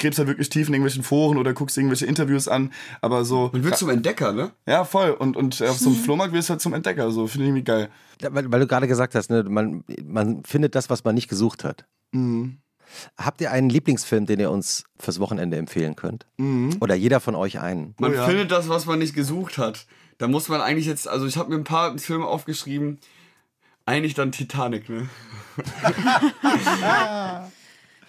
gräbst 0.00 0.18
halt 0.18 0.28
wirklich 0.28 0.48
tief 0.48 0.68
in 0.68 0.74
irgendwelchen 0.74 1.04
Foren 1.04 1.38
oder 1.38 1.52
guckst 1.52 1.76
irgendwelche 1.76 2.06
Interviews 2.06 2.48
an, 2.48 2.72
aber 3.00 3.24
so... 3.24 3.50
Man 3.52 3.62
wird 3.62 3.76
zum 3.76 3.90
Entdecker, 3.90 4.32
ne? 4.32 4.50
Ja, 4.66 4.84
voll. 4.84 5.10
Und, 5.10 5.36
und 5.36 5.62
auf 5.62 5.78
so 5.78 5.90
einem 5.90 5.98
Flohmarkt 6.04 6.32
wirst 6.32 6.48
du 6.48 6.52
halt 6.52 6.60
zum 6.60 6.74
Entdecker, 6.74 7.10
so 7.12 7.26
finde 7.26 7.44
ich 7.44 7.48
irgendwie 7.50 7.64
geil. 7.64 7.88
Ja, 8.20 8.34
weil, 8.34 8.50
weil, 8.50 8.60
du 8.60 8.66
gerade 8.66 8.88
gesagt 8.88 9.14
hast, 9.14 9.30
ne, 9.30 9.44
man, 9.44 9.84
man 10.04 10.42
findet 10.44 10.74
das, 10.74 10.90
was 10.90 11.04
man 11.04 11.14
nicht 11.14 11.28
gesucht 11.28 11.62
hat. 11.64 11.84
Mhm. 12.12 12.58
Habt 13.16 13.40
ihr 13.40 13.52
einen 13.52 13.70
Lieblingsfilm, 13.70 14.26
den 14.26 14.40
ihr 14.40 14.50
uns 14.50 14.84
fürs 14.98 15.20
Wochenende 15.20 15.56
empfehlen 15.56 15.94
könnt? 15.94 16.26
Mhm. 16.38 16.76
Oder 16.80 16.96
jeder 16.96 17.20
von 17.20 17.36
euch 17.36 17.60
einen? 17.60 17.94
Man 17.98 18.10
oh, 18.10 18.14
ja. 18.14 18.26
findet 18.26 18.50
das, 18.50 18.68
was 18.68 18.86
man 18.86 18.98
nicht 18.98 19.14
gesucht 19.14 19.58
hat. 19.58 19.86
Da 20.18 20.26
muss 20.26 20.48
man 20.48 20.60
eigentlich 20.60 20.86
jetzt, 20.86 21.06
also 21.06 21.26
ich 21.26 21.36
habe 21.36 21.50
mir 21.50 21.56
ein 21.56 21.64
paar 21.64 21.96
Filme 21.98 22.26
aufgeschrieben, 22.26 22.98
eigentlich 23.86 24.14
dann 24.14 24.32
Titanic, 24.32 24.88
ne? 24.88 25.08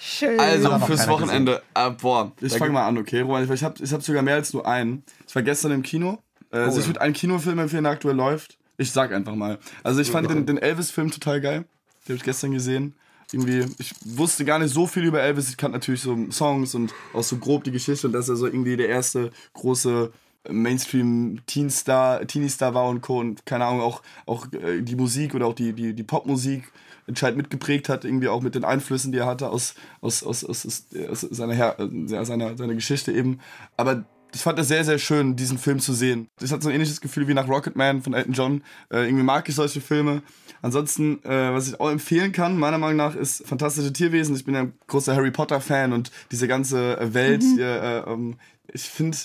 Schön. 0.04 0.40
Also 0.40 0.80
fürs 0.80 1.08
Wochenende, 1.08 1.62
äh, 1.76 1.92
boah. 1.92 2.32
Ich 2.42 2.58
fange 2.58 2.74
mal 2.74 2.88
an, 2.88 2.98
okay, 2.98 3.22
Roman. 3.22 3.48
Ich 3.54 3.64
habe 3.64 3.76
ich 3.84 3.94
hab 3.94 4.02
sogar 4.02 4.24
mehr 4.24 4.34
als 4.34 4.52
nur 4.52 4.66
einen. 4.66 5.04
Ich 5.28 5.36
war 5.36 5.44
gestern 5.44 5.72
im 5.72 5.84
Kino. 5.84 6.18
Äh, 6.52 6.58
also 6.58 6.78
oh, 6.78 6.80
ich 6.80 6.88
würde 6.88 7.02
einen 7.02 7.14
Kinofilm 7.14 7.60
empfehlen, 7.60 7.84
der 7.84 7.94
aktuell 7.94 8.16
läuft. 8.16 8.58
Ich 8.78 8.92
sag 8.92 9.14
einfach 9.14 9.36
mal. 9.36 9.60
Also 9.84 10.02
ich 10.02 10.10
fand 10.10 10.28
den, 10.28 10.48
den 10.48 10.58
Elvis-Film 10.58 11.12
total 11.12 11.40
geil. 11.40 11.66
Den 12.08 12.14
habe 12.14 12.16
ich 12.16 12.24
gestern 12.24 12.52
gesehen. 12.52 12.96
Irgendwie, 13.32 13.68
ich 13.78 13.94
wusste 14.04 14.44
gar 14.44 14.58
nicht 14.58 14.74
so 14.74 14.88
viel 14.88 15.04
über 15.04 15.22
Elvis. 15.22 15.50
Ich 15.50 15.58
kannte 15.58 15.78
natürlich 15.78 16.02
so 16.02 16.18
Songs 16.32 16.74
und 16.74 16.92
auch 17.14 17.24
so 17.24 17.38
grob 17.38 17.64
die 17.64 17.72
Geschichte 17.72 18.08
und 18.08 18.14
dass 18.14 18.28
er 18.28 18.38
so 18.38 18.48
irgendwie 18.48 18.76
der 18.78 18.90
erste 18.90 19.30
große 19.54 20.12
Mainstream-Teen-Star, 20.50 22.26
Teenie-Star 22.26 22.74
war 22.74 22.90
und 22.90 23.02
Co. 23.02 23.20
Und 23.20 23.46
keine 23.46 23.66
Ahnung, 23.66 23.82
auch, 23.82 24.02
auch 24.26 24.52
äh, 24.52 24.82
die 24.82 24.96
Musik 24.96 25.36
oder 25.36 25.46
auch 25.46 25.54
die, 25.54 25.74
die, 25.74 25.94
die 25.94 26.04
Popmusik 26.04 26.64
entscheidend 27.12 27.38
mitgeprägt 27.38 27.90
hat, 27.90 28.06
irgendwie 28.06 28.28
auch 28.28 28.42
mit 28.42 28.56
den 28.56 28.66
Einflüssen, 28.66 29.12
die 29.12 29.20
er 29.20 29.26
hatte 29.26 29.50
aus, 29.50 29.76
aus, 30.02 30.24
aus, 30.24 30.44
aus, 30.44 30.66
aus 31.10 31.22
seiner, 31.22 31.54
Her 31.54 31.78
äh, 31.80 32.08
seiner, 32.08 32.58
seiner 32.58 32.74
Geschichte 32.74 33.12
eben. 33.12 33.40
Aber 33.78 34.06
ich 34.34 34.42
fand 34.42 34.58
es 34.60 34.68
sehr, 34.70 34.86
sehr 34.86 34.98
schön, 34.98 35.36
diesen 35.36 35.58
Film 35.58 35.80
zu 35.80 35.94
sehen. 35.94 36.30
Ich 36.42 36.52
hatte 36.52 36.64
so 36.64 36.70
ein 36.70 36.76
ähnliches 36.76 37.02
Gefühl 37.02 37.28
wie 37.28 37.34
nach 37.34 37.48
Rocketman 37.48 38.02
von 38.02 38.14
Elton 38.14 38.34
John. 38.34 38.64
Äh, 38.90 39.06
irgendwie 39.06 39.24
mag 39.24 39.48
ich 39.50 39.56
solche 39.56 39.82
Filme. 39.82 40.24
Ansonsten, 40.62 41.24
äh, 41.24 41.54
was 41.54 41.68
ich 41.68 41.80
auch 41.80 41.90
empfehlen 41.90 42.32
kann, 42.32 42.58
meiner 42.58 42.78
Meinung 42.78 42.98
nach, 42.98 43.16
ist 43.16 43.46
Fantastische 43.48 43.92
Tierwesen. 43.92 44.36
Ich 44.36 44.46
bin 44.46 44.54
ja 44.54 44.62
ein 44.62 44.74
großer 44.88 45.16
Harry 45.16 45.32
Potter-Fan 45.32 45.92
und 45.92 46.12
diese 46.32 46.48
ganze 46.48 46.98
Welt, 47.14 47.44
mhm. 47.44 47.60
äh, 47.60 48.00
ähm, 48.00 48.36
ich 48.72 48.84
finde, 48.84 49.18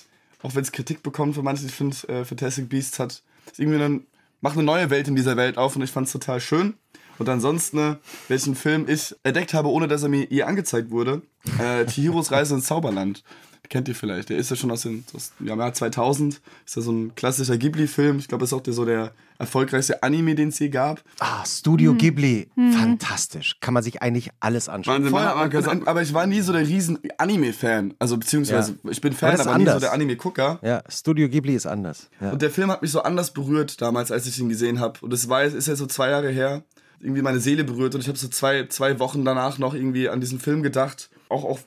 auch 0.42 0.54
wenn 0.54 0.62
es 0.62 0.72
Kritik 0.72 1.02
bekommt 1.02 1.34
für 1.34 1.42
manche, 1.42 1.66
ich 1.66 1.72
finde, 1.72 1.96
äh, 2.08 2.24
Fantastic 2.24 2.68
Beasts 2.68 2.98
hat 2.98 3.22
irgendwie 3.58 3.78
dann 3.78 4.06
macht 4.40 4.56
eine 4.56 4.64
neue 4.64 4.90
Welt 4.90 5.08
in 5.08 5.16
dieser 5.16 5.36
Welt 5.36 5.58
auf 5.58 5.76
und 5.76 5.82
ich 5.82 5.90
fand 5.90 6.06
es 6.06 6.12
total 6.12 6.40
schön. 6.40 6.74
Und 7.18 7.28
ansonsten, 7.28 7.76
ne, 7.76 7.98
welchen 8.28 8.54
Film 8.54 8.86
ich 8.88 9.14
entdeckt 9.22 9.54
habe, 9.54 9.68
ohne 9.68 9.88
dass 9.88 10.02
er 10.02 10.08
mir 10.08 10.26
je 10.28 10.42
angezeigt 10.42 10.90
wurde, 10.90 11.22
äh, 11.58 11.86
Chihiros 11.86 12.30
Reise 12.32 12.54
ins 12.54 12.66
Zauberland. 12.66 13.22
Kennt 13.68 13.88
ihr 13.88 13.94
vielleicht. 13.94 14.28
Der 14.30 14.38
ist 14.38 14.50
ja 14.50 14.56
schon 14.56 14.70
aus 14.70 14.82
dem 14.82 15.04
Jahr 15.40 15.72
2000. 15.72 16.40
Ist 16.64 16.76
ja 16.76 16.82
so 16.82 16.92
ein 16.92 17.14
klassischer 17.14 17.56
Ghibli-Film. 17.56 18.18
Ich 18.18 18.28
glaube, 18.28 18.42
das 18.42 18.50
ist 18.50 18.52
auch 18.52 18.62
der, 18.62 18.74
so 18.74 18.84
der 18.84 19.12
erfolgreichste 19.38 20.02
Anime, 20.02 20.34
den 20.34 20.48
es 20.48 20.58
je 20.58 20.68
gab. 20.68 21.02
Ah, 21.18 21.44
Studio 21.44 21.92
mhm. 21.92 21.98
Ghibli. 21.98 22.48
Mhm. 22.54 22.72
Fantastisch. 22.72 23.56
Kann 23.60 23.74
man 23.74 23.82
sich 23.82 24.02
eigentlich 24.02 24.30
alles 24.40 24.68
anschauen. 24.68 24.96
Wahnsinn, 24.96 25.10
Vorher, 25.10 25.36
aber, 25.36 25.88
aber 25.88 26.02
ich 26.02 26.14
war 26.14 26.26
nie 26.26 26.40
so 26.40 26.52
der 26.52 26.66
riesen 26.66 26.98
Anime-Fan. 27.18 27.94
Also 27.98 28.16
beziehungsweise, 28.16 28.78
ja. 28.82 28.90
ich 28.90 29.00
bin 29.00 29.12
Fan, 29.12 29.40
aber, 29.40 29.50
aber 29.50 29.58
nie 29.58 29.66
so 29.66 29.80
der 29.80 29.92
Anime-Gucker. 29.92 30.60
Ja, 30.62 30.82
Studio 30.88 31.28
Ghibli 31.28 31.54
ist 31.54 31.66
anders. 31.66 32.08
Ja. 32.20 32.30
Und 32.30 32.42
der 32.42 32.50
Film 32.50 32.70
hat 32.70 32.82
mich 32.82 32.90
so 32.90 33.02
anders 33.02 33.32
berührt 33.32 33.80
damals, 33.82 34.10
als 34.10 34.26
ich 34.26 34.38
ihn 34.38 34.48
gesehen 34.48 34.80
habe. 34.80 35.00
Und 35.02 35.12
es 35.12 35.28
war, 35.28 35.42
ist 35.42 35.68
ja 35.68 35.76
so 35.76 35.86
zwei 35.86 36.10
Jahre 36.10 36.30
her 36.30 36.62
irgendwie 37.00 37.22
meine 37.22 37.40
Seele 37.40 37.64
berührt 37.64 37.94
und 37.94 38.00
ich 38.00 38.08
habe 38.08 38.18
so 38.18 38.28
zwei, 38.28 38.66
zwei 38.66 38.98
Wochen 38.98 39.24
danach 39.24 39.58
noch 39.58 39.74
irgendwie 39.74 40.08
an 40.08 40.20
diesen 40.20 40.40
Film 40.40 40.62
gedacht. 40.62 41.10
Auch 41.28 41.44
auf 41.44 41.64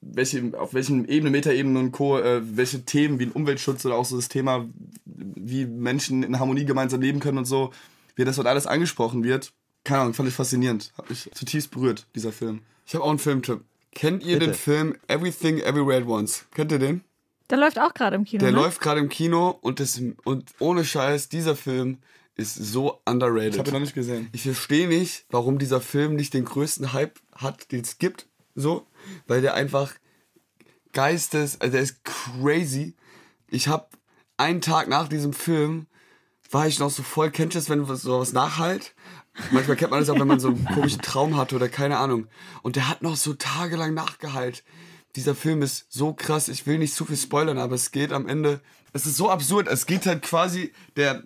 welche, 0.00 0.52
auf 0.58 0.74
welchen 0.74 1.06
Ebene, 1.08 1.30
Metaebene 1.30 1.78
und 1.78 1.92
Co., 1.92 2.18
äh, 2.18 2.42
welche 2.56 2.84
Themen 2.84 3.18
wie 3.18 3.26
ein 3.26 3.32
Umweltschutz 3.32 3.84
oder 3.84 3.96
auch 3.96 4.04
so 4.04 4.16
das 4.16 4.28
Thema, 4.28 4.66
wie 5.04 5.66
Menschen 5.66 6.22
in 6.22 6.38
Harmonie 6.38 6.64
gemeinsam 6.64 7.00
leben 7.00 7.20
können 7.20 7.38
und 7.38 7.44
so, 7.44 7.72
wie 8.16 8.24
das 8.24 8.36
dort 8.36 8.48
alles 8.48 8.66
angesprochen 8.66 9.24
wird. 9.24 9.52
Keine 9.84 10.02
Ahnung, 10.02 10.14
fand 10.14 10.28
ich 10.28 10.34
faszinierend. 10.34 10.92
Hat 10.96 11.10
mich 11.10 11.28
zutiefst 11.32 11.70
berührt, 11.70 12.06
dieser 12.14 12.32
Film. 12.32 12.60
Ich 12.86 12.94
habe 12.94 13.04
auch 13.04 13.10
einen 13.10 13.18
Filmtipp. 13.18 13.62
Kennt 13.94 14.24
ihr 14.24 14.38
Bitte. 14.38 14.52
den 14.52 14.54
Film 14.54 14.96
Everything 15.08 15.58
Everywhere 15.58 15.98
at 15.98 16.06
Once? 16.06 16.46
Kennt 16.54 16.72
ihr 16.72 16.78
den? 16.78 17.02
Der 17.50 17.58
läuft 17.58 17.78
auch 17.78 17.92
gerade 17.92 18.16
im 18.16 18.24
Kino. 18.24 18.40
Der 18.40 18.52
ne? 18.52 18.58
läuft 18.58 18.80
gerade 18.80 19.00
im 19.00 19.08
Kino 19.08 19.58
und, 19.60 19.80
das, 19.80 20.00
und 20.24 20.50
ohne 20.58 20.84
Scheiß, 20.84 21.28
dieser 21.28 21.56
Film 21.56 21.98
ist 22.42 22.54
so 22.54 23.00
underrated. 23.06 23.54
Ich 23.54 23.58
habe 23.58 23.70
ihn 23.70 23.74
noch 23.74 23.80
nicht 23.80 23.94
gesehen. 23.94 24.28
Ich 24.32 24.42
verstehe 24.42 24.88
nicht, 24.88 25.24
warum 25.30 25.58
dieser 25.58 25.80
Film 25.80 26.14
nicht 26.16 26.34
den 26.34 26.44
größten 26.44 26.92
Hype 26.92 27.18
hat, 27.34 27.72
den 27.72 27.80
es 27.80 27.98
gibt. 27.98 28.26
So, 28.54 28.86
weil 29.26 29.40
der 29.40 29.54
einfach 29.54 29.94
geistes, 30.92 31.60
also 31.60 31.72
der 31.72 31.82
ist 31.82 32.04
crazy. 32.04 32.96
Ich 33.48 33.68
habe 33.68 33.88
einen 34.36 34.60
Tag 34.60 34.88
nach 34.88 35.08
diesem 35.08 35.32
Film 35.32 35.86
war 36.52 36.66
ich 36.66 36.78
noch 36.78 36.90
so 36.90 37.02
voll, 37.02 37.30
kennt 37.30 37.54
ihr 37.54 37.60
das, 37.60 37.70
wenn 37.70 37.84
sowas 37.84 38.32
nachhalt? 38.32 38.94
Manchmal 39.50 39.76
kennt 39.76 39.90
man 39.90 40.00
das 40.00 40.10
auch, 40.10 40.20
wenn 40.20 40.28
man 40.28 40.40
so 40.40 40.48
einen 40.48 40.64
komischen 40.74 41.00
Traum 41.00 41.36
hatte 41.36 41.56
oder 41.56 41.68
keine 41.68 41.96
Ahnung. 41.96 42.26
Und 42.62 42.76
der 42.76 42.88
hat 42.88 43.02
noch 43.02 43.16
so 43.16 43.32
tagelang 43.32 43.94
nachgehalt. 43.94 44.62
Dieser 45.16 45.34
Film 45.34 45.62
ist 45.62 45.86
so 45.90 46.12
krass, 46.12 46.48
ich 46.48 46.66
will 46.66 46.78
nicht 46.78 46.94
zu 46.94 47.04
viel 47.04 47.16
spoilern, 47.16 47.58
aber 47.58 47.74
es 47.74 47.90
geht 47.90 48.12
am 48.12 48.28
Ende, 48.28 48.60
es 48.92 49.06
ist 49.06 49.16
so 49.16 49.30
absurd, 49.30 49.68
es 49.68 49.86
geht 49.86 50.06
halt 50.06 50.22
quasi, 50.22 50.72
der, 50.96 51.22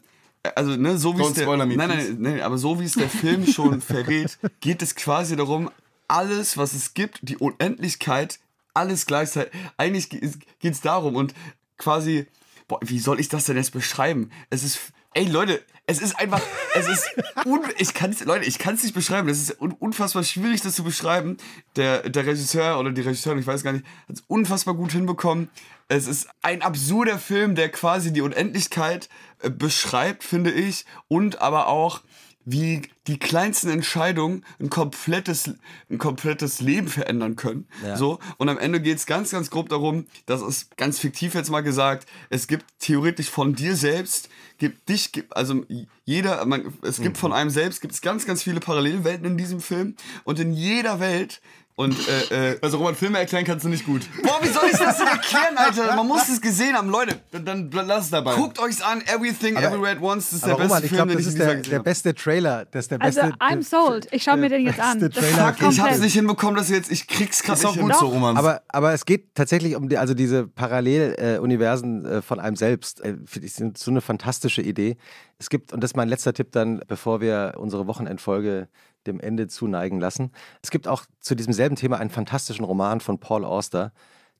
also 0.54 0.76
ne, 0.76 0.98
so 0.98 1.18
wie 1.18 1.22
es 1.22 1.32
der, 1.32 1.56
nein, 1.56 1.76
nein, 1.76 2.16
nein, 2.18 2.40
aber 2.40 2.58
so 2.58 2.80
wie 2.80 2.84
es 2.84 2.92
der 2.92 3.08
Film 3.08 3.46
schon 3.46 3.80
verrät, 3.80 4.38
geht 4.60 4.82
es 4.82 4.94
quasi 4.94 5.36
darum, 5.36 5.70
alles, 6.08 6.56
was 6.56 6.72
es 6.72 6.94
gibt, 6.94 7.18
die 7.22 7.36
Unendlichkeit, 7.36 8.38
alles 8.74 9.06
gleichzeitig. 9.06 9.52
Eigentlich 9.76 10.10
geht 10.10 10.72
es 10.72 10.80
darum 10.80 11.16
und 11.16 11.34
quasi, 11.78 12.26
boah, 12.68 12.78
wie 12.82 12.98
soll 12.98 13.20
ich 13.20 13.28
das 13.28 13.46
denn 13.46 13.56
jetzt 13.56 13.72
beschreiben? 13.72 14.30
Es 14.50 14.62
ist, 14.62 14.92
ey 15.14 15.24
Leute, 15.24 15.62
es 15.86 16.00
ist 16.00 16.18
einfach, 16.18 16.42
es 16.74 16.88
ist, 16.88 17.14
un, 17.44 17.60
ich 17.78 17.94
kann 17.94 18.10
es, 18.10 18.24
Leute, 18.24 18.44
ich 18.44 18.58
kann 18.58 18.74
es 18.74 18.82
nicht 18.82 18.94
beschreiben. 18.94 19.28
Es 19.28 19.40
ist 19.40 19.60
un, 19.60 19.72
unfassbar 19.72 20.24
schwierig, 20.24 20.60
das 20.60 20.74
zu 20.74 20.82
beschreiben. 20.82 21.36
Der, 21.76 22.08
der 22.08 22.26
Regisseur 22.26 22.78
oder 22.80 22.90
die 22.90 23.02
Regisseurin, 23.02 23.38
ich 23.38 23.46
weiß 23.46 23.62
gar 23.62 23.72
nicht, 23.72 23.84
hat 24.08 24.16
es 24.16 24.24
unfassbar 24.26 24.74
gut 24.74 24.92
hinbekommen. 24.92 25.48
Es 25.88 26.08
ist 26.08 26.28
ein 26.42 26.62
absurder 26.62 27.18
Film, 27.18 27.54
der 27.54 27.68
quasi 27.68 28.12
die 28.12 28.20
Unendlichkeit 28.20 29.08
äh, 29.40 29.50
beschreibt, 29.50 30.24
finde 30.24 30.50
ich, 30.50 30.86
und 31.06 31.40
aber 31.40 31.68
auch 31.68 32.02
wie 32.46 32.82
die 33.08 33.18
kleinsten 33.18 33.68
Entscheidungen 33.68 34.44
ein 34.60 34.70
komplettes, 34.70 35.52
ein 35.90 35.98
komplettes 35.98 36.60
Leben 36.60 36.86
verändern 36.86 37.34
können. 37.34 37.66
Ja. 37.84 37.96
So. 37.96 38.20
Und 38.38 38.48
am 38.48 38.56
Ende 38.56 38.80
geht 38.80 38.96
es 38.96 39.04
ganz, 39.04 39.32
ganz 39.32 39.50
grob 39.50 39.68
darum, 39.68 40.06
das 40.26 40.42
ist 40.42 40.76
ganz 40.76 41.00
fiktiv 41.00 41.34
jetzt 41.34 41.50
mal 41.50 41.62
gesagt, 41.62 42.06
es 42.30 42.46
gibt 42.46 42.64
theoretisch 42.78 43.28
von 43.28 43.56
dir 43.56 43.74
selbst, 43.74 44.28
gibt 44.58 44.88
dich, 44.88 45.10
also 45.30 45.66
jeder, 46.04 46.46
man, 46.46 46.72
es 46.82 47.00
gibt 47.00 47.16
mhm. 47.16 47.20
von 47.20 47.32
einem 47.32 47.50
selbst, 47.50 47.80
gibt 47.80 47.94
es 47.94 48.00
ganz, 48.00 48.26
ganz 48.26 48.44
viele 48.44 48.60
Parallelwelten 48.60 49.26
in 49.26 49.36
diesem 49.36 49.60
Film. 49.60 49.96
Und 50.22 50.38
in 50.38 50.52
jeder 50.52 51.00
Welt 51.00 51.40
und 51.78 51.94
äh, 52.08 52.52
äh, 52.52 52.58
also 52.62 52.78
Roman, 52.78 52.94
Filme 52.94 53.18
erklären 53.18 53.44
kannst 53.44 53.66
du 53.66 53.68
nicht 53.68 53.84
gut. 53.84 54.08
Boah, 54.22 54.38
wie 54.40 54.48
soll 54.48 54.64
ich 54.72 54.78
das 54.78 54.96
denn 54.96 55.08
erklären, 55.08 55.56
Alter? 55.56 55.94
Man 55.94 56.06
muss 56.06 56.26
es 56.26 56.40
gesehen 56.40 56.74
haben, 56.74 56.88
Leute. 56.88 57.20
Dann, 57.32 57.44
dann 57.44 57.86
lass 57.86 58.04
es 58.04 58.10
dabei. 58.10 58.34
Guckt 58.34 58.58
euch's 58.58 58.80
an, 58.80 59.02
Everything 59.02 59.58
aber, 59.58 59.66
Everywhere 59.66 59.92
at 59.92 60.00
Once. 60.00 60.30
Das 60.30 60.38
ist 60.38 60.46
der 60.46 60.54
beste 60.54 60.62
Roman, 60.62 60.82
ich 60.84 60.88
Film, 60.88 60.96
glaub, 60.96 61.08
das 61.08 61.16
den 61.16 61.28
ist 61.28 61.38
der, 61.38 61.54
der 61.56 61.78
beste 61.80 62.14
Trailer. 62.14 62.64
Das 62.64 62.84
ist 62.86 62.92
der 62.92 63.02
also, 63.02 63.20
beste. 63.20 63.36
Also 63.38 63.54
I'm 63.54 63.62
sold. 63.62 64.08
Ich 64.10 64.22
schau 64.22 64.38
mir 64.38 64.48
den 64.48 64.64
jetzt 64.64 64.80
an. 64.80 65.00
Fuck, 65.00 65.70
ich 65.70 65.80
hab's 65.80 65.98
nicht 65.98 66.14
hinbekommen, 66.14 66.56
dass 66.56 66.70
jetzt 66.70 66.90
ich 66.90 67.06
krieg's 67.06 67.42
gerade 67.42 67.68
auch 67.68 67.76
gut 67.76 67.94
so, 67.94 68.06
Roman. 68.06 68.38
Aber, 68.38 68.62
aber 68.68 68.94
es 68.94 69.04
geht 69.04 69.34
tatsächlich 69.34 69.76
um 69.76 69.90
die, 69.90 69.98
also 69.98 70.14
diese 70.14 70.46
Paralleluniversen 70.46 72.06
äh, 72.06 72.22
von 72.22 72.40
einem 72.40 72.56
selbst. 72.56 73.02
Äh, 73.02 73.18
Finde 73.26 73.48
ich 73.48 73.52
sind 73.52 73.76
so 73.76 73.90
eine 73.90 74.00
fantastische 74.00 74.62
Idee. 74.62 74.96
Es 75.38 75.50
gibt 75.50 75.74
und 75.74 75.82
das 75.82 75.90
ist 75.90 75.96
mein 75.96 76.08
letzter 76.08 76.32
Tipp 76.32 76.52
dann, 76.52 76.80
bevor 76.88 77.20
wir 77.20 77.56
unsere 77.58 77.86
Wochenendfolge 77.86 78.68
dem 79.06 79.20
Ende 79.20 79.48
zuneigen 79.48 80.00
lassen. 80.00 80.32
Es 80.62 80.70
gibt 80.70 80.88
auch 80.88 81.04
zu 81.20 81.34
diesem 81.34 81.52
selben 81.52 81.76
Thema 81.76 81.98
einen 81.98 82.10
fantastischen 82.10 82.64
Roman 82.64 83.00
von 83.00 83.18
Paul 83.18 83.44
Auster, 83.44 83.92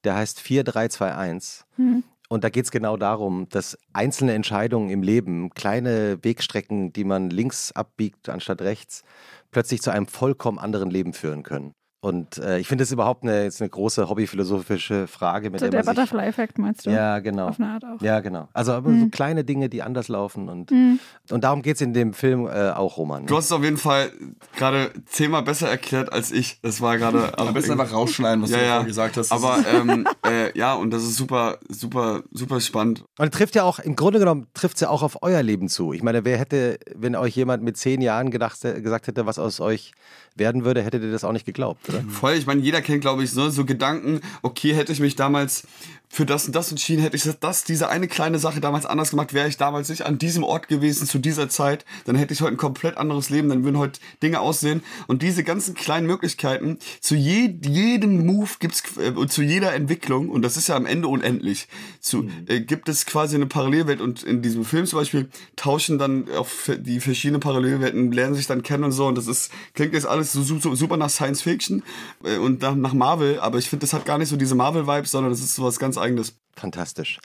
der 0.04 0.14
heißt 0.14 0.40
4321. 0.40 1.64
Mhm. 1.76 2.04
Und 2.28 2.42
da 2.42 2.48
geht 2.48 2.64
es 2.64 2.70
genau 2.70 2.96
darum, 2.96 3.48
dass 3.50 3.78
einzelne 3.92 4.34
Entscheidungen 4.34 4.90
im 4.90 5.02
Leben, 5.02 5.50
kleine 5.50 6.18
Wegstrecken, 6.22 6.92
die 6.92 7.04
man 7.04 7.30
links 7.30 7.70
abbiegt 7.72 8.28
anstatt 8.28 8.62
rechts, 8.62 9.04
plötzlich 9.52 9.80
zu 9.80 9.90
einem 9.90 10.06
vollkommen 10.06 10.58
anderen 10.58 10.90
Leben 10.90 11.12
führen 11.12 11.44
können. 11.44 11.74
Und 12.06 12.38
äh, 12.38 12.60
ich 12.60 12.68
finde 12.68 12.82
das 12.82 12.92
überhaupt 12.92 13.24
eine, 13.24 13.42
jetzt 13.42 13.60
eine 13.60 13.68
große 13.68 14.08
hobbyphilosophische 14.08 15.08
Frage. 15.08 15.50
Mit 15.50 15.58
So 15.58 15.66
der 15.68 15.82
der 15.82 15.90
Butterfly-Effekt 15.90 16.56
meinst 16.56 16.86
du? 16.86 16.90
Ja, 16.90 17.18
genau. 17.18 17.48
Auf 17.48 17.58
eine 17.58 17.68
Art 17.70 17.84
auch. 17.84 18.00
Ja, 18.00 18.20
genau. 18.20 18.46
Also 18.52 18.74
aber 18.74 18.90
Mhm. 18.90 19.00
so 19.00 19.08
kleine 19.08 19.42
Dinge, 19.42 19.68
die 19.68 19.82
anders 19.82 20.06
laufen. 20.06 20.48
Und, 20.48 20.70
und 20.70 21.42
darum 21.42 21.62
geht 21.62 21.74
es 21.74 21.80
in 21.80 21.94
dem 21.94 22.12
Film 22.12 22.46
äh, 22.46 22.70
auch, 22.70 22.96
Roman. 22.96 23.22
Ne? 23.22 23.26
Du 23.26 23.36
hast 23.36 23.46
es 23.46 23.52
auf 23.52 23.64
jeden 23.64 23.76
Fall 23.76 24.12
gerade 24.56 24.92
zehnmal 25.06 25.42
besser 25.42 25.68
erklärt 25.68 26.12
als 26.12 26.30
ich. 26.30 26.60
Das 26.62 26.80
war 26.80 26.96
gerade. 26.96 27.36
Am 27.38 27.52
besten 27.52 27.72
einfach 27.72 27.92
rausschneiden, 27.92 28.40
was 28.40 28.50
ja, 28.50 28.58
du 28.58 28.64
ja. 28.64 28.82
gesagt 28.82 29.16
hast. 29.16 29.32
Aber 29.32 29.58
ähm, 29.74 30.06
äh, 30.24 30.56
ja, 30.56 30.74
und 30.74 30.92
das 30.92 31.02
ist 31.02 31.16
super, 31.16 31.58
super, 31.68 32.22
super 32.30 32.60
spannend. 32.60 33.02
Und 33.18 33.34
trifft 33.34 33.56
ja 33.56 33.64
auch, 33.64 33.80
im 33.80 33.96
Grunde 33.96 34.20
genommen 34.20 34.46
trifft 34.54 34.76
es 34.76 34.82
ja 34.82 34.90
auch 34.90 35.02
auf 35.02 35.18
euer 35.22 35.42
Leben 35.42 35.68
zu. 35.68 35.92
Ich 35.92 36.04
meine, 36.04 36.24
wer 36.24 36.38
hätte, 36.38 36.78
wenn 36.94 37.16
euch 37.16 37.34
jemand 37.34 37.64
mit 37.64 37.76
zehn 37.76 38.00
Jahren 38.00 38.30
gedacht, 38.30 38.60
gesagt 38.60 39.08
hätte, 39.08 39.26
was 39.26 39.40
aus 39.40 39.58
euch 39.58 39.92
werden 40.36 40.64
würde, 40.64 40.82
hättet 40.82 41.02
ihr 41.02 41.10
das 41.10 41.24
auch 41.24 41.32
nicht 41.32 41.46
geglaubt, 41.46 41.88
oder? 41.98 42.10
Voll, 42.10 42.34
ich 42.34 42.46
meine, 42.46 42.60
jeder 42.60 42.82
kennt, 42.82 43.00
glaube 43.00 43.24
ich, 43.24 43.30
so, 43.30 43.50
so 43.50 43.64
Gedanken, 43.64 44.20
okay, 44.42 44.74
hätte 44.74 44.92
ich 44.92 45.00
mich 45.00 45.16
damals 45.16 45.66
für 46.08 46.24
das 46.24 46.46
und 46.46 46.54
das 46.54 46.70
entschieden, 46.70 47.02
hätte 47.02 47.16
ich 47.16 47.24
das, 47.40 47.64
diese 47.64 47.88
eine 47.88 48.08
kleine 48.08 48.38
Sache 48.38 48.60
damals 48.60 48.86
anders 48.86 49.10
gemacht, 49.10 49.34
wäre 49.34 49.48
ich 49.48 49.56
damals 49.56 49.88
nicht 49.88 50.06
an 50.06 50.18
diesem 50.18 50.44
Ort 50.44 50.68
gewesen 50.68 51.06
zu 51.06 51.18
dieser 51.18 51.48
Zeit, 51.48 51.84
dann 52.04 52.16
hätte 52.16 52.32
ich 52.32 52.40
heute 52.40 52.52
ein 52.52 52.56
komplett 52.56 52.96
anderes 52.96 53.28
Leben, 53.28 53.48
dann 53.48 53.64
würden 53.64 53.78
heute 53.78 54.00
Dinge 54.22 54.40
aussehen. 54.40 54.82
Und 55.08 55.22
diese 55.22 55.44
ganzen 55.44 55.74
kleinen 55.74 56.06
Möglichkeiten, 56.06 56.78
zu 57.00 57.16
je, 57.16 57.54
jedem 57.62 58.24
Move 58.24 58.50
gibt's 58.60 58.82
äh, 58.98 59.10
und 59.10 59.32
zu 59.32 59.42
jeder 59.42 59.74
Entwicklung, 59.74 60.30
und 60.30 60.42
das 60.42 60.56
ist 60.56 60.68
ja 60.68 60.76
am 60.76 60.86
Ende 60.86 61.08
unendlich, 61.08 61.68
zu, 62.00 62.28
äh, 62.46 62.60
gibt 62.60 62.88
es 62.88 63.04
quasi 63.04 63.36
eine 63.36 63.46
Parallelwelt 63.46 64.00
und 64.00 64.22
in 64.22 64.42
diesem 64.42 64.64
Film 64.64 64.86
zum 64.86 65.00
Beispiel 65.00 65.28
tauschen 65.56 65.98
dann 65.98 66.30
auf 66.30 66.70
die 66.78 67.00
verschiedenen 67.00 67.40
Parallelwelten, 67.40 68.12
lernen 68.12 68.34
sich 68.34 68.46
dann 68.46 68.62
kennen 68.62 68.84
und 68.84 68.92
so. 68.92 69.06
Und 69.06 69.18
das 69.18 69.26
ist, 69.26 69.50
klingt 69.74 69.92
jetzt 69.92 70.06
alles 70.06 70.32
so, 70.32 70.42
so, 70.42 70.74
super 70.74 70.96
nach 70.96 71.10
Science 71.10 71.42
Fiction 71.42 71.82
äh, 72.24 72.38
und 72.38 72.62
nach, 72.62 72.74
nach 72.74 72.94
Marvel, 72.94 73.40
aber 73.40 73.58
ich 73.58 73.68
finde, 73.68 73.84
das 73.84 73.92
hat 73.92 74.06
gar 74.06 74.18
nicht 74.18 74.28
so 74.28 74.36
diese 74.36 74.54
Marvel-Vibes, 74.54 75.10
sondern 75.10 75.32
das 75.32 75.40
ist 75.40 75.54
so 75.54 75.64
was 75.64 75.78
ganz 75.78 75.95
eigenes. 75.98 76.38
Fantastisch. 76.54 77.18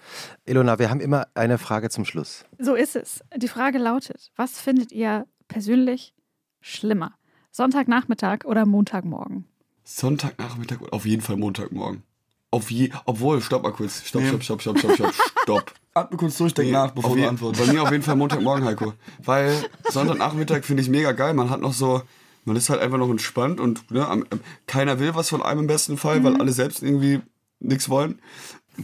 Ilona, 0.46 0.78
wir 0.78 0.90
haben 0.90 1.00
immer 1.00 1.28
eine 1.36 1.58
Frage 1.58 1.90
zum 1.90 2.04
Schluss. 2.06 2.44
So 2.60 2.76
ist 2.76 2.96
es. 2.98 3.22
Die 3.38 3.48
Frage 3.48 3.78
lautet: 3.78 4.30
Was 4.36 4.60
findet 4.60 4.92
ihr 4.92 5.26
persönlich 5.48 6.14
schlimmer? 6.60 7.14
Sonntagnachmittag 7.52 8.46
oder 8.46 8.66
Montagmorgen? 8.66 9.46
Sonntagnachmittag 9.84 10.82
und 10.82 10.94
auf 10.94 11.06
jeden 11.06 11.22
Fall 11.22 11.38
Montagmorgen. 11.38 12.04
Auf 12.50 12.70
je, 12.72 12.92
obwohl, 13.06 13.42
stopp 13.42 13.64
mal 13.64 13.72
kurz. 13.72 14.04
Stopp, 14.06 14.22
Nee. 14.24 14.28
stopp, 14.30 14.44
stopp, 14.44 14.62
stopp, 14.62 14.80
stopp, 14.80 14.94
stopp, 14.96 15.14
stopp. 15.44 15.74
Atme 15.94 16.18
kurz 16.18 16.38
durch, 16.38 16.54
denk 16.54 16.68
Nee, 16.68 16.74
nach, 16.74 16.92
bevor 16.92 17.16
du 17.16 17.28
antwortest. 17.28 17.66
Bei 17.66 17.74
mir 17.74 17.84
auf 17.84 17.92
jeden 17.92 18.04
Fall 18.04 18.16
Montagmorgen, 18.16 18.66
Heiko. 18.66 18.94
Weil 19.24 19.54
Sonntagnachmittag 19.90 20.64
finde 20.64 20.84
ich 20.84 20.90
mega 20.90 21.12
geil. 21.14 21.34
Man 21.34 21.50
hat 21.50 21.62
noch 21.62 21.74
so, 21.74 22.02
man 22.46 22.56
ist 22.56 22.70
halt 22.70 22.82
einfach 22.82 22.98
noch 22.98 23.10
entspannt 23.10 23.60
und 23.60 23.90
ne, 23.92 24.06
am- 24.08 24.26
ähm, 24.32 24.40
keiner 24.68 25.00
will 25.00 25.16
was 25.16 25.30
von 25.30 25.42
einem 25.42 25.62
im 25.62 25.68
besten 25.68 25.98
Fall, 25.98 26.24
weil 26.24 26.40
alle 26.40 26.52
selbst 26.52 26.82
irgendwie 26.84 27.22
nichts 27.60 27.90
wollen. 27.90 28.22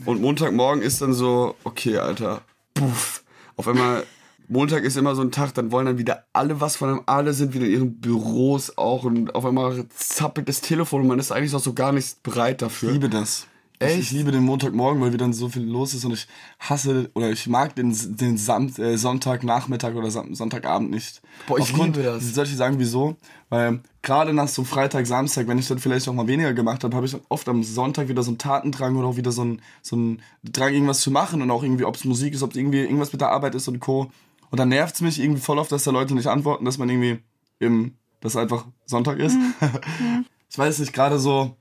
Und 0.05 0.21
Montagmorgen 0.21 0.81
ist 0.81 1.01
dann 1.01 1.13
so, 1.13 1.55
okay, 1.63 1.97
Alter, 1.97 2.41
puff. 2.73 3.23
Auf 3.55 3.67
einmal, 3.67 4.05
Montag 4.47 4.83
ist 4.83 4.97
immer 4.97 5.15
so 5.15 5.21
ein 5.21 5.31
Tag, 5.31 5.53
dann 5.53 5.71
wollen 5.71 5.85
dann 5.87 5.97
wieder 5.97 6.25
alle 6.33 6.61
was 6.61 6.75
von 6.75 6.89
einem, 6.89 7.01
alle 7.05 7.33
sind 7.33 7.53
wieder 7.53 7.65
in 7.65 7.71
ihren 7.71 7.99
Büros 7.99 8.77
auch 8.77 9.03
und 9.03 9.35
auf 9.35 9.45
einmal 9.45 9.85
zappelt 9.89 10.47
das 10.47 10.61
Telefon 10.61 11.01
und 11.01 11.07
man 11.07 11.19
ist 11.19 11.31
eigentlich 11.31 11.53
noch 11.53 11.59
so 11.59 11.73
gar 11.73 11.91
nicht 11.91 12.23
bereit 12.23 12.61
dafür. 12.61 12.89
Ich 12.89 12.93
liebe 12.93 13.09
das. 13.09 13.47
Ich, 13.79 13.85
Echt? 13.85 13.99
ich 13.99 14.11
liebe 14.11 14.31
den 14.31 14.43
Montagmorgen, 14.43 14.99
weil 15.01 15.09
wieder 15.13 15.25
dann 15.25 15.33
so 15.33 15.49
viel 15.49 15.61
los 15.63 15.93
ist 15.93 16.03
und 16.03 16.13
ich 16.13 16.27
hasse 16.59 17.11
oder 17.13 17.29
ich 17.29 17.45
mag 17.45 17.75
den, 17.75 17.95
den 18.17 18.35
Sam 18.37 18.73
äh, 18.79 18.97
Sonntagnachmittag 18.97 19.93
oder 19.93 20.09
Sam 20.09 20.33
Sonntagabend 20.33 20.89
nicht. 20.89 21.21
Boah, 21.47 21.59
ich 21.59 21.65
Aufgrund- 21.65 21.95
liebe 21.95 22.07
das. 22.07 22.33
Soll 22.33 22.45
ich 22.45 22.55
sagen, 22.55 22.79
wieso? 22.79 23.17
Weil 23.49 23.81
gerade 24.01 24.33
nach 24.33 24.47
so 24.47 24.63
Freitag, 24.63 25.05
Samstag, 25.05 25.47
wenn 25.47 25.59
ich 25.59 25.67
dann 25.67 25.77
vielleicht 25.77 26.07
auch 26.07 26.13
mal 26.13 26.27
weniger 26.27 26.53
gemacht 26.53 26.83
habe, 26.83 26.95
habe 26.95 27.05
ich 27.05 27.15
oft 27.29 27.47
am 27.49 27.61
Sonntag 27.63 28.07
wieder 28.07 28.23
so 28.23 28.31
einen 28.31 28.39
Tatendrang 28.39 28.95
oder 28.95 29.09
auch 29.09 29.17
wieder 29.17 29.31
so 29.31 29.43
einen, 29.43 29.61
so 29.83 29.95
einen 29.95 30.21
Drang, 30.43 30.73
irgendwas 30.73 31.01
zu 31.01 31.11
machen 31.11 31.43
und 31.43 31.51
auch 31.51 31.61
irgendwie, 31.61 31.83
ob 31.85 31.95
es 31.95 32.03
Musik 32.05 32.33
ist, 32.33 32.41
ob 32.41 32.51
es 32.51 32.57
irgendwie 32.57 32.79
irgendwas 32.79 33.11
mit 33.11 33.21
der 33.21 33.29
Arbeit 33.29 33.53
ist 33.53 33.67
und 33.67 33.79
Co. 33.79 34.09
Und 34.49 34.59
dann 34.59 34.69
nervt 34.69 34.95
es 34.95 35.01
mich 35.01 35.19
irgendwie 35.19 35.41
voll 35.41 35.59
oft, 35.59 35.71
dass 35.71 35.83
da 35.83 35.91
Leute 35.91 36.15
nicht 36.15 36.27
antworten, 36.27 36.65
dass 36.65 36.79
man 36.79 36.89
irgendwie 36.89 37.19
im, 37.59 37.93
dass 38.21 38.35
einfach 38.35 38.65
Sonntag 38.87 39.19
ist. 39.19 39.37
ich 40.49 40.57
weiß 40.57 40.79
nicht, 40.79 40.93
gerade 40.93 41.19
so, 41.19 41.55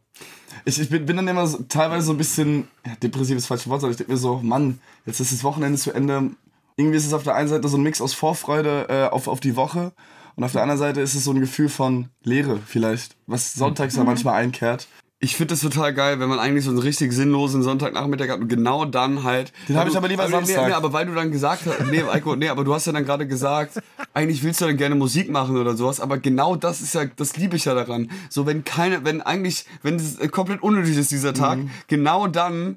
ich, 0.67 0.81
ich 0.81 0.91
bin, 0.91 1.07
bin 1.07 1.17
dann 1.17 1.29
immer 1.29 1.47
so, 1.47 1.63
teilweise 1.69 2.07
so 2.07 2.13
ein 2.13 2.19
bisschen, 2.19 2.69
ja, 2.85 2.95
depressiv 2.97 3.37
ist 3.37 3.47
falsches 3.47 3.69
Wort, 3.69 3.83
aber 3.83 3.93
ich 3.93 3.97
denke 3.97 4.13
mir 4.13 4.19
so, 4.19 4.41
Mann, 4.43 4.81
jetzt 5.07 5.21
ist 5.21 5.33
das 5.33 5.45
Wochenende 5.45 5.79
zu 5.79 5.93
Ende. 5.93 6.31
Irgendwie 6.77 6.99
ist 6.99 7.07
es 7.07 7.15
auf 7.15 7.23
der 7.23 7.37
einen 7.37 7.49
Seite 7.49 7.69
so 7.69 7.79
ein 7.79 7.83
Mix 7.83 8.01
aus 8.01 8.13
Vorfreude 8.13 8.87
äh, 8.89 9.05
auf, 9.05 9.29
auf 9.29 9.41
die 9.41 9.57
Woche 9.57 9.93
und 10.35 10.45
auf 10.45 10.53
der 10.53 10.63
anderen 10.63 10.79
Seite 10.79 11.01
ist 11.01 11.15
es 11.15 11.25
so 11.25 11.31
ein 11.31 11.41
Gefühl 11.41 11.69
von 11.69 12.11
Leere 12.23 12.59
vielleicht, 12.67 13.17
was 13.27 13.55
sonntags 13.55 13.97
ja 13.97 14.05
manchmal 14.05 14.35
einkehrt. 14.35 14.87
Ich 15.19 15.35
finde 15.35 15.55
das 15.55 15.61
total 15.61 15.95
geil, 15.95 16.21
wenn 16.21 16.29
man 16.29 16.39
eigentlich 16.39 16.65
so 16.67 16.71
einen 16.71 16.79
richtig 16.79 17.11
sinnlosen 17.11 17.63
Sonntagnachmittag 17.63 18.29
hat 18.29 18.41
und 18.41 18.49
genau 18.49 18.85
dann 18.85 19.25
halt. 19.25 19.51
Den 19.67 19.75
hab 19.77 19.83
Weil 19.85 19.89
ich 19.89 19.93
du- 19.95 19.99
aber 19.99 20.09
lieber 20.09 20.25
nee, 20.27 20.31
Samstag. 20.31 20.67
Nee, 20.67 20.73
aber 20.75 20.93
weil 20.93 21.07
du 21.07 21.15
dann 21.15 21.33
gesagt 21.33 21.63
hast, 21.65 21.91
nee, 21.91 22.03
Eiko, 22.03 22.37
nee, 22.37 22.51
aber 22.51 22.65
du 22.65 22.75
hast 22.75 22.87
ja 22.87 22.93
dann 22.93 23.07
gerade 23.07 23.27
gesagt, 23.27 23.81
eigentlich 24.13 24.43
willst 24.43 24.61
du 24.61 24.67
dann 24.67 24.77
gerne 24.77 24.95
Musik 24.95 25.31
machen 25.31 25.57
oder 25.57 25.75
sowas, 25.75 26.01
aber 26.01 26.19
genau 26.19 26.55
das 26.55 26.83
ist 26.83 26.95
ja, 26.95 27.07
das 27.07 27.35
liebe 27.39 27.57
ich 27.57 27.65
ja 27.65 27.73
daran. 27.75 28.11
So, 28.29 28.45
wenn 28.45 28.63
keine, 28.65 29.07
wenn 29.07 29.23
eigentlich, 29.23 29.65
wenn 29.83 29.97
es 29.97 30.19
komplett 30.33 30.63
unnötig 30.63 30.99
ist, 30.99 31.11
dieser 31.11 31.33
Tag, 31.33 31.61
Mhm. 31.61 31.71
genau 31.89 32.27
dann 32.27 32.77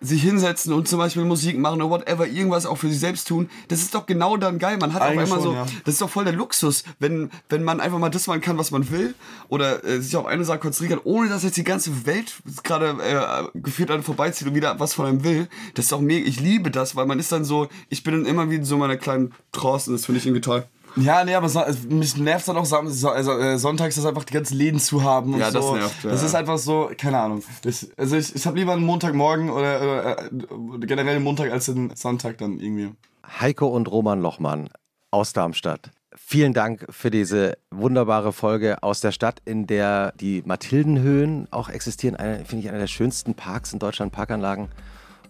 sich 0.00 0.22
hinsetzen 0.22 0.72
und 0.72 0.86
zum 0.88 0.98
Beispiel 0.98 1.24
Musik 1.24 1.58
machen 1.58 1.82
oder 1.82 1.90
whatever, 1.90 2.26
irgendwas 2.26 2.66
auch 2.66 2.76
für 2.76 2.88
sich 2.88 3.00
selbst 3.00 3.26
tun, 3.26 3.50
das 3.68 3.80
ist 3.80 3.94
doch 3.94 4.06
genau 4.06 4.36
dann 4.36 4.58
geil. 4.58 4.78
Man 4.78 4.94
hat 4.94 5.02
Eigentlich 5.02 5.30
auf 5.30 5.38
einmal 5.38 5.42
schon, 5.42 5.66
so, 5.66 5.72
ja. 5.72 5.80
das 5.84 5.94
ist 5.94 6.00
doch 6.00 6.10
voll 6.10 6.24
der 6.24 6.34
Luxus, 6.34 6.84
wenn, 6.98 7.30
wenn 7.48 7.64
man 7.64 7.80
einfach 7.80 7.98
mal 7.98 8.08
das 8.08 8.26
machen 8.26 8.40
kann, 8.40 8.58
was 8.58 8.70
man 8.70 8.90
will 8.90 9.14
oder 9.48 9.84
äh, 9.84 10.00
sich 10.00 10.16
auf 10.16 10.26
eine 10.26 10.44
Sache 10.44 10.58
konzentrieren 10.58 11.00
kann, 11.00 11.12
ohne 11.12 11.28
dass 11.28 11.42
jetzt 11.42 11.56
die 11.56 11.64
ganze 11.64 12.06
Welt 12.06 12.36
gerade 12.62 12.96
äh, 13.02 13.58
gefühlt 13.58 13.90
an 13.90 14.02
vorbeizieht 14.02 14.46
und 14.46 14.54
wieder 14.54 14.78
was 14.78 14.94
von 14.94 15.06
einem 15.06 15.24
will. 15.24 15.48
Das 15.74 15.86
ist 15.86 15.92
doch 15.92 16.00
mega, 16.00 16.26
ich 16.26 16.40
liebe 16.40 16.70
das, 16.70 16.94
weil 16.94 17.06
man 17.06 17.18
ist 17.18 17.32
dann 17.32 17.44
so, 17.44 17.68
ich 17.88 18.04
bin 18.04 18.14
dann 18.14 18.26
immer 18.26 18.50
wie 18.50 18.56
in 18.56 18.64
so 18.64 18.76
meiner 18.76 18.96
kleinen 18.96 19.34
Trance 19.52 19.90
und 19.90 19.96
das 19.96 20.06
finde 20.06 20.20
ich 20.20 20.26
irgendwie 20.26 20.42
toll. 20.42 20.64
Ja, 20.96 21.24
nee, 21.24 21.34
aber 21.34 21.48
so, 21.48 21.60
es- 21.62 21.84
mich 21.84 22.16
nervt 22.16 22.48
dann 22.48 22.56
auch 22.56 22.64
Sam- 22.64 22.88
so, 22.88 23.08
also, 23.10 23.38
äh, 23.38 23.58
sonntags, 23.58 23.94
das 23.96 24.04
einfach 24.06 24.24
die 24.24 24.32
ganzen 24.34 24.56
Läden 24.56 24.80
zu 24.80 25.02
haben. 25.02 25.34
Und 25.34 25.40
Ja, 25.40 25.50
das 25.50 25.64
so. 25.64 25.76
nervt, 25.76 26.04
ja. 26.04 26.10
Das 26.10 26.22
ist 26.22 26.34
einfach 26.34 26.58
so, 26.58 26.90
keine 26.98 27.18
Ahnung. 27.20 27.42
Ich, 27.64 27.86
also 27.96 28.16
ich, 28.16 28.34
ich 28.34 28.46
habe 28.46 28.58
lieber 28.58 28.72
einen 28.72 28.84
Montagmorgen 28.84 29.50
oder, 29.50 30.18
äh, 30.24 30.30
generell 30.80 31.16
einen 31.16 31.24
Montag 31.24 31.52
als 31.52 31.68
einen 31.68 31.94
Sonntag 31.94 32.38
dann 32.38 32.58
irgendwie. 32.58 32.90
Heiko 33.40 33.66
und 33.68 33.90
Roman 33.90 34.20
Lochmann 34.20 34.70
aus 35.10 35.32
Darmstadt. 35.32 35.90
Vielen 36.16 36.52
Dank 36.52 36.84
für 36.90 37.10
diese 37.10 37.56
wunderbare 37.70 38.32
Folge 38.32 38.82
aus 38.82 39.00
der 39.00 39.12
Stadt, 39.12 39.40
in 39.44 39.66
der 39.66 40.12
die 40.20 40.42
Mathildenhöhen 40.44 41.46
auch 41.50 41.68
existieren. 41.68 42.16
Eine, 42.16 42.44
finde 42.44 42.64
ich, 42.64 42.68
einer 42.68 42.78
der 42.78 42.86
schönsten 42.86 43.34
Parks 43.34 43.72
in 43.72 43.78
Deutschland, 43.78 44.12
Parkanlagen. 44.12 44.68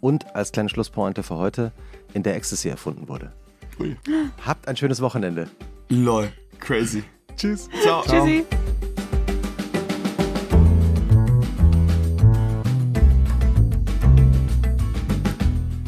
Und 0.01 0.35
als 0.35 0.53
kleine 0.53 0.69
Schlusspointe 0.69 1.23
für 1.23 1.37
heute, 1.37 1.73
in 2.15 2.23
der 2.23 2.37
Ecstasy 2.37 2.69
erfunden 2.69 3.09
wurde. 3.09 3.33
Ui. 3.81 3.97
Habt 4.45 4.67
ein 4.69 4.77
schönes 4.77 5.01
Wochenende. 5.01 5.49
Lol, 5.89 6.33
crazy. 6.59 7.05
Tschüss. 7.37 7.69
Ciao. 7.83 8.03
Tschüssi. 8.03 8.45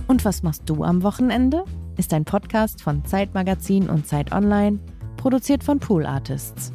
Und 0.06 0.24
was 0.24 0.42
machst 0.42 0.62
du 0.66 0.84
am 0.84 1.02
Wochenende? 1.02 1.64
Ist 1.96 2.12
ein 2.12 2.24
Podcast 2.24 2.82
von 2.82 3.04
Zeitmagazin 3.04 3.88
und 3.88 4.06
Zeit 4.06 4.32
Online, 4.32 4.78
produziert 5.16 5.62
von 5.64 5.78
Pool 5.78 6.06
Artists. 6.06 6.72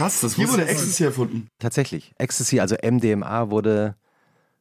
Krass, 0.00 0.22
das 0.22 0.36
Hier 0.36 0.48
wurde. 0.48 0.66
Ecstasy 0.66 1.04
erfunden. 1.04 1.48
Tatsächlich. 1.58 2.14
Ecstasy, 2.16 2.58
also 2.58 2.74
MDMA, 2.82 3.50
wurde 3.50 3.96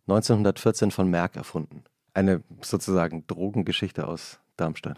1914 0.08 0.92
von 0.92 1.10
Merck 1.10 1.38
erfunden. 1.38 1.86
Eine 2.14 2.44
sozusagen 2.62 3.26
Drogengeschichte 3.26 4.06
aus 4.06 4.40
Darmstadt. 4.58 4.98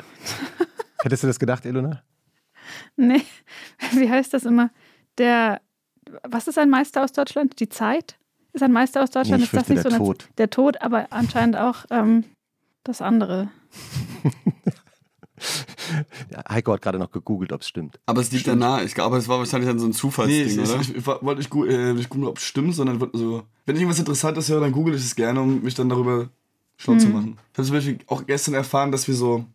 Hättest 1.04 1.22
du 1.22 1.28
das 1.28 1.38
gedacht, 1.38 1.64
Ilona? 1.66 2.02
Nee, 2.96 3.22
wie 3.92 4.10
heißt 4.10 4.34
das 4.34 4.46
immer? 4.46 4.72
Der, 5.20 5.62
was 6.24 6.48
ist 6.48 6.58
ein 6.58 6.72
Meister 6.72 7.04
aus 7.04 7.12
Deutschland? 7.12 7.60
Die 7.60 7.70
Zeit? 7.70 8.18
Ist 8.54 8.64
ein 8.64 8.72
Meister 8.72 9.04
aus 9.04 9.12
Deutschland? 9.12 9.42
Nee, 9.42 9.46
ich 9.46 9.54
ist 9.54 9.62
das 9.62 9.70
nicht 9.70 9.84
so 9.84 9.90
der 9.90 9.98
eine- 10.00 10.06
Tod. 10.08 10.30
Der 10.40 10.50
Tod, 10.50 10.82
aber 10.82 11.06
anscheinend 11.12 11.56
auch 11.56 11.86
ähm, 11.92 12.24
das 12.84 13.04
andere. 13.04 13.50
Heiko 16.50 16.74
hat 16.74 16.82
gerade 16.82 17.00
noch 17.00 17.12
gegoogelt, 17.12 17.52
ob 17.52 17.62
es 17.62 17.68
stimmt. 17.68 18.00
Aber 18.06 18.22
es 18.22 18.32
liegt 18.32 18.48
danach. 18.48 18.82
Ich 18.84 18.94
glaube, 18.94 19.18
es 19.18 19.28
war 19.28 19.40
wahrscheinlich 19.40 19.70
dann 19.70 19.80
so 19.80 19.86
ein 19.86 19.92
Nee, 19.92 19.96
Zufallsding, 19.96 20.64
ich, 20.64 20.70
oder? 20.70 20.82
ich, 20.82 20.96
ich, 20.96 21.06
wollte 21.06 21.36
nicht, 21.38 21.54
äh, 21.72 21.94
nicht 21.94 22.10
googeln, 22.10 22.28
ob 22.28 22.38
es 22.38 22.44
stimmt, 22.44 22.76
sondern 22.76 23.00
so, 23.14 23.44
wenn 23.66 23.76
ich 23.76 23.82
irgendwas 23.82 24.00
Interessantes 24.00 24.50
höre, 24.50 24.62
dann 24.62 24.72
google 24.72 24.96
ich 24.96 25.02
es 25.02 25.16
gerne, 25.16 25.42
um 25.42 25.62
mich 25.62 25.76
dann 25.76 25.90
darüber 25.90 26.30
schlau 26.78 26.98
zu 26.98 27.08
machen. 27.08 27.38
Ich 27.52 27.58
habe 27.58 27.68
zum 27.68 27.76
Beispiel 27.76 28.00
auch 28.08 28.26
gestern 28.26 28.54
erfahren, 28.54 28.92
dass 28.92 29.08
wir 29.08 29.16
so 29.16 29.46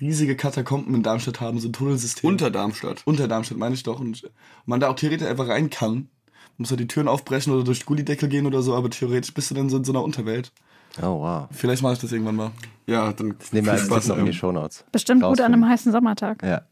riesige 0.00 0.36
Katakomben 0.36 0.94
in 0.94 1.02
Darmstadt 1.02 1.40
haben, 1.40 1.58
so 1.58 1.68
ein 1.68 1.72
Tunnelsystem. 1.72 2.28
Unter 2.28 2.50
Darmstadt. 2.50 3.02
Unter 3.04 3.28
Darmstadt 3.28 3.58
meine 3.58 3.74
ich 3.74 3.82
doch. 3.82 4.00
Und 4.00 4.30
man 4.66 4.80
da 4.80 4.88
auch 4.88 4.96
theoretisch 4.96 5.26
einfach 5.26 5.48
rein 5.48 5.70
kann. 5.70 6.08
musst 6.56 6.70
halt 6.70 6.80
die 6.80 6.86
Türen 6.86 7.08
aufbrechen 7.08 7.52
oder 7.52 7.64
durch 7.64 7.84
Gullideckel 7.84 8.28
gehen 8.28 8.46
oder 8.46 8.62
so, 8.62 8.74
aber 8.74 8.90
theoretisch 8.90 9.34
bist 9.34 9.50
du 9.50 9.54
dann 9.54 9.68
so 9.68 9.76
in 9.76 9.84
so 9.84 9.92
einer 9.92 10.02
Unterwelt. 10.02 10.52
Oh, 10.98 11.20
wow. 11.20 11.48
Vielleicht 11.50 11.82
mache 11.82 11.94
ich 11.94 11.98
das 12.00 12.12
irgendwann 12.12 12.36
mal. 12.36 12.50
Ja, 12.86 13.12
dann 13.12 13.36
Das 13.38 13.52
nehmen 13.52 13.66
wir 13.66 13.72
als 13.72 13.82
viel 13.82 13.98
Tipp 14.00 14.08
noch 14.08 14.18
in 14.18 14.26
die 14.26 14.32
Shownotes. 14.32 14.84
Bestimmt 14.90 15.22
gut 15.22 15.40
an 15.40 15.52
einem 15.54 15.68
heißen 15.68 15.92
Sommertag. 15.92 16.42
Ja. 16.42 16.62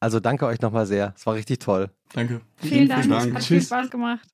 Also 0.00 0.20
danke 0.20 0.46
euch 0.46 0.60
nochmal 0.60 0.86
sehr. 0.86 1.14
Es 1.16 1.24
war 1.26 1.34
richtig 1.34 1.60
toll. 1.60 1.90
Danke. 2.12 2.40
Vielen 2.56 2.88
Dank. 2.88 3.08
Dank. 3.08 3.34
Hat 3.34 3.44
viel 3.44 3.58
Tschüss. 3.58 3.66
Spaß 3.66 3.90
gemacht. 3.90 4.26